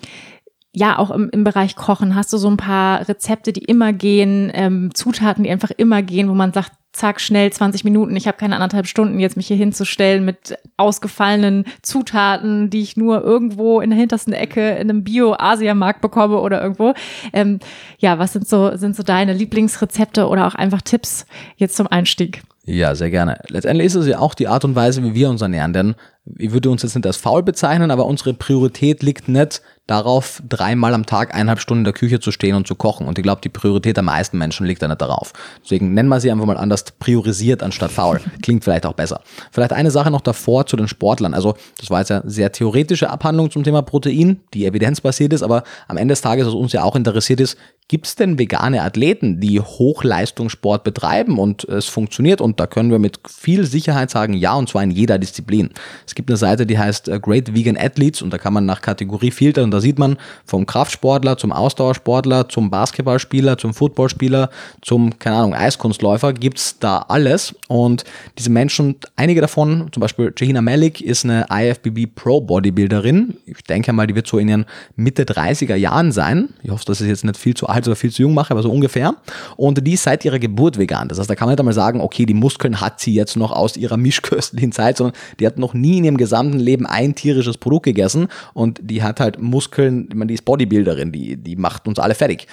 ja, 0.71 0.97
auch 0.97 1.11
im, 1.11 1.29
im 1.31 1.43
Bereich 1.43 1.75
Kochen 1.75 2.15
hast 2.15 2.31
du 2.31 2.37
so 2.37 2.49
ein 2.49 2.55
paar 2.55 3.09
Rezepte, 3.09 3.51
die 3.51 3.65
immer 3.65 3.91
gehen, 3.91 4.51
ähm, 4.53 4.91
Zutaten, 4.93 5.43
die 5.43 5.49
einfach 5.49 5.71
immer 5.71 6.01
gehen, 6.01 6.29
wo 6.29 6.33
man 6.33 6.53
sagt, 6.53 6.71
zack, 6.95 7.19
schnell 7.19 7.51
20 7.51 7.83
Minuten, 7.83 8.15
ich 8.15 8.27
habe 8.27 8.37
keine 8.37 8.55
anderthalb 8.55 8.87
Stunden, 8.87 9.19
jetzt 9.19 9.37
mich 9.37 9.47
hier 9.47 9.57
hinzustellen 9.57 10.23
mit 10.23 10.57
ausgefallenen 10.77 11.65
Zutaten, 11.81 12.69
die 12.69 12.81
ich 12.81 12.97
nur 12.97 13.21
irgendwo 13.21 13.81
in 13.81 13.89
der 13.89 13.99
hintersten 13.99 14.33
Ecke 14.33 14.71
in 14.71 14.89
einem 14.89 15.03
Bio-Asia-Markt 15.03 16.01
bekomme 16.01 16.39
oder 16.39 16.61
irgendwo. 16.61 16.93
Ähm, 17.33 17.59
ja, 17.99 18.17
was 18.17 18.33
sind 18.33 18.47
so, 18.47 18.75
sind 18.77 18.95
so 18.95 19.03
deine 19.03 19.33
Lieblingsrezepte 19.33 20.27
oder 20.27 20.47
auch 20.47 20.55
einfach 20.55 20.81
Tipps 20.81 21.25
jetzt 21.57 21.75
zum 21.75 21.87
Einstieg? 21.87 22.43
Ja, 22.65 22.95
sehr 22.95 23.11
gerne. 23.11 23.39
Letztendlich 23.49 23.87
ist 23.87 23.95
es 23.95 24.07
ja 24.07 24.19
auch 24.19 24.33
die 24.33 24.47
Art 24.47 24.65
und 24.65 24.75
Weise, 24.75 25.03
wie 25.03 25.13
wir 25.13 25.29
uns 25.29 25.41
ernähren, 25.41 25.73
denn 25.73 25.95
ich 26.37 26.51
würde 26.51 26.69
uns 26.69 26.81
jetzt 26.81 26.95
nicht 26.95 27.05
als 27.05 27.17
faul 27.17 27.43
bezeichnen, 27.43 27.91
aber 27.91 28.05
unsere 28.05 28.33
Priorität 28.33 29.03
liegt 29.03 29.27
nicht 29.27 29.61
darauf, 29.85 30.41
dreimal 30.49 30.95
am 30.95 31.05
Tag 31.05 31.35
eineinhalb 31.35 31.59
Stunden 31.59 31.81
in 31.81 31.85
der 31.85 31.93
Küche 31.93 32.19
zu 32.19 32.31
stehen 32.31 32.55
und 32.55 32.65
zu 32.65 32.73
kochen. 32.73 33.07
Und 33.07 33.19
ich 33.19 33.23
glaube, 33.23 33.41
die 33.41 33.49
Priorität 33.49 33.97
der 33.97 34.03
meisten 34.03 34.39
Menschen 34.39 34.65
liegt 34.65 34.81
da 34.81 34.87
nicht 34.87 34.99
darauf. 34.99 35.33
Deswegen 35.63 35.93
nennen 35.93 36.09
wir 36.09 36.19
sie 36.19 36.31
einfach 36.31 36.45
mal 36.45 36.57
anders 36.57 36.85
priorisiert 36.97 37.61
anstatt 37.61 37.91
faul. 37.91 38.19
Klingt 38.41 38.63
vielleicht 38.63 38.87
auch 38.87 38.93
besser. 38.93 39.21
Vielleicht 39.51 39.73
eine 39.73 39.91
Sache 39.91 40.09
noch 40.09 40.21
davor 40.21 40.65
zu 40.65 40.75
den 40.75 40.87
Sportlern. 40.87 41.35
Also, 41.35 41.55
das 41.79 41.91
war 41.91 41.99
jetzt 41.99 42.09
ja 42.09 42.23
sehr 42.25 42.51
theoretische 42.51 43.11
Abhandlung 43.11 43.51
zum 43.51 43.63
Thema 43.63 43.83
Protein, 43.83 44.39
die 44.55 44.65
evidenzbasiert 44.65 45.33
ist, 45.33 45.43
aber 45.43 45.63
am 45.87 45.97
Ende 45.97 46.13
des 46.13 46.21
Tages, 46.21 46.47
was 46.47 46.55
uns 46.55 46.73
ja 46.73 46.81
auch 46.81 46.95
interessiert 46.95 47.39
ist, 47.39 47.57
Gibt 47.87 48.07
es 48.07 48.15
denn 48.15 48.39
vegane 48.39 48.81
Athleten, 48.81 49.39
die 49.39 49.59
Hochleistungssport 49.59 50.83
betreiben 50.83 51.37
und 51.37 51.65
es 51.65 51.85
funktioniert? 51.85 52.41
Und 52.41 52.59
da 52.59 52.65
können 52.65 52.89
wir 52.89 52.97
mit 52.97 53.19
viel 53.27 53.63
Sicherheit 53.63 54.09
sagen, 54.09 54.33
ja, 54.33 54.55
und 54.55 54.67
zwar 54.67 54.81
in 54.81 54.89
jeder 54.89 55.19
Disziplin. 55.19 55.69
Es 56.07 56.14
gibt 56.15 56.29
eine 56.29 56.37
Seite, 56.37 56.65
die 56.65 56.79
heißt 56.79 57.09
äh, 57.09 57.19
Great 57.19 57.53
Vegan 57.53 57.77
Athletes 57.77 58.21
und 58.21 58.31
da 58.31 58.37
kann 58.37 58.53
man 58.53 58.65
nach 58.65 58.81
Kategorie 58.81 59.31
filtern 59.31 59.65
und 59.65 59.71
da 59.71 59.81
sieht 59.81 59.99
man 59.99 60.17
vom 60.45 60.65
Kraftsportler 60.65 61.37
zum 61.37 61.51
Ausdauersportler, 61.51 62.49
zum 62.49 62.69
Basketballspieler, 62.69 63.57
zum 63.57 63.73
Footballspieler, 63.73 64.49
zum, 64.81 65.19
keine 65.19 65.37
Ahnung, 65.37 65.53
Eiskunstläufer, 65.53 66.33
gibt's 66.33 66.79
da 66.79 66.99
alles. 67.07 67.55
Und 67.67 68.03
diese 68.37 68.49
Menschen, 68.49 68.95
einige 69.15 69.41
davon, 69.41 69.89
zum 69.91 70.01
Beispiel 70.01 70.33
Jahina 70.37 70.61
Malik 70.61 71.01
ist 71.01 71.25
eine 71.25 71.45
IFBB 71.51 72.07
Pro 72.15 72.41
Bodybuilderin. 72.41 73.35
Ich 73.45 73.63
denke 73.63 73.91
mal, 73.93 74.07
die 74.07 74.15
wird 74.15 74.27
so 74.27 74.37
in 74.37 74.49
ihren 74.49 74.65
Mitte 74.95 75.23
30er 75.23 75.75
Jahren 75.75 76.11
sein. 76.11 76.49
Ich 76.63 76.69
hoffe, 76.69 76.85
das 76.85 77.01
ist 77.01 77.07
jetzt 77.07 77.25
nicht 77.25 77.37
viel 77.37 77.55
zu 77.55 77.67
alt 77.67 77.87
oder 77.87 77.95
viel 77.95 78.11
zu 78.11 78.21
jung 78.21 78.33
mache, 78.33 78.51
aber 78.51 78.63
so 78.63 78.71
ungefähr. 78.71 79.15
Und 79.57 79.85
die 79.85 79.93
ist 79.93 80.03
seit 80.03 80.23
ihrer 80.25 80.39
Geburt 80.39 80.77
vegan. 80.77 81.09
Das 81.09 81.19
heißt, 81.19 81.29
da 81.29 81.35
kann 81.35 81.47
man 81.47 81.53
nicht 81.53 81.59
einmal 81.59 81.73
sagen, 81.73 82.01
okay, 82.01 82.25
die 82.25 82.33
Muskeln 82.33 82.79
hat 82.79 82.99
sie 82.99 83.13
jetzt 83.13 83.35
noch 83.35 83.51
aus 83.51 83.77
ihrer 83.77 83.97
mischköstlichen 83.97 84.71
Zeit, 84.71 84.97
sondern 84.97 85.15
die 85.39 85.45
hat 85.45 85.57
noch 85.57 85.73
nie 85.73 85.97
in 85.97 86.04
ihrem 86.05 86.17
gesamten 86.17 86.59
Leben 86.59 86.85
ein 86.85 87.15
tierisches 87.15 87.57
Produkt 87.57 87.85
gegessen 87.85 88.27
und 88.53 88.79
die 88.81 89.03
hat 89.03 89.19
halt 89.19 89.41
Muskeln, 89.41 90.07
ich 90.09 90.15
meine, 90.15 90.27
die 90.27 90.35
ist 90.35 90.45
Bodybuilderin, 90.45 91.11
die, 91.11 91.37
die 91.37 91.55
macht 91.55 91.87
uns 91.87 91.99
alle 91.99 92.15
fertig. 92.15 92.47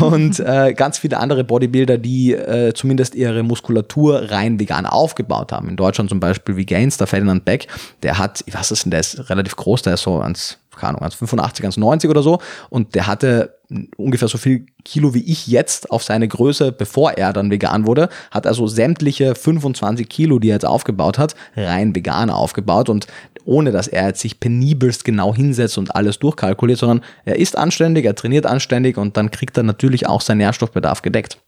Und 0.00 0.40
äh, 0.40 0.74
ganz 0.74 0.98
viele 0.98 1.18
andere 1.18 1.44
Bodybuilder, 1.44 1.98
die 1.98 2.32
äh, 2.32 2.72
zumindest 2.74 3.14
ihre 3.14 3.42
Muskulatur 3.42 4.30
rein 4.30 4.58
vegan 4.58 4.86
aufgebaut 4.86 5.52
haben. 5.52 5.68
In 5.68 5.76
Deutschland 5.76 6.10
zum 6.10 6.20
Beispiel 6.20 6.56
wie 6.56 6.66
Gains, 6.66 6.96
der 6.96 7.06
Ferdinand 7.06 7.44
Beck, 7.44 7.68
der 8.02 8.18
hat, 8.18 8.44
weiß 8.50 8.70
es 8.70 8.84
nicht, 8.84 8.92
der 8.92 9.00
ist 9.00 9.30
relativ 9.30 9.56
groß, 9.56 9.82
der 9.82 9.94
ist 9.94 10.02
so 10.02 10.20
ans 10.20 10.58
keine 10.76 11.00
Ahnung, 11.00 11.10
1,85, 11.10 11.78
1,90 11.78 12.08
oder 12.08 12.22
so. 12.22 12.38
Und 12.70 12.94
der 12.94 13.06
hatte 13.06 13.58
ungefähr 13.96 14.28
so 14.28 14.38
viel 14.38 14.66
Kilo 14.84 15.14
wie 15.14 15.24
ich 15.24 15.46
jetzt 15.46 15.90
auf 15.90 16.02
seine 16.02 16.28
Größe, 16.28 16.72
bevor 16.72 17.12
er 17.12 17.32
dann 17.32 17.50
vegan 17.50 17.86
wurde, 17.86 18.08
hat 18.30 18.46
also 18.46 18.66
sämtliche 18.66 19.34
25 19.34 20.08
Kilo, 20.08 20.38
die 20.38 20.50
er 20.50 20.56
jetzt 20.56 20.66
aufgebaut 20.66 21.18
hat, 21.18 21.34
rein 21.56 21.94
vegan 21.94 22.30
aufgebaut 22.30 22.88
und 22.88 23.06
ohne 23.44 23.72
dass 23.72 23.88
er 23.88 24.08
jetzt 24.08 24.20
sich 24.20 24.40
penibelst 24.40 25.04
genau 25.04 25.34
hinsetzt 25.34 25.78
und 25.78 25.94
alles 25.94 26.18
durchkalkuliert, 26.18 26.78
sondern 26.78 27.02
er 27.24 27.36
ist 27.36 27.56
anständig, 27.56 28.04
er 28.04 28.14
trainiert 28.14 28.46
anständig 28.46 28.96
und 28.96 29.16
dann 29.16 29.30
kriegt 29.30 29.56
er 29.56 29.62
natürlich 29.62 30.06
auch 30.06 30.20
seinen 30.20 30.38
Nährstoffbedarf 30.38 31.02
gedeckt. 31.02 31.38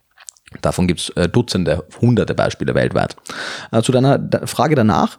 Davon 0.62 0.86
gibt 0.86 1.00
es 1.00 1.08
äh, 1.10 1.28
Dutzende, 1.28 1.84
hunderte 2.00 2.34
Beispiele 2.34 2.74
weltweit. 2.74 3.16
Äh, 3.72 3.82
zu 3.82 3.92
deiner 3.92 4.20
Frage 4.46 4.74
danach. 4.74 5.18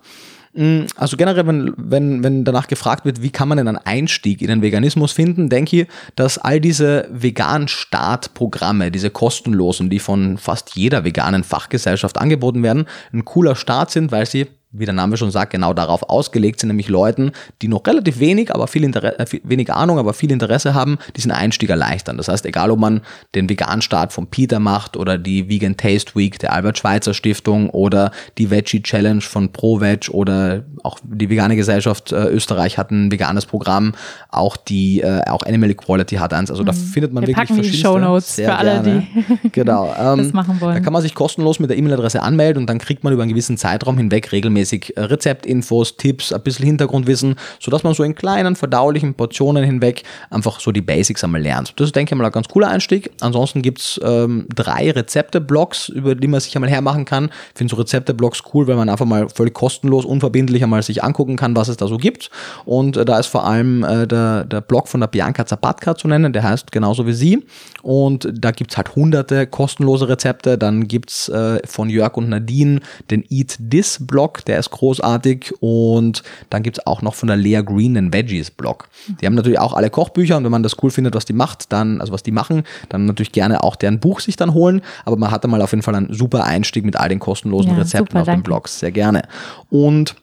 Mm, 0.57 0.87
also 0.95 1.17
generell, 1.17 1.45
wenn, 1.45 1.73
wenn, 1.77 2.23
wenn 2.23 2.43
danach 2.43 2.67
gefragt 2.67 3.05
wird, 3.05 3.21
wie 3.21 3.29
kann 3.29 3.47
man 3.47 3.59
denn 3.59 3.67
einen 3.67 3.77
Einstieg 3.77 4.41
in 4.41 4.47
den 4.47 4.63
Veganismus 4.63 5.11
finden, 5.11 5.49
denke 5.49 5.81
ich, 5.81 5.87
dass 6.15 6.39
all 6.39 6.59
diese 6.59 7.07
Vegan-Start-Programme, 7.11 8.89
diese 8.89 9.11
kostenlosen, 9.11 9.91
die 9.91 9.99
von 9.99 10.39
fast 10.39 10.75
jeder 10.75 11.03
veganen 11.03 11.43
Fachgesellschaft 11.43 12.17
angeboten 12.17 12.63
werden, 12.63 12.87
ein 13.13 13.23
cooler 13.23 13.55
Start 13.55 13.91
sind, 13.91 14.11
weil 14.11 14.25
sie 14.25 14.47
wie 14.71 14.85
der 14.85 14.93
Name 14.93 15.15
schon 15.15 15.31
sagt, 15.31 15.51
genau 15.51 15.73
darauf 15.73 16.09
ausgelegt 16.09 16.59
sind, 16.59 16.67
nämlich 16.67 16.89
Leuten, 16.89 17.31
die 17.61 17.69
noch 17.69 17.85
relativ 17.87 18.19
wenig, 18.19 18.53
aber 18.53 18.67
viel, 18.67 18.83
Interesse, 18.83 19.17
äh, 19.17 19.39
wenig 19.43 19.71
Ahnung, 19.71 19.97
aber 19.97 20.13
viel 20.13 20.31
Interesse 20.31 20.73
haben, 20.73 20.97
diesen 21.15 21.31
Einstieg 21.31 21.69
erleichtern. 21.69 22.17
Das 22.17 22.27
heißt, 22.27 22.45
egal 22.45 22.71
ob 22.71 22.79
man 22.79 23.01
den 23.33 23.49
Vegan-Start 23.49 24.11
von 24.11 24.27
Peter 24.27 24.59
macht 24.59 24.97
oder 24.97 25.17
die 25.17 25.47
Vegan 25.47 25.77
Taste 25.77 26.15
Week 26.15 26.37
der 26.39 26.53
Albert 26.53 26.77
Schweitzer 26.77 27.13
Stiftung 27.13 27.69
oder 27.69 28.11
die 28.37 28.51
Veggie 28.51 28.83
Challenge 28.83 29.21
von 29.21 29.51
ProVeg 29.51 30.09
oder 30.11 30.63
auch 30.83 30.99
die 31.03 31.29
vegane 31.29 31.55
Gesellschaft 31.55 32.11
äh, 32.11 32.27
Österreich 32.27 32.77
hat 32.77 32.91
ein 32.91 33.11
veganes 33.11 33.45
Programm, 33.45 33.93
auch 34.29 34.57
die 34.57 35.01
äh, 35.01 35.21
auch 35.27 35.43
Animal 35.43 35.71
Equality 35.71 36.15
hat 36.15 36.33
eins. 36.33 36.51
Also 36.51 36.63
da 36.63 36.73
mhm. 36.73 36.77
findet 36.77 37.13
man 37.13 37.23
Wir 37.23 37.29
wirklich 37.29 37.47
packen 37.47 37.61
die 37.61 37.73
Show 37.73 37.97
Notes 37.97 38.35
für 38.35 38.53
alle, 38.53 38.81
gerne. 38.81 39.07
die 39.43 39.49
genau, 39.51 39.95
ähm, 39.99 40.17
das 40.17 40.33
machen 40.33 40.59
wollen. 40.59 40.75
Da 40.75 40.79
kann 40.81 40.93
man 40.93 41.01
sich 41.01 41.15
kostenlos 41.15 41.59
mit 41.59 41.69
der 41.69 41.77
E-Mail-Adresse 41.77 42.21
anmelden 42.21 42.63
und 42.63 42.69
dann 42.69 42.79
kriegt 42.79 43.03
man 43.03 43.13
über 43.13 43.23
einen 43.23 43.29
gewissen 43.29 43.57
Zeitraum 43.57 43.97
hinweg 43.97 44.31
regelmäßig 44.31 44.56
regelmäßig 44.57 44.93
Rezeptinfos, 44.97 45.97
Tipps, 45.97 46.33
ein 46.33 46.41
bisschen 46.41 46.65
Hintergrundwissen, 46.65 47.35
sodass 47.59 47.83
man 47.83 47.93
so 47.93 48.03
in 48.03 48.15
kleinen, 48.15 48.55
verdaulichen 48.55 49.13
Portionen 49.13 49.63
hinweg 49.63 50.03
einfach 50.29 50.59
so 50.59 50.71
die 50.71 50.81
Basics 50.81 51.23
einmal 51.23 51.41
lernt. 51.41 51.73
Das 51.77 51.87
ist, 51.87 51.95
denke 51.95 52.13
ich 52.13 52.17
mal, 52.17 52.25
ein 52.25 52.31
ganz 52.31 52.47
cooler 52.47 52.69
Einstieg. 52.69 53.11
Ansonsten 53.21 53.61
gibt 53.61 53.79
es 53.79 53.99
ähm, 54.03 54.47
drei 54.53 54.91
Rezepte-Blogs, 54.91 55.89
über 55.89 56.15
die 56.15 56.27
man 56.27 56.39
sich 56.39 56.55
einmal 56.55 56.69
hermachen 56.69 57.05
kann. 57.05 57.25
Ich 57.25 57.57
finde 57.57 57.71
so 57.71 57.81
Rezepte-Blogs 57.81 58.43
cool, 58.53 58.67
weil 58.67 58.75
man 58.75 58.89
einfach 58.89 59.05
mal 59.05 59.27
völlig 59.29 59.53
kostenlos, 59.53 60.05
unverbindlich 60.05 60.63
einmal 60.63 60.83
sich 60.83 61.03
angucken 61.03 61.35
kann, 61.35 61.55
was 61.55 61.67
es 61.67 61.77
da 61.77 61.87
so 61.87 61.97
gibt. 61.97 62.29
Und 62.65 62.97
äh, 62.97 63.05
da 63.05 63.19
ist 63.19 63.27
vor 63.27 63.45
allem 63.45 63.83
äh, 63.83 64.07
der, 64.07 64.45
der 64.45 64.61
Blog 64.61 64.87
von 64.87 64.99
der 64.99 65.07
Bianca 65.07 65.45
Zapatka 65.45 65.95
zu 65.95 66.07
nennen, 66.07 66.33
der 66.33 66.43
heißt 66.43 66.71
genauso 66.71 67.05
wie 67.05 67.13
sie. 67.13 67.45
Und 67.83 68.29
da 68.33 68.51
gibt 68.51 68.71
es 68.71 68.77
halt 68.77 68.95
hunderte 68.95 69.47
kostenlose 69.47 70.09
Rezepte. 70.09 70.57
Dann 70.57 70.87
gibt 70.87 71.11
es 71.11 71.29
äh, 71.29 71.59
von 71.65 71.89
Jörg 71.89 72.17
und 72.17 72.29
Nadine 72.29 72.81
den 73.09 73.23
Eat 73.29 73.57
This 73.69 73.99
Blog, 74.01 74.43
der 74.47 74.59
ist 74.59 74.71
großartig. 74.71 75.53
Und 75.59 76.23
dann 76.49 76.63
gibt 76.63 76.79
es 76.79 76.87
auch 76.87 77.01
noch 77.01 77.13
von 77.13 77.27
der 77.27 77.37
Lea 77.37 77.61
Green 77.63 77.93
den 77.93 78.13
Veggies 78.13 78.51
Blog. 78.51 78.89
Die 79.21 79.25
haben 79.25 79.35
natürlich 79.35 79.59
auch 79.59 79.73
alle 79.73 79.89
Kochbücher 79.89 80.37
und 80.37 80.43
wenn 80.43 80.51
man 80.51 80.63
das 80.63 80.81
cool 80.81 80.91
findet, 80.91 81.15
was 81.15 81.25
die 81.25 81.33
macht, 81.33 81.71
dann, 81.71 82.01
also 82.01 82.13
was 82.13 82.23
die 82.23 82.31
machen, 82.31 82.63
dann 82.89 83.05
natürlich 83.05 83.31
gerne 83.31 83.63
auch 83.63 83.75
deren 83.75 83.99
Buch 83.99 84.19
sich 84.19 84.35
dann 84.35 84.53
holen. 84.53 84.81
Aber 85.05 85.17
man 85.17 85.31
hat 85.31 85.43
da 85.43 85.47
mal 85.47 85.61
auf 85.61 85.71
jeden 85.71 85.83
Fall 85.83 85.95
einen 85.95 86.13
super 86.13 86.43
Einstieg 86.45 86.85
mit 86.85 86.95
all 86.95 87.09
den 87.09 87.19
kostenlosen 87.19 87.71
ja, 87.71 87.77
Rezepten 87.77 88.07
super, 88.07 88.21
auf 88.21 88.25
danke. 88.25 88.41
den 88.41 88.43
Blogs. 88.43 88.79
Sehr 88.79 88.91
gerne. 88.91 89.23
Und 89.69 90.15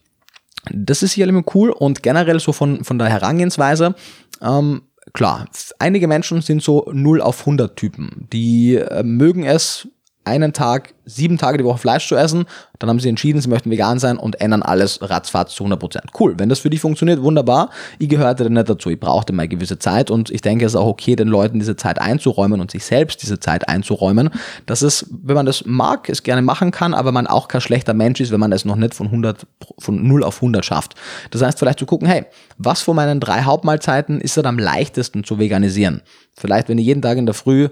das 0.72 1.02
ist 1.02 1.12
sicherlich 1.12 1.54
cool 1.54 1.70
und 1.70 2.02
generell 2.02 2.40
so 2.40 2.52
von, 2.52 2.84
von 2.84 2.98
der 2.98 3.08
Herangehensweise, 3.08 3.94
ähm, 4.40 4.82
klar, 5.12 5.46
einige 5.78 6.08
Menschen 6.08 6.40
sind 6.40 6.62
so 6.62 6.90
0 6.92 7.20
auf 7.20 7.40
100 7.40 7.76
Typen. 7.76 8.28
Die 8.32 8.76
äh, 8.76 9.02
mögen 9.02 9.44
es 9.44 9.88
einen 10.24 10.52
Tag, 10.52 10.94
sieben 11.04 11.38
Tage 11.38 11.58
die 11.58 11.64
Woche 11.64 11.78
Fleisch 11.78 12.08
zu 12.08 12.16
essen. 12.16 12.46
Dann 12.78 12.90
haben 12.90 12.98
sie 12.98 13.08
entschieden, 13.08 13.40
sie 13.40 13.48
möchten 13.48 13.70
vegan 13.70 13.98
sein 13.98 14.16
und 14.16 14.40
ändern 14.40 14.62
alles 14.62 14.98
ratzfatz 15.02 15.54
zu 15.54 15.64
100%. 15.64 15.76
Prozent. 15.76 16.04
Cool, 16.18 16.34
wenn 16.38 16.48
das 16.48 16.60
für 16.60 16.70
dich 16.70 16.80
funktioniert, 16.80 17.22
wunderbar. 17.22 17.70
Ich 17.98 18.08
gehörte 18.08 18.48
nicht 18.48 18.68
dazu. 18.68 18.90
Ich 18.90 18.98
brauchte 18.98 19.32
mal 19.32 19.46
gewisse 19.48 19.78
Zeit 19.78 20.10
und 20.10 20.30
ich 20.30 20.40
denke, 20.40 20.64
es 20.64 20.72
ist 20.72 20.76
auch 20.76 20.86
okay, 20.86 21.14
den 21.16 21.28
Leuten 21.28 21.58
diese 21.58 21.76
Zeit 21.76 22.00
einzuräumen 22.00 22.60
und 22.60 22.70
sich 22.70 22.84
selbst 22.84 23.22
diese 23.22 23.38
Zeit 23.38 23.68
einzuräumen. 23.68 24.30
Das 24.66 24.82
ist, 24.82 25.06
wenn 25.10 25.34
man 25.34 25.46
das 25.46 25.64
mag, 25.66 26.08
es 26.08 26.22
gerne 26.22 26.42
machen 26.42 26.70
kann, 26.70 26.94
aber 26.94 27.12
man 27.12 27.26
auch 27.26 27.48
kein 27.48 27.60
schlechter 27.60 27.94
Mensch 27.94 28.20
ist, 28.20 28.32
wenn 28.32 28.40
man 28.40 28.52
es 28.52 28.64
noch 28.64 28.76
nicht 28.76 28.94
von 28.94 29.06
100, 29.06 29.46
von 29.78 30.06
0 30.06 30.24
auf 30.24 30.36
100 30.36 30.64
schafft. 30.64 30.94
Das 31.30 31.42
heißt, 31.42 31.58
vielleicht 31.58 31.78
zu 31.78 31.86
gucken, 31.86 32.08
hey, 32.08 32.24
was 32.58 32.80
von 32.80 32.96
meinen 32.96 33.20
drei 33.20 33.42
Hauptmahlzeiten 33.42 34.20
ist 34.20 34.36
dann 34.36 34.46
am 34.46 34.58
leichtesten 34.58 35.24
zu 35.24 35.38
veganisieren? 35.38 36.02
Vielleicht, 36.36 36.68
wenn 36.68 36.78
ich 36.78 36.86
jeden 36.86 37.02
Tag 37.02 37.18
in 37.18 37.26
der 37.26 37.34
Früh 37.34 37.68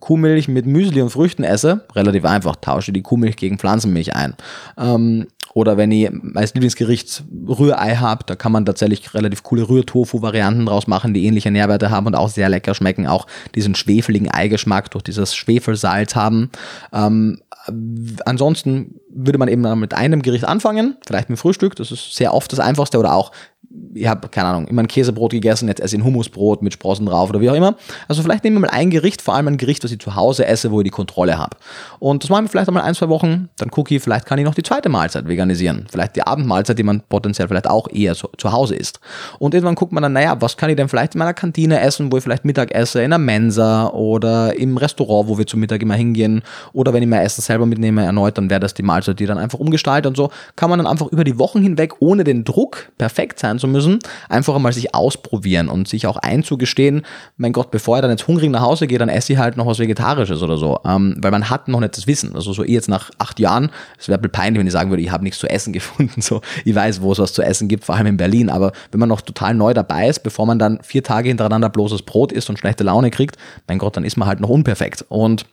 Kuhmilch 0.00 0.48
mit 0.48 0.66
Müsli 0.66 1.00
und 1.02 1.10
Früchten 1.10 1.44
esse, 1.44 1.86
relativ 1.94 2.24
einfach, 2.24 2.56
tausche 2.56 2.92
die 2.92 3.02
Kuhmilch 3.02 3.36
gegen 3.36 3.58
Pflanzenmilch 3.58 4.14
ein. 4.14 4.34
Ähm, 4.76 5.26
oder 5.54 5.76
wenn 5.76 5.90
ich 5.90 6.10
als 6.34 6.54
Lieblingsgericht 6.54 7.24
Rührei 7.48 7.96
habe, 7.96 8.22
da 8.26 8.36
kann 8.36 8.52
man 8.52 8.66
tatsächlich 8.66 9.12
relativ 9.14 9.42
coole 9.42 9.68
Rührtofu-Varianten 9.68 10.66
draus 10.66 10.86
machen, 10.86 11.14
die 11.14 11.24
ähnliche 11.24 11.50
Nährwerte 11.50 11.90
haben 11.90 12.06
und 12.06 12.14
auch 12.14 12.28
sehr 12.28 12.48
lecker 12.48 12.74
schmecken, 12.74 13.06
auch 13.06 13.26
diesen 13.54 13.74
schwefeligen 13.74 14.30
Eigeschmack 14.30 14.90
durch 14.90 15.02
dieses 15.02 15.34
Schwefelsalz 15.34 16.14
haben. 16.14 16.50
Ähm, 16.92 17.40
ansonsten 18.24 19.00
würde 19.10 19.38
man 19.38 19.48
eben 19.48 19.80
mit 19.80 19.94
einem 19.94 20.22
Gericht 20.22 20.44
anfangen, 20.44 20.96
vielleicht 21.06 21.28
mit 21.28 21.38
Frühstück, 21.38 21.76
das 21.76 21.90
ist 21.90 22.14
sehr 22.14 22.34
oft 22.34 22.52
das 22.52 22.60
einfachste, 22.60 22.98
oder 22.98 23.14
auch 23.14 23.32
ich 23.94 24.06
habe, 24.06 24.28
keine 24.28 24.48
Ahnung, 24.48 24.66
immer 24.68 24.82
ein 24.82 24.88
Käsebrot 24.88 25.32
gegessen, 25.32 25.68
jetzt 25.68 25.80
esse 25.80 25.96
ich 25.96 26.00
ein 26.00 26.04
Hummusbrot 26.04 26.62
mit 26.62 26.72
Sprossen 26.72 27.06
drauf 27.06 27.28
oder 27.28 27.40
wie 27.40 27.50
auch 27.50 27.54
immer. 27.54 27.76
Also 28.06 28.22
vielleicht 28.22 28.44
nehmen 28.44 28.56
wir 28.56 28.60
mal 28.60 28.70
ein 28.70 28.88
Gericht, 28.88 29.20
vor 29.20 29.34
allem 29.34 29.48
ein 29.48 29.56
Gericht, 29.58 29.84
was 29.84 29.92
ich 29.92 29.98
zu 29.98 30.14
Hause 30.14 30.46
esse, 30.46 30.70
wo 30.70 30.80
ich 30.80 30.84
die 30.84 30.90
Kontrolle 30.90 31.36
habe. 31.36 31.56
Und 31.98 32.22
das 32.22 32.30
machen 32.30 32.44
wir 32.44 32.48
vielleicht 32.48 32.68
einmal 32.68 32.84
ein, 32.84 32.94
zwei 32.94 33.08
Wochen, 33.08 33.50
dann 33.58 33.70
gucke 33.70 33.94
ich, 33.94 34.02
vielleicht 34.02 34.24
kann 34.24 34.38
ich 34.38 34.44
noch 34.44 34.54
die 34.54 34.62
zweite 34.62 34.88
Mahlzeit 34.88 35.28
veganisieren. 35.28 35.86
Vielleicht 35.90 36.16
die 36.16 36.22
Abendmahlzeit, 36.22 36.78
die 36.78 36.82
man 36.82 37.02
potenziell 37.08 37.48
vielleicht 37.48 37.68
auch 37.68 37.88
eher 37.90 38.14
zu, 38.14 38.28
zu 38.38 38.52
Hause 38.52 38.74
isst. 38.74 39.00
Und 39.38 39.52
irgendwann 39.52 39.74
guckt 39.74 39.92
man 39.92 40.02
dann, 40.02 40.14
naja, 40.14 40.40
was 40.40 40.56
kann 40.56 40.70
ich 40.70 40.76
denn 40.76 40.88
vielleicht 40.88 41.14
in 41.14 41.18
meiner 41.18 41.34
Kantine 41.34 41.80
essen, 41.80 42.10
wo 42.10 42.16
ich 42.16 42.22
vielleicht 42.22 42.46
Mittag 42.46 42.74
esse, 42.74 43.02
in 43.02 43.10
der 43.10 43.18
Mensa 43.18 43.88
oder 43.88 44.58
im 44.58 44.78
Restaurant, 44.78 45.28
wo 45.28 45.36
wir 45.36 45.46
zum 45.46 45.60
Mittag 45.60 45.82
immer 45.82 45.94
hingehen. 45.94 46.42
Oder 46.72 46.94
wenn 46.94 47.02
ich 47.02 47.08
mein 47.08 47.20
Essen 47.20 47.42
selber 47.42 47.66
mitnehme, 47.66 48.04
erneut, 48.04 48.38
dann 48.38 48.48
wäre 48.48 48.60
das 48.60 48.72
die 48.72 48.82
Mahlzeit, 48.82 49.20
die 49.20 49.26
dann 49.26 49.38
einfach 49.38 49.58
umgestaltet 49.58 50.06
und 50.06 50.16
so 50.16 50.30
kann 50.56 50.70
man 50.70 50.78
dann 50.78 50.86
einfach 50.86 51.08
über 51.08 51.24
die 51.24 51.38
Wochen 51.38 51.60
hinweg, 51.60 51.94
ohne 52.00 52.24
den 52.24 52.44
Druck 52.44 52.90
perfekt 52.96 53.38
sein 53.38 53.57
zu 53.58 53.68
müssen, 53.68 53.98
einfach 54.28 54.54
einmal 54.54 54.72
sich 54.72 54.94
ausprobieren 54.94 55.68
und 55.68 55.88
sich 55.88 56.06
auch 56.06 56.16
einzugestehen, 56.16 57.02
mein 57.36 57.52
Gott, 57.52 57.70
bevor 57.70 57.96
er 57.96 58.02
dann 58.02 58.10
jetzt 58.10 58.26
hungrig 58.26 58.50
nach 58.50 58.62
Hause 58.62 58.86
geht, 58.86 59.00
dann 59.00 59.08
esse 59.08 59.32
ich 59.32 59.38
halt 59.38 59.56
noch 59.56 59.66
was 59.66 59.78
Vegetarisches 59.78 60.42
oder 60.42 60.56
so. 60.56 60.80
Ähm, 60.84 61.16
weil 61.18 61.30
man 61.30 61.50
hat 61.50 61.68
noch 61.68 61.80
nicht 61.80 61.96
das 61.96 62.06
Wissen. 62.06 62.34
Also 62.34 62.52
so 62.52 62.64
jetzt 62.64 62.88
nach 62.88 63.10
acht 63.18 63.38
Jahren, 63.40 63.70
es 63.98 64.08
wäre 64.08 64.18
peinlich, 64.18 64.60
wenn 64.60 64.66
ich 64.66 64.72
sagen 64.72 64.90
würde, 64.90 65.02
ich 65.02 65.10
habe 65.10 65.24
nichts 65.24 65.38
zu 65.38 65.48
essen 65.48 65.72
gefunden. 65.78 66.20
So, 66.20 66.40
ich 66.64 66.74
weiß, 66.74 67.00
wo 67.02 67.12
es 67.12 67.18
was 67.18 67.32
zu 67.32 67.42
essen 67.42 67.68
gibt, 67.68 67.84
vor 67.84 67.94
allem 67.94 68.06
in 68.06 68.16
Berlin. 68.16 68.50
Aber 68.50 68.72
wenn 68.90 69.00
man 69.00 69.08
noch 69.08 69.20
total 69.20 69.54
neu 69.54 69.74
dabei 69.74 70.08
ist, 70.08 70.20
bevor 70.20 70.46
man 70.46 70.58
dann 70.58 70.80
vier 70.82 71.02
Tage 71.02 71.28
hintereinander 71.28 71.68
bloßes 71.68 72.02
Brot 72.02 72.32
isst 72.32 72.50
und 72.50 72.58
schlechte 72.58 72.84
Laune 72.84 73.10
kriegt, 73.10 73.36
mein 73.66 73.78
Gott, 73.78 73.96
dann 73.96 74.04
ist 74.04 74.16
man 74.16 74.28
halt 74.28 74.40
noch 74.40 74.48
unperfekt. 74.48 75.04
Und 75.08 75.46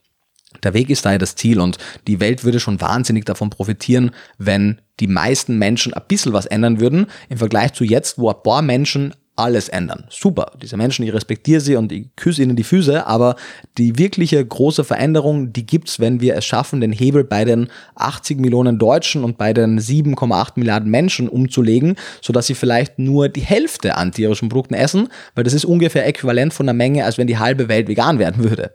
der 0.63 0.73
Weg 0.73 0.89
ist 0.89 1.05
daher 1.05 1.19
das 1.19 1.35
Ziel 1.35 1.59
und 1.59 1.77
die 2.07 2.19
Welt 2.19 2.43
würde 2.43 2.59
schon 2.59 2.81
wahnsinnig 2.81 3.25
davon 3.25 3.49
profitieren, 3.49 4.11
wenn 4.37 4.81
die 4.99 5.07
meisten 5.07 5.57
Menschen 5.57 5.93
ein 5.93 6.03
bisschen 6.07 6.33
was 6.33 6.45
ändern 6.45 6.79
würden, 6.79 7.07
im 7.29 7.37
Vergleich 7.37 7.73
zu 7.73 7.83
jetzt, 7.83 8.17
wo 8.17 8.29
ein 8.29 8.43
paar 8.43 8.61
Menschen 8.61 9.13
alles 9.35 9.67
ändern. 9.67 10.05
Super, 10.09 10.53
diese 10.61 10.77
Menschen, 10.77 11.05
ich 11.05 11.13
respektiere 11.13 11.59
sie 11.59 11.75
und 11.75 11.91
ich 11.91 12.07
küsse 12.15 12.41
ihnen 12.41 12.55
die 12.55 12.63
Füße, 12.63 13.05
aber 13.05 13.35
die 13.77 13.97
wirkliche 13.97 14.43
große 14.45 14.83
Veränderung, 14.83 15.51
die 15.51 15.65
gibt's, 15.65 15.99
wenn 15.99 16.21
wir 16.21 16.35
es 16.35 16.45
schaffen, 16.45 16.79
den 16.79 16.93
Hebel 16.93 17.25
bei 17.25 17.43
den 17.43 17.67
80 17.95 18.39
Millionen 18.39 18.79
Deutschen 18.79 19.23
und 19.23 19.37
bei 19.37 19.51
den 19.53 19.79
7,8 19.79 20.53
Milliarden 20.55 20.89
Menschen 20.89 21.27
umzulegen, 21.27 21.95
sodass 22.21 22.47
sie 22.47 22.55
vielleicht 22.55 22.97
nur 22.97 23.27
die 23.27 23.41
Hälfte 23.41 23.97
an 23.97 24.13
tierischen 24.13 24.47
Produkten 24.47 24.73
essen, 24.73 25.09
weil 25.35 25.43
das 25.43 25.53
ist 25.53 25.65
ungefähr 25.65 26.07
äquivalent 26.07 26.53
von 26.53 26.65
der 26.65 26.75
Menge, 26.75 27.03
als 27.03 27.17
wenn 27.17 27.27
die 27.27 27.37
halbe 27.37 27.67
Welt 27.67 27.89
vegan 27.89 28.19
werden 28.19 28.43
würde 28.43 28.71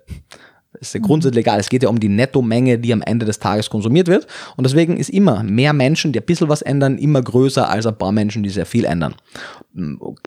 ist 0.79 0.95
ja 0.95 1.01
grundsätzlich 1.01 1.45
egal. 1.45 1.59
Es 1.59 1.69
geht 1.69 1.83
ja 1.83 1.89
um 1.89 1.99
die 1.99 2.09
Nettomenge, 2.09 2.79
die 2.79 2.93
am 2.93 3.03
Ende 3.03 3.27
des 3.27 3.41
Tages 3.41 3.71
konsumiert 3.71 4.07
wird. 4.07 4.29
Und 4.57 4.65
deswegen 4.65 4.97
ist 4.97 5.11
immer 5.11 5.43
mehr 5.43 5.73
Menschen, 5.73 6.13
die 6.13 6.21
ein 6.21 6.25
bisschen 6.25 6.49
was 6.49 6.63
ändern, 6.63 6.97
immer 6.99 7.21
größer 7.21 7.69
als 7.69 7.87
ein 7.87 7.97
paar 7.97 8.13
Menschen, 8.13 8.45
die 8.45 8.51
sehr 8.51 8.67
viel 8.67 8.85
ändern. 8.85 9.15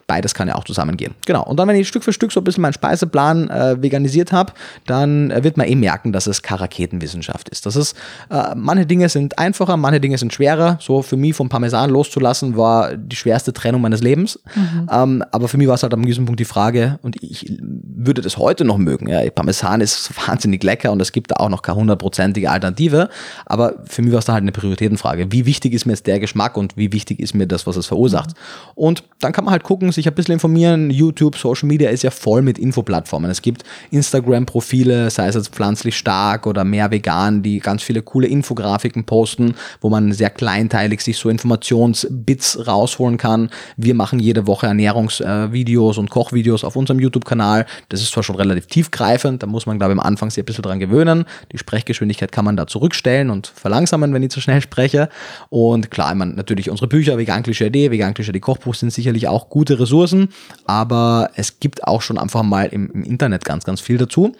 Beides 0.05 0.33
kann 0.33 0.49
ja 0.49 0.55
auch 0.55 0.65
zusammengehen. 0.65 1.15
Genau. 1.25 1.45
Und 1.45 1.57
dann, 1.57 1.67
wenn 1.69 1.77
ich 1.77 1.87
Stück 1.87 2.03
für 2.03 2.11
Stück 2.11 2.33
so 2.33 2.41
ein 2.41 2.43
bisschen 2.43 2.61
meinen 2.61 2.73
Speiseplan 2.73 3.49
äh, 3.49 3.81
veganisiert 3.81 4.33
habe, 4.33 4.53
dann 4.85 5.31
äh, 5.31 5.43
wird 5.43 5.55
man 5.55 5.67
eh 5.67 5.75
merken, 5.75 6.11
dass 6.11 6.27
es 6.27 6.41
Karaketenwissenschaft 6.41 7.47
ist. 7.49 7.65
Das 7.65 7.77
ist, 7.77 7.95
äh, 8.29 8.53
manche 8.55 8.85
Dinge 8.85 9.07
sind 9.07 9.39
einfacher, 9.39 9.77
manche 9.77 10.01
Dinge 10.01 10.17
sind 10.17 10.33
schwerer. 10.33 10.77
So 10.81 11.01
für 11.01 11.17
mich 11.17 11.35
vom 11.35 11.47
Parmesan 11.47 11.89
loszulassen 11.89 12.57
war 12.57 12.97
die 12.97 13.15
schwerste 13.15 13.53
Trennung 13.53 13.81
meines 13.81 14.01
Lebens. 14.01 14.39
Mhm. 14.55 14.89
Ähm, 14.91 15.23
aber 15.31 15.47
für 15.47 15.57
mich 15.57 15.67
war 15.67 15.75
es 15.75 15.83
halt 15.83 15.93
am 15.93 16.03
gewissen 16.03 16.25
Punkt 16.25 16.39
die 16.39 16.45
Frage, 16.45 16.99
und 17.01 17.21
ich 17.23 17.57
würde 17.59 18.21
das 18.21 18.37
heute 18.37 18.65
noch 18.65 18.77
mögen. 18.77 19.07
Ja, 19.07 19.21
Parmesan 19.29 19.79
ist 19.81 20.11
wahnsinnig 20.15 20.32
lecker 20.63 20.91
und 20.91 21.01
es 21.01 21.11
gibt 21.11 21.31
da 21.31 21.35
auch 21.37 21.49
noch 21.49 21.61
keine 21.61 21.77
hundertprozentige 21.77 22.49
Alternative. 22.49 23.09
Aber 23.45 23.75
für 23.85 24.01
mich 24.01 24.11
war 24.11 24.19
es 24.19 24.25
dann 24.25 24.33
halt 24.33 24.43
eine 24.43 24.51
Prioritätenfrage. 24.51 25.31
Wie 25.31 25.45
wichtig 25.45 25.73
ist 25.73 25.85
mir 25.85 25.93
jetzt 25.93 26.07
der 26.07 26.19
Geschmack 26.19 26.57
und 26.57 26.77
wie 26.77 26.91
wichtig 26.91 27.19
ist 27.19 27.33
mir 27.33 27.47
das, 27.47 27.67
was 27.67 27.75
es 27.75 27.87
verursacht? 27.87 28.31
Mhm. 28.31 28.33
Und 28.75 29.03
dann 29.19 29.31
kann 29.31 29.45
man 29.45 29.51
halt 29.51 29.63
gucken, 29.63 29.91
sich 29.91 30.07
ein 30.07 30.13
bisschen 30.13 30.33
informieren. 30.33 30.89
YouTube, 30.89 31.37
Social 31.37 31.67
Media 31.67 31.89
ist 31.89 32.03
ja 32.03 32.11
voll 32.11 32.41
mit 32.41 32.59
Infoplattformen. 32.59 33.29
Es 33.31 33.41
gibt 33.41 33.63
Instagram-Profile, 33.91 35.09
sei 35.09 35.27
es 35.27 35.35
jetzt 35.35 35.49
pflanzlich 35.49 35.97
stark 35.97 36.47
oder 36.47 36.63
mehr 36.63 36.91
vegan, 36.91 37.43
die 37.43 37.59
ganz 37.59 37.83
viele 37.83 38.01
coole 38.01 38.27
Infografiken 38.27 39.05
posten, 39.05 39.55
wo 39.81 39.89
man 39.89 40.11
sehr 40.11 40.29
kleinteilig 40.29 41.01
sich 41.01 41.17
so 41.17 41.29
Informationsbits 41.29 42.67
rausholen 42.67 43.17
kann. 43.17 43.49
Wir 43.77 43.95
machen 43.95 44.19
jede 44.19 44.47
Woche 44.47 44.67
Ernährungsvideos 44.67 45.97
und 45.97 46.09
Kochvideos 46.09 46.63
auf 46.63 46.75
unserem 46.75 46.99
YouTube-Kanal. 46.99 47.65
Das 47.89 48.01
ist 48.01 48.11
zwar 48.11 48.23
schon 48.23 48.35
relativ 48.35 48.67
tiefgreifend, 48.67 49.43
da 49.43 49.47
muss 49.47 49.65
man, 49.65 49.77
glaube 49.77 49.93
ich, 49.93 49.99
am 49.99 50.05
Anfang 50.05 50.22
sich 50.29 50.43
ein 50.43 50.45
bisschen 50.45 50.63
dran 50.63 50.79
gewöhnen. 50.79 51.25
Die 51.51 51.57
Sprechgeschwindigkeit 51.57 52.31
kann 52.31 52.45
man 52.45 52.57
da 52.57 52.67
zurückstellen 52.67 53.29
und 53.29 53.47
verlangsamen, 53.47 54.13
wenn 54.13 54.23
ich 54.23 54.31
zu 54.31 54.41
schnell 54.41 54.61
spreche. 54.61 55.09
Und 55.49 55.91
klar, 55.91 56.11
ich 56.11 56.17
meine, 56.17 56.33
natürlich 56.33 56.69
unsere 56.69 56.87
Bücher, 56.87 57.17
Vegan 57.17 57.43
Idee, 57.43 57.91
Vegan 57.91 58.13
die 58.13 58.39
Kochbuch 58.39 58.75
sind 58.75 58.91
sicherlich 58.91 59.27
auch 59.27 59.49
gute 59.49 59.79
Ressourcen, 59.79 60.29
aber 60.65 61.29
es 61.35 61.59
gibt 61.59 61.83
auch 61.85 62.01
schon 62.01 62.17
einfach 62.17 62.43
mal 62.43 62.65
im, 62.65 62.89
im 62.91 63.03
Internet 63.03 63.45
ganz, 63.45 63.63
ganz 63.63 63.81
viel 63.81 63.97
dazu. 63.97 64.33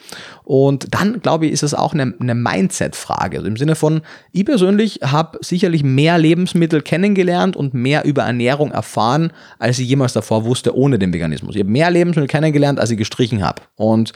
Und 0.44 0.94
dann, 0.94 1.22
glaube 1.22 1.46
ich, 1.46 1.52
ist 1.52 1.64
es 1.64 1.74
auch 1.74 1.94
eine, 1.94 2.14
eine 2.20 2.36
Mindset-Frage. 2.36 3.38
Also 3.38 3.48
Im 3.48 3.58
Sinne 3.58 3.76
von, 3.76 4.02
ich 4.32 4.46
persönlich 4.46 5.00
habe 5.04 5.40
sicherlich 5.42 5.84
mehr 5.84 6.18
Lebensmittel 6.18 6.82
kennengelernt 6.82 7.56
und 7.56 7.74
mehr 7.74 8.06
über 8.06 8.24
Ernährung 8.24 8.72
erfahren, 8.72 9.32
als 9.60 9.80
ich 9.80 9.88
jemals 9.88 10.14
davor 10.14 10.46
wusste 10.46 10.76
ohne 10.76 11.00
den 11.00 11.14
Veganismus. 11.14 11.56
Ich 11.56 11.62
habe 11.62 11.72
mehr 11.72 11.92
Lebensmittel 11.92 12.28
kennengelernt, 12.28 12.80
als 12.80 12.92
ich 12.92 12.98
gestrichen 12.98 13.44
habe. 13.44 13.62
Und 13.76 14.14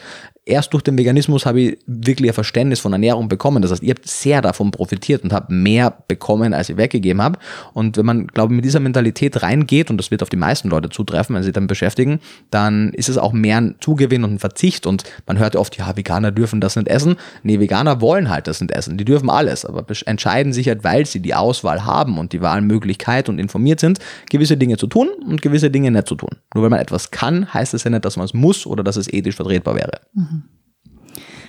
erst 0.47 0.73
durch 0.73 0.83
den 0.83 0.97
Veganismus 0.97 1.45
habe 1.45 1.61
ich 1.61 1.77
wirklich 1.85 2.29
ein 2.29 2.33
Verständnis 2.33 2.79
von 2.79 2.93
Ernährung 2.93 3.27
bekommen. 3.27 3.61
Das 3.61 3.71
heißt, 3.71 3.83
ihr 3.83 3.93
habt 3.93 4.07
sehr 4.07 4.41
davon 4.41 4.71
profitiert 4.71 5.23
und 5.23 5.33
habt 5.33 5.49
mehr 5.49 5.95
bekommen, 6.07 6.53
als 6.53 6.69
ich 6.69 6.77
weggegeben 6.77 7.21
habe. 7.21 7.37
Und 7.73 7.97
wenn 7.97 8.05
man, 8.05 8.27
glaube 8.27 8.53
ich, 8.53 8.55
mit 8.55 8.65
dieser 8.65 8.79
Mentalität 8.79 9.41
reingeht, 9.43 9.91
und 9.91 9.97
das 9.97 10.09
wird 10.09 10.23
auf 10.23 10.29
die 10.29 10.37
meisten 10.37 10.69
Leute 10.69 10.89
zutreffen, 10.89 11.35
wenn 11.35 11.43
sie 11.43 11.51
damit 11.51 11.67
beschäftigen, 11.67 12.19
dann 12.49 12.93
ist 12.93 13.09
es 13.09 13.17
auch 13.17 13.33
mehr 13.33 13.57
ein 13.57 13.75
Zugewinn 13.79 14.23
und 14.23 14.33
ein 14.33 14.39
Verzicht. 14.39 14.87
Und 14.87 15.03
man 15.25 15.37
hört 15.37 15.55
oft, 15.55 15.77
ja, 15.77 15.95
Veganer 15.95 16.31
dürfen 16.31 16.61
das 16.61 16.75
nicht 16.75 16.87
essen. 16.87 17.17
Nee, 17.43 17.59
Veganer 17.59 18.01
wollen 18.01 18.29
halt 18.29 18.47
das 18.47 18.61
nicht 18.61 18.71
essen. 18.71 18.97
Die 18.97 19.05
dürfen 19.05 19.29
alles, 19.29 19.65
aber 19.65 19.85
entscheiden 20.05 20.53
sich 20.53 20.67
halt, 20.67 20.83
weil 20.83 21.05
sie 21.05 21.19
die 21.19 21.35
Auswahl 21.35 21.85
haben 21.85 22.17
und 22.17 22.33
die 22.33 22.41
Wahlmöglichkeit 22.41 23.29
und 23.29 23.39
informiert 23.39 23.79
sind, 23.79 23.99
gewisse 24.29 24.57
Dinge 24.57 24.77
zu 24.77 24.87
tun 24.87 25.09
und 25.27 25.41
gewisse 25.41 25.69
Dinge 25.69 25.91
nicht 25.91 26.07
zu 26.07 26.15
tun. 26.15 26.29
Nur 26.53 26.63
weil 26.63 26.69
man 26.69 26.79
etwas 26.79 27.11
kann, 27.11 27.53
heißt 27.53 27.73
es 27.73 27.83
ja 27.83 27.89
nicht, 27.89 28.05
dass 28.05 28.17
man 28.17 28.25
es 28.25 28.33
muss 28.33 28.65
oder 28.65 28.83
dass 28.83 28.95
es 28.95 29.11
ethisch 29.11 29.35
vertretbar 29.35 29.75
wäre. 29.75 29.99
Mhm. 30.13 30.36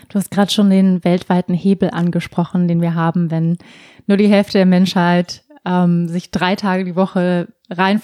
Du 0.08 0.14
hast 0.14 0.30
gerade 0.30 0.50
schon 0.50 0.70
den 0.70 1.04
weltweiten 1.04 1.54
Hebel 1.54 1.90
angesprochen, 1.90 2.66
den 2.66 2.80
wir 2.80 2.94
haben, 2.94 3.30
wenn 3.30 3.58
nur 4.06 4.16
die 4.16 4.28
Hälfte 4.28 4.58
der 4.58 4.66
Menschheit 4.66 5.44
ähm, 5.66 6.08
sich 6.08 6.30
drei 6.30 6.56
Tage 6.56 6.84
die 6.84 6.96
Woche 6.96 7.48
rein 7.70 8.00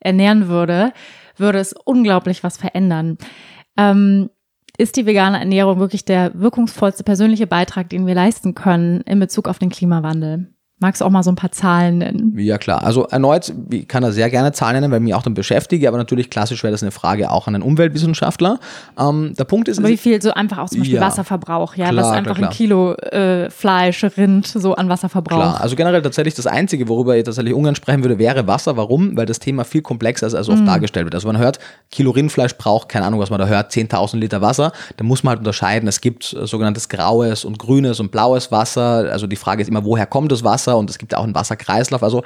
ernähren 0.00 0.48
würde, 0.48 0.92
würde 1.36 1.58
es 1.58 1.72
unglaublich 1.72 2.44
was 2.44 2.56
verändern. 2.56 3.18
Ähm, 3.76 4.30
ist 4.76 4.96
die 4.96 5.06
vegane 5.06 5.38
Ernährung 5.38 5.78
wirklich 5.78 6.04
der 6.04 6.38
wirkungsvollste 6.38 7.04
persönliche 7.04 7.46
Beitrag, 7.46 7.88
den 7.88 8.06
wir 8.06 8.14
leisten 8.14 8.54
können 8.54 9.00
in 9.02 9.18
Bezug 9.18 9.48
auf 9.48 9.58
den 9.58 9.70
Klimawandel? 9.70 10.53
Magst 10.80 11.00
du 11.00 11.04
auch 11.04 11.10
mal 11.10 11.22
so 11.22 11.30
ein 11.30 11.36
paar 11.36 11.52
Zahlen 11.52 11.98
nennen? 11.98 12.36
Ja, 12.36 12.58
klar. 12.58 12.82
Also 12.82 13.04
erneut, 13.04 13.54
ich 13.70 13.86
kann 13.86 14.02
da 14.02 14.10
sehr 14.10 14.28
gerne 14.28 14.50
Zahlen 14.50 14.74
nennen, 14.74 14.92
weil 14.92 14.98
mich 14.98 15.14
auch 15.14 15.22
dann 15.22 15.32
beschäftige, 15.32 15.86
aber 15.86 15.98
natürlich 15.98 16.30
klassisch 16.30 16.64
wäre 16.64 16.72
das 16.72 16.82
eine 16.82 16.90
Frage 16.90 17.30
auch 17.30 17.46
an 17.46 17.54
einen 17.54 17.62
Umweltwissenschaftler. 17.62 18.58
Ähm, 18.98 19.34
der 19.38 19.44
Punkt 19.44 19.68
ist. 19.68 19.78
Aber 19.78 19.88
wie 19.88 19.96
viel 19.96 20.20
so 20.20 20.34
einfach 20.34 20.58
auch 20.58 20.68
zum 20.68 20.80
Beispiel 20.80 20.96
ja, 20.96 21.00
Wasserverbrauch, 21.00 21.76
ja, 21.76 21.90
klar, 21.90 22.04
was 22.04 22.12
einfach 22.12 22.34
klar, 22.34 22.50
ein 22.50 22.54
Kilo 22.54 22.94
äh, 22.94 23.50
Fleisch, 23.50 24.04
Rind 24.04 24.48
so 24.48 24.74
an 24.74 24.88
Wasser 24.88 25.08
verbraucht. 25.08 25.40
Klar, 25.40 25.60
also 25.60 25.76
generell 25.76 26.02
tatsächlich 26.02 26.34
das 26.34 26.46
Einzige, 26.48 26.88
worüber 26.88 27.16
ich 27.16 27.22
tatsächlich 27.22 27.54
ungern 27.54 27.76
sprechen 27.76 28.02
würde, 28.02 28.18
wäre 28.18 28.46
Wasser. 28.46 28.76
Warum? 28.76 29.16
Weil 29.16 29.26
das 29.26 29.38
Thema 29.38 29.64
viel 29.64 29.80
komplexer 29.80 30.26
ist, 30.26 30.34
als 30.34 30.48
oft 30.48 30.62
mm. 30.62 30.66
dargestellt 30.66 31.06
wird. 31.06 31.14
Also 31.14 31.28
man 31.28 31.38
hört, 31.38 31.60
Kilo 31.90 32.10
Rindfleisch 32.10 32.56
braucht, 32.56 32.88
keine 32.88 33.06
Ahnung, 33.06 33.20
was 33.20 33.30
man 33.30 33.38
da 33.38 33.46
hört, 33.46 33.70
10.000 33.70 34.16
Liter 34.16 34.42
Wasser. 34.42 34.72
Da 34.96 35.04
muss 35.04 35.22
man 35.22 35.30
halt 35.30 35.38
unterscheiden. 35.38 35.88
Es 35.88 36.00
gibt 36.00 36.34
äh, 36.34 36.46
sogenanntes 36.46 36.88
graues 36.88 37.44
und 37.44 37.58
grünes 37.58 38.00
und 38.00 38.10
blaues 38.10 38.50
Wasser. 38.50 39.08
Also 39.10 39.26
die 39.28 39.36
Frage 39.36 39.62
ist 39.62 39.68
immer, 39.68 39.84
woher 39.84 40.06
kommt 40.06 40.30
das 40.32 40.44
Wasser? 40.44 40.73
Und 40.76 40.90
es 40.90 40.98
gibt 40.98 41.14
auch 41.14 41.24
ein 41.24 41.34
Wasser 41.34 41.54
Wasserkreislauf. 41.54 42.02
Also 42.02 42.22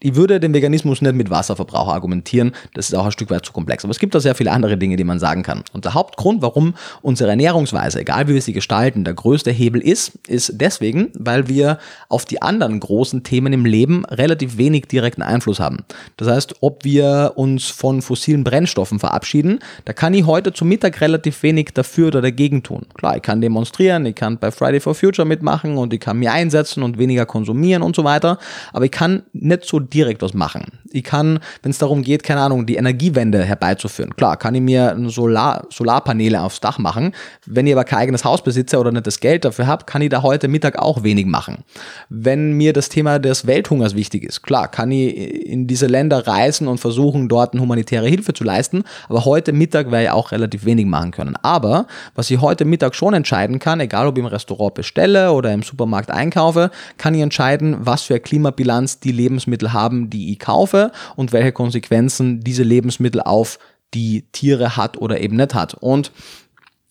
ich 0.00 0.14
würde 0.14 0.40
den 0.40 0.52
Veganismus 0.52 1.00
nicht 1.00 1.14
mit 1.14 1.30
Wasserverbrauch 1.30 1.88
argumentieren. 1.88 2.52
Das 2.74 2.88
ist 2.88 2.94
auch 2.94 3.06
ein 3.06 3.12
Stück 3.12 3.30
weit 3.30 3.46
zu 3.46 3.52
komplex. 3.52 3.84
Aber 3.84 3.90
es 3.90 3.98
gibt 3.98 4.14
da 4.14 4.20
sehr 4.20 4.34
viele 4.34 4.50
andere 4.50 4.76
Dinge, 4.76 4.96
die 4.96 5.04
man 5.04 5.18
sagen 5.18 5.42
kann. 5.42 5.62
Und 5.72 5.84
der 5.84 5.94
Hauptgrund, 5.94 6.42
warum 6.42 6.74
unsere 7.02 7.30
Ernährungsweise, 7.30 8.00
egal 8.00 8.28
wie 8.28 8.34
wir 8.34 8.42
sie 8.42 8.52
gestalten, 8.52 9.04
der 9.04 9.14
größte 9.14 9.50
Hebel 9.50 9.80
ist, 9.80 10.12
ist 10.28 10.52
deswegen, 10.54 11.10
weil 11.14 11.48
wir 11.48 11.78
auf 12.08 12.24
die 12.24 12.42
anderen 12.42 12.80
großen 12.80 13.22
Themen 13.22 13.52
im 13.52 13.64
Leben 13.64 14.04
relativ 14.06 14.58
wenig 14.58 14.86
direkten 14.86 15.22
Einfluss 15.22 15.60
haben. 15.60 15.78
Das 16.16 16.28
heißt, 16.28 16.56
ob 16.60 16.84
wir 16.84 17.32
uns 17.36 17.66
von 17.66 18.02
fossilen 18.02 18.44
Brennstoffen 18.44 18.98
verabschieden, 18.98 19.60
da 19.84 19.92
kann 19.92 20.14
ich 20.14 20.26
heute 20.26 20.52
zum 20.52 20.68
Mittag 20.68 21.00
relativ 21.00 21.42
wenig 21.42 21.70
dafür 21.72 22.08
oder 22.08 22.20
dagegen 22.20 22.62
tun. 22.62 22.86
Klar, 22.94 23.16
ich 23.16 23.22
kann 23.22 23.40
demonstrieren, 23.40 24.04
ich 24.06 24.14
kann 24.14 24.38
bei 24.38 24.50
Friday 24.50 24.80
for 24.80 24.94
Future 24.94 25.26
mitmachen 25.26 25.78
und 25.78 25.92
ich 25.94 26.00
kann 26.00 26.18
mir 26.18 26.32
einsetzen 26.32 26.82
und 26.82 26.98
weniger 26.98 27.26
konsumieren 27.26 27.75
und 27.82 27.96
so 27.96 28.04
weiter 28.04 28.38
aber 28.72 28.84
ich 28.84 28.90
kann 28.90 29.22
nicht 29.32 29.64
so 29.64 29.80
direkt 29.80 30.22
was 30.22 30.34
machen. 30.34 30.64
Ich 30.92 31.04
kann, 31.04 31.40
wenn 31.62 31.70
es 31.70 31.78
darum 31.78 32.02
geht, 32.02 32.22
keine 32.22 32.40
Ahnung, 32.40 32.66
die 32.66 32.76
Energiewende 32.76 33.42
herbeizuführen, 33.42 34.14
klar, 34.16 34.36
kann 34.36 34.54
ich 34.54 34.60
mir 34.60 34.96
Solar, 35.08 35.66
Solarpaneele 35.70 36.40
aufs 36.40 36.60
Dach 36.60 36.78
machen. 36.78 37.12
Wenn 37.44 37.66
ich 37.66 37.72
aber 37.72 37.84
kein 37.84 38.00
eigenes 38.00 38.24
Haus 38.24 38.42
besitze 38.42 38.78
oder 38.78 38.92
nicht 38.92 39.06
das 39.06 39.20
Geld 39.20 39.44
dafür 39.44 39.66
habe, 39.66 39.84
kann 39.84 40.02
ich 40.02 40.10
da 40.10 40.22
heute 40.22 40.48
Mittag 40.48 40.78
auch 40.78 41.02
wenig 41.02 41.26
machen. 41.26 41.64
Wenn 42.08 42.52
mir 42.52 42.72
das 42.72 42.88
Thema 42.88 43.18
des 43.18 43.46
Welthungers 43.46 43.94
wichtig 43.94 44.24
ist, 44.24 44.42
klar, 44.42 44.68
kann 44.68 44.90
ich 44.90 45.16
in 45.46 45.66
diese 45.66 45.86
Länder 45.86 46.26
reisen 46.26 46.68
und 46.68 46.78
versuchen, 46.78 47.28
dort 47.28 47.52
eine 47.52 47.62
humanitäre 47.62 48.06
Hilfe 48.06 48.32
zu 48.32 48.44
leisten, 48.44 48.84
aber 49.08 49.24
heute 49.24 49.52
Mittag 49.52 49.90
werde 49.90 50.04
ich 50.04 50.10
auch 50.10 50.32
relativ 50.32 50.64
wenig 50.64 50.86
machen 50.86 51.10
können. 51.10 51.36
Aber 51.42 51.86
was 52.14 52.30
ich 52.30 52.40
heute 52.40 52.64
Mittag 52.64 52.94
schon 52.94 53.14
entscheiden 53.14 53.58
kann, 53.58 53.80
egal 53.80 54.06
ob 54.06 54.16
ich 54.16 54.24
im 54.24 54.26
Restaurant 54.26 54.74
bestelle 54.74 55.32
oder 55.32 55.52
im 55.52 55.62
Supermarkt 55.62 56.10
einkaufe, 56.10 56.70
kann 56.98 57.14
ich 57.14 57.22
entscheiden, 57.22 57.65
was 57.78 58.02
für 58.02 58.20
Klima 58.20 58.50
Klimabilanz 58.50 59.00
die 59.00 59.12
Lebensmittel 59.12 59.72
haben, 59.72 60.10
die 60.10 60.32
ich 60.32 60.38
kaufe 60.38 60.92
und 61.16 61.32
welche 61.32 61.52
Konsequenzen 61.52 62.40
diese 62.40 62.62
Lebensmittel 62.62 63.20
auf 63.20 63.58
die 63.94 64.26
Tiere 64.32 64.76
hat 64.76 64.96
oder 64.98 65.20
eben 65.20 65.36
nicht 65.36 65.54
hat. 65.54 65.74
Und 65.74 66.12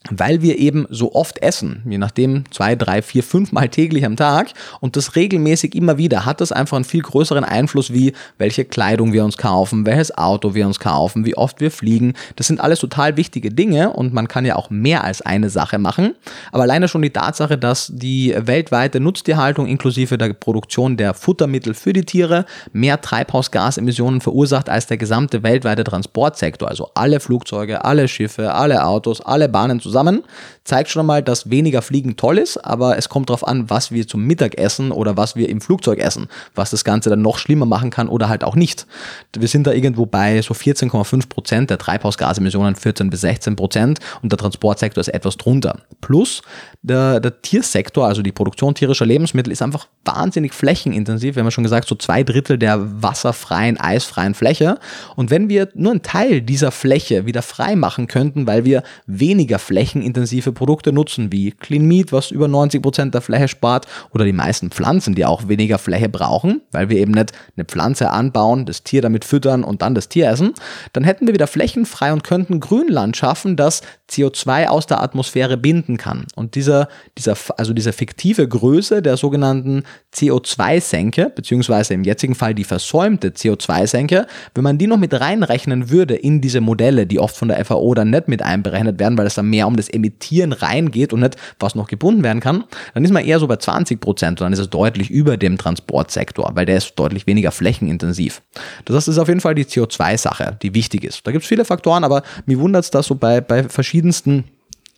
weil 0.10 0.42
wir 0.42 0.58
eben 0.60 0.86
so 0.90 1.14
oft 1.14 1.42
essen, 1.42 1.84
je 1.88 1.98
nachdem 1.98 2.44
zwei, 2.52 2.76
drei, 2.76 3.02
vier, 3.02 3.24
fünf 3.24 3.52
Mal 3.52 3.70
täglich 3.70 4.06
am 4.06 4.16
Tag 4.16 4.50
und 4.80 4.96
das 4.96 5.16
regelmäßig 5.16 5.76
immer 5.76 5.98
wieder, 5.98 6.26
hat 6.26 6.42
das 6.42 6.52
einfach 6.52 6.78
einen 6.78 6.86
viel 6.86 7.02
größeren 7.02 7.44
Einfluss, 7.44 7.92
wie 7.92 8.14
welche 8.38 8.66
Kleidung 8.66 9.14
wir 9.14 9.24
uns 9.24 9.38
kaufen, 9.38 9.86
welches 9.86 10.16
Auto 10.18 10.54
wir 10.54 10.68
uns 10.68 10.80
kaufen, 10.80 11.26
wie 11.26 11.38
oft 11.38 11.60
wir 11.62 11.72
fliegen. 11.72 12.14
Das 12.36 12.48
sind 12.48 12.62
alles 12.62 12.80
total 12.80 13.18
wichtige 13.18 13.50
Dinge 13.50 13.94
und 13.94 14.14
man 14.14 14.28
kann 14.28 14.46
ja 14.46 14.56
auch 14.56 14.70
mehr 14.70 15.04
als 15.04 15.22
eine 15.22 15.50
Sache 15.50 15.80
machen. 15.80 16.16
Aber 16.52 16.64
alleine 16.64 16.88
schon 16.88 17.02
die 17.02 17.10
Tatsache, 17.10 17.58
dass 17.58 17.92
die 17.94 18.36
weltweite 18.38 19.00
Nutztierhaltung 19.00 19.68
inklusive 19.68 20.18
der 20.18 20.34
Produktion 20.34 20.98
der 20.98 21.14
Futtermittel 21.14 21.74
für 21.74 21.94
die 21.94 22.06
Tiere 22.06 22.46
mehr 22.74 23.02
Treibhausgasemissionen 23.02 24.22
verursacht 24.22 24.70
als 24.70 24.88
der 24.88 24.98
gesamte 24.98 25.44
weltweite 25.44 25.84
Transportsektor, 25.84 26.70
also 26.70 26.92
alle 26.94 27.20
Flugzeuge, 27.20 27.84
alle 27.84 28.08
Schiffe, 28.08 28.54
alle 28.54 28.86
Autos, 28.86 29.22
alle 29.22 29.50
Bahnen 29.50 29.80
zusammen 29.80 29.95
zusammen. 29.96 30.24
Zeigt 30.66 30.90
schon 30.90 31.06
mal, 31.06 31.22
dass 31.22 31.50
weniger 31.50 31.82
Fliegen 31.82 32.18
toll 32.18 32.38
ist, 32.38 32.58
aber 32.58 32.98
es 32.98 33.08
kommt 33.08 33.30
darauf 33.30 33.48
an, 33.48 33.70
was 33.70 33.92
wir 33.92 34.08
zum 34.08 34.26
Mittag 34.26 34.58
essen 34.58 34.92
oder 34.92 35.16
was 35.16 35.36
wir 35.36 35.48
im 35.48 35.62
Flugzeug 35.62 36.00
essen, 36.00 36.28
was 36.56 36.72
das 36.72 36.84
Ganze 36.84 37.10
dann 37.10 37.22
noch 37.22 37.38
schlimmer 37.38 37.68
machen 37.68 37.92
kann 37.92 38.10
oder 38.10 38.28
halt 38.28 38.44
auch 38.44 38.56
nicht. 38.56 38.88
Wir 39.38 39.48
sind 39.48 39.68
da 39.68 39.72
irgendwo 39.72 40.06
bei 40.06 40.42
so 40.42 40.54
14,5 40.54 41.30
Prozent 41.30 41.70
der 41.70 41.78
Treibhausgasemissionen, 41.78 42.76
14 42.76 43.10
bis 43.10 43.22
16 43.22 43.56
Prozent 43.56 44.00
und 44.22 44.32
der 44.32 44.40
Transportsektor 44.40 45.00
ist 45.02 45.08
etwas 45.08 45.38
drunter. 45.38 45.78
Plus 46.02 46.42
der, 46.82 47.20
der 47.20 47.42
Tiersektor, 47.42 48.08
also 48.08 48.22
die 48.22 48.32
Produktion 48.32 48.76
tierischer 48.76 49.06
Lebensmittel, 49.06 49.52
ist 49.52 49.62
einfach 49.62 49.88
wahnsinnig 50.04 50.54
flächenintensiv. 50.54 51.36
Wir 51.36 51.42
haben 51.42 51.48
ja 51.48 51.52
schon 51.52 51.64
gesagt, 51.64 51.88
so 51.88 51.96
zwei 51.96 52.24
Drittel 52.24 52.58
der 52.58 53.02
wasserfreien, 53.02 53.80
eisfreien 53.80 54.34
Fläche. 54.34 54.80
Und 55.16 55.30
wenn 55.30 55.48
wir 55.48 55.70
nur 55.74 55.92
einen 55.92 56.02
Teil 56.02 56.42
dieser 56.42 56.72
Fläche 56.72 57.26
wieder 57.26 57.42
frei 57.44 57.76
machen 57.76 58.08
könnten, 58.08 58.48
weil 58.48 58.66
wir 58.66 58.84
weniger 59.06 59.60
Fläche 59.60 59.85
flächenintensive 59.86 60.52
Produkte 60.52 60.92
nutzen, 60.92 61.32
wie 61.32 61.52
Clean 61.52 61.86
Meat, 61.86 62.12
was 62.12 62.32
über 62.32 62.48
90 62.48 62.82
Prozent 62.82 63.14
der 63.14 63.22
Fläche 63.22 63.48
spart, 63.48 63.86
oder 64.12 64.26
die 64.26 64.34
meisten 64.34 64.72
Pflanzen, 64.72 65.14
die 65.14 65.26
auch 65.26 65.48
weniger 65.48 65.78
Fläche 65.78 66.10
brauchen, 66.10 66.62
weil 66.72 66.90
wir 66.90 66.98
eben 66.98 67.12
nicht 67.12 67.34
eine 67.56 67.66
Pflanze 67.66 68.10
anbauen, 68.10 68.66
das 68.66 68.84
Tier 68.84 69.02
damit 69.02 69.26
füttern 69.26 69.64
und 69.64 69.82
dann 69.82 69.94
das 69.94 70.10
Tier 70.10 70.30
essen, 70.30 70.54
dann 70.94 71.04
hätten 71.04 71.28
wir 71.28 71.34
wieder 71.34 71.48
Flächen 71.48 71.86
frei 71.86 72.12
und 72.14 72.24
könnten 72.24 72.60
Grünland 72.60 73.16
schaffen, 73.16 73.56
das 73.56 73.82
CO2 74.10 74.68
aus 74.68 74.88
der 74.88 75.02
Atmosphäre 75.02 75.58
binden 75.58 75.98
kann. 75.98 76.26
Und 76.36 76.56
dieser, 76.56 76.88
dieser, 77.18 77.36
also 77.58 77.74
diese 77.74 77.94
fiktive 77.94 78.48
Größe 78.48 79.02
der 79.02 79.18
sogenannten 79.18 79.84
CO2-Senke, 80.14 81.32
beziehungsweise 81.36 81.94
im 81.94 82.04
jetzigen 82.04 82.36
Fall 82.36 82.56
die 82.56 82.64
versäumte 82.64 83.30
CO2-Senke, 83.30 84.26
wenn 84.54 84.64
man 84.64 84.78
die 84.78 84.88
noch 84.88 84.98
mit 84.98 85.14
reinrechnen 85.14 85.90
würde 85.90 86.16
in 86.16 86.42
diese 86.42 86.62
Modelle, 86.62 87.06
die 87.06 87.20
oft 87.20 87.36
von 87.36 87.50
der 87.50 87.64
FAO 87.66 87.94
dann 87.94 88.10
nicht 88.10 88.28
mit 88.28 88.42
einberechnet 88.42 89.00
werden, 89.00 89.18
weil 89.18 89.28
es 89.28 89.36
dann 89.36 89.50
mehr 89.50 89.65
um 89.66 89.76
das 89.76 89.90
Emittieren 89.90 90.54
reingeht 90.54 91.14
und 91.14 91.22
nicht, 91.22 91.36
was 91.60 91.76
noch 91.76 91.88
gebunden 91.88 92.24
werden 92.24 92.40
kann, 92.40 92.64
dann 92.94 93.04
ist 93.04 93.12
man 93.12 93.26
eher 93.26 93.40
so 93.40 93.48
bei 93.48 93.58
20 93.58 94.00
Prozent 94.00 94.42
und 94.42 94.46
dann 94.46 94.54
ist 94.54 94.60
es 94.60 94.70
deutlich 94.70 95.10
über 95.10 95.38
dem 95.38 95.58
Transportsektor, 95.58 96.52
weil 96.54 96.66
der 96.66 96.78
ist 96.78 96.96
deutlich 96.96 97.28
weniger 97.28 97.52
flächenintensiv. 97.52 98.42
Das 98.86 98.96
heißt, 98.96 99.08
das 99.08 99.16
ist 99.16 99.18
auf 99.18 99.28
jeden 99.28 99.42
Fall 99.42 99.56
die 99.56 99.66
CO2-Sache, 99.66 100.58
die 100.62 100.74
wichtig 100.74 101.04
ist. 101.04 101.26
Da 101.26 101.32
gibt 101.32 101.44
es 101.44 101.48
viele 101.48 101.66
Faktoren, 101.66 102.04
aber 102.04 102.24
mir 102.46 102.60
wundert 102.60 102.86
es, 102.86 102.92
dass 102.92 103.08
so 103.08 103.16
bei, 103.16 103.42
bei 103.42 103.64
verschiedensten 103.64 104.46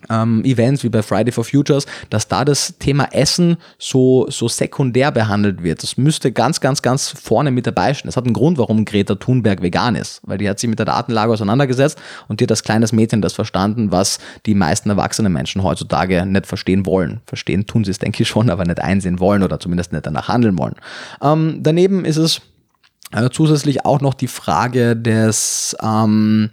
ähm, 0.09 0.43
Events 0.43 0.83
wie 0.83 0.89
bei 0.89 1.01
Friday 1.01 1.31
for 1.31 1.43
Futures, 1.43 1.85
dass 2.09 2.27
da 2.27 2.45
das 2.45 2.75
Thema 2.79 3.09
Essen 3.11 3.57
so, 3.77 4.27
so 4.29 4.47
sekundär 4.47 5.11
behandelt 5.11 5.63
wird. 5.63 5.83
Das 5.83 5.97
müsste 5.97 6.31
ganz, 6.31 6.61
ganz, 6.61 6.81
ganz 6.81 7.09
vorne 7.09 7.51
mit 7.51 7.67
dabei 7.67 7.93
stehen. 7.93 8.07
Das 8.07 8.17
hat 8.17 8.25
einen 8.25 8.33
Grund, 8.33 8.57
warum 8.57 8.85
Greta 8.85 9.15
Thunberg 9.15 9.61
vegan 9.61 9.95
ist, 9.95 10.21
weil 10.23 10.37
die 10.37 10.49
hat 10.49 10.59
sich 10.59 10.69
mit 10.69 10.79
der 10.79 10.85
Datenlage 10.85 11.31
auseinandergesetzt 11.33 11.99
und 12.27 12.39
die 12.39 12.45
hat 12.45 12.51
als 12.51 12.63
kleines 12.63 12.91
Mädchen 12.91 13.21
das 13.21 13.33
verstanden, 13.33 13.91
was 13.91 14.19
die 14.45 14.55
meisten 14.55 14.89
erwachsenen 14.89 15.33
Menschen 15.33 15.63
heutzutage 15.63 16.25
nicht 16.25 16.47
verstehen 16.47 16.85
wollen. 16.85 17.21
Verstehen 17.25 17.65
tun 17.65 17.83
sie 17.83 17.91
es, 17.91 17.99
denke 17.99 18.23
ich 18.23 18.29
schon, 18.29 18.49
aber 18.49 18.65
nicht 18.65 18.79
einsehen 18.79 19.19
wollen 19.19 19.43
oder 19.43 19.59
zumindest 19.59 19.93
nicht 19.93 20.05
danach 20.05 20.27
handeln 20.27 20.57
wollen. 20.57 20.75
Ähm, 21.21 21.59
daneben 21.61 22.05
ist 22.05 22.17
es 22.17 22.41
äh, 23.13 23.29
zusätzlich 23.31 23.85
auch 23.85 24.01
noch 24.01 24.13
die 24.13 24.27
Frage 24.27 24.95
des, 24.97 25.77
ähm, 25.81 26.49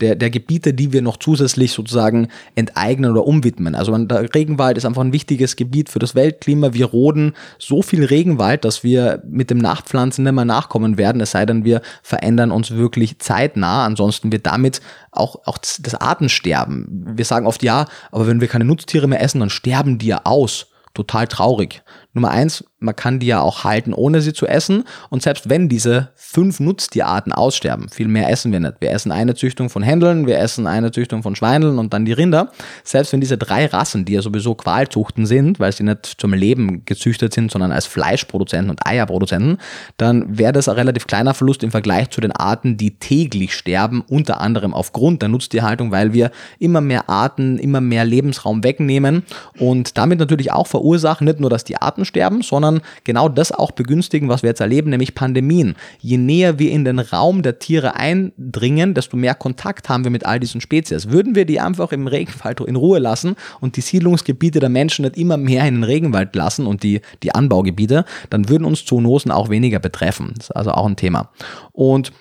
der, 0.00 0.14
der 0.14 0.30
Gebiete, 0.30 0.72
die 0.72 0.92
wir 0.92 1.02
noch 1.02 1.16
zusätzlich 1.16 1.72
sozusagen 1.72 2.28
enteignen 2.54 3.10
oder 3.10 3.26
umwidmen. 3.26 3.74
Also 3.74 3.96
der 3.98 4.32
Regenwald 4.32 4.76
ist 4.76 4.84
einfach 4.84 5.02
ein 5.02 5.12
wichtiges 5.12 5.56
Gebiet 5.56 5.88
für 5.88 5.98
das 5.98 6.14
Weltklima. 6.14 6.74
Wir 6.74 6.86
roden 6.86 7.34
so 7.58 7.82
viel 7.82 8.04
Regenwald, 8.04 8.64
dass 8.64 8.84
wir 8.84 9.20
mit 9.26 9.50
dem 9.50 9.58
Nachpflanzen 9.58 10.22
nicht 10.22 10.32
mehr 10.32 10.44
nachkommen 10.44 10.96
werden, 10.96 11.20
es 11.20 11.32
sei 11.32 11.44
denn, 11.44 11.64
wir 11.64 11.82
verändern 12.04 12.52
uns 12.52 12.70
wirklich 12.70 13.18
zeitnah. 13.18 13.84
Ansonsten 13.84 14.30
wird 14.30 14.46
damit 14.46 14.80
auch, 15.10 15.40
auch 15.44 15.58
das 15.58 15.94
Artensterben. 15.96 17.14
Wir 17.16 17.24
sagen 17.24 17.46
oft 17.46 17.64
ja, 17.64 17.86
aber 18.12 18.28
wenn 18.28 18.40
wir 18.40 18.46
keine 18.46 18.64
Nutztiere 18.64 19.08
mehr 19.08 19.22
essen, 19.22 19.40
dann 19.40 19.50
sterben 19.50 19.98
die 19.98 20.06
ja 20.06 20.20
aus. 20.22 20.68
Total 20.94 21.26
traurig. 21.26 21.82
Nummer 22.14 22.30
eins, 22.30 22.64
man 22.78 22.94
kann 22.94 23.18
die 23.18 23.26
ja 23.26 23.40
auch 23.40 23.64
halten, 23.64 23.92
ohne 23.92 24.20
sie 24.20 24.32
zu 24.32 24.46
essen. 24.46 24.84
Und 25.10 25.22
selbst 25.22 25.48
wenn 25.48 25.68
diese 25.68 26.10
fünf 26.14 26.60
Nutztierarten 26.60 27.32
aussterben, 27.32 27.88
viel 27.88 28.08
mehr 28.08 28.30
essen 28.30 28.52
wir 28.52 28.60
nicht. 28.60 28.74
Wir 28.80 28.90
essen 28.90 29.12
eine 29.12 29.34
Züchtung 29.34 29.70
von 29.70 29.82
Händeln, 29.82 30.26
wir 30.26 30.38
essen 30.38 30.66
eine 30.66 30.90
Züchtung 30.90 31.22
von 31.22 31.34
Schweineln 31.34 31.78
und 31.78 31.92
dann 31.92 32.04
die 32.04 32.12
Rinder. 32.12 32.52
Selbst 32.84 33.12
wenn 33.12 33.20
diese 33.20 33.38
drei 33.38 33.66
Rassen, 33.66 34.04
die 34.04 34.12
ja 34.12 34.22
sowieso 34.22 34.54
Qualzuchten 34.54 35.26
sind, 35.26 35.58
weil 35.58 35.72
sie 35.72 35.84
nicht 35.84 36.16
zum 36.18 36.32
Leben 36.32 36.84
gezüchtet 36.84 37.32
sind, 37.32 37.50
sondern 37.50 37.72
als 37.72 37.86
Fleischproduzenten 37.86 38.70
und 38.70 38.86
Eierproduzenten, 38.86 39.58
dann 39.96 40.38
wäre 40.38 40.52
das 40.52 40.68
ein 40.68 40.74
relativ 40.74 41.06
kleiner 41.06 41.34
Verlust 41.34 41.62
im 41.62 41.70
Vergleich 41.70 42.10
zu 42.10 42.20
den 42.20 42.32
Arten, 42.32 42.76
die 42.76 42.98
täglich 42.98 43.54
sterben, 43.54 44.04
unter 44.08 44.40
anderem 44.40 44.74
aufgrund 44.74 45.22
der 45.22 45.28
Nutztierhaltung, 45.28 45.90
weil 45.90 46.12
wir 46.12 46.30
immer 46.58 46.80
mehr 46.80 47.08
Arten, 47.08 47.58
immer 47.58 47.80
mehr 47.80 48.04
Lebensraum 48.04 48.62
wegnehmen 48.62 49.24
und 49.58 49.96
damit 49.96 50.18
natürlich 50.18 50.52
auch 50.52 50.66
verursachen, 50.66 51.24
nicht 51.24 51.40
nur, 51.40 51.50
dass 51.50 51.64
die 51.64 51.76
Arten 51.76 51.86
Artensterben, 51.96 52.42
sondern 52.42 52.65
genau 53.04 53.28
das 53.28 53.52
auch 53.52 53.70
begünstigen, 53.72 54.28
was 54.28 54.42
wir 54.42 54.50
jetzt 54.50 54.60
erleben, 54.60 54.90
nämlich 54.90 55.14
Pandemien. 55.14 55.76
Je 56.00 56.16
näher 56.16 56.58
wir 56.58 56.70
in 56.70 56.84
den 56.84 56.98
Raum 56.98 57.42
der 57.42 57.58
Tiere 57.58 57.96
eindringen, 57.96 58.94
desto 58.94 59.16
mehr 59.16 59.34
Kontakt 59.34 59.88
haben 59.88 60.04
wir 60.04 60.10
mit 60.10 60.26
all 60.26 60.40
diesen 60.40 60.60
Spezies. 60.60 61.10
Würden 61.10 61.34
wir 61.34 61.44
die 61.44 61.60
einfach 61.60 61.92
im 61.92 62.06
Regenwald 62.06 62.60
in 62.60 62.76
Ruhe 62.76 62.98
lassen 62.98 63.36
und 63.60 63.76
die 63.76 63.80
Siedlungsgebiete 63.80 64.60
der 64.60 64.68
Menschen 64.68 65.04
nicht 65.04 65.16
immer 65.16 65.36
mehr 65.36 65.66
in 65.66 65.76
den 65.76 65.84
Regenwald 65.84 66.34
lassen 66.34 66.66
und 66.66 66.82
die, 66.82 67.00
die 67.22 67.34
Anbaugebiete, 67.34 68.04
dann 68.30 68.48
würden 68.48 68.64
uns 68.64 68.84
Zoonosen 68.84 69.30
auch 69.30 69.48
weniger 69.48 69.78
betreffen. 69.78 70.32
Das 70.36 70.46
ist 70.46 70.56
also 70.56 70.72
auch 70.72 70.86
ein 70.86 70.96
Thema. 70.96 71.30
Und 71.72 72.12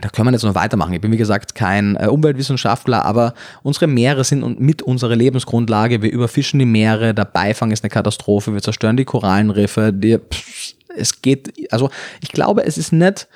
da 0.00 0.08
können 0.08 0.28
wir 0.28 0.32
jetzt 0.32 0.42
noch 0.42 0.54
weitermachen. 0.54 0.94
Ich 0.94 1.00
bin 1.02 1.12
wie 1.12 1.18
gesagt 1.18 1.54
kein 1.54 1.96
äh, 1.96 2.06
Umweltwissenschaftler, 2.06 3.04
aber 3.04 3.34
unsere 3.62 3.86
Meere 3.86 4.24
sind 4.24 4.58
mit 4.58 4.80
unserer 4.80 5.16
Lebensgrundlage. 5.16 6.00
Wir 6.00 6.10
überfischen 6.10 6.58
die 6.58 6.64
Meere, 6.64 7.12
der 7.12 7.26
Beifang 7.26 7.70
ist 7.72 7.84
eine 7.84 7.90
Katastrophe, 7.90 8.54
wir 8.54 8.62
zerstören 8.62 8.96
die 8.96 9.04
Korallenriffe. 9.04 9.92
Die, 9.92 10.18
pff, 10.18 10.74
es 10.96 11.20
geht, 11.20 11.72
also 11.72 11.90
ich 12.22 12.30
glaube, 12.30 12.64
es 12.64 12.78
ist 12.78 12.92
nicht 12.92 13.28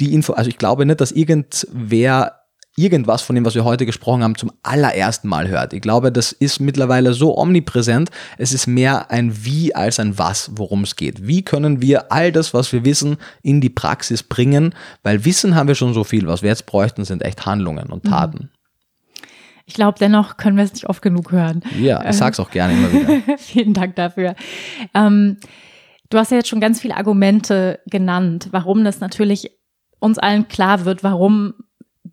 die 0.00 0.14
Info, 0.14 0.32
also 0.32 0.48
ich 0.48 0.56
glaube 0.56 0.86
nicht, 0.86 1.00
dass 1.00 1.12
irgendwer 1.12 2.39
irgendwas 2.82 3.22
von 3.22 3.34
dem, 3.34 3.44
was 3.44 3.54
wir 3.54 3.64
heute 3.64 3.86
gesprochen 3.86 4.22
haben, 4.22 4.36
zum 4.36 4.52
allerersten 4.62 5.28
Mal 5.28 5.48
hört. 5.48 5.72
Ich 5.72 5.80
glaube, 5.80 6.12
das 6.12 6.32
ist 6.32 6.60
mittlerweile 6.60 7.12
so 7.12 7.36
omnipräsent. 7.36 8.10
Es 8.38 8.52
ist 8.52 8.66
mehr 8.66 9.10
ein 9.10 9.44
Wie 9.44 9.74
als 9.74 10.00
ein 10.00 10.18
Was, 10.18 10.50
worum 10.54 10.84
es 10.84 10.96
geht. 10.96 11.26
Wie 11.26 11.42
können 11.42 11.82
wir 11.82 12.12
all 12.12 12.32
das, 12.32 12.54
was 12.54 12.72
wir 12.72 12.84
wissen, 12.84 13.16
in 13.42 13.60
die 13.60 13.70
Praxis 13.70 14.22
bringen? 14.22 14.74
Weil 15.02 15.24
Wissen 15.24 15.54
haben 15.54 15.68
wir 15.68 15.74
schon 15.74 15.94
so 15.94 16.04
viel. 16.04 16.26
Was 16.26 16.42
wir 16.42 16.50
jetzt 16.50 16.66
bräuchten, 16.66 17.04
sind 17.04 17.22
echt 17.22 17.46
Handlungen 17.46 17.90
und 17.90 18.04
mhm. 18.04 18.08
Taten. 18.08 18.50
Ich 19.66 19.74
glaube, 19.74 19.98
dennoch 20.00 20.36
können 20.36 20.56
wir 20.56 20.64
es 20.64 20.72
nicht 20.72 20.88
oft 20.88 21.00
genug 21.00 21.30
hören. 21.30 21.62
Ja, 21.78 22.08
ich 22.08 22.16
sag's 22.16 22.40
auch 22.40 22.50
gerne 22.50 22.72
immer 22.72 22.92
wieder. 22.92 23.38
Vielen 23.38 23.72
Dank 23.72 23.94
dafür. 23.94 24.34
Ähm, 24.94 25.36
du 26.08 26.18
hast 26.18 26.32
ja 26.32 26.38
jetzt 26.38 26.48
schon 26.48 26.60
ganz 26.60 26.80
viele 26.80 26.96
Argumente 26.96 27.78
genannt, 27.86 28.48
warum 28.50 28.82
das 28.82 28.98
natürlich 28.98 29.52
uns 30.00 30.18
allen 30.18 30.48
klar 30.48 30.84
wird, 30.84 31.04
warum 31.04 31.54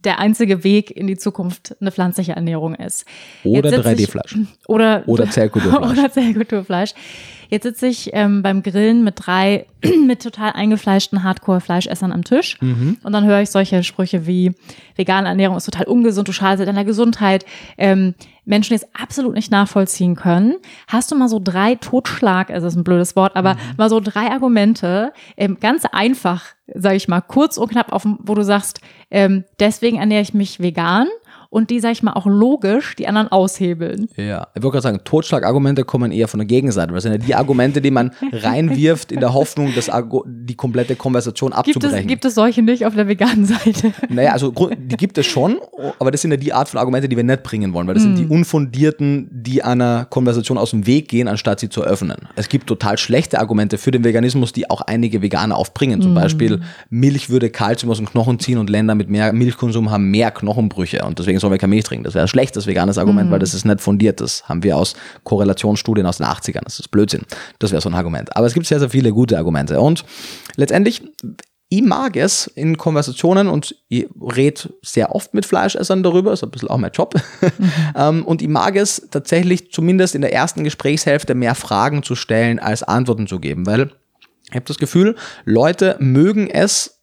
der 0.04 0.20
einzige 0.20 0.64
Weg 0.64 0.92
in 0.92 1.08
die 1.08 1.18
Zukunft 1.18 1.76
eine 1.80 1.92
pflanzliche 1.92 2.34
Ernährung 2.34 2.76
ist. 2.76 3.06
Oder 3.44 3.70
3D-Fleisch. 3.70 4.38
Oder, 4.68 5.04
oder 5.08 5.30
Zellkulturfleisch. 5.30 5.92
Oder 5.98 6.12
Zellkulturfleisch. 6.12 6.94
Jetzt 7.50 7.64
sitze 7.64 7.88
ich 7.88 8.12
ähm, 8.14 8.42
beim 8.42 8.64
Grillen 8.64 9.04
mit 9.04 9.16
drei 9.26 9.66
mit 10.06 10.24
total 10.24 10.54
eingefleischten 10.54 11.24
Hardcore-Fleischessern 11.24 12.12
am 12.12 12.24
Tisch 12.24 12.58
mhm. 12.62 12.98
und 13.04 13.14
dann 13.14 13.26
höre 13.26 13.42
ich 13.42 13.50
solche 13.50 13.84
Sprüche 13.84 14.26
wie 14.26 14.54
vegane 14.96 15.28
Ernährung 15.28 15.58
ist 15.58 15.66
total 15.66 15.86
ungesund, 15.86 16.28
du 16.28 16.34
schadest 16.34 16.68
deiner 16.68 16.86
Gesundheit. 16.86 17.46
Ähm, 17.78 18.16
Menschen, 18.48 18.70
die 18.70 18.84
es 18.84 18.96
absolut 18.96 19.34
nicht 19.36 19.52
nachvollziehen 19.52 20.16
können. 20.16 20.56
Hast 20.88 21.12
du 21.12 21.16
mal 21.16 21.28
so 21.28 21.40
drei 21.44 21.76
Totschlag, 21.76 22.50
also 22.50 22.68
ist 22.68 22.78
ein 22.78 22.86
blödes 22.86 23.16
Wort, 23.18 23.36
aber 23.36 23.56
mhm. 23.56 23.60
mal 23.78 23.90
so 23.90 24.00
drei 24.00 24.32
Argumente, 24.32 25.12
ähm, 25.36 25.58
ganz 25.60 25.84
einfach, 25.86 26.46
sage 26.74 26.96
ich 26.96 27.10
mal, 27.10 27.22
kurz 27.22 27.58
und 27.58 27.70
knapp, 27.70 27.92
auf, 27.92 28.08
wo 28.20 28.36
du 28.36 28.44
sagst, 28.44 28.80
ähm, 29.12 29.44
deswegen 29.60 29.98
ernähre 29.98 30.22
ich 30.22 30.34
mich 30.34 30.62
vegan 30.62 31.08
und 31.50 31.70
die, 31.70 31.80
sag 31.80 31.92
ich 31.92 32.04
mal, 32.04 32.14
auch 32.14 32.26
logisch 32.26 32.96
die 32.96 33.08
anderen 33.08 33.30
aushebeln. 33.30 34.08
Ja, 34.16 34.48
ich 34.56 34.64
wollte 34.64 34.74
gerade 34.74 34.82
sagen, 34.82 35.00
Totschlagargumente 35.04 35.84
kommen 35.84 36.12
eher 36.12 36.28
von 36.28 36.40
der 36.40 36.48
Gegenseite. 36.48 36.94
Das 36.94 37.04
sind 37.04 37.12
ja 37.14 37.18
die 37.18 37.36
Argumente, 37.36 37.82
die 37.82 37.92
man 37.92 38.12
reinwirft 38.32 39.12
in 39.12 39.20
der 39.20 39.34
Hoffnung, 39.34 39.74
das 39.76 39.90
die 40.26 40.56
komplette 40.56 40.96
Konversation 40.96 41.54
abzubrechen. 41.54 41.92
Gibt 41.92 42.02
es, 42.02 42.08
gibt 42.08 42.26
es 42.26 42.36
solche 42.36 42.62
nicht 42.62 42.86
auf 42.86 42.96
der 42.96 43.08
veganen 43.08 43.46
Seite? 43.46 43.94
Naja, 44.10 44.32
also 44.32 44.52
die 44.52 44.96
gibt 44.96 45.18
es 45.18 45.26
schon, 45.26 45.58
aber 46.00 46.12
das 46.12 46.22
sind 46.22 46.32
ja 46.32 46.38
die 46.38 46.54
Art 46.54 46.70
von 46.70 46.80
Argumente, 46.80 47.10
die 47.10 47.16
wir 47.16 47.24
nicht 47.24 47.44
bringen 47.44 47.74
wollen, 47.74 47.88
weil 47.88 47.94
das 47.94 48.04
mm. 48.04 48.08
sind 48.08 48.20
die 48.20 48.26
mm. 48.26 48.32
unfundierten, 48.32 49.28
die 49.32 49.64
einer 49.64 50.06
Konversation 50.06 50.58
aus 50.58 50.72
dem 50.72 50.88
Weg 50.88 51.10
gehen, 51.10 51.28
anstatt 51.28 51.60
sie 51.60 51.70
zu 51.70 51.84
öffnen. 51.84 52.28
Es 52.36 52.50
gibt 52.50 52.68
total 52.68 52.98
schlechte 52.98 53.40
Argumente 53.40 53.78
für 53.78 53.92
den 53.92 54.04
Veganismus, 54.04 54.54
die 54.54 54.70
auch 54.70 54.82
einige 54.82 55.22
Veganer 55.22 55.56
aufbringen. 55.56 56.02
Zum 56.02 56.14
mm. 56.14 56.16
Beispiel, 56.16 56.62
Milch 56.90 57.30
würde 57.30 57.50
Kalzium 57.50 57.92
aus 57.92 57.98
dem 57.98 58.08
Knochen 58.08 58.40
ziehen 58.40 58.58
und 58.58 58.70
Länder 58.70 58.96
mit 58.96 59.10
mehr 59.10 59.34
Milchkonsum 59.34 59.92
haben 59.92 60.10
mehr 60.10 60.32
Knochenbrüche 60.32 61.04
und 61.06 61.20
deswegen 61.20 61.37
deswegen 61.38 61.42
sollen 61.42 61.54
wir 61.54 61.58
kein 61.60 61.70
Milch 61.70 61.84
trinken. 61.84 62.04
Das 62.04 62.14
wäre 62.14 62.26
ein 62.26 62.28
schlechtes 62.28 62.68
veganes 62.68 62.98
Argument, 62.98 63.28
mhm. 63.28 63.34
weil 63.34 63.40
das 63.40 63.54
ist 63.54 63.66
nicht 63.66 63.82
fundiert. 63.82 64.22
Das 64.22 64.48
haben 64.50 64.64
wir 64.64 64.78
aus 64.78 64.96
Korrelationsstudien 65.24 66.06
aus 66.06 66.18
den 66.18 66.26
80ern. 66.26 66.64
Das 66.64 66.80
ist 66.80 66.90
Blödsinn. 66.90 67.24
Das 67.60 67.72
wäre 67.72 67.82
so 67.82 67.90
ein 67.90 67.96
Argument. 67.96 68.36
Aber 68.36 68.48
es 68.48 68.54
gibt 68.54 68.66
sehr, 68.66 68.80
sehr 68.80 68.90
viele 68.90 69.12
gute 69.12 69.38
Argumente. 69.38 69.80
Und 69.80 70.04
letztendlich, 70.56 71.02
ich 71.70 71.82
mag 71.82 72.16
es 72.16 72.48
in 72.48 72.78
Konversationen 72.78 73.48
und 73.48 73.76
ich 73.90 74.08
rede 74.36 74.62
sehr 74.82 75.14
oft 75.14 75.34
mit 75.34 75.46
Fleischessern 75.46 76.02
darüber, 76.02 76.34
ist 76.34 76.44
ein 76.44 76.52
bisschen 76.52 76.70
auch 76.70 76.78
mein 76.78 76.92
Job. 76.92 77.16
Mhm. 77.96 78.24
und 78.26 78.42
ich 78.42 78.48
mag 78.48 78.76
es 78.76 79.08
tatsächlich 79.12 79.72
zumindest 79.72 80.16
in 80.16 80.22
der 80.22 80.34
ersten 80.34 80.64
Gesprächshälfte 80.64 81.36
mehr 81.36 81.56
Fragen 81.56 82.04
zu 82.04 82.16
stellen, 82.16 82.60
als 82.60 82.84
Antworten 82.84 83.28
zu 83.28 83.40
geben, 83.40 83.66
weil 83.66 83.92
ich 84.50 84.56
habe 84.56 84.66
das 84.66 84.78
Gefühl, 84.78 85.16
Leute 85.44 85.98
mögen 86.00 86.50
es, 86.50 86.97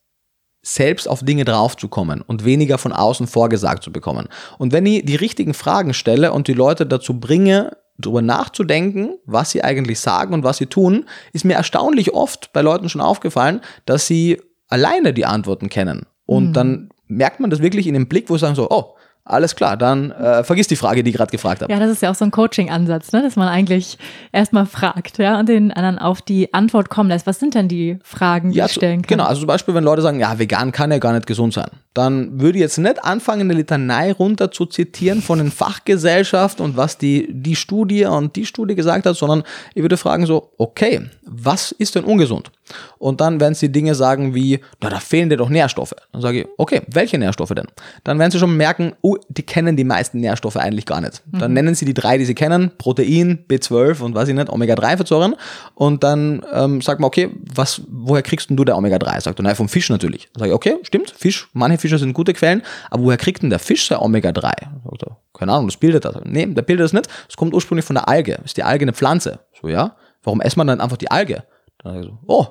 selbst 0.64 1.08
auf 1.08 1.22
Dinge 1.22 1.44
draufzukommen 1.44 2.22
und 2.22 2.44
weniger 2.44 2.78
von 2.78 2.92
außen 2.92 3.26
vorgesagt 3.26 3.84
zu 3.84 3.92
bekommen. 3.92 4.28
Und 4.58 4.72
wenn 4.72 4.86
ich 4.86 5.04
die 5.04 5.14
richtigen 5.14 5.54
Fragen 5.54 5.94
stelle 5.94 6.32
und 6.32 6.48
die 6.48 6.54
Leute 6.54 6.86
dazu 6.86 7.20
bringe, 7.20 7.76
darüber 7.98 8.22
nachzudenken, 8.22 9.18
was 9.24 9.50
sie 9.50 9.62
eigentlich 9.62 10.00
sagen 10.00 10.34
und 10.34 10.42
was 10.42 10.56
sie 10.56 10.66
tun, 10.66 11.04
ist 11.32 11.44
mir 11.44 11.54
erstaunlich 11.54 12.12
oft 12.12 12.52
bei 12.52 12.62
Leuten 12.62 12.88
schon 12.88 13.00
aufgefallen, 13.00 13.60
dass 13.86 14.06
sie 14.06 14.40
alleine 14.68 15.12
die 15.12 15.26
Antworten 15.26 15.68
kennen. 15.68 16.06
Und 16.26 16.48
mhm. 16.48 16.52
dann 16.54 16.88
merkt 17.06 17.38
man 17.38 17.50
das 17.50 17.60
wirklich 17.60 17.86
in 17.86 17.94
dem 17.94 18.08
Blick, 18.08 18.30
wo 18.30 18.36
sie 18.36 18.40
sagen 18.40 18.56
so, 18.56 18.68
oh, 18.70 18.94
alles 19.26 19.56
klar, 19.56 19.78
dann 19.78 20.10
äh, 20.10 20.44
vergiss 20.44 20.66
die 20.66 20.76
Frage, 20.76 21.02
die 21.02 21.10
ich 21.10 21.16
gerade 21.16 21.30
gefragt 21.30 21.62
habe. 21.62 21.72
Ja, 21.72 21.78
das 21.78 21.90
ist 21.90 22.02
ja 22.02 22.10
auch 22.10 22.14
so 22.14 22.26
ein 22.26 22.30
Coaching-Ansatz, 22.30 23.10
ne? 23.12 23.22
dass 23.22 23.36
man 23.36 23.48
eigentlich 23.48 23.96
erstmal 24.32 24.66
fragt 24.66 25.16
ja, 25.16 25.40
und 25.40 25.48
den 25.48 25.72
anderen 25.72 25.98
auf 25.98 26.20
die 26.20 26.52
Antwort 26.52 26.90
kommen 26.90 27.08
lässt. 27.08 27.26
Was 27.26 27.38
sind 27.40 27.54
denn 27.54 27.66
die 27.66 27.98
Fragen, 28.02 28.50
die 28.50 28.58
ja, 28.58 28.66
ich 28.66 28.72
stellen 28.72 29.00
kann? 29.00 29.16
Genau, 29.16 29.24
also 29.24 29.40
zum 29.40 29.46
Beispiel, 29.46 29.74
wenn 29.74 29.82
Leute 29.82 30.02
sagen, 30.02 30.20
ja, 30.20 30.38
vegan 30.38 30.72
kann 30.72 30.90
ja 30.90 30.98
gar 30.98 31.14
nicht 31.14 31.26
gesund 31.26 31.54
sein, 31.54 31.70
dann 31.94 32.38
würde 32.38 32.58
ich 32.58 32.62
jetzt 32.62 32.76
nicht 32.76 33.02
anfangen, 33.02 33.42
eine 33.42 33.54
Litanei 33.54 34.12
runter 34.12 34.50
zu 34.50 34.66
zitieren 34.66 35.22
von 35.22 35.38
den 35.38 35.50
Fachgesellschaften 35.50 36.62
und 36.62 36.76
was 36.76 36.98
die, 36.98 37.26
die 37.30 37.56
Studie 37.56 38.04
und 38.04 38.36
die 38.36 38.44
Studie 38.44 38.74
gesagt 38.74 39.06
hat, 39.06 39.16
sondern 39.16 39.42
ich 39.74 39.80
würde 39.80 39.96
fragen 39.96 40.26
so, 40.26 40.50
okay, 40.58 41.00
was 41.24 41.72
ist 41.72 41.94
denn 41.94 42.04
ungesund? 42.04 42.50
Und 42.98 43.20
dann 43.20 43.40
werden 43.40 43.54
sie 43.54 43.70
Dinge 43.70 43.94
sagen 43.94 44.34
wie, 44.34 44.60
na, 44.80 44.90
da 44.90 45.00
fehlen 45.00 45.28
dir 45.28 45.36
doch 45.36 45.48
Nährstoffe. 45.48 45.94
Dann 46.12 46.22
sage 46.22 46.40
ich, 46.40 46.46
okay, 46.56 46.82
welche 46.86 47.18
Nährstoffe 47.18 47.54
denn? 47.54 47.66
Dann 48.04 48.18
werden 48.18 48.30
sie 48.30 48.38
schon 48.38 48.56
merken, 48.56 48.94
oh, 49.02 49.16
die 49.28 49.42
kennen 49.42 49.76
die 49.76 49.84
meisten 49.84 50.20
Nährstoffe 50.20 50.56
eigentlich 50.56 50.86
gar 50.86 51.00
nicht. 51.00 51.22
Dann 51.26 51.50
mhm. 51.50 51.54
nennen 51.54 51.74
sie 51.74 51.84
die 51.84 51.94
drei, 51.94 52.18
die 52.18 52.24
sie 52.24 52.34
kennen, 52.34 52.72
Protein, 52.78 53.44
B12 53.48 54.00
und 54.00 54.14
weiß 54.14 54.28
ich 54.28 54.34
nicht, 54.34 54.48
Omega-3-Fettsäuren. 54.48 55.36
Und 55.74 56.04
dann 56.04 56.44
ähm, 56.52 56.80
sagt 56.80 57.00
man, 57.00 57.08
okay, 57.08 57.30
was, 57.54 57.82
woher 57.88 58.22
kriegst 58.22 58.50
denn 58.50 58.56
du 58.56 58.64
der 58.64 58.76
Omega-3? 58.76 59.20
Sagt 59.20 59.40
er, 59.40 59.42
naja, 59.42 59.54
vom 59.54 59.68
Fisch 59.68 59.90
natürlich. 59.90 60.28
Dann 60.32 60.40
sage 60.40 60.50
ich, 60.50 60.54
okay, 60.54 60.76
stimmt, 60.82 61.10
Fisch, 61.10 61.48
manche 61.52 61.78
Fische 61.78 61.98
sind 61.98 62.14
gute 62.14 62.32
Quellen, 62.32 62.62
aber 62.90 63.04
woher 63.04 63.16
kriegt 63.16 63.42
denn 63.42 63.50
der 63.50 63.58
Fisch 63.58 63.86
sein 63.88 63.98
Omega-3? 63.98 64.42
Sagt 64.42 65.02
er, 65.02 65.16
keine 65.34 65.52
Ahnung, 65.52 65.66
das 65.66 65.76
bildet 65.76 66.04
das. 66.04 66.16
Nee, 66.24 66.46
der 66.46 66.62
bildet 66.62 66.84
das 66.84 66.92
nicht. 66.92 67.08
Es 67.28 67.36
kommt 67.36 67.54
ursprünglich 67.54 67.84
von 67.84 67.94
der 67.94 68.08
Alge. 68.08 68.38
Ist 68.44 68.56
die 68.56 68.62
Alge 68.62 68.84
eine 68.84 68.92
Pflanze? 68.92 69.40
So, 69.60 69.68
ja. 69.68 69.96
Warum 70.22 70.40
esst 70.40 70.56
man 70.56 70.66
dann 70.66 70.80
einfach 70.80 70.96
die 70.96 71.10
Alge? 71.10 71.44
Dann 71.84 72.00
ich 72.00 72.06
so, 72.06 72.18
oh, 72.26 72.46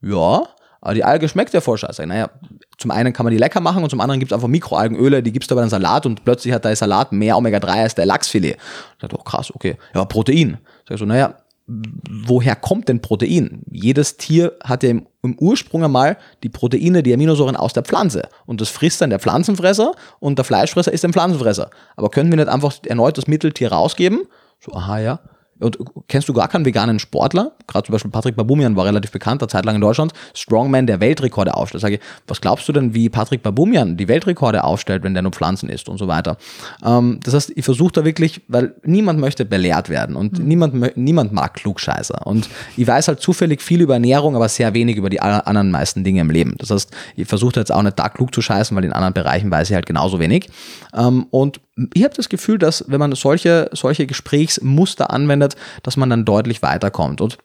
ja, 0.00 0.46
aber 0.80 0.94
die 0.94 1.04
Alge 1.04 1.28
schmeckt 1.28 1.52
ja 1.52 1.60
voll 1.60 1.78
scheiße. 1.78 2.06
Naja, 2.06 2.30
zum 2.78 2.92
einen 2.92 3.12
kann 3.12 3.24
man 3.24 3.32
die 3.32 3.38
lecker 3.38 3.60
machen 3.60 3.82
und 3.82 3.90
zum 3.90 4.00
anderen 4.00 4.20
gibt 4.20 4.30
es 4.30 4.34
einfach 4.36 4.48
Mikroalgenöle, 4.48 5.22
die 5.22 5.32
gibst 5.32 5.50
du 5.50 5.54
aber 5.54 5.64
in 5.64 5.68
Salat 5.68 6.06
und 6.06 6.24
plötzlich 6.24 6.54
hat 6.54 6.64
der 6.64 6.76
Salat 6.76 7.12
mehr 7.12 7.36
Omega-3 7.36 7.66
als 7.66 7.94
der 7.94 8.06
Lachsfilet. 8.06 8.56
Ich 8.56 8.98
dachte, 9.00 9.16
oh 9.18 9.22
krass, 9.22 9.52
okay. 9.54 9.76
Ja, 9.94 10.04
Protein. 10.04 10.58
Sag 10.84 10.94
ich 10.94 11.00
so, 11.00 11.06
naja, 11.06 11.34
woher 11.66 12.54
kommt 12.54 12.88
denn 12.88 13.02
Protein? 13.02 13.62
Jedes 13.68 14.16
Tier 14.16 14.52
hat 14.62 14.84
ja 14.84 14.90
im, 14.90 15.06
im, 15.22 15.36
Ursprung 15.40 15.82
einmal 15.82 16.16
die 16.44 16.48
Proteine, 16.48 17.02
die 17.02 17.12
Aminosäuren 17.12 17.56
aus 17.56 17.72
der 17.72 17.82
Pflanze. 17.82 18.28
Und 18.44 18.60
das 18.60 18.68
frisst 18.68 19.00
dann 19.00 19.10
der 19.10 19.18
Pflanzenfresser 19.18 19.92
und 20.20 20.38
der 20.38 20.44
Fleischfresser 20.44 20.92
ist 20.92 21.04
ein 21.04 21.12
Pflanzenfresser. 21.12 21.70
Aber 21.96 22.10
können 22.10 22.30
wir 22.30 22.36
nicht 22.36 22.48
einfach 22.48 22.74
erneut 22.86 23.18
das 23.18 23.26
Mitteltier 23.26 23.72
rausgeben? 23.72 24.20
So, 24.60 24.72
aha, 24.72 25.00
ja. 25.00 25.20
Und 25.58 25.78
kennst 26.08 26.28
du 26.28 26.32
gar 26.32 26.48
keinen 26.48 26.64
veganen 26.64 26.98
Sportler? 26.98 27.52
Gerade 27.66 27.86
zum 27.86 27.92
Beispiel 27.92 28.10
Patrick 28.10 28.36
Babumian 28.36 28.76
war 28.76 28.84
relativ 28.84 29.10
bekannt, 29.10 29.40
der 29.40 29.48
Zeit 29.48 29.64
lang 29.64 29.76
in 29.76 29.80
Deutschland. 29.80 30.12
Strongman, 30.34 30.86
der 30.86 31.00
Weltrekorde 31.00 31.54
aufstellt. 31.54 31.80
Sage 31.80 31.94
ich, 31.94 32.00
was 32.26 32.40
glaubst 32.40 32.68
du 32.68 32.72
denn, 32.72 32.94
wie 32.94 33.08
Patrick 33.08 33.42
Babumian 33.42 33.96
die 33.96 34.08
Weltrekorde 34.08 34.64
aufstellt, 34.64 35.02
wenn 35.02 35.14
der 35.14 35.22
nur 35.22 35.32
Pflanzen 35.32 35.68
isst 35.68 35.88
und 35.88 35.98
so 35.98 36.08
weiter? 36.08 36.36
Ähm, 36.84 37.20
das 37.22 37.34
heißt, 37.34 37.52
ich 37.56 37.64
versuche 37.64 37.92
da 37.92 38.04
wirklich, 38.04 38.42
weil 38.48 38.74
niemand 38.84 39.18
möchte 39.18 39.44
belehrt 39.44 39.88
werden 39.88 40.14
und 40.14 40.38
mhm. 40.38 40.46
niemand, 40.46 40.96
niemand 40.96 41.32
mag 41.32 41.54
Klugscheißer. 41.54 42.26
Und 42.26 42.48
ich 42.76 42.86
weiß 42.86 43.08
halt 43.08 43.20
zufällig 43.20 43.62
viel 43.62 43.80
über 43.80 43.94
Ernährung, 43.94 44.36
aber 44.36 44.48
sehr 44.48 44.74
wenig 44.74 44.96
über 44.96 45.08
die 45.08 45.20
anderen 45.20 45.70
meisten 45.70 46.04
Dinge 46.04 46.20
im 46.20 46.30
Leben. 46.30 46.54
Das 46.58 46.70
heißt, 46.70 46.90
ich 47.16 47.26
versuche 47.26 47.58
jetzt 47.58 47.72
auch 47.72 47.82
nicht 47.82 47.98
da 47.98 48.08
klug 48.08 48.34
zu 48.34 48.42
scheißen, 48.42 48.76
weil 48.76 48.84
in 48.84 48.92
anderen 48.92 49.14
Bereichen 49.14 49.50
weiß 49.50 49.70
ich 49.70 49.74
halt 49.74 49.86
genauso 49.86 50.20
wenig. 50.20 50.50
Ähm, 50.94 51.26
und 51.30 51.60
ich 51.92 52.04
habe 52.04 52.14
das 52.14 52.30
Gefühl, 52.30 52.58
dass 52.58 52.84
wenn 52.88 52.98
man 52.98 53.12
solche, 53.12 53.68
solche 53.72 54.06
Gesprächsmuster 54.06 55.10
anwendet, 55.10 55.45
dass 55.82 55.96
man 55.96 56.10
dann 56.10 56.24
deutlich 56.24 56.62
weiterkommt. 56.62 57.20
Und 57.20 57.38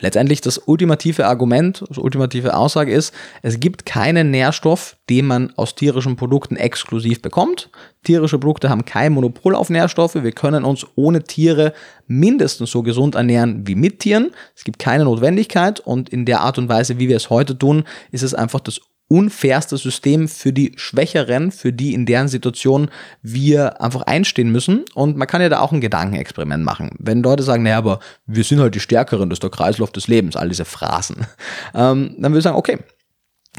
Letztendlich 0.00 0.40
das 0.40 0.56
ultimative 0.56 1.26
Argument, 1.26 1.84
das 1.86 1.98
ultimative 1.98 2.56
Aussage 2.56 2.92
ist, 2.92 3.12
es 3.42 3.60
gibt 3.60 3.84
keinen 3.84 4.30
Nährstoff, 4.30 4.96
den 5.10 5.26
man 5.26 5.52
aus 5.56 5.74
tierischen 5.74 6.16
Produkten 6.16 6.56
exklusiv 6.56 7.20
bekommt. 7.20 7.68
Tierische 8.02 8.38
Produkte 8.38 8.70
haben 8.70 8.86
kein 8.86 9.12
Monopol 9.12 9.54
auf 9.54 9.68
Nährstoffe. 9.68 10.14
Wir 10.14 10.32
können 10.32 10.64
uns 10.64 10.86
ohne 10.94 11.24
Tiere 11.24 11.74
mindestens 12.06 12.70
so 12.70 12.82
gesund 12.82 13.16
ernähren 13.16 13.66
wie 13.66 13.74
mit 13.74 14.00
Tieren. 14.00 14.30
Es 14.56 14.64
gibt 14.64 14.78
keine 14.78 15.04
Notwendigkeit 15.04 15.80
und 15.80 16.08
in 16.08 16.24
der 16.24 16.40
Art 16.40 16.56
und 16.56 16.70
Weise, 16.70 16.98
wie 16.98 17.08
wir 17.08 17.16
es 17.16 17.28
heute 17.28 17.58
tun, 17.58 17.84
ist 18.12 18.22
es 18.22 18.32
einfach 18.32 18.60
das 18.60 18.80
unfairste 19.12 19.76
System 19.76 20.26
für 20.26 20.54
die 20.54 20.72
Schwächeren, 20.76 21.52
für 21.52 21.70
die 21.70 21.92
in 21.92 22.06
deren 22.06 22.28
Situation 22.28 22.90
wir 23.20 23.82
einfach 23.82 24.02
einstehen 24.02 24.50
müssen. 24.50 24.86
Und 24.94 25.18
man 25.18 25.28
kann 25.28 25.42
ja 25.42 25.50
da 25.50 25.60
auch 25.60 25.70
ein 25.70 25.82
Gedankenexperiment 25.82 26.64
machen. 26.64 26.96
Wenn 26.98 27.22
Leute 27.22 27.42
sagen, 27.42 27.62
naja, 27.62 27.76
aber 27.76 28.00
wir 28.24 28.42
sind 28.42 28.60
halt 28.60 28.74
die 28.74 28.80
Stärkeren, 28.80 29.28
das 29.28 29.36
ist 29.36 29.42
der 29.42 29.50
Kreislauf 29.50 29.92
des 29.92 30.08
Lebens, 30.08 30.34
all 30.34 30.48
diese 30.48 30.64
Phrasen, 30.64 31.26
ähm, 31.74 32.16
dann 32.18 32.32
würde 32.32 32.38
ich 32.38 32.44
sagen, 32.44 32.56
okay, 32.56 32.78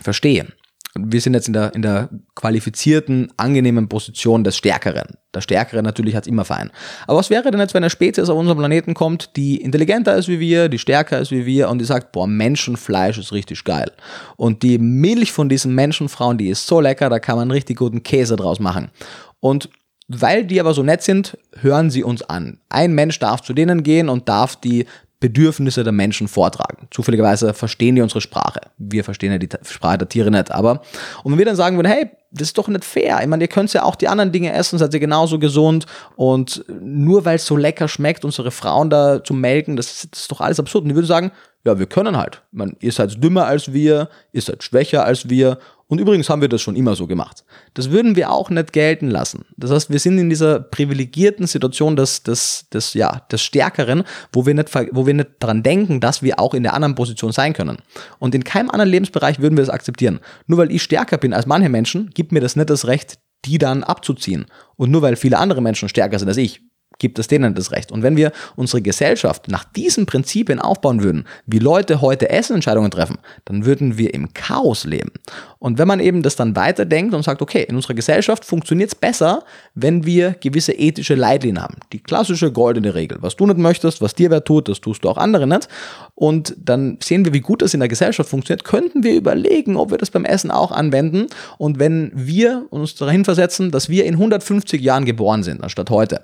verstehe 0.02 0.48
wir 0.96 1.22
sind 1.22 1.34
jetzt 1.34 1.48
in 1.48 1.54
der, 1.54 1.74
in 1.74 1.82
der 1.82 2.10
qualifizierten, 2.36 3.34
angenehmen 3.36 3.90
Position 3.90 4.44
des 4.44 4.58
Stärkeren. 4.58 5.18
Der 5.34 5.42
Stärkere 5.42 5.82
natürlich 5.82 6.16
hat 6.16 6.28
immer 6.28 6.46
fein. 6.46 6.70
Aber 7.08 7.18
was 7.18 7.32
wäre 7.32 7.50
denn 7.50 7.60
jetzt, 7.60 7.74
wenn 7.74 7.84
eine 7.84 7.90
Spezies 7.90 8.30
auf 8.30 8.38
unserem 8.38 8.60
Planeten 8.60 8.94
kommt, 8.94 9.36
die 9.36 9.58
intelligenter 9.58 10.16
ist 10.16 10.28
wie 10.28 10.40
wir, 10.40 10.70
die 10.70 10.78
stärker 10.78 11.20
ist 11.20 11.32
wie 11.32 11.48
wir 11.48 11.70
und 11.70 11.80
die 11.80 11.86
sagt, 11.86 12.12
boah, 12.12 12.28
Menschenfleisch 12.28 13.18
ist 13.18 13.34
richtig 13.34 13.64
geil. 13.64 13.92
Und 14.38 14.62
die 14.62 14.78
Milch 14.78 15.32
von 15.32 15.50
diesen 15.50 15.74
Menschenfrauen, 15.74 16.38
die 16.38 16.50
ist 16.50 16.68
so 16.68 16.80
lecker, 16.80 17.10
da 17.10 17.18
kann 17.20 17.38
man 17.38 17.50
richtig 17.50 17.78
guten 17.78 18.04
Käse 18.04 18.36
draus 18.36 18.60
machen. 18.60 18.92
Und 19.40 19.70
weil 20.08 20.46
die 20.46 20.60
aber 20.60 20.74
so 20.74 20.84
nett 20.84 21.02
sind, 21.02 21.38
hören 21.60 21.90
sie 21.90 22.04
uns 22.04 22.22
an. 22.24 22.60
Ein 22.70 22.94
Mensch 22.94 23.18
darf 23.20 23.42
zu 23.42 23.54
denen 23.54 23.84
gehen 23.84 24.10
und 24.10 24.30
darf 24.30 24.56
die 24.58 24.86
Bedürfnisse 25.24 25.86
der 25.86 25.94
Menschen 25.94 26.28
vortragen. 26.28 26.90
Zufälligerweise 26.92 27.54
verstehen 27.54 27.96
die 27.96 28.02
unsere 28.02 28.20
Sprache. 28.20 28.60
Wir 28.78 29.06
verstehen 29.06 29.32
ja 29.32 29.38
die 29.38 29.48
Sprache 29.64 30.00
der 30.00 30.10
Tiere 30.10 30.30
nicht. 30.30 30.52
Aber, 30.52 30.82
und 31.24 31.32
wenn 31.32 31.40
wir 31.40 31.46
dann 31.46 31.56
sagen 31.56 31.78
würden, 31.78 31.88
hey, 31.88 32.10
das 32.30 32.50
ist 32.50 32.58
doch 32.58 32.68
nicht 32.68 32.84
fair. 32.84 33.20
Ich 33.22 33.28
meine, 33.28 33.46
ihr 33.46 33.48
könnt 33.48 33.72
ja 33.72 33.84
auch 33.84 33.96
die 33.96 34.10
anderen 34.10 34.34
Dinge 34.34 34.52
essen, 34.52 34.78
seid 34.78 34.94
ihr 34.94 35.00
genauso 35.00 35.40
gesund. 35.40 35.86
Und 36.18 36.66
nur 36.68 37.24
weil 37.24 37.38
es 37.38 37.46
so 37.46 37.56
lecker 37.56 37.88
schmeckt, 37.88 38.26
unsere 38.26 38.52
Frauen 38.52 38.90
da 38.90 39.24
zu 39.24 39.34
melken, 39.34 39.78
das, 39.78 40.10
das 40.12 40.24
ist 40.24 40.32
doch 40.32 40.42
alles 40.42 40.60
absurd. 40.60 40.84
Und 40.84 40.90
die 40.90 40.96
würden 40.96 41.08
sagen, 41.08 41.32
ja, 41.64 41.80
wir 41.80 41.86
können 41.86 42.18
halt. 42.18 42.42
Ich 42.52 42.58
meine, 42.58 42.74
ihr 42.82 42.92
seid 42.92 43.24
dümmer 43.24 43.46
als 43.46 43.72
wir, 43.72 44.10
ihr 44.34 44.42
seid 44.42 44.62
schwächer 44.62 45.06
als 45.06 45.30
wir 45.30 45.58
und 45.88 46.00
übrigens 46.00 46.30
haben 46.30 46.42
wir 46.42 46.50
das 46.50 46.62
schon 46.62 46.76
immer 46.76 46.96
so 46.96 47.08
gemacht. 47.08 47.44
Das 47.74 47.92
würden 47.92 48.16
wir 48.16 48.32
auch 48.32 48.50
nicht 48.50 48.74
gelten 48.74 49.10
lassen. 49.10 49.46
Das 49.58 49.72
heißt, 49.72 49.90
wir 49.90 50.00
sind 50.00 50.18
in 50.18 50.30
dieser 50.30 50.60
privilegierten 50.60 51.46
Situation 51.46 51.96
des, 51.96 52.24
des, 52.24 52.68
des, 52.74 52.94
ja, 52.94 53.22
des 53.32 53.42
Stärkeren, 53.42 54.04
wo 54.32 54.46
wir, 54.46 54.54
nicht, 54.54 54.74
wo 54.92 55.06
wir 55.06 55.14
nicht 55.14 55.30
daran 55.40 55.62
denken, 55.62 56.00
dass 56.00 56.24
wir 56.24 56.40
auch 56.40 56.54
in 56.54 56.64
der 56.64 56.74
anderen 56.74 56.96
Position 56.96 57.32
sein 57.32 57.54
können. 57.54 57.78
Und 58.20 58.34
in 58.34 58.44
keinem 58.44 58.70
anderen 58.70 58.92
Lebensbereich 58.92 59.40
würden 59.40 59.58
wir 59.58 59.64
das 59.64 59.74
akzeptieren. 59.74 60.20
Nur 60.48 60.58
weil 60.60 60.72
ich 60.72 60.84
stärker 60.84 61.18
bin 61.18 61.34
als 61.34 61.46
manche 61.46 61.70
Menschen, 61.70 62.10
gibt 62.12 62.32
mir 62.32 62.40
das 62.40 62.56
nicht 62.56 62.70
das 62.70 62.88
Recht, 62.88 63.20
die 63.46 63.58
dann 63.58 63.84
abzuziehen. 63.84 64.46
Und 64.76 64.90
nur 64.90 65.02
weil 65.02 65.16
viele 65.16 65.38
andere 65.38 65.62
Menschen 65.62 65.90
stärker 65.90 66.18
sind 66.18 66.30
als 66.30 66.38
ich, 66.38 66.62
gibt 67.04 67.20
es 67.20 67.28
denen 67.28 67.54
das 67.54 67.74
Recht. 67.74 67.92
Und 67.92 68.02
wenn 68.02 68.16
wir 68.16 68.32
unsere 68.56 68.82
Gesellschaft 68.82 69.50
nach 69.50 69.66
diesen 69.66 70.06
Prinzipien 70.06 70.60
aufbauen 70.60 71.04
würden, 71.04 71.26
wie 71.46 71.60
Leute 71.60 72.00
heute 72.00 72.30
Essenentscheidungen 72.30 72.90
treffen, 72.92 73.18
dann 73.44 73.66
würden 73.66 73.98
wir 73.98 74.14
im 74.14 74.34
Chaos 74.34 74.86
leben. 74.86 75.12
Und 75.60 75.78
wenn 75.78 75.88
man 75.88 76.00
eben 76.00 76.24
das 76.24 76.38
dann 76.38 76.56
weiterdenkt 76.56 77.14
und 77.14 77.24
sagt, 77.24 77.42
okay, 77.42 77.66
in 77.68 77.76
unserer 77.76 77.94
Gesellschaft 77.94 78.46
funktioniert 78.46 78.88
es 78.88 78.96
besser, 78.96 79.44
wenn 79.76 80.06
wir 80.06 80.32
gewisse 80.40 80.72
ethische 80.72 81.16
Leitlinien 81.16 81.62
haben. 81.62 81.76
Die 81.92 82.00
klassische 82.00 82.54
goldene 82.54 82.96
Regel. 82.96 83.18
Was 83.20 83.36
du 83.36 83.48
nicht 83.48 83.58
möchtest, 83.58 84.02
was 84.02 84.16
dir 84.16 84.32
wer 84.32 84.46
tut, 84.46 84.70
das 84.70 84.80
tust 84.80 85.04
du 85.04 85.10
auch 85.10 85.18
andere 85.18 85.46
nicht. 85.46 85.68
Und 86.16 86.56
dann 86.58 87.00
sehen 87.04 87.26
wir, 87.26 87.34
wie 87.34 87.42
gut 87.42 87.62
das 87.62 87.74
in 87.74 87.82
der 87.82 87.90
Gesellschaft 87.90 88.30
funktioniert, 88.30 88.64
könnten 88.64 89.04
wir 89.04 89.14
überlegen, 89.14 89.76
ob 89.76 89.92
wir 89.92 89.98
das 89.98 90.10
beim 90.10 90.24
Essen 90.24 90.52
auch 90.52 90.72
anwenden. 90.72 91.28
Und 91.58 91.80
wenn 91.80 92.14
wir 92.14 92.66
uns 92.70 92.96
dahin 92.96 93.26
versetzen, 93.26 93.72
dass 93.72 93.90
wir 93.90 94.06
in 94.06 94.14
150 94.14 94.82
Jahren 94.82 95.04
geboren 95.04 95.44
sind, 95.44 95.62
anstatt 95.62 95.90
heute, 95.90 96.22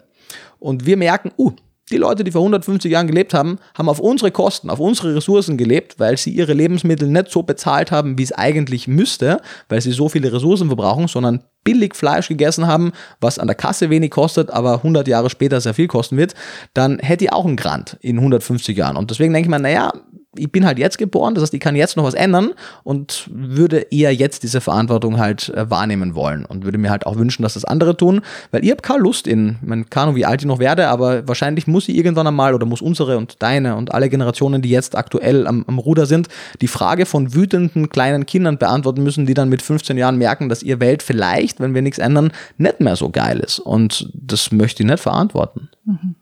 und 0.60 0.86
wir 0.86 0.98
merken, 0.98 1.32
uh, 1.38 1.52
die 1.92 1.98
Leute, 1.98 2.24
die 2.24 2.32
vor 2.32 2.42
150 2.42 2.92
Jahren 2.92 3.08
gelebt 3.08 3.34
haben, 3.34 3.58
haben 3.76 3.90
auf 3.90 4.00
unsere 4.00 4.32
Kosten, 4.32 4.70
auf 4.70 4.80
unsere 4.80 5.16
Ressourcen 5.16 5.58
gelebt, 5.58 6.00
weil 6.00 6.18
sie 6.18 6.32
ihre 6.32 6.54
Lebensmittel 6.54 7.08
nicht 7.08 7.32
so 7.32 7.44
bezahlt 7.44 7.92
haben, 7.92 8.18
wie 8.18 8.24
es 8.24 8.32
eigentlich 8.32 8.88
müsste, 8.88 9.42
weil 9.70 9.82
sie 9.82 9.92
so 9.92 10.10
viele 10.10 10.32
Ressourcen 10.32 10.68
verbrauchen, 10.68 11.08
sondern 11.08 11.44
billig 11.64 11.96
Fleisch 11.96 12.28
gegessen 12.28 12.68
haben, 12.68 12.92
was 13.20 13.40
an 13.40 13.48
der 13.48 13.56
Kasse 13.56 13.90
wenig 13.90 14.12
kostet, 14.12 14.50
aber 14.50 14.76
100 14.76 15.08
Jahre 15.08 15.30
später 15.30 15.60
sehr 15.62 15.74
viel 15.74 15.88
kosten 15.88 16.18
wird, 16.18 16.34
dann 16.74 17.00
hätte 17.00 17.26
ich 17.26 17.34
auch 17.34 17.46
einen 17.46 17.58
Grant 17.58 17.98
in 18.02 18.18
150 18.18 18.78
Jahren. 18.78 18.96
Und 18.96 19.12
deswegen 19.12 19.34
denke 19.34 19.48
ich 19.48 19.52
mir, 19.52 19.60
naja, 19.60 19.92
ich 20.36 20.52
bin 20.52 20.66
halt 20.66 20.78
jetzt 20.78 21.00
geboren, 21.00 21.34
das 21.34 21.42
heißt, 21.42 21.54
ich 21.56 21.60
kann 21.60 21.76
jetzt 21.76 21.98
noch 21.98 22.04
was 22.04 22.14
ändern 22.14 22.52
und 22.84 23.30
würde 23.34 23.88
eher 23.90 24.14
jetzt 24.14 24.44
diese 24.44 24.62
Verantwortung 24.62 25.18
halt 25.18 25.50
äh, 25.50 25.70
wahrnehmen 25.72 26.14
wollen 26.14 26.46
und 26.46 26.64
würde 26.64 26.78
mir 26.78 26.92
halt 26.92 27.08
auch 27.08 27.16
wünschen, 27.16 27.42
dass 27.42 27.56
das 27.56 27.66
andere 27.66 27.98
tun, 27.98 28.22
weil 28.52 28.64
ich 28.64 28.70
habe 28.70 28.82
keine 28.82 29.02
Lust 29.02 29.28
in, 29.28 29.58
man 29.62 29.90
kann 29.90 30.16
wie 30.16 30.26
alt 30.26 30.42
ich 30.42 30.48
noch 30.48 30.60
werde, 30.60 30.88
aber 30.88 31.28
wahrscheinlich 31.28 31.66
muss 31.66 31.90
ich 31.90 31.96
irgendwann 31.96 32.28
einmal 32.28 32.54
oder 32.54 32.68
muss 32.68 32.82
unsere 32.82 33.18
und 33.18 33.42
deine 33.42 33.76
und 33.76 33.92
alle 33.92 34.08
Generationen, 34.10 34.62
die 34.62 34.70
jetzt 34.70 34.96
aktuell 34.96 35.48
am, 35.48 35.66
am 35.68 35.80
Ruder 35.80 36.06
sind, 36.06 36.28
die 36.62 36.68
Frage 36.68 37.08
von 37.08 37.34
wütenden 37.34 37.90
kleinen 37.90 38.28
Kindern 38.28 38.60
beantworten 38.60 39.02
müssen, 39.02 39.26
die 39.26 39.34
dann 39.34 39.50
mit 39.50 39.64
15 39.64 39.98
Jahren 39.98 40.18
merken, 40.18 40.48
dass 40.48 40.62
ihr 40.62 40.80
Welt 40.80 41.02
vielleicht, 41.02 41.60
wenn 41.60 41.74
wir 41.74 41.82
nichts 41.82 41.98
ändern, 41.98 42.32
nicht 42.58 42.82
mehr 42.82 42.96
so 42.96 43.10
geil 43.10 43.40
ist 43.40 43.58
und 43.58 44.12
das 44.14 44.52
möchte 44.52 44.84
ich 44.84 44.90
nicht 44.90 45.00
verantworten. 45.00 45.70
Mhm. 45.86 46.16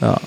Ja. 0.00 0.20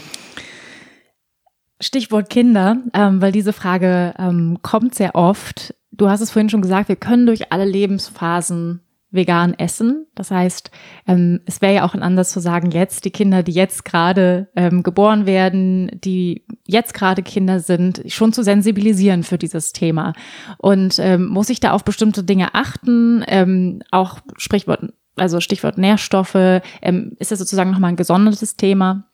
Stichwort 1.80 2.30
Kinder, 2.30 2.78
ähm, 2.94 3.22
weil 3.22 3.32
diese 3.32 3.54
Frage 3.54 4.14
ähm, 4.18 4.60
kommt 4.62 4.96
sehr 4.96 5.16
oft. 5.16 5.76
Du 5.92 6.10
hast 6.10 6.22
es 6.22 6.32
vorhin 6.32 6.50
schon 6.50 6.62
gesagt, 6.62 6.90
wir 6.90 6.96
können 6.96 7.26
durch 7.26 7.52
alle 7.52 7.66
Lebensphasen 7.66 8.82
vegan 9.16 9.54
essen. 9.54 10.06
Das 10.14 10.30
heißt, 10.30 10.72
ähm, 11.08 11.40
es 11.46 11.62
wäre 11.62 11.74
ja 11.74 11.86
auch 11.86 11.94
ein 11.94 12.04
Anders 12.04 12.32
zu 12.32 12.40
sagen, 12.40 12.72
jetzt 12.72 13.06
die 13.06 13.12
Kinder, 13.12 13.44
die 13.44 13.54
jetzt 13.54 13.86
gerade 13.86 14.50
ähm, 14.56 14.84
geboren 14.84 15.26
werden, 15.26 15.90
die 16.04 16.46
jetzt 16.66 16.94
gerade 16.94 17.24
Kinder 17.24 17.60
sind, 17.60 18.04
schon 18.08 18.34
zu 18.34 18.44
sensibilisieren 18.44 19.24
für 19.24 19.38
dieses 19.38 19.74
Thema. 19.74 20.14
Und 20.58 21.00
ähm, 21.00 21.28
muss 21.28 21.50
ich 21.50 21.60
da 21.60 21.72
auf 21.72 21.84
bestimmte 21.84 22.24
Dinge 22.24 22.54
achten? 22.54 23.24
Ähm, 23.28 23.82
auch 23.92 24.20
Sprichwort, 24.38 24.94
also 25.16 25.40
Stichwort 25.40 25.78
Nährstoffe. 25.78 26.62
Ähm, 26.82 27.16
ist 27.20 27.32
das 27.32 27.40
sozusagen 27.40 27.72
nochmal 27.72 27.92
ein 27.92 27.98
gesondertes 27.98 28.58
Thema? 28.58 29.08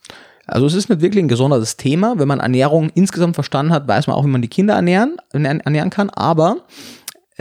Also 0.48 0.66
es 0.66 0.74
ist 0.74 0.90
nicht 0.90 1.02
wirklich 1.02 1.24
ein 1.24 1.28
gesondertes 1.28 1.78
Thema. 1.78 2.16
Wenn 2.18 2.28
man 2.28 2.40
Ernährung 2.40 2.90
insgesamt 2.94 3.36
verstanden 3.36 3.72
hat, 3.72 3.88
weiß 3.88 4.08
man 4.08 4.16
auch, 4.16 4.26
wie 4.26 4.30
man 4.30 4.42
die 4.42 4.48
Kinder 4.48 4.74
ernähren, 4.74 5.18
ernähren 5.32 5.90
kann. 5.90 6.10
Aber 6.10 6.58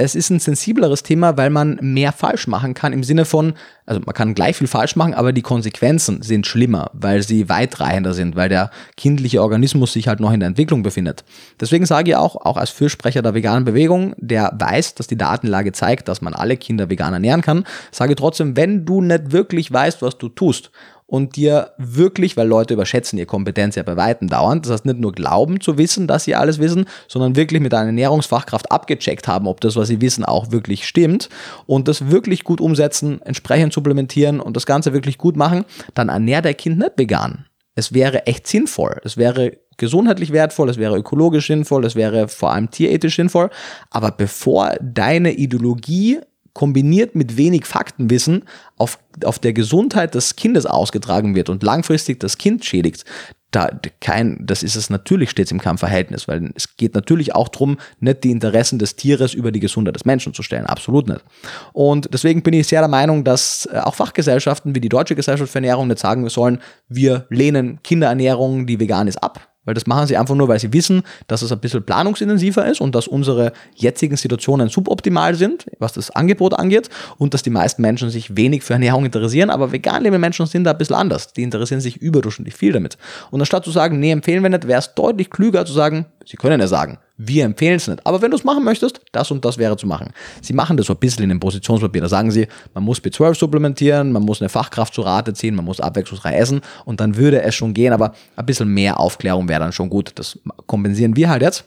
es 0.02 0.14
ist 0.14 0.30
ein 0.30 0.40
sensibleres 0.40 1.02
Thema, 1.02 1.36
weil 1.36 1.50
man 1.50 1.78
mehr 1.82 2.12
falsch 2.12 2.46
machen 2.46 2.72
kann 2.72 2.92
im 2.92 3.04
Sinne 3.04 3.24
von, 3.26 3.54
also 3.84 4.00
man 4.04 4.14
kann 4.14 4.34
gleich 4.34 4.56
viel 4.56 4.66
falsch 4.66 4.96
machen, 4.96 5.12
aber 5.12 5.32
die 5.32 5.42
Konsequenzen 5.42 6.22
sind 6.22 6.46
schlimmer, 6.46 6.90
weil 6.94 7.22
sie 7.22 7.48
weitreichender 7.48 8.14
sind, 8.14 8.34
weil 8.34 8.48
der 8.48 8.70
kindliche 8.96 9.42
Organismus 9.42 9.92
sich 9.92 10.08
halt 10.08 10.20
noch 10.20 10.32
in 10.32 10.40
der 10.40 10.46
Entwicklung 10.46 10.82
befindet. 10.82 11.24
Deswegen 11.60 11.84
sage 11.84 12.10
ich 12.10 12.16
auch, 12.16 12.36
auch 12.36 12.56
als 12.56 12.70
Fürsprecher 12.70 13.20
der 13.20 13.34
veganen 13.34 13.64
Bewegung, 13.64 14.14
der 14.16 14.54
weiß, 14.58 14.94
dass 14.94 15.06
die 15.06 15.18
Datenlage 15.18 15.72
zeigt, 15.72 16.08
dass 16.08 16.22
man 16.22 16.34
alle 16.34 16.56
Kinder 16.56 16.88
vegan 16.88 17.12
ernähren 17.12 17.42
kann, 17.42 17.64
sage 17.90 18.14
trotzdem, 18.16 18.56
wenn 18.56 18.86
du 18.86 19.02
nicht 19.02 19.32
wirklich 19.32 19.70
weißt, 19.70 20.00
was 20.00 20.16
du 20.16 20.28
tust 20.28 20.70
und 21.10 21.34
dir 21.34 21.72
wirklich, 21.76 22.36
weil 22.36 22.46
Leute 22.46 22.74
überschätzen 22.74 23.18
ihre 23.18 23.26
Kompetenz 23.26 23.74
ja 23.74 23.82
bei 23.82 23.96
Weitem 23.96 24.28
dauernd, 24.28 24.64
das 24.64 24.72
heißt 24.72 24.86
nicht 24.86 25.00
nur 25.00 25.10
glauben 25.10 25.60
zu 25.60 25.76
wissen, 25.76 26.06
dass 26.06 26.22
sie 26.22 26.36
alles 26.36 26.60
wissen, 26.60 26.84
sondern 27.08 27.34
wirklich 27.34 27.60
mit 27.60 27.74
einer 27.74 27.86
Ernährungsfachkraft 27.86 28.70
abgecheckt 28.70 29.26
haben, 29.26 29.48
ob 29.48 29.60
das, 29.60 29.74
was 29.74 29.88
sie 29.88 30.00
wissen, 30.00 30.24
auch 30.24 30.52
wirklich 30.52 30.86
stimmt 30.86 31.28
und 31.66 31.88
das 31.88 32.10
wirklich 32.10 32.44
gut 32.44 32.60
umsetzen, 32.60 33.20
entsprechend 33.22 33.72
supplementieren 33.72 34.38
und 34.38 34.56
das 34.56 34.66
Ganze 34.66 34.92
wirklich 34.92 35.18
gut 35.18 35.36
machen, 35.36 35.64
dann 35.94 36.10
ernährt 36.10 36.44
der 36.44 36.54
Kind 36.54 36.78
nicht 36.78 36.92
vegan. 36.96 37.46
Es 37.74 37.92
wäre 37.92 38.26
echt 38.26 38.46
sinnvoll. 38.46 39.00
Es 39.04 39.16
wäre 39.16 39.58
gesundheitlich 39.78 40.32
wertvoll, 40.32 40.68
es 40.68 40.76
wäre 40.76 40.96
ökologisch 40.96 41.48
sinnvoll, 41.48 41.84
es 41.84 41.96
wäre 41.96 42.28
vor 42.28 42.52
allem 42.52 42.70
tierethisch 42.70 43.16
sinnvoll. 43.16 43.50
Aber 43.90 44.12
bevor 44.12 44.74
deine 44.80 45.32
Ideologie 45.32 46.20
kombiniert 46.52 47.14
mit 47.14 47.36
wenig 47.36 47.66
Faktenwissen 47.66 48.44
auf, 48.76 48.98
auf 49.24 49.38
der 49.38 49.52
Gesundheit 49.52 50.14
des 50.14 50.36
Kindes 50.36 50.66
ausgetragen 50.66 51.34
wird 51.34 51.48
und 51.48 51.62
langfristig 51.62 52.20
das 52.20 52.38
Kind 52.38 52.64
schädigt, 52.64 53.04
da 53.50 53.68
kein, 54.00 54.38
das 54.46 54.62
ist 54.62 54.76
es 54.76 54.90
natürlich 54.90 55.30
stets 55.30 55.50
im 55.50 55.60
Kampfverhältnis, 55.60 56.28
weil 56.28 56.52
es 56.54 56.76
geht 56.76 56.94
natürlich 56.94 57.34
auch 57.34 57.48
darum, 57.48 57.78
nicht 57.98 58.22
die 58.22 58.30
Interessen 58.30 58.78
des 58.78 58.94
Tieres 58.94 59.34
über 59.34 59.50
die 59.50 59.60
Gesundheit 59.60 59.96
des 59.96 60.04
Menschen 60.04 60.34
zu 60.34 60.42
stellen. 60.42 60.66
Absolut 60.66 61.08
nicht. 61.08 61.24
Und 61.72 62.08
deswegen 62.12 62.42
bin 62.42 62.54
ich 62.54 62.68
sehr 62.68 62.80
der 62.80 62.88
Meinung, 62.88 63.24
dass 63.24 63.68
äh, 63.72 63.78
auch 63.78 63.94
Fachgesellschaften 63.94 64.74
wie 64.74 64.80
die 64.80 64.88
Deutsche 64.88 65.16
Gesellschaft 65.16 65.50
für 65.50 65.58
Ernährung 65.58 65.88
nicht 65.88 65.98
sagen 65.98 66.28
sollen, 66.28 66.60
wir 66.88 67.26
lehnen 67.28 67.82
Kinderernährung, 67.82 68.66
die 68.66 68.78
vegan 68.78 69.08
ist, 69.08 69.16
ab. 69.16 69.49
Weil 69.70 69.74
das 69.74 69.86
machen 69.86 70.08
sie 70.08 70.16
einfach 70.16 70.34
nur, 70.34 70.48
weil 70.48 70.58
sie 70.58 70.72
wissen, 70.72 71.04
dass 71.28 71.42
es 71.42 71.52
ein 71.52 71.60
bisschen 71.60 71.84
planungsintensiver 71.84 72.66
ist 72.66 72.80
und 72.80 72.92
dass 72.96 73.06
unsere 73.06 73.52
jetzigen 73.76 74.16
Situationen 74.16 74.68
suboptimal 74.68 75.36
sind, 75.36 75.66
was 75.78 75.92
das 75.92 76.10
Angebot 76.10 76.54
angeht 76.58 76.88
und 77.18 77.34
dass 77.34 77.44
die 77.44 77.50
meisten 77.50 77.80
Menschen 77.80 78.10
sich 78.10 78.36
wenig 78.36 78.64
für 78.64 78.72
Ernährung 78.72 79.04
interessieren, 79.04 79.48
aber 79.48 79.70
vegan 79.70 80.02
lebende 80.02 80.18
Menschen 80.18 80.46
sind 80.46 80.64
da 80.64 80.72
ein 80.72 80.78
bisschen 80.78 80.96
anders. 80.96 81.34
Die 81.34 81.44
interessieren 81.44 81.80
sich 81.80 81.98
überdurchschnittlich 81.98 82.56
viel 82.56 82.72
damit. 82.72 82.98
Und 83.30 83.40
anstatt 83.40 83.64
zu 83.64 83.70
sagen, 83.70 84.00
nee, 84.00 84.10
empfehlen 84.10 84.42
wir 84.42 84.50
nicht, 84.50 84.66
wäre 84.66 84.80
es 84.80 84.92
deutlich 84.94 85.30
klüger 85.30 85.64
zu 85.64 85.72
sagen, 85.72 86.06
Sie 86.30 86.36
können 86.36 86.60
ja 86.60 86.68
sagen, 86.68 86.98
wir 87.16 87.44
empfehlen 87.44 87.74
es 87.74 87.88
nicht. 87.88 88.06
Aber 88.06 88.22
wenn 88.22 88.30
du 88.30 88.36
es 88.36 88.44
machen 88.44 88.62
möchtest, 88.62 89.00
das 89.10 89.32
und 89.32 89.44
das 89.44 89.58
wäre 89.58 89.76
zu 89.76 89.88
machen. 89.88 90.12
Sie 90.40 90.52
machen 90.52 90.76
das 90.76 90.86
so 90.86 90.92
ein 90.92 90.98
bisschen 91.00 91.24
in 91.24 91.28
dem 91.28 91.40
Positionspapier. 91.40 92.02
Da 92.02 92.08
sagen 92.08 92.30
sie, 92.30 92.46
man 92.72 92.84
muss 92.84 93.00
B12 93.00 93.34
supplementieren, 93.34 94.12
man 94.12 94.22
muss 94.22 94.40
eine 94.40 94.48
Fachkraft 94.48 94.94
zu 94.94 95.00
Rate 95.00 95.34
ziehen, 95.34 95.56
man 95.56 95.64
muss 95.64 95.80
abwechslungsreich 95.80 96.36
essen 96.36 96.60
und 96.84 97.00
dann 97.00 97.16
würde 97.16 97.42
es 97.42 97.56
schon 97.56 97.74
gehen, 97.74 97.92
aber 97.92 98.14
ein 98.36 98.46
bisschen 98.46 98.68
mehr 98.68 99.00
Aufklärung 99.00 99.48
wäre 99.48 99.58
dann 99.58 99.72
schon 99.72 99.90
gut. 99.90 100.12
Das 100.14 100.38
kompensieren 100.66 101.16
wir 101.16 101.28
halt 101.30 101.42
jetzt. 101.42 101.64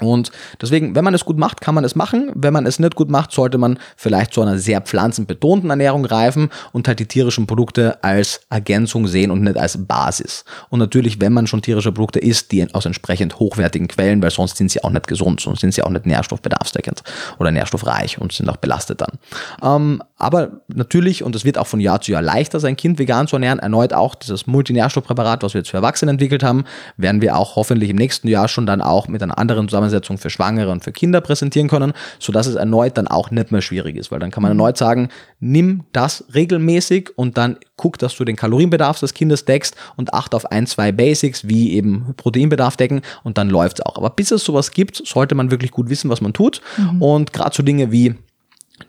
Und 0.00 0.30
deswegen, 0.60 0.94
wenn 0.94 1.04
man 1.04 1.14
es 1.14 1.24
gut 1.24 1.38
macht, 1.38 1.60
kann 1.60 1.74
man 1.74 1.84
es 1.84 1.94
machen. 1.94 2.30
Wenn 2.34 2.52
man 2.52 2.66
es 2.66 2.78
nicht 2.78 2.94
gut 2.94 3.10
macht, 3.10 3.32
sollte 3.32 3.58
man 3.58 3.78
vielleicht 3.96 4.32
zu 4.32 4.42
einer 4.42 4.58
sehr 4.58 4.80
pflanzenbetonten 4.80 5.70
Ernährung 5.70 6.04
greifen 6.04 6.50
und 6.72 6.86
halt 6.86 7.00
die 7.00 7.06
tierischen 7.06 7.46
Produkte 7.46 8.02
als 8.02 8.40
Ergänzung 8.50 9.06
sehen 9.06 9.30
und 9.30 9.42
nicht 9.42 9.56
als 9.56 9.86
Basis. 9.86 10.44
Und 10.70 10.78
natürlich, 10.78 11.20
wenn 11.20 11.32
man 11.32 11.46
schon 11.46 11.62
tierische 11.62 11.92
Produkte 11.92 12.20
isst, 12.20 12.52
die 12.52 12.72
aus 12.74 12.86
entsprechend 12.86 13.38
hochwertigen 13.38 13.88
Quellen, 13.88 14.22
weil 14.22 14.30
sonst 14.30 14.56
sind 14.56 14.70
sie 14.70 14.82
auch 14.84 14.90
nicht 14.90 15.08
gesund, 15.08 15.40
sonst 15.40 15.60
sind 15.60 15.74
sie 15.74 15.82
auch 15.82 15.90
nicht 15.90 16.06
nährstoffbedarfsdeckend 16.06 17.02
oder 17.38 17.50
nährstoffreich 17.50 18.18
und 18.20 18.32
sind 18.32 18.48
auch 18.48 18.56
belastet 18.56 19.00
dann. 19.00 19.18
Ähm, 19.62 20.02
aber 20.18 20.60
natürlich, 20.68 21.22
und 21.22 21.34
es 21.34 21.44
wird 21.44 21.58
auch 21.58 21.66
von 21.66 21.80
Jahr 21.80 22.00
zu 22.00 22.12
Jahr 22.12 22.22
leichter, 22.22 22.60
sein 22.60 22.76
Kind 22.76 22.98
vegan 22.98 23.26
zu 23.26 23.36
ernähren, 23.36 23.58
erneut 23.58 23.92
auch 23.92 24.14
dieses 24.14 24.46
Multinährstoffpräparat, 24.46 25.42
was 25.42 25.54
wir 25.54 25.60
jetzt 25.60 25.70
für 25.70 25.78
Erwachsene 25.78 26.10
entwickelt 26.10 26.42
haben, 26.42 26.64
werden 26.96 27.20
wir 27.20 27.36
auch 27.36 27.56
hoffentlich 27.56 27.90
im 27.90 27.96
nächsten 27.96 28.28
Jahr 28.28 28.48
schon 28.48 28.66
dann 28.66 28.82
auch 28.82 29.08
mit 29.08 29.22
einer 29.22 29.38
anderen 29.38 29.68
zusammen 29.68 29.78
Zusammensetzung 29.78 30.18
für 30.18 30.30
Schwangere 30.30 30.70
und 30.70 30.84
für 30.84 30.92
Kinder 30.92 31.20
präsentieren 31.20 31.68
können, 31.68 31.92
sodass 32.18 32.46
es 32.46 32.56
erneut 32.56 32.98
dann 32.98 33.08
auch 33.08 33.30
nicht 33.30 33.52
mehr 33.52 33.62
schwierig 33.62 33.96
ist, 33.96 34.10
weil 34.10 34.18
dann 34.18 34.30
kann 34.30 34.42
man 34.42 34.52
mhm. 34.52 34.60
erneut 34.60 34.76
sagen, 34.76 35.08
nimm 35.40 35.84
das 35.92 36.24
regelmäßig 36.34 37.10
und 37.16 37.38
dann 37.38 37.56
guck, 37.76 37.98
dass 37.98 38.16
du 38.16 38.24
den 38.24 38.36
Kalorienbedarf 38.36 38.98
des 39.00 39.14
Kindes 39.14 39.44
deckst 39.44 39.76
und 39.96 40.14
acht 40.14 40.34
auf 40.34 40.50
ein, 40.50 40.66
zwei 40.66 40.92
Basics, 40.92 41.46
wie 41.46 41.72
eben 41.74 42.14
Proteinbedarf 42.16 42.76
decken 42.76 43.02
und 43.22 43.38
dann 43.38 43.48
läuft 43.48 43.78
es 43.78 43.86
auch. 43.86 43.96
Aber 43.96 44.10
bis 44.10 44.30
es 44.30 44.44
sowas 44.44 44.72
gibt, 44.72 45.00
sollte 45.06 45.34
man 45.34 45.50
wirklich 45.50 45.70
gut 45.70 45.88
wissen, 45.88 46.10
was 46.10 46.20
man 46.20 46.32
tut 46.32 46.60
mhm. 46.76 47.02
und 47.02 47.32
gerade 47.32 47.54
so 47.54 47.62
Dinge 47.62 47.92
wie 47.92 48.14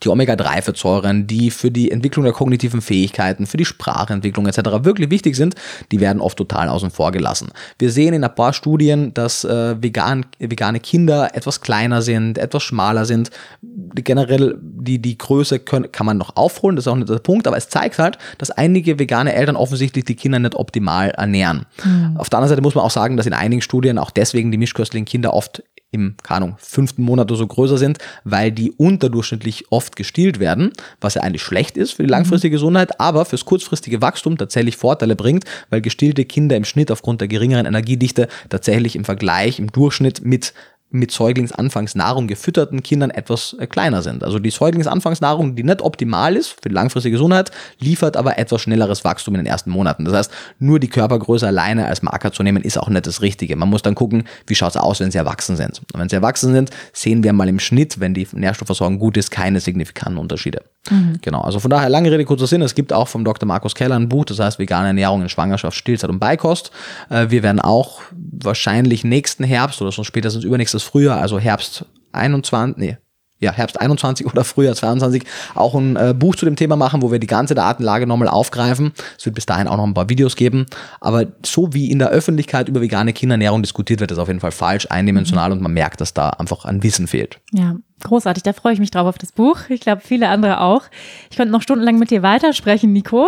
die 0.03 0.10
Omega-3-Fettsäuren, 0.10 1.28
die 1.28 1.52
für 1.52 1.72
die 1.72 1.91
Entwicklung 1.91 2.24
der 2.24 2.34
kognitiven 2.34 2.82
Fähigkeiten, 2.82 3.48
für 3.48 3.57
die 3.57 3.66
Sprachentwicklung 3.66 4.48
etc. 4.48 4.84
wirklich 4.84 5.10
wichtig 5.10 5.36
sind, 5.36 5.56
die 5.91 5.99
werden 5.99 6.22
oft 6.22 6.38
total 6.38 6.70
außen 6.70 6.91
vor 6.91 7.11
gelassen. 7.11 7.49
Wir 7.78 7.91
sehen 7.91 8.14
in 8.14 8.24
ein 8.24 8.36
paar 8.36 8.53
Studien, 8.53 9.14
dass 9.14 9.44
äh, 9.44 9.82
vegan, 9.82 10.26
vegane 10.40 10.80
Kinder 10.80 11.36
etwas 11.36 11.61
kleiner 11.61 12.02
sind, 12.02 12.38
etwas 12.38 12.64
schmaler 12.64 13.06
sind. 13.06 13.32
Generell 13.61 14.57
die, 14.61 14.99
die 14.99 15.18
Größe 15.18 15.60
können, 15.60 15.91
kann 15.91 16.06
man 16.06 16.18
noch 16.18 16.36
aufholen, 16.36 16.76
das 16.76 16.84
ist 16.84 16.91
auch 16.91 16.95
nicht 16.95 17.10
der 17.10 17.20
Punkt, 17.20 17.48
aber 17.48 17.57
es 17.57 17.70
zeigt 17.70 17.99
halt, 17.99 18.18
dass 18.38 18.52
einige 18.52 18.99
vegane 18.99 19.34
Eltern 19.34 19.56
offensichtlich 19.56 20.06
die 20.06 20.16
Kinder 20.16 20.40
nicht 20.40 20.56
optimal 20.56 21.10
ernähren. 21.10 21.66
Mhm. 21.84 22.18
Auf 22.18 22.30
der 22.30 22.40
anderen 22.40 22.49
Seite 22.49 22.61
muss 22.61 22.76
man 22.76 22.84
auch 22.84 22.91
sagen, 22.91 23.18
dass 23.18 23.26
in 23.26 23.34
einigen 23.34 23.61
Studien 23.61 23.98
auch 23.98 24.11
deswegen 24.11 24.52
die 24.52 24.57
mischköstlichen 24.57 25.06
Kinder 25.06 25.34
oft 25.34 25.64
im, 25.91 26.16
keine 26.22 26.45
Ahnung, 26.45 26.56
fünften 26.60 27.02
Monat 27.02 27.32
oder 27.32 27.38
so 27.38 27.48
größer 27.48 27.78
sind, 27.78 27.98
weil 28.24 28.52
die 28.52 28.72
unterdurchschnittlich 28.72 29.72
oft 29.72 29.95
gestillt 29.95 30.40
werden, 30.40 30.72
was 31.02 31.16
ja 31.16 31.24
eigentlich 31.24 31.41
schlecht 31.41 31.78
ist 31.78 31.94
für 31.94 32.03
die 32.03 32.10
langfristige 32.10 32.53
mhm. 32.53 32.57
Gesundheit, 32.57 32.99
aber 32.99 33.26
fürs 33.26 33.45
kurzfristige 33.45 34.02
Wachstum 34.02 34.38
tatsächlich 34.38 34.78
Vorteile 34.78 35.16
bringt, 35.16 35.45
weil 35.70 35.82
gestillte 35.82 36.26
Kinder 36.26 36.56
im 36.56 36.66
Schnitt 36.66 36.91
aufgrund 36.91 37.22
der 37.22 37.28
geringeren 37.28 37.66
Energiedichte 37.66 38.28
tatsächlich 38.49 38.95
im 38.95 39.06
Vergleich 39.06 39.60
im 39.60 39.72
Durchschnitt 39.72 40.24
mit 40.24 40.53
mit 40.91 41.11
Säuglingsanfangsnahrung 41.11 42.28
gefütterten 42.28 42.82
Kindern 42.82 43.11
etwas 43.11 43.56
äh, 43.60 43.68
kleiner 43.68 44.02
sind. 44.02 44.24
Also 44.24 44.40
die 44.40 44.49
Säuglingsanfangsnahrung, 44.49 45.56
die 45.56 45.64
nicht 45.64 45.82
optimal 45.82 46.36
ist 46.36 46.49
für 46.49 46.70
die 46.70 46.76
langfristige 46.76 47.14
Gesundheit, 47.14 47.52
liefert 47.80 48.18
aber 48.18 48.40
etwas 48.40 48.61
schnelleres 48.61 49.03
Wachstum 49.03 49.36
in 49.36 49.41
den 49.41 49.48
ersten 49.48 49.70
Monaten. 49.70 50.06
Das 50.06 50.14
heißt, 50.16 50.32
nur 50.57 50.80
die 50.80 50.88
Körpergröße 50.88 51.45
alleine 51.45 51.86
als 51.86 52.02
Marker 52.02 52.32
zu 52.32 52.41
nehmen, 52.41 52.64
ist 52.64 52.78
auch 52.78 52.90
nicht 52.90 53.06
das 53.06 53.22
Richtige. 53.22 53.56
Man 53.56 53.70
muss 53.70 53.84
dann 53.84 53.94
gucken, 53.94 54.24
wie 54.48 54.56
schaut 54.56 54.72
es 54.72 54.78
aus, 54.78 54.99
wenn 54.99 55.11
sie 55.11 55.20
erwachsen 55.20 55.56
sind. 55.56 55.82
Und 55.94 55.99
wenn 55.99 56.10
sie 56.10 56.16
erwachsen 56.16 56.53
sind, 56.53 56.72
sehen 56.91 57.24
wir 57.24 57.34
mal 57.34 57.48
im 57.48 57.60
Schnitt, 57.60 57.99
wenn 57.99 58.16
die 58.16 58.28
Nährstoffversorgung 58.32 58.98
gut 58.98 59.18
ist, 59.18 59.30
keine 59.30 59.60
signifikanten 59.60 60.18
Unterschiede. 60.18 60.64
Mhm. 60.90 61.20
Genau, 61.22 61.41
also 61.41 61.60
von 61.60 61.70
daher 61.70 61.90
lange 61.90 62.11
Rede, 62.11 62.26
kurzer 62.26 62.48
Sinn. 62.48 62.61
Es 62.61 62.74
gibt 62.74 62.94
auch 62.94 63.07
vom 63.07 63.24
Dr. 63.24 63.48
Markus 63.48 63.76
Keller 63.76 63.95
ein 63.95 64.10
Buch, 64.10 64.26
das 64.26 64.40
heißt 64.40 64.57
Vegane 64.57 64.88
Ernährung 64.88 65.22
in 65.22 65.30
Schwangerschaft, 65.30 65.78
Stillzeit 65.78 66.10
und 66.10 66.20
Beikost. 66.20 66.72
Äh, 67.10 67.28
wir 67.30 67.44
werden 67.44 67.60
auch 67.60 68.02
wahrscheinlich 68.11 69.03
nächsten 69.03 69.44
Herbst 69.44 69.82
oder 69.82 69.91
schon 69.91 70.06
spätestens 70.06 70.44
übernächstes 70.44 70.78
Frühjahr, 70.84 71.19
also 71.19 71.39
Herbst 71.39 71.85
21, 72.11 72.77
nee, 72.77 72.97
ja, 73.40 73.53
Herbst 73.53 73.80
21 73.80 74.28
oder 74.28 74.44
Frühjahr 74.44 74.76
22 74.76 75.24
auch 75.56 75.74
ein 75.76 75.95
äh, 75.95 76.14
Buch 76.18 76.36
zu 76.36 76.45
dem 76.45 76.56
Thema 76.56 76.76
machen, 76.76 77.02
wo 77.02 77.11
wir 77.11 77.20
die 77.20 77.28
ganze 77.28 77.56
Datenlage 77.56 78.06
nochmal 78.06 78.28
aufgreifen. 78.28 78.94
Es 79.18 79.26
wird 79.26 79.36
bis 79.36 79.45
dahin 79.45 79.68
auch 79.68 79.78
noch 79.78 79.86
ein 79.86 79.94
paar 79.94 80.10
Videos 80.10 80.36
geben. 80.36 80.66
Aber 80.99 81.26
so 81.45 81.74
wie 81.74 81.90
in 81.90 81.99
der 81.99 82.10
Öffentlichkeit 82.10 82.68
über 82.68 82.82
vegane 82.82 83.14
Kinderernährung 83.14 83.61
diskutiert 83.61 84.02
wird, 84.02 84.11
ist 84.11 84.18
auf 84.18 84.28
jeden 84.28 84.41
Fall 84.41 84.52
falsch, 84.52 84.88
eindimensional 84.90 85.49
mhm. 85.49 85.57
und 85.57 85.61
man 85.61 85.74
merkt, 85.74 86.02
dass 86.02 86.14
da 86.14 86.30
einfach 86.32 86.66
ein 86.66 86.84
Wissen 86.84 87.07
fehlt. 87.07 87.40
Ja, 87.53 87.76
großartig. 88.03 88.44
Da 88.44 88.52
freue 88.52 88.74
ich 88.74 88.80
mich 88.80 88.91
drauf 88.91 89.07
auf 89.07 89.18
das 89.18 89.32
Buch. 89.32 89.57
Ich 89.70 89.80
glaube, 89.80 90.02
viele 90.03 90.28
andere 90.28 90.60
auch. 90.60 90.84
Ich 91.32 91.38
könnte 91.38 91.53
noch 91.53 91.61
stundenlang 91.61 91.98
mit 91.98 92.11
dir 92.11 92.22
weitersprechen, 92.22 92.91
Nico. 92.91 93.28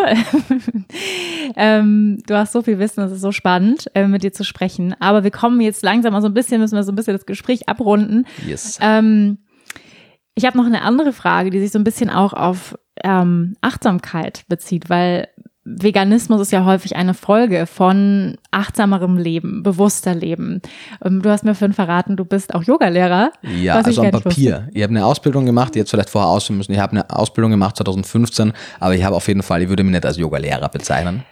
ähm, 1.56 2.22
du 2.28 2.36
hast 2.36 2.52
so 2.52 2.62
viel 2.62 2.80
Wissen, 2.80 3.02
es 3.02 3.14
ist 3.14 3.22
so 3.22 3.32
spannend, 3.32 3.90
äh, 3.94 4.08
mit 4.08 4.24
dir 4.24 4.34
zu 4.34 4.44
sprechen. 4.44 4.94
Aber 5.00 5.24
wir 5.24 5.32
kommen 5.32 5.62
jetzt 5.62 5.84
langsam 5.84 6.12
mal 6.12 6.22
so 6.22 6.28
ein 6.28 6.34
bisschen, 6.34 6.60
müssen 6.60 6.76
wir 6.76 6.84
so 6.84 6.92
ein 6.92 6.96
bisschen 6.96 7.14
das 7.14 7.26
Gespräch 7.26 7.70
abrunden. 7.70 8.26
Yes. 8.46 8.78
Ähm, 8.82 9.38
ich 10.36 10.46
habe 10.46 10.58
noch 10.58 10.66
eine 10.66 10.82
andere 10.82 11.14
Frage, 11.14 11.50
die 11.50 11.60
sich 11.60 11.72
so 11.72 11.80
ein 11.80 11.84
bisschen 11.84 12.10
auch 12.10 12.34
auf 12.34 12.78
ähm, 13.04 13.56
Achtsamkeit 13.62 14.44
bezieht, 14.48 14.90
weil 14.90 15.28
Veganismus 15.64 16.42
ist 16.42 16.52
ja 16.52 16.66
häufig 16.66 16.96
eine 16.96 17.14
Folge 17.14 17.68
von 17.68 18.38
achtsamerem 18.50 19.18
Leben, 19.18 19.62
bewusster 19.62 20.16
Leben. 20.16 20.62
Ähm, 21.04 21.22
du 21.22 21.30
hast 21.30 21.44
mir 21.44 21.54
vorhin 21.54 21.74
verraten, 21.74 22.18
du 22.18 22.26
bist 22.26 22.56
auch 22.56 22.64
Yogalehrer. 22.64 23.32
Ja, 23.44 23.76
also 23.76 24.02
am 24.02 24.12
Papier. 24.12 24.70
Ich 24.74 24.82
habe 24.82 24.92
eine 24.92 25.06
Ausbildung 25.06 25.46
gemacht, 25.46 25.76
jetzt 25.76 25.92
vielleicht 25.92 26.10
vorher 26.10 26.30
ausführen 26.30 26.58
müssen. 26.58 26.72
Ich 26.72 26.80
habe 26.80 26.94
eine 26.94 27.10
Ausbildung 27.10 27.52
gemacht 27.52 27.78
2015, 27.78 28.54
aber 28.80 28.96
ich 28.96 29.04
habe 29.04 29.16
auf 29.16 29.28
jeden 29.28 29.44
Fall, 29.44 29.62
ich 29.62 29.70
würde 29.70 29.84
mich 29.84 29.94
nicht 29.94 30.06
als 30.06 30.18
Yogalehrer 30.18 30.70
bezeichnen. 30.70 31.24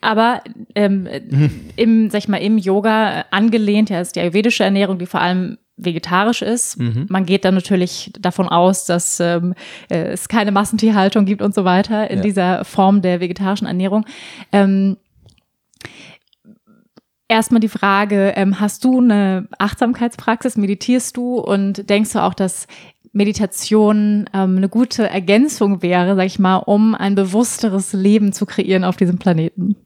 Aber 0.00 0.42
ähm, 0.74 1.08
mhm. 1.30 1.50
im, 1.76 2.10
sag 2.10 2.18
ich 2.18 2.28
mal, 2.28 2.36
im 2.36 2.58
Yoga 2.58 3.24
angelehnt, 3.30 3.90
ja, 3.90 4.00
ist 4.00 4.14
die 4.14 4.20
ayurvedische 4.20 4.62
Ernährung, 4.62 4.98
die 4.98 5.06
vor 5.06 5.20
allem 5.20 5.58
vegetarisch 5.76 6.42
ist. 6.42 6.78
Mhm. 6.78 7.06
Man 7.08 7.26
geht 7.26 7.44
dann 7.44 7.54
natürlich 7.54 8.12
davon 8.18 8.48
aus, 8.48 8.84
dass 8.84 9.18
ähm, 9.20 9.54
äh, 9.90 10.12
es 10.12 10.28
keine 10.28 10.52
Massentierhaltung 10.52 11.24
gibt 11.24 11.42
und 11.42 11.54
so 11.54 11.64
weiter 11.64 12.10
in 12.10 12.18
ja. 12.18 12.22
dieser 12.22 12.64
Form 12.64 13.02
der 13.02 13.20
vegetarischen 13.20 13.66
Ernährung. 13.66 14.06
Ähm, 14.52 14.96
Erstmal 17.26 17.60
die 17.60 17.68
Frage, 17.68 18.34
ähm, 18.36 18.60
hast 18.60 18.84
du 18.84 19.00
eine 19.00 19.48
Achtsamkeitspraxis, 19.58 20.58
meditierst 20.58 21.16
du 21.16 21.38
und 21.38 21.88
denkst 21.88 22.12
du 22.12 22.22
auch, 22.22 22.34
dass 22.34 22.66
Meditation 23.14 24.28
ähm, 24.34 24.58
eine 24.58 24.68
gute 24.68 25.08
Ergänzung 25.08 25.80
wäre, 25.80 26.16
sag 26.16 26.26
ich 26.26 26.38
mal, 26.38 26.56
um 26.58 26.94
ein 26.94 27.14
bewussteres 27.14 27.94
Leben 27.94 28.32
zu 28.32 28.44
kreieren 28.44 28.84
auf 28.84 28.96
diesem 28.96 29.18
Planeten? 29.18 29.76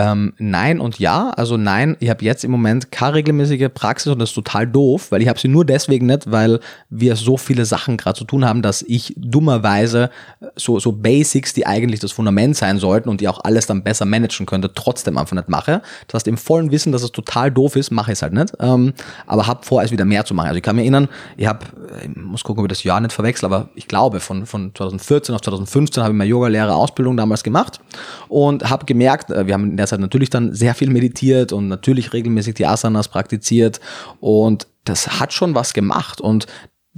Ähm, 0.00 0.32
nein 0.38 0.80
und 0.80 0.98
ja. 0.98 1.28
Also 1.36 1.58
nein, 1.58 1.96
ich 2.00 2.08
habe 2.08 2.24
jetzt 2.24 2.42
im 2.42 2.50
Moment 2.50 2.90
keine 2.90 3.16
regelmäßige 3.16 3.68
Praxis 3.74 4.10
und 4.10 4.18
das 4.18 4.30
ist 4.30 4.34
total 4.34 4.66
doof, 4.66 5.10
weil 5.10 5.20
ich 5.20 5.28
habe 5.28 5.38
sie 5.38 5.48
nur 5.48 5.66
deswegen 5.66 6.06
nicht, 6.06 6.30
weil 6.30 6.60
wir 6.88 7.16
so 7.16 7.36
viele 7.36 7.66
Sachen 7.66 7.98
gerade 7.98 8.18
zu 8.18 8.24
tun 8.24 8.46
haben, 8.46 8.62
dass 8.62 8.80
ich 8.80 9.14
dummerweise 9.18 10.08
so, 10.56 10.80
so 10.80 10.92
Basics, 10.92 11.52
die 11.52 11.66
eigentlich 11.66 12.00
das 12.00 12.12
Fundament 12.12 12.56
sein 12.56 12.78
sollten 12.78 13.10
und 13.10 13.20
die 13.20 13.28
auch 13.28 13.44
alles 13.44 13.66
dann 13.66 13.82
besser 13.82 14.06
managen 14.06 14.46
könnte, 14.46 14.72
trotzdem 14.72 15.18
einfach 15.18 15.36
nicht 15.36 15.50
mache. 15.50 15.82
Das 16.06 16.20
heißt, 16.20 16.28
im 16.28 16.38
vollen 16.38 16.70
Wissen, 16.70 16.92
dass 16.92 17.02
es 17.02 17.12
total 17.12 17.50
doof 17.50 17.76
ist, 17.76 17.90
mache 17.90 18.12
ich 18.12 18.18
es 18.18 18.22
halt 18.22 18.32
nicht. 18.32 18.54
Ähm, 18.58 18.94
aber 19.26 19.46
habe 19.46 19.66
vor, 19.66 19.82
es 19.82 19.90
wieder 19.90 20.06
mehr 20.06 20.24
zu 20.24 20.32
machen. 20.32 20.48
Also 20.48 20.56
ich 20.56 20.62
kann 20.62 20.76
mir 20.76 20.82
erinnern, 20.82 21.08
ich 21.36 21.46
habe, 21.46 21.66
ich 22.02 22.16
muss 22.16 22.42
gucken, 22.42 22.64
ob 22.64 22.70
ich 22.70 22.78
das 22.78 22.84
Jahr 22.84 23.00
nicht 23.00 23.12
verwechsel, 23.12 23.44
aber 23.44 23.68
ich 23.74 23.86
glaube, 23.86 24.20
von, 24.20 24.46
von 24.46 24.72
2014 24.74 25.34
auf 25.34 25.42
2015 25.42 26.02
habe 26.02 26.14
ich 26.14 26.18
meine 26.18 26.30
Yoga-Lehrer-Ausbildung 26.30 27.18
damals 27.18 27.42
gemacht 27.42 27.80
und 28.28 28.70
habe 28.70 28.86
gemerkt, 28.86 29.30
äh, 29.30 29.46
wir 29.46 29.52
haben 29.52 29.70
in 29.72 29.76
der 29.76 29.89
Zeit 29.90 30.00
natürlich 30.00 30.30
dann 30.30 30.54
sehr 30.54 30.74
viel 30.74 30.90
meditiert 30.90 31.52
und 31.52 31.68
natürlich 31.68 32.12
regelmäßig 32.12 32.54
die 32.54 32.66
Asanas 32.66 33.08
praktiziert 33.08 33.80
und 34.20 34.66
das 34.84 35.20
hat 35.20 35.32
schon 35.32 35.54
was 35.54 35.74
gemacht 35.74 36.20
und 36.20 36.46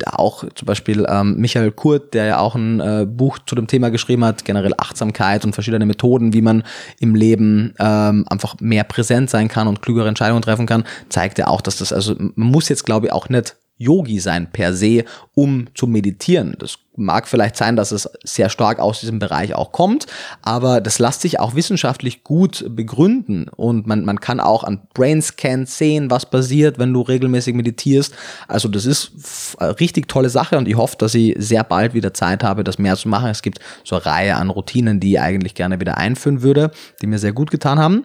auch 0.07 0.45
zum 0.55 0.67
Beispiel 0.67 1.07
ähm, 1.09 1.37
Michael 1.37 1.71
Kurt, 1.71 2.15
der 2.15 2.25
ja 2.25 2.39
auch 2.39 2.55
ein 2.55 2.81
äh, 2.81 3.07
Buch 3.07 3.39
zu 3.45 3.55
dem 3.55 3.67
Thema 3.67 3.91
geschrieben 3.91 4.25
hat, 4.25 4.45
generell 4.45 4.73
Achtsamkeit 4.79 5.45
und 5.45 5.53
verschiedene 5.53 5.85
Methoden, 5.85 6.33
wie 6.33 6.41
man 6.41 6.65
im 6.99 7.15
Leben 7.15 7.75
ähm, 7.79 8.25
einfach 8.29 8.57
mehr 8.61 8.85
präsent 8.85 9.29
sein 9.29 9.49
kann 9.49 9.69
und 9.69 9.83
klügere 9.83 10.09
Entscheidungen 10.09 10.43
treffen 10.43 10.67
kann, 10.67 10.85
zeigt 11.11 11.39
ja 11.39 11.47
auch, 11.49 11.61
dass 11.61 11.77
das, 11.77 11.93
also 11.93 12.15
man 12.19 12.49
muss 12.49 12.69
jetzt 12.69 12.85
glaube 12.85 13.07
ich 13.07 13.13
auch 13.13 13.29
nicht 13.29 13.57
Yogi 13.83 14.21
sein 14.21 14.51
per 14.51 14.75
se, 14.75 15.05
um 15.35 15.67
zu 15.75 15.87
meditieren. 15.87 16.57
Das 16.59 16.79
mag 16.97 17.27
vielleicht 17.27 17.57
sein, 17.57 17.77
dass 17.77 17.91
es 17.91 18.09
sehr 18.23 18.51
stark 18.51 18.79
aus 18.79 19.01
diesem 19.01 19.19
Bereich 19.19 19.55
auch 19.55 19.73
kommt, 19.73 20.07
aber 20.43 20.81
das 20.81 20.99
lässt 20.99 21.23
sich 21.23 21.41
auch 21.41 21.55
wissenschaftlich 21.55 22.23
gut 22.23 22.67
begründen 22.69 23.49
und 23.49 23.87
man, 23.87 24.05
man 24.05 24.21
kann 24.21 24.41
auch 24.41 24.63
an 24.65 24.83
Brainscans 24.93 25.79
sehen, 25.79 26.11
was 26.11 26.27
passiert, 26.27 26.79
wenn 26.79 26.93
du 26.93 27.01
regelmäßig 27.01 27.55
meditierst. 27.55 28.15
Also 28.47 28.69
das 28.69 28.85
ist 28.85 29.57
eine 29.59 29.79
richtig 29.81 30.09
tolle 30.09 30.29
Sache 30.29 30.59
und 30.59 30.69
ich 30.69 30.77
hoffe, 30.77 30.97
dass 30.99 31.15
ich 31.15 31.35
sehr 31.39 31.65
bald 31.65 31.95
wieder 31.95 32.13
Zeit 32.13 32.45
habe, 32.45 32.63
das 32.63 32.79
mehr 32.79 32.97
zu 32.97 33.09
machen. 33.09 33.31
Es 33.31 33.43
gibt 33.43 33.59
so 33.85 33.97
eine 33.97 34.07
Reihe 34.07 34.37
an 34.37 34.51
Routinen, 34.51 35.01
die 35.01 35.13
ich 35.13 35.21
eigentlich 35.21 35.55
gerne 35.55 35.81
wieder 35.81 35.97
einführen 35.97 36.43
würde, 36.43 36.71
die 37.01 37.07
mir 37.07 37.19
sehr 37.19 37.33
gut 37.33 37.51
getan 37.51 37.79
haben. 37.79 38.05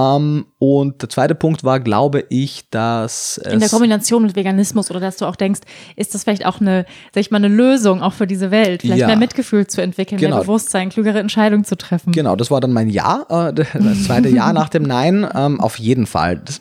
Ähm, 0.00 0.46
und 0.58 1.02
der 1.02 1.08
zweite 1.08 1.34
Punkt 1.34 1.64
war, 1.64 1.80
glaube 1.80 2.24
ich, 2.28 2.68
dass 2.70 3.38
in 3.38 3.60
der 3.60 3.68
Kombination 3.68 4.22
mit 4.22 4.36
Veganismus 4.36 4.90
oder 4.90 5.00
dass 5.00 5.16
du 5.16 5.26
auch 5.26 5.36
denkst, 5.36 5.60
ist 5.96 6.14
das 6.14 6.24
vielleicht 6.24 6.46
auch 6.46 6.60
eine, 6.60 6.86
sag 7.14 7.20
ich 7.20 7.30
mal, 7.30 7.38
eine 7.38 7.48
Lösung 7.48 8.02
auch 8.02 8.12
für 8.12 8.26
diese 8.26 8.50
Welt, 8.50 8.82
vielleicht 8.82 9.00
Ja. 9.00 9.06
mehr 9.08 9.16
Mitgefühl 9.16 9.66
zu 9.66 9.80
entwickeln, 9.82 10.18
Genau. 10.18 10.36
mehr 10.36 10.44
Bewusstsein, 10.44 10.88
klügere 10.90 11.18
Entscheidungen 11.18 11.64
zu 11.64 11.76
treffen. 11.76 12.12
Genau, 12.12 12.36
das 12.36 12.50
war 12.50 12.60
dann 12.60 12.72
mein 12.72 12.88
Ja, 12.88 13.24
äh, 13.28 13.52
das 13.74 14.04
zweite 14.04 14.28
Ja 14.28 14.52
nach 14.52 14.68
dem 14.68 14.82
Nein. 14.84 15.26
Ähm, 15.34 15.60
auf 15.60 15.78
jeden 15.78 16.06
Fall. 16.06 16.36
Das, 16.44 16.60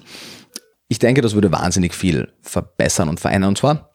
ich 0.88 1.00
denke, 1.00 1.22
das 1.22 1.34
würde 1.36 1.52
wahnsinnig 1.52 1.94
viel 1.94 2.30
verbessern 2.42 3.10
und 3.10 3.20
verändern. 3.20 3.50
Und 3.50 3.58
zwar 3.58 3.89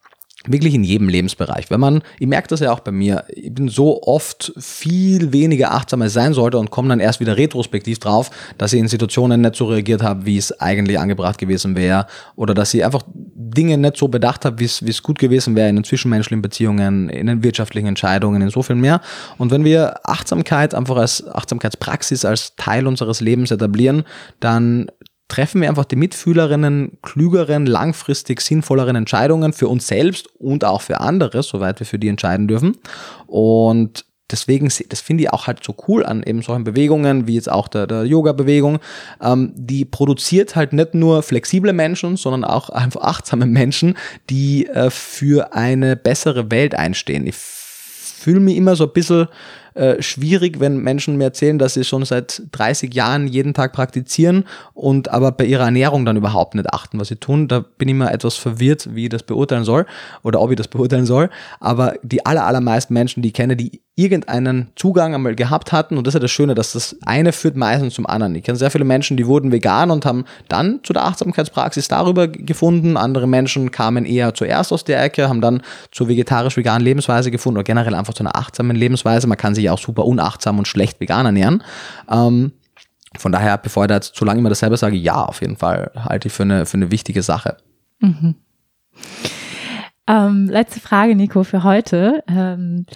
wirklich 0.47 0.75
in 0.75 0.85
jedem 0.85 1.09
Lebensbereich. 1.09 1.71
Wenn 1.71 1.81
man, 1.81 2.03
ich 2.19 2.27
merke 2.27 2.49
das 2.49 2.61
ja 2.61 2.73
auch 2.73 2.81
bei 2.81 2.93
mir, 2.93 3.25
ich 3.29 3.53
bin 3.55 3.69
so 3.69 4.03
oft 4.03 4.53
viel 4.59 5.33
weniger 5.33 5.73
achtsam 5.73 6.03
als 6.03 6.13
sein 6.13 6.35
sollte 6.35 6.59
und 6.59 6.71
komme 6.71 6.89
dann 6.89 7.01
erst 7.01 7.21
wieder 7.21 7.37
retrospektiv 7.37 7.99
drauf, 7.99 8.31
dass 8.59 8.73
ich 8.73 8.81
in 8.81 8.89
Situationen 8.89 9.41
nicht 9.41 9.57
so 9.57 9.67
reagiert 9.67 10.03
habe, 10.03 10.27
wie 10.27 10.37
es 10.37 10.61
eigentlich 10.61 10.99
angebracht 10.99 11.39
gewesen 11.39 11.77
wäre 11.77 12.07
oder 12.37 12.55
dass 12.55 12.75
ich 12.75 12.85
einfach 12.85 13.03
Dinge 13.09 13.79
nicht 13.79 13.97
so 13.97 14.09
bedacht 14.09 14.45
habe, 14.45 14.59
wie 14.59 14.65
es 14.65 15.03
gut 15.03 15.19
gewesen 15.19 15.57
wäre 15.57 15.69
in 15.69 15.77
den 15.77 15.85
zwischenmenschlichen 15.85 16.43
Beziehungen, 16.43 17.09
in 17.09 17.27
den 17.27 17.43
wirtschaftlichen 17.43 17.87
Entscheidungen, 17.87 18.43
in 18.43 18.51
so 18.51 18.63
viel 18.63 18.77
mehr. 18.77 19.01
Und 19.39 19.51
wenn 19.51 19.65
wir 19.65 20.01
Achtsamkeit 20.09 20.75
einfach 20.75 20.97
als 20.97 21.27
Achtsamkeitspraxis 21.27 22.25
als 22.25 22.57
Teil 22.57 22.87
unseres 22.87 23.21
Lebens 23.21 23.51
etablieren, 23.51 24.05
dann 24.41 24.89
treffen 25.29 25.61
wir 25.61 25.69
einfach 25.69 25.85
die 25.85 25.97
Mitfühlerinnen, 25.97 26.99
klügeren, 27.03 27.67
langfristig 27.67 28.41
sinnvolleren 28.41 28.97
Entscheidungen 28.97 29.53
für 29.53 29.69
uns 29.69 29.87
selbst 29.87 30.29
und 30.39 30.65
auch 30.65 30.83
für 30.83 31.01
andere, 31.01 31.43
soweit 31.43 31.81
wir 31.81 31.87
für 31.87 31.99
die 31.99 32.09
entscheiden 32.09 32.47
dürfen. 32.47 32.77
Und 33.27 34.05
deswegen, 34.31 34.71
das 34.89 35.01
finde 35.01 35.25
ich 35.25 35.33
auch 35.33 35.47
halt 35.47 35.65
so 35.65 35.75
cool 35.89 36.05
an 36.05 36.23
eben 36.23 36.43
solchen 36.43 36.65
Bewegungen, 36.65 37.27
wie 37.27 37.35
jetzt 37.35 37.51
auch 37.51 37.69
der, 37.69 37.87
der 37.87 38.05
Yoga-Bewegung, 38.05 38.81
ähm, 39.23 39.53
die 39.55 39.85
produziert 39.85 40.57
halt 40.57 40.73
nicht 40.73 40.95
nur 40.95 41.23
flexible 41.23 41.73
Menschen, 41.73 42.17
sondern 42.17 42.45
auch 42.45 42.69
einfach 42.71 43.01
achtsame 43.03 43.47
Menschen, 43.47 43.97
die 44.31 44.67
äh, 44.67 44.91
für 44.91 45.55
eine 45.55 45.97
bessere 45.97 46.51
Welt 46.51 46.75
einstehen. 46.75 47.27
Ich 47.27 47.37
fühle 47.37 48.41
mich 48.41 48.57
immer 48.57 48.77
so 48.77 48.85
ein 48.85 48.93
bisschen 48.93 49.29
äh, 49.75 50.01
schwierig, 50.01 50.61
wenn 50.61 50.79
Menschen 50.79 51.17
mir 51.17 51.25
erzählen, 51.25 51.59
dass 51.59 51.75
sie 51.75 51.85
schon 51.85 52.05
seit 52.05 52.43
30 52.53 52.95
Jahren 52.95 53.27
jeden 53.27 53.55
Tag 53.55 53.73
praktizieren 53.73 54.45
und 54.73 55.11
aber 55.11 55.33
bei 55.33 55.45
ihrer 55.45 55.65
Ernährung 55.65 56.05
dann 56.05 56.17
überhaupt 56.17 56.55
nicht 56.55 56.73
achten, 56.73 57.01
was 57.01 57.09
sie 57.09 57.17
tun. 57.17 57.49
Da 57.49 57.61
bin 57.61 57.89
ich 57.89 57.95
immer 57.95 58.13
etwas 58.13 58.37
verwirrt, 58.37 58.95
wie 58.95 59.05
ich 59.05 59.11
das 59.11 59.25
beurteilen 59.25 59.65
soll 59.65 59.87
oder 60.23 60.41
ob 60.41 60.51
ich 60.51 60.57
das 60.57 60.69
beurteilen 60.69 61.07
soll. 61.07 61.29
Aber 61.61 61.95
die 62.03 62.25
aller, 62.25 62.47
allermeisten 62.47 62.95
Menschen, 62.95 63.23
die 63.23 63.29
ich 63.29 63.35
kenne, 63.35 63.57
die 63.57 63.83
irgendeinen 63.97 64.69
Zugang 64.75 65.15
einmal 65.15 65.37
gehabt 65.37 65.71
hatten, 65.71 65.97
und 65.97 66.07
das 66.07 66.13
ist 66.13 66.19
ja 66.19 66.21
das 66.21 66.31
Schöne, 66.31 66.55
dass 66.55 66.73
das 66.73 66.97
eine 67.07 67.33
führt 67.33 67.57
meistens 67.57 67.95
zum 67.95 68.07
anderen. 68.07 68.35
Ich 68.35 68.43
kenne 68.43 68.59
sehr 68.59 68.71
viele 68.71 68.85
Menschen, 68.85 69.17
die 69.17 69.27
wurden 69.27 69.53
vegan 69.53 69.91
und 69.91 70.05
haben 70.05 70.25
dann 70.49 70.81
zu 70.83 70.93
der 70.93 71.05
Achtsamkeitspraxis 71.05 71.87
darüber 71.87 72.27
gefunden. 72.27 72.97
Andere 72.97 73.29
Menschen 73.29 73.71
kamen 73.71 74.05
eher 74.05 74.35
zuerst 74.35 74.73
aus 74.73 74.83
der 74.83 75.03
Ecke, 75.03 75.29
haben 75.29 75.41
dann 75.41 75.63
zur 75.93 76.09
vegetarisch-veganen 76.09 76.83
Lebensweise 76.83 77.31
gefunden 77.31 77.59
oder 77.59 77.65
generell 77.65 77.95
einfach 77.95 78.15
zu 78.15 78.25
einer 78.25 78.35
achtsamen 78.35 78.77
Lebensweise. 78.77 79.29
Man 79.29 79.39
kann 79.39 79.55
sich 79.55 79.64
ja 79.65 79.73
auch 79.73 79.79
super 79.79 80.05
unachtsam 80.05 80.59
und 80.59 80.69
schlecht 80.69 81.01
vegan 81.01 81.27
ernähren. 81.27 81.63
Ähm, 82.11 82.53
von 83.17 83.33
daher, 83.33 83.59
bevor 83.59 83.85
ich 83.85 83.89
da 83.89 83.95
jetzt 83.95 84.15
zu 84.15 84.25
lange 84.25 84.41
immer 84.41 84.49
dasselbe 84.49 84.77
sage, 84.77 84.97
ja, 84.97 85.25
auf 85.25 85.41
jeden 85.41 85.57
Fall 85.57 85.91
halte 85.97 86.29
ich 86.29 86.35
für 86.35 86.43
eine, 86.43 86.67
für 86.67 86.77
eine 86.77 86.91
wichtige 86.91 87.23
Sache. 87.23 87.57
Ähm, 90.07 90.49
letzte 90.49 90.81
Frage, 90.81 91.15
Nico, 91.15 91.45
für 91.45 91.65
heute. 91.65 92.23
Ähm, 92.29 92.87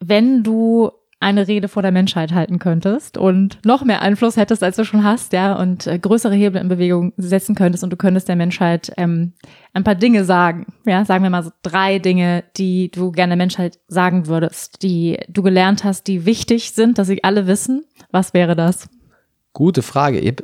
wenn 0.00 0.42
du 0.42 0.90
eine 1.18 1.48
Rede 1.48 1.68
vor 1.68 1.82
der 1.82 1.92
Menschheit 1.92 2.32
halten 2.32 2.58
könntest 2.58 3.16
und 3.16 3.58
noch 3.64 3.84
mehr 3.84 4.02
Einfluss 4.02 4.36
hättest, 4.36 4.62
als 4.62 4.76
du 4.76 4.84
schon 4.84 5.02
hast, 5.02 5.32
ja, 5.32 5.54
und 5.54 5.86
äh, 5.86 5.98
größere 5.98 6.34
Hebel 6.34 6.60
in 6.60 6.68
Bewegung 6.68 7.14
setzen 7.16 7.54
könntest 7.54 7.82
und 7.82 7.90
du 7.90 7.96
könntest 7.96 8.28
der 8.28 8.36
Menschheit 8.36 8.92
ähm, 8.98 9.32
ein 9.72 9.82
paar 9.84 9.94
Dinge 9.94 10.24
sagen, 10.24 10.66
ja, 10.84 11.04
sagen 11.04 11.22
wir 11.22 11.30
mal 11.30 11.42
so 11.42 11.50
drei 11.62 11.98
Dinge, 11.98 12.44
die 12.56 12.90
du 12.90 13.12
gerne 13.12 13.30
der 13.30 13.38
Menschheit 13.38 13.78
sagen 13.88 14.26
würdest, 14.26 14.82
die 14.82 15.18
du 15.28 15.42
gelernt 15.42 15.84
hast, 15.84 16.06
die 16.06 16.26
wichtig 16.26 16.72
sind, 16.72 16.98
dass 16.98 17.08
sie 17.08 17.24
alle 17.24 17.46
wissen. 17.46 17.84
Was 18.10 18.34
wäre 18.34 18.54
das? 18.54 18.88
Gute 19.54 19.80
Frage. 19.80 20.20
Hab, 20.20 20.42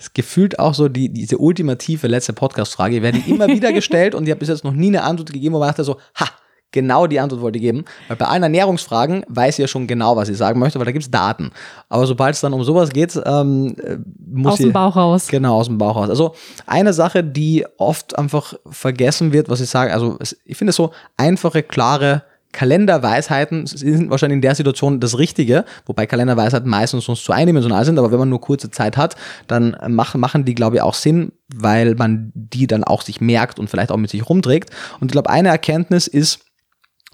es 0.00 0.12
gefühlt 0.14 0.58
auch 0.58 0.74
so 0.74 0.88
die, 0.88 1.12
diese 1.12 1.38
ultimative 1.38 2.08
letzte 2.08 2.32
Podcast-Frage. 2.32 2.96
Ich 2.96 3.02
werde 3.02 3.20
die 3.20 3.30
immer 3.30 3.46
wieder 3.46 3.72
gestellt 3.72 4.16
und 4.16 4.24
ich 4.24 4.30
habe 4.30 4.40
bis 4.40 4.48
jetzt 4.48 4.64
noch 4.64 4.72
nie 4.72 4.88
eine 4.88 5.04
Antwort 5.04 5.32
gegeben, 5.32 5.54
wo 5.54 5.60
man 5.60 5.68
dachte 5.68 5.84
so, 5.84 6.00
ha, 6.16 6.28
genau 6.72 7.06
die 7.06 7.20
Antwort 7.20 7.40
wollte 7.40 7.58
ich 7.58 7.62
geben. 7.62 7.84
Weil 8.08 8.16
bei 8.16 8.26
allen 8.26 8.42
Ernährungsfragen 8.42 9.24
weiß 9.28 9.54
ich 9.54 9.62
ja 9.62 9.68
schon 9.68 9.86
genau, 9.86 10.16
was 10.16 10.28
ich 10.28 10.36
sagen 10.36 10.60
möchte, 10.60 10.78
weil 10.78 10.86
da 10.86 10.92
gibt's 10.92 11.10
Daten. 11.10 11.50
Aber 11.88 12.06
sobald 12.06 12.34
es 12.34 12.40
dann 12.40 12.52
um 12.52 12.64
sowas 12.64 12.90
geht, 12.90 13.18
ähm, 13.24 13.76
äh, 13.82 13.96
muss 14.18 14.54
Aus 14.54 14.60
ich, 14.60 14.66
dem 14.66 14.72
Bauch 14.72 14.96
raus. 14.96 15.28
Genau, 15.28 15.56
aus 15.58 15.66
dem 15.66 15.78
Bauch 15.78 15.96
raus. 15.96 16.08
Also 16.08 16.34
eine 16.66 16.92
Sache, 16.92 17.24
die 17.24 17.66
oft 17.78 18.18
einfach 18.18 18.54
vergessen 18.70 19.32
wird, 19.32 19.48
was 19.48 19.60
ich 19.60 19.70
sage, 19.70 19.92
also 19.92 20.16
es, 20.20 20.36
ich 20.44 20.56
finde 20.56 20.72
so 20.72 20.92
einfache, 21.16 21.62
klare 21.62 22.22
Kalenderweisheiten 22.52 23.66
sind 23.66 24.10
wahrscheinlich 24.10 24.36
in 24.36 24.42
der 24.42 24.54
Situation 24.54 25.00
das 25.00 25.18
Richtige, 25.18 25.64
wobei 25.84 26.06
Kalenderweisheiten 26.06 26.68
meistens 26.68 27.04
sonst 27.04 27.24
zu 27.24 27.32
eindimensional 27.32 27.84
sind, 27.84 27.98
aber 27.98 28.10
wenn 28.10 28.18
man 28.18 28.30
nur 28.30 28.40
kurze 28.40 28.70
Zeit 28.70 28.96
hat, 28.96 29.16
dann 29.46 29.76
machen, 29.88 30.20
machen 30.20 30.44
die, 30.44 30.54
glaube 30.54 30.76
ich, 30.76 30.82
auch 30.82 30.94
Sinn, 30.94 31.32
weil 31.54 31.94
man 31.94 32.32
die 32.34 32.66
dann 32.66 32.84
auch 32.84 33.02
sich 33.02 33.20
merkt 33.20 33.58
und 33.58 33.68
vielleicht 33.68 33.92
auch 33.92 33.96
mit 33.98 34.10
sich 34.10 34.28
rumträgt. 34.28 34.70
Und 34.98 35.08
ich 35.08 35.12
glaube, 35.12 35.28
eine 35.28 35.48
Erkenntnis 35.48 36.06
ist, 36.06 36.40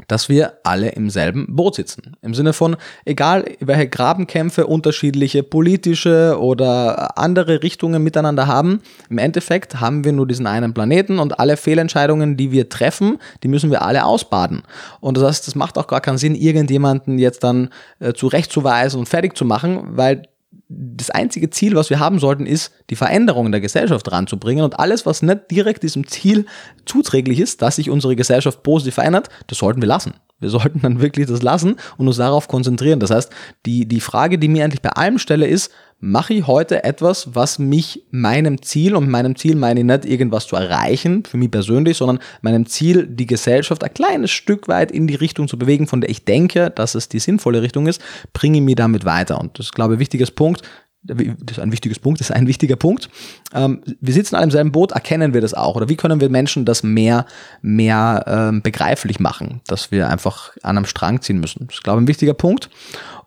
dass 0.09 0.29
wir 0.29 0.55
alle 0.65 0.91
im 0.91 1.09
selben 1.09 1.47
Boot 1.55 1.77
sitzen. 1.77 2.17
Im 2.21 2.35
Sinne 2.35 2.53
von, 2.53 2.77
egal 3.05 3.45
welche 3.61 3.89
Grabenkämpfe 3.89 4.67
unterschiedliche 4.67 5.43
politische 5.43 6.37
oder 6.41 7.17
andere 7.17 7.63
Richtungen 7.63 8.03
miteinander 8.03 8.47
haben, 8.47 8.81
im 9.09 9.19
Endeffekt 9.19 9.81
haben 9.81 10.05
wir 10.05 10.13
nur 10.13 10.27
diesen 10.27 10.47
einen 10.47 10.75
Planeten 10.75 11.19
und 11.19 11.39
alle 11.39 11.57
Fehlentscheidungen, 11.57 12.37
die 12.37 12.51
wir 12.51 12.69
treffen, 12.69 13.19
die 13.43 13.49
müssen 13.49 13.71
wir 13.71 13.83
alle 13.83 14.05
ausbaden. 14.05 14.63
Und 15.01 15.17
das 15.17 15.25
heißt, 15.25 15.47
das 15.47 15.55
macht 15.55 15.79
auch 15.79 15.87
gar 15.87 16.01
keinen 16.01 16.19
Sinn, 16.19 16.35
irgendjemanden 16.35 17.19
jetzt 17.19 17.45
dann 17.45 17.71
äh, 18.01 18.13
zurechtzuweisen 18.13 18.99
und 18.99 19.09
fertig 19.09 19.37
zu 19.37 19.45
machen, 19.45 19.97
weil 19.97 20.23
das 20.69 21.11
einzige 21.11 21.51
Ziel, 21.51 21.75
was 21.75 21.91
wir 21.91 21.99
haben 21.99 22.19
sollten, 22.19 22.47
ist, 22.47 22.73
die 22.91 22.97
Veränderung 22.97 23.53
der 23.53 23.61
Gesellschaft 23.61 24.11
ranzubringen 24.11 24.65
und 24.65 24.79
alles, 24.79 25.05
was 25.07 25.23
nicht 25.23 25.51
direkt 25.51 25.83
diesem 25.83 26.07
Ziel 26.07 26.47
zuträglich 26.87 27.41
ist, 27.41 27.63
dass 27.63 27.77
sich 27.77 27.91
unsere 27.91 28.17
Gesellschaft 28.17 28.63
positiv 28.63 28.95
verändert, 28.95 29.29
das 29.47 29.59
sollten 29.59 29.83
wir 29.83 29.89
lassen. 29.89 30.15
Wir 30.45 30.51
sollten 30.51 30.83
dann 30.83 31.01
wirklich 31.01 31.27
das 31.27 31.43
lassen 31.43 31.77
und 31.97 32.07
uns 32.07 32.19
darauf 32.19 32.49
konzentrieren. 32.49 33.01
Das 33.01 33.11
heißt, 33.11 33.31
die, 33.65 33.87
die 33.87 34.01
Frage, 34.01 34.39
die 34.39 34.49
mir 34.49 34.65
eigentlich 34.65 34.83
bei 34.83 34.91
allem 34.91 35.19
stelle, 35.19 35.47
ist, 35.47 35.73
mache 36.01 36.35
ich 36.35 36.47
heute 36.47 36.85
etwas, 36.85 37.35
was 37.35 37.59
mich 37.59 38.03
meinem 38.11 38.61
Ziel, 38.61 38.95
und 38.95 39.09
meinem 39.09 39.37
Ziel 39.37 39.57
meine 39.57 39.81
ich 39.81 39.87
nicht 39.87 40.05
irgendwas 40.05 40.47
zu 40.47 40.55
erreichen, 40.55 41.25
für 41.25 41.39
mich 41.39 41.51
persönlich, 41.51 41.97
sondern 41.97 42.19
meinem 42.43 42.67
Ziel, 42.67 43.07
die 43.07 43.27
Gesellschaft 43.27 43.83
ein 43.83 43.95
kleines 43.95 44.31
Stück 44.31 44.69
weit 44.69 44.93
in 44.93 45.07
die 45.07 45.15
Richtung 45.15 45.49
zu 45.49 45.59
bewegen, 45.59 45.87
von 45.87 46.03
der 46.03 46.11
ich 46.11 46.27
denke, 46.27 46.71
dass 46.71 46.95
es 46.95 47.09
die 47.09 47.21
sinnvolle 47.21 47.63
Richtung 47.63 47.87
ist, 47.87 48.03
bringe 48.35 48.59
ich 48.59 48.65
mich 48.65 48.77
damit 48.77 49.07
weiter. 49.07 49.41
Und 49.41 49.59
das 49.59 49.67
ist, 49.67 49.75
glaube 49.75 49.95
ich, 49.95 49.97
ein 49.97 50.01
wichtiges 50.01 50.31
Punkt. 50.31 50.63
Das 51.07 51.19
ist 51.59 51.59
ein 51.59 51.71
wichtiges 51.71 51.99
Punkt, 51.99 52.21
das 52.21 52.31
ist 52.31 52.37
ein 52.37 52.47
wichtiger 52.47 52.77
Punkt. 52.77 53.11
Ähm, 53.53 53.83
wir 54.01 54.15
sitzen 54.15 54.37
alle 54.37 54.45
im 54.45 54.51
selben 54.51 54.73
Boot, 54.73 54.93
erkennen 54.93 55.35
wir 55.35 55.43
das 55.43 55.53
auch? 55.53 55.77
Oder 55.77 55.89
wie 55.89 55.97
können 55.97 56.21
wir 56.21 56.31
Menschen 56.31 56.65
das 56.65 56.83
mehr, 56.83 57.27
mehr 57.61 58.25
ähm, 58.27 58.63
begreiflich 58.63 59.21
machen, 59.21 59.61
dass 59.67 59.91
wir 59.91 60.09
einfach 60.09 60.53
an 60.63 60.79
einem 60.79 60.87
Strang 60.87 61.21
ziehen 61.21 61.41
müssen? 61.41 61.67
Das 61.67 61.77
ist, 61.77 61.85
glaube 61.85 62.01
ich, 62.01 62.05
ein 62.05 62.09
wichtiger 62.09 62.35
Punkt. 62.35 62.71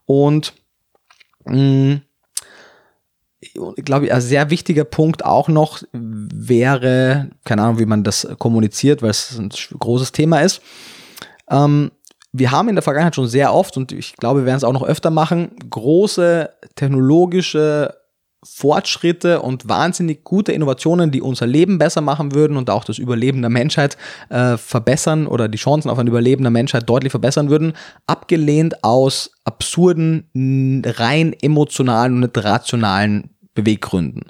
Und 0.06 0.54
mh, 1.46 2.02
ich 3.40 3.86
glaube, 3.86 4.12
ein 4.12 4.22
sehr 4.22 4.50
wichtiger 4.50 4.84
Punkt 4.84 5.24
auch 5.24 5.48
noch 5.48 5.84
wäre, 5.94 7.30
keine 7.44 7.62
Ahnung, 7.62 7.80
wie 7.80 7.86
man 7.86 8.04
das 8.04 8.28
kommuniziert, 8.40 9.02
weil 9.02 9.12
es 9.12 9.38
ein 9.38 9.50
großes 9.50 10.12
Thema 10.12 10.40
ist. 10.42 10.62
Ähm, 11.50 11.92
wir 12.34 12.52
haben 12.52 12.70
in 12.70 12.76
der 12.76 12.84
Vergangenheit 12.84 13.16
schon 13.16 13.28
sehr 13.28 13.54
oft, 13.54 13.78
und 13.78 13.92
ich 13.92 14.16
glaube, 14.16 14.42
wir 14.42 14.46
werden 14.46 14.58
es 14.58 14.64
auch 14.64 14.74
noch 14.74 14.84
öfter 14.84 15.10
machen, 15.10 15.52
große 15.70 16.50
technologische 16.76 17.94
Fortschritte 18.46 19.42
und 19.42 19.68
wahnsinnig 19.68 20.24
gute 20.24 20.52
Innovationen, 20.52 21.12
die 21.12 21.22
unser 21.22 21.48
Leben 21.48 21.80
besser 21.80 22.02
machen 22.02 22.36
würden 22.36 22.56
und 22.56 22.70
auch 22.70 22.84
das 22.84 23.00
Überleben 23.00 23.42
der 23.42 23.50
Menschheit 23.50 23.98
äh, 24.30 24.58
verbessern 24.58 25.28
oder 25.28 25.48
die 25.48 25.58
Chancen 25.58 25.90
auf 25.90 25.98
ein 25.98 26.08
Überleben 26.08 26.44
der 26.44 26.52
Menschheit 26.52 26.88
deutlich 26.88 27.12
verbessern 27.12 27.50
würden, 27.50 27.74
abgelehnt 28.06 28.84
aus 28.84 29.32
absurden, 29.44 30.30
rein 30.86 31.34
emotionalen 31.42 32.14
und 32.14 32.20
nicht 32.20 32.38
rationalen 32.44 33.32
Beweggründen. 33.56 34.26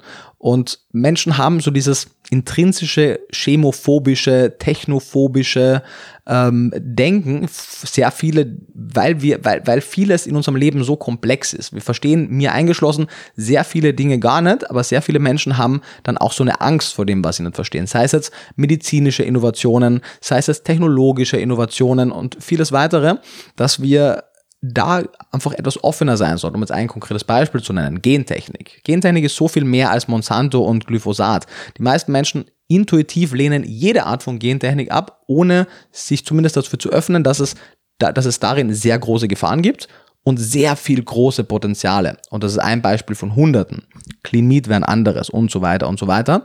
Und 0.48 0.78
Menschen 0.92 1.36
haben 1.36 1.60
so 1.60 1.70
dieses 1.70 2.06
intrinsische, 2.30 3.20
chemophobische, 3.30 4.56
technophobische 4.58 5.82
ähm, 6.26 6.72
Denken, 6.74 7.46
sehr 7.50 8.10
viele, 8.10 8.56
weil 8.72 9.20
wir, 9.20 9.44
weil, 9.44 9.66
weil 9.66 9.82
vieles 9.82 10.26
in 10.26 10.36
unserem 10.36 10.56
Leben 10.56 10.84
so 10.84 10.96
komplex 10.96 11.52
ist. 11.52 11.74
Wir 11.74 11.82
verstehen, 11.82 12.30
mir 12.30 12.52
eingeschlossen, 12.52 13.08
sehr 13.36 13.62
viele 13.62 13.92
Dinge 13.92 14.18
gar 14.20 14.40
nicht, 14.40 14.70
aber 14.70 14.82
sehr 14.84 15.02
viele 15.02 15.18
Menschen 15.18 15.58
haben 15.58 15.82
dann 16.02 16.16
auch 16.16 16.32
so 16.32 16.44
eine 16.44 16.62
Angst 16.62 16.94
vor 16.94 17.04
dem, 17.04 17.22
was 17.22 17.36
sie 17.36 17.42
nicht 17.42 17.54
verstehen. 17.54 17.86
Sei 17.86 18.04
es 18.04 18.12
jetzt 18.12 18.32
medizinische 18.56 19.24
Innovationen, 19.24 20.00
sei 20.22 20.38
es 20.38 20.46
jetzt 20.46 20.64
technologische 20.64 21.36
Innovationen 21.36 22.10
und 22.10 22.38
vieles 22.40 22.72
weitere, 22.72 23.16
dass 23.54 23.82
wir 23.82 24.24
da 24.60 25.02
einfach 25.30 25.52
etwas 25.52 25.82
offener 25.84 26.16
sein 26.16 26.36
sollte. 26.36 26.56
Um 26.56 26.62
jetzt 26.62 26.72
ein 26.72 26.88
konkretes 26.88 27.24
Beispiel 27.24 27.62
zu 27.62 27.72
nennen, 27.72 28.02
Gentechnik. 28.02 28.82
Gentechnik 28.84 29.24
ist 29.24 29.36
so 29.36 29.48
viel 29.48 29.64
mehr 29.64 29.90
als 29.90 30.08
Monsanto 30.08 30.60
und 30.60 30.86
Glyphosat. 30.86 31.46
Die 31.76 31.82
meisten 31.82 32.12
Menschen 32.12 32.46
intuitiv 32.66 33.32
lehnen 33.32 33.64
jede 33.64 34.04
Art 34.04 34.22
von 34.22 34.38
Gentechnik 34.38 34.90
ab, 34.90 35.22
ohne 35.26 35.66
sich 35.92 36.24
zumindest 36.24 36.56
dafür 36.56 36.78
zu 36.78 36.90
öffnen, 36.90 37.22
dass 37.22 37.40
es, 37.40 37.54
dass 37.98 38.26
es 38.26 38.40
darin 38.40 38.74
sehr 38.74 38.98
große 38.98 39.28
Gefahren 39.28 39.62
gibt 39.62 39.88
und 40.24 40.36
sehr 40.38 40.76
viel 40.76 41.02
große 41.02 41.44
Potenziale. 41.44 42.18
Und 42.30 42.44
das 42.44 42.52
ist 42.52 42.58
ein 42.58 42.82
Beispiel 42.82 43.16
von 43.16 43.34
Hunderten. 43.34 43.86
Clean 44.22 44.50
wäre 44.50 44.74
ein 44.74 44.84
anderes 44.84 45.30
und 45.30 45.50
so 45.50 45.62
weiter 45.62 45.88
und 45.88 45.98
so 45.98 46.06
weiter 46.06 46.44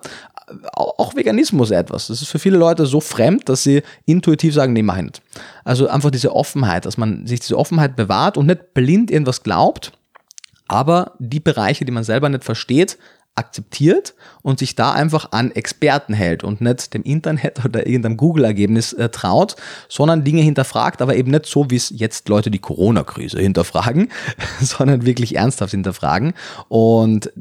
auch 0.74 1.16
Veganismus 1.16 1.72
etwas. 1.72 2.08
Das 2.08 2.22
ist 2.22 2.30
für 2.30 2.40
viele 2.40 2.58
Leute 2.58 2.86
so 2.86 3.00
fremd, 3.00 3.50
dass 3.50 3.64
sie 3.64 3.84
intuitiv 4.06 4.54
sagen, 4.54 4.74
nee, 4.74 4.84
mach 4.84 4.98
ich. 4.98 5.22
Also 5.64 5.88
einfach 5.88 6.12
diese 6.12 6.36
Offenheit, 6.36 6.86
dass 6.86 6.98
man 6.98 7.26
sich 7.28 7.40
diese 7.42 7.58
Offenheit 7.58 7.96
bewahrt 7.96 8.38
und 8.38 8.48
nicht 8.48 8.74
blind 8.74 9.12
irgendwas 9.12 9.44
glaubt, 9.44 9.94
aber 10.68 11.14
die 11.20 11.40
Bereiche, 11.40 11.86
die 11.86 11.92
man 11.92 12.04
selber 12.04 12.30
nicht 12.30 12.44
versteht, 12.44 12.98
akzeptiert 13.36 14.14
und 14.44 14.60
sich 14.60 14.76
da 14.76 14.92
einfach 14.92 15.32
an 15.32 15.52
Experten 15.52 16.14
hält 16.14 16.44
und 16.44 16.62
nicht 16.62 16.94
dem 16.94 17.04
Internet 17.04 17.66
oder 17.66 17.88
irgendeinem 17.88 18.18
Google-Ergebnis 18.18 18.94
äh, 18.94 19.10
traut, 19.10 19.56
sondern 19.90 20.24
Dinge 20.24 20.42
hinterfragt, 20.42 21.02
aber 21.02 21.16
eben 21.16 21.32
nicht 21.32 21.48
so, 21.48 21.70
wie 21.70 21.76
es 21.76 21.92
jetzt 21.96 22.30
Leute 22.30 22.52
die 22.52 22.60
Corona-Krise 22.60 23.40
hinterfragen, 23.40 24.10
sondern 24.62 25.06
wirklich 25.06 25.36
ernsthaft 25.36 25.72
hinterfragen. 25.72 26.34
Und 26.68 27.32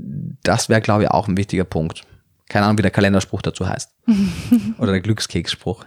das 0.43 0.69
wäre, 0.69 0.81
glaube 0.81 1.05
ich, 1.05 1.11
auch 1.11 1.29
ein 1.29 1.37
wichtiger 1.37 1.65
Punkt. 1.65 2.05
Keine 2.53 2.67
Ahnung, 2.67 2.77
wie 2.77 2.83
der 2.83 2.91
Kalenderspruch 2.91 3.41
dazu 3.41 3.67
heißt. 3.67 3.91
Oder 4.79 4.93
der 4.93 5.01
Glückskeksspruch. 5.01 5.87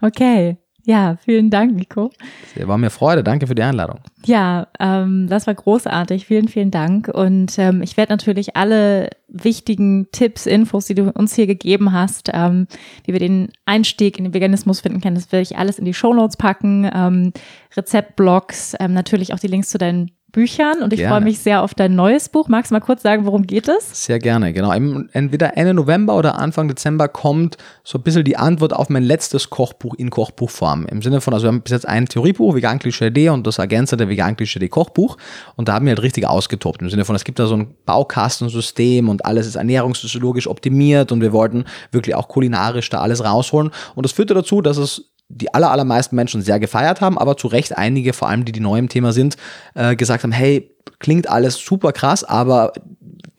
Okay. 0.00 0.58
Ja, 0.84 1.16
vielen 1.16 1.50
Dank, 1.50 1.74
Nico. 1.74 2.12
Sehr 2.54 2.68
war 2.68 2.78
mir 2.78 2.88
Freude. 2.88 3.24
Danke 3.24 3.48
für 3.48 3.56
die 3.56 3.62
Einladung. 3.62 3.98
Ja, 4.24 4.68
ähm, 4.78 5.26
das 5.28 5.48
war 5.48 5.54
großartig. 5.54 6.24
Vielen, 6.24 6.46
vielen 6.46 6.70
Dank. 6.70 7.08
Und 7.08 7.58
ähm, 7.58 7.82
ich 7.82 7.96
werde 7.96 8.12
natürlich 8.12 8.56
alle 8.56 9.10
wichtigen 9.26 10.06
Tipps, 10.12 10.46
Infos, 10.46 10.86
die 10.86 10.94
du 10.94 11.10
uns 11.10 11.34
hier 11.34 11.48
gegeben 11.48 11.92
hast, 11.92 12.30
ähm, 12.32 12.68
wie 13.04 13.12
wir 13.12 13.20
den 13.20 13.48
Einstieg 13.66 14.18
in 14.18 14.24
den 14.24 14.34
Veganismus 14.34 14.80
finden 14.80 15.00
können, 15.00 15.16
das 15.16 15.32
werde 15.32 15.42
ich 15.42 15.58
alles 15.58 15.80
in 15.80 15.84
die 15.84 15.94
Shownotes 15.94 16.36
packen. 16.36 16.88
Ähm, 16.94 17.32
Rezeptblogs, 17.76 18.76
ähm, 18.78 18.94
natürlich 18.94 19.34
auch 19.34 19.40
die 19.40 19.48
Links 19.48 19.68
zu 19.68 19.78
deinen 19.78 20.12
Büchern 20.30 20.82
und 20.82 20.92
ich 20.92 21.04
freue 21.04 21.22
mich 21.22 21.38
sehr 21.38 21.62
auf 21.62 21.74
dein 21.74 21.94
neues 21.94 22.28
Buch. 22.28 22.48
Magst 22.48 22.70
du 22.70 22.74
mal 22.74 22.80
kurz 22.80 23.02
sagen, 23.02 23.24
worum 23.24 23.46
geht 23.46 23.66
es? 23.66 24.04
Sehr 24.04 24.18
gerne, 24.18 24.52
genau. 24.52 24.72
Entweder 24.72 25.56
Ende 25.56 25.72
November 25.72 26.16
oder 26.16 26.38
Anfang 26.38 26.68
Dezember 26.68 27.08
kommt 27.08 27.56
so 27.82 27.96
ein 27.96 28.02
bisschen 28.02 28.24
die 28.24 28.36
Antwort 28.36 28.74
auf 28.74 28.90
mein 28.90 29.04
letztes 29.04 29.48
Kochbuch 29.48 29.94
in 29.94 30.10
Kochbuchform. 30.10 30.84
Im 30.86 31.00
Sinne 31.00 31.22
von, 31.22 31.32
also 31.32 31.46
wir 31.46 31.48
haben 31.48 31.62
bis 31.62 31.72
jetzt 31.72 31.88
ein 31.88 32.06
Theoriebuch, 32.06 32.54
Vegan 32.54 32.78
Klischee 32.78 33.30
und 33.30 33.46
das 33.46 33.58
ergänzende 33.58 34.10
Vegan 34.10 34.36
Klischee 34.36 34.68
Kochbuch 34.68 35.16
und 35.56 35.68
da 35.68 35.74
haben 35.74 35.86
wir 35.86 35.92
halt 35.92 36.02
richtig 36.02 36.26
ausgetobt. 36.26 36.82
Im 36.82 36.90
Sinne 36.90 37.06
von, 37.06 37.16
es 37.16 37.24
gibt 37.24 37.38
da 37.38 37.46
so 37.46 37.56
ein 37.56 37.74
Baukastensystem 37.86 39.08
und 39.08 39.24
alles 39.24 39.46
ist 39.46 39.56
ernährungsphysiologisch 39.56 40.46
optimiert 40.46 41.10
und 41.10 41.22
wir 41.22 41.32
wollten 41.32 41.64
wirklich 41.90 42.14
auch 42.14 42.28
kulinarisch 42.28 42.90
da 42.90 43.00
alles 43.00 43.24
rausholen 43.24 43.70
und 43.94 44.04
das 44.04 44.12
führte 44.12 44.34
dazu, 44.34 44.60
dass 44.60 44.76
es 44.76 45.10
die 45.28 45.52
aller, 45.52 45.70
allermeisten 45.70 46.16
Menschen 46.16 46.42
sehr 46.42 46.58
gefeiert 46.58 47.00
haben, 47.00 47.18
aber 47.18 47.36
zu 47.36 47.48
Recht 47.48 47.76
einige, 47.76 48.12
vor 48.12 48.28
allem 48.28 48.44
die, 48.44 48.52
die 48.52 48.60
neu 48.60 48.78
im 48.78 48.88
Thema 48.88 49.12
sind, 49.12 49.36
äh, 49.74 49.94
gesagt 49.94 50.22
haben, 50.22 50.32
hey, 50.32 50.74
klingt 50.98 51.28
alles 51.28 51.56
super 51.58 51.92
krass, 51.92 52.24
aber 52.24 52.72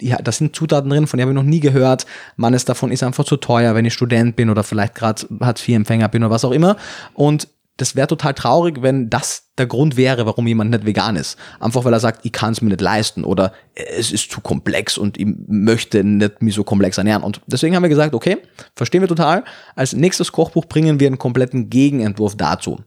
ja, 0.01 0.17
da 0.17 0.31
sind 0.31 0.55
Zutaten 0.55 0.89
drin, 0.89 1.07
von 1.07 1.17
denen 1.17 1.29
habe 1.29 1.37
ich 1.37 1.43
noch 1.43 1.49
nie 1.49 1.59
gehört. 1.59 2.05
Manches 2.37 2.63
davon 2.65 2.91
ist 2.91 3.03
einfach 3.03 3.25
zu 3.25 3.35
teuer, 3.37 3.75
wenn 3.75 3.85
ich 3.85 3.93
Student 3.93 4.35
bin 4.35 4.49
oder 4.49 4.63
vielleicht 4.63 4.95
gerade 4.95 5.23
Hartz-IV-Empfänger 5.41 6.07
bin 6.07 6.23
oder 6.23 6.31
was 6.31 6.45
auch 6.45 6.51
immer. 6.51 6.77
Und 7.13 7.49
das 7.79 7.95
wäre 7.95 8.07
total 8.07 8.33
traurig, 8.33 8.81
wenn 8.81 9.09
das 9.09 9.49
der 9.57 9.65
Grund 9.65 9.95
wäre, 9.95 10.25
warum 10.25 10.47
jemand 10.47 10.71
nicht 10.71 10.85
vegan 10.85 11.15
ist. 11.15 11.37
Einfach 11.59 11.85
weil 11.85 11.93
er 11.93 11.99
sagt, 11.99 12.25
ich 12.25 12.31
kann 12.31 12.51
es 12.51 12.61
mir 12.61 12.69
nicht 12.69 12.81
leisten 12.81 13.23
oder 13.23 13.53
es 13.73 14.11
ist 14.11 14.31
zu 14.31 14.41
komplex 14.41 14.97
und 14.97 15.17
ich 15.17 15.27
möchte 15.47 16.03
nicht 16.03 16.41
mich 16.41 16.55
so 16.55 16.63
komplex 16.63 16.97
ernähren. 16.97 17.23
Und 17.23 17.41
deswegen 17.47 17.75
haben 17.75 17.83
wir 17.83 17.89
gesagt, 17.89 18.13
okay, 18.13 18.37
verstehen 18.75 19.01
wir 19.01 19.07
total. 19.07 19.43
Als 19.75 19.93
nächstes 19.93 20.31
Kochbuch 20.31 20.65
bringen 20.65 20.99
wir 20.99 21.07
einen 21.07 21.17
kompletten 21.17 21.69
Gegenentwurf 21.69 22.35
dazu. 22.35 22.79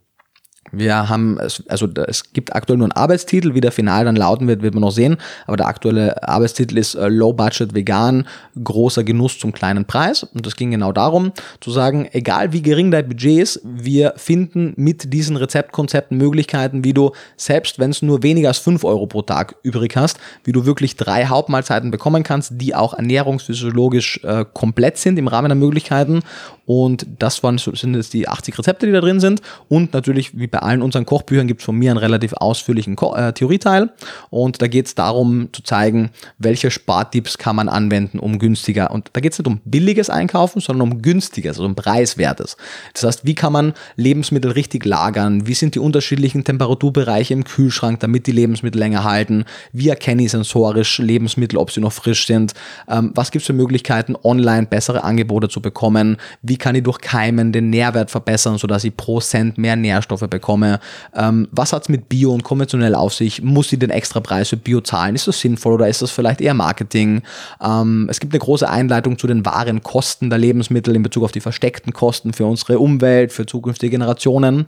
Wir 0.73 1.09
haben, 1.09 1.39
also 1.39 1.87
es 2.07 2.33
gibt 2.33 2.55
aktuell 2.55 2.79
nur 2.79 2.87
einen 2.87 2.93
Arbeitstitel, 2.93 3.55
wie 3.55 3.61
der 3.61 3.73
Final 3.73 4.07
dann 4.07 4.17
lauten 4.17 4.49
wird, 4.49 4.63
wird 4.63 4.73
man 4.73 4.81
noch 4.81 4.91
sehen. 4.91 5.19
Aber 5.47 5.59
der 5.59 5.67
aktuelle 5.67 6.27
Arbeitstitel 6.27 6.79
ist 6.79 6.95
äh, 6.95 7.09
Low 7.09 7.35
Budget 7.35 7.75
Vegan, 7.75 8.27
großer 8.63 9.05
Genuss 9.05 9.39
zum 9.39 9.53
kleinen 9.53 9.85
Preis. 9.85 10.23
Und 10.23 10.47
das 10.47 10.57
ging 10.57 10.71
genau 10.71 10.93
darum, 10.93 11.33
zu 11.61 11.71
sagen, 11.71 12.09
egal 12.13 12.55
wie 12.55 12.63
gering 12.63 12.91
dein 12.91 13.07
Budget 13.07 13.43
ist, 13.43 13.61
wir 13.65 14.15
finden 14.17 14.73
mit 14.77 15.13
diesen 15.13 15.37
Rezeptkonzepten 15.37 16.17
Möglichkeiten, 16.17 16.85
wie 16.85 16.95
du, 16.95 17.13
selbst 17.37 17.79
wenn 17.79 17.91
es 17.91 18.01
nur 18.01 18.23
weniger 18.23 18.49
als 18.49 18.59
fünf 18.59 18.83
Euro 18.85 19.07
pro 19.07 19.21
Tag 19.21 19.57
übrig 19.63 19.95
hast, 19.97 20.19
wie 20.45 20.53
du 20.53 20.65
wirklich 20.65 20.97
drei 20.97 21.27
Hauptmahlzeiten 21.27 21.91
bekommen 21.91 22.23
kannst, 22.23 22.53
die 22.55 22.75
auch 22.75 22.95
ernährungsphysiologisch 22.95 24.21
äh, 24.25 24.47
komplett 24.55 24.97
sind 24.97 25.19
im 25.19 25.29
Rahmen 25.29 25.51
der 25.51 25.57
Möglichkeiten. 25.57 26.21
Und 26.65 27.07
das 27.19 27.43
waren, 27.43 27.59
sind 27.59 27.95
jetzt 27.95 28.15
die 28.15 28.29
80 28.29 28.59
Rezepte, 28.59 28.87
die 28.87 28.93
da 28.93 29.01
drin 29.01 29.21
sind. 29.21 29.43
Und 29.69 29.93
natürlich, 29.93 30.39
wie 30.39 30.47
bei 30.47 30.62
allen 30.63 30.83
unseren 30.83 31.07
Kochbüchern 31.07 31.47
gibt 31.47 31.61
es 31.61 31.65
von 31.65 31.77
mir 31.77 31.91
einen 31.91 31.99
relativ 31.99 32.33
ausführlichen 32.35 32.97
Ko 32.97 33.15
äh, 33.15 33.33
Theorieteil. 33.33 33.91
Und 34.31 34.63
da 34.63 34.67
geht 34.67 34.87
es 34.87 34.95
darum 34.95 35.49
zu 35.53 35.63
zeigen, 35.63 36.11
welche 36.39 36.71
Spartipps 36.71 37.39
kann 37.39 37.57
man 37.57 37.69
anwenden, 37.69 38.19
um 38.19 38.39
günstiger, 38.39 38.91
und 38.91 39.11
da 39.13 39.21
geht 39.21 39.33
es 39.33 39.39
nicht 39.39 39.47
um 39.47 39.61
billiges 39.65 40.11
Einkaufen, 40.11 40.61
sondern 40.61 40.93
um 40.93 41.03
günstiges, 41.03 41.59
also 41.59 41.67
um 41.67 41.75
preiswertes. 41.75 42.57
Das 42.95 43.05
heißt, 43.05 43.27
wie 43.27 43.35
kann 43.35 43.53
man 43.53 43.75
Lebensmittel 43.97 44.53
richtig 44.53 44.85
lagern, 44.85 45.47
wie 45.47 45.55
sind 45.55 45.75
die 45.75 45.79
unterschiedlichen 45.79 46.45
Temperaturbereiche 46.45 47.35
im 47.35 47.45
Kühlschrank, 47.45 48.01
damit 48.01 48.27
die 48.27 48.33
Lebensmittel 48.33 48.79
länger 48.79 49.05
halten, 49.05 49.45
wie 49.73 49.89
erkenne 49.89 50.25
ich 50.25 50.31
sensorisch 50.31 50.99
Lebensmittel, 50.99 51.59
ob 51.59 51.71
sie 51.71 51.81
noch 51.81 51.93
frisch 51.93 52.27
sind, 52.27 52.55
ähm, 52.89 53.13
was 53.15 53.31
gibt 53.31 53.43
es 53.43 53.47
für 53.47 53.53
Möglichkeiten, 53.53 54.17
online 54.23 54.67
bessere 54.67 55.05
Angebote 55.05 55.49
zu 55.49 55.61
bekommen, 55.61 56.17
wie 56.43 56.57
kann 56.57 56.75
ich 56.75 56.83
durch 56.83 56.99
Keimen 56.99 57.53
den 57.53 57.71
Nährwert 57.71 58.11
verbessern, 58.11 58.59
sodass 58.59 58.85
ich 58.85 58.97
pro 58.97 59.21
Cent 59.21 59.59
mehr 59.59 59.77
Nährstoffe 59.77 60.29
bekomme, 60.29 60.52
bekomme. 60.53 60.81
Ähm, 61.15 61.49
was 61.51 61.73
hat 61.73 61.83
es 61.83 61.89
mit 61.89 62.09
Bio 62.09 62.33
und 62.33 62.43
konventionell 62.45 62.95
auf 62.95 63.15
sich? 63.15 63.43
Muss 63.43 63.73
ich 63.73 63.79
den 63.79 63.91
extra 63.91 64.21
Preis 64.21 64.51
für 64.51 64.57
Bio 64.57 64.81
zahlen? 64.81 65.15
Ist 65.15 65.29
das 65.29 65.41
sinnvoll 65.41 65.75
oder 65.75 65.89
ist 65.89 66.03
das 66.03 66.11
vielleicht 66.11 66.41
eher 66.41 66.55
Marketing? 66.55 67.23
Ähm, 67.63 68.07
es 68.11 68.21
gibt 68.21 68.33
eine 68.33 68.41
große 68.41 68.69
Einleitung 68.69 69.19
zu 69.19 69.27
den 69.27 69.45
wahren 69.45 69.83
Kosten 69.83 70.31
der 70.31 70.39
Lebensmittel 70.39 70.95
in 70.95 71.03
Bezug 71.03 71.25
auf 71.25 71.33
die 71.33 71.41
versteckten 71.41 71.93
Kosten 71.93 72.33
für 72.33 72.47
unsere 72.47 72.79
Umwelt, 72.79 73.33
für 73.33 73.47
zukünftige 73.47 73.91
Generationen. 73.91 74.67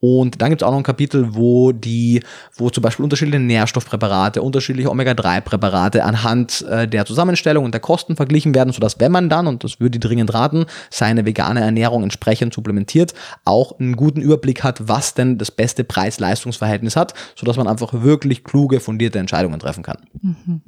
Und 0.00 0.40
dann 0.40 0.50
gibt 0.50 0.62
es 0.62 0.66
auch 0.66 0.70
noch 0.70 0.78
ein 0.78 0.84
Kapitel, 0.84 1.34
wo 1.34 1.72
die, 1.72 2.22
wo 2.54 2.70
zum 2.70 2.82
Beispiel 2.82 3.04
unterschiedliche 3.04 3.40
Nährstoffpräparate, 3.40 4.42
unterschiedliche 4.42 4.90
Omega-3-Präparate 4.90 6.04
anhand 6.04 6.62
äh, 6.62 6.88
der 6.88 7.04
Zusammenstellung 7.06 7.64
und 7.64 7.72
der 7.72 7.80
Kosten 7.80 8.16
verglichen 8.16 8.54
werden, 8.54 8.72
sodass 8.72 9.00
wenn 9.00 9.12
man 9.12 9.28
dann, 9.28 9.46
und 9.46 9.64
das 9.64 9.80
würde 9.80 9.96
ich 9.96 10.00
dringend 10.00 10.32
raten, 10.32 10.66
seine 10.90 11.26
vegane 11.26 11.60
Ernährung 11.60 12.02
entsprechend 12.02 12.54
supplementiert, 12.54 13.14
auch 13.44 13.78
einen 13.78 13.96
guten 13.96 14.20
Überblick 14.20 14.62
hat, 14.62 14.88
was 14.88 15.14
denn 15.14 15.25
denn 15.30 15.38
das 15.38 15.50
beste 15.50 15.84
Preis-Leistungs-Verhältnis 15.84 16.96
hat, 16.96 17.14
sodass 17.34 17.56
man 17.56 17.68
einfach 17.68 17.92
wirklich 17.92 18.44
kluge, 18.44 18.80
fundierte 18.80 19.18
Entscheidungen 19.18 19.58
treffen 19.60 19.82
kann. 19.82 19.98
Mhm. 20.22 20.62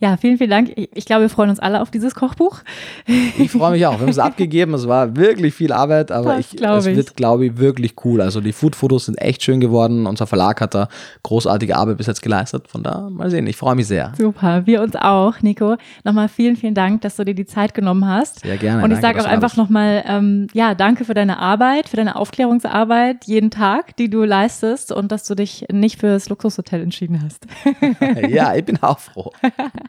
Ja, 0.00 0.16
vielen, 0.16 0.38
vielen 0.38 0.50
Dank. 0.50 0.72
Ich, 0.76 1.06
glaube, 1.06 1.22
wir 1.22 1.28
freuen 1.28 1.50
uns 1.50 1.58
alle 1.58 1.80
auf 1.82 1.90
dieses 1.90 2.14
Kochbuch. 2.14 2.60
Ich 3.06 3.50
freue 3.50 3.72
mich 3.72 3.84
auch. 3.84 3.94
Wir 3.94 4.00
haben 4.00 4.08
es 4.08 4.18
abgegeben. 4.20 4.72
Es 4.74 4.86
war 4.86 5.16
wirklich 5.16 5.54
viel 5.54 5.72
Arbeit, 5.72 6.12
aber 6.12 6.38
ich, 6.38 6.54
es 6.54 6.86
ich. 6.86 6.96
wird, 6.96 7.16
glaube 7.16 7.46
ich, 7.46 7.58
wirklich 7.58 7.96
cool. 8.04 8.20
Also 8.20 8.40
die 8.40 8.52
Food-Fotos 8.52 9.06
sind 9.06 9.16
echt 9.16 9.42
schön 9.42 9.58
geworden. 9.58 10.06
Unser 10.06 10.28
Verlag 10.28 10.60
hat 10.60 10.74
da 10.74 10.88
großartige 11.24 11.76
Arbeit 11.76 11.96
bis 11.96 12.06
jetzt 12.06 12.22
geleistet. 12.22 12.68
Von 12.68 12.84
da 12.84 13.10
mal 13.10 13.28
sehen. 13.28 13.48
Ich 13.48 13.56
freue 13.56 13.74
mich 13.74 13.88
sehr. 13.88 14.12
Super. 14.16 14.66
Wir 14.66 14.82
uns 14.82 14.94
auch, 14.94 15.42
Nico. 15.42 15.76
Nochmal 16.04 16.28
vielen, 16.28 16.54
vielen 16.54 16.74
Dank, 16.74 17.00
dass 17.00 17.16
du 17.16 17.24
dir 17.24 17.34
die 17.34 17.46
Zeit 17.46 17.74
genommen 17.74 18.06
hast. 18.06 18.40
Sehr 18.40 18.56
gerne. 18.56 18.84
Und 18.84 18.92
ich 18.92 19.00
sage 19.00 19.20
auch 19.20 19.26
einfach 19.26 19.56
nochmal, 19.56 20.04
ähm, 20.06 20.46
ja, 20.52 20.76
danke 20.76 21.04
für 21.06 21.14
deine 21.14 21.40
Arbeit, 21.40 21.88
für 21.88 21.96
deine 21.96 22.14
Aufklärungsarbeit 22.14 23.24
jeden 23.24 23.50
Tag, 23.50 23.96
die 23.96 24.08
du 24.08 24.22
leistest 24.22 24.92
und 24.92 25.10
dass 25.10 25.24
du 25.24 25.34
dich 25.34 25.66
nicht 25.72 25.98
fürs 25.98 26.28
Luxushotel 26.28 26.82
entschieden 26.82 27.20
hast. 27.24 27.46
ja, 28.28 28.54
ich 28.54 28.64
bin 28.64 28.80
auch 28.80 29.00
froh. 29.00 29.32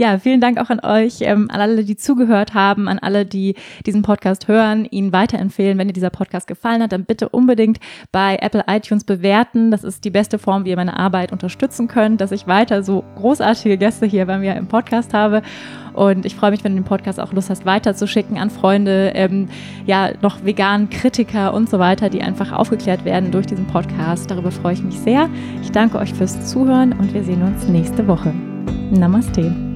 Ja, 0.00 0.18
vielen 0.18 0.40
Dank 0.40 0.58
auch 0.58 0.70
an 0.70 0.80
euch, 0.80 1.18
ähm, 1.20 1.50
an 1.50 1.60
alle, 1.60 1.84
die 1.84 1.94
zugehört 1.94 2.54
haben, 2.54 2.88
an 2.88 2.98
alle, 2.98 3.26
die 3.26 3.54
diesen 3.84 4.00
Podcast 4.00 4.48
hören, 4.48 4.86
ihn 4.86 5.12
weiterempfehlen. 5.12 5.76
Wenn 5.76 5.88
dir 5.88 5.92
dieser 5.92 6.08
Podcast 6.08 6.46
gefallen 6.46 6.82
hat, 6.82 6.92
dann 6.92 7.04
bitte 7.04 7.28
unbedingt 7.28 7.78
bei 8.10 8.38
Apple 8.40 8.64
iTunes 8.66 9.04
bewerten. 9.04 9.70
Das 9.70 9.84
ist 9.84 10.04
die 10.06 10.10
beste 10.10 10.38
Form, 10.38 10.64
wie 10.64 10.70
ihr 10.70 10.76
meine 10.76 10.98
Arbeit 10.98 11.32
unterstützen 11.32 11.86
könnt, 11.86 12.22
dass 12.22 12.32
ich 12.32 12.46
weiter 12.46 12.82
so 12.82 13.04
großartige 13.16 13.76
Gäste 13.76 14.06
hier 14.06 14.24
bei 14.24 14.38
mir 14.38 14.56
im 14.56 14.68
Podcast 14.68 15.12
habe. 15.12 15.42
Und 15.92 16.24
ich 16.24 16.34
freue 16.34 16.52
mich, 16.52 16.64
wenn 16.64 16.72
du 16.76 16.80
den 16.80 16.88
Podcast 16.88 17.20
auch 17.20 17.34
Lust 17.34 17.50
hast, 17.50 17.66
weiterzuschicken 17.66 18.38
an 18.38 18.48
Freunde, 18.48 19.12
ähm, 19.14 19.50
ja, 19.84 20.12
noch 20.22 20.46
veganen 20.46 20.88
Kritiker 20.88 21.52
und 21.52 21.68
so 21.68 21.78
weiter, 21.78 22.08
die 22.08 22.22
einfach 22.22 22.52
aufgeklärt 22.52 23.04
werden 23.04 23.32
durch 23.32 23.44
diesen 23.44 23.66
Podcast. 23.66 24.30
Darüber 24.30 24.50
freue 24.50 24.72
ich 24.72 24.82
mich 24.82 24.98
sehr. 24.98 25.28
Ich 25.60 25.72
danke 25.72 25.98
euch 25.98 26.14
fürs 26.14 26.48
Zuhören 26.50 26.94
und 26.94 27.12
wir 27.12 27.22
sehen 27.22 27.42
uns 27.42 27.68
nächste 27.68 28.06
Woche. 28.08 28.32
Namaste. 28.90 29.69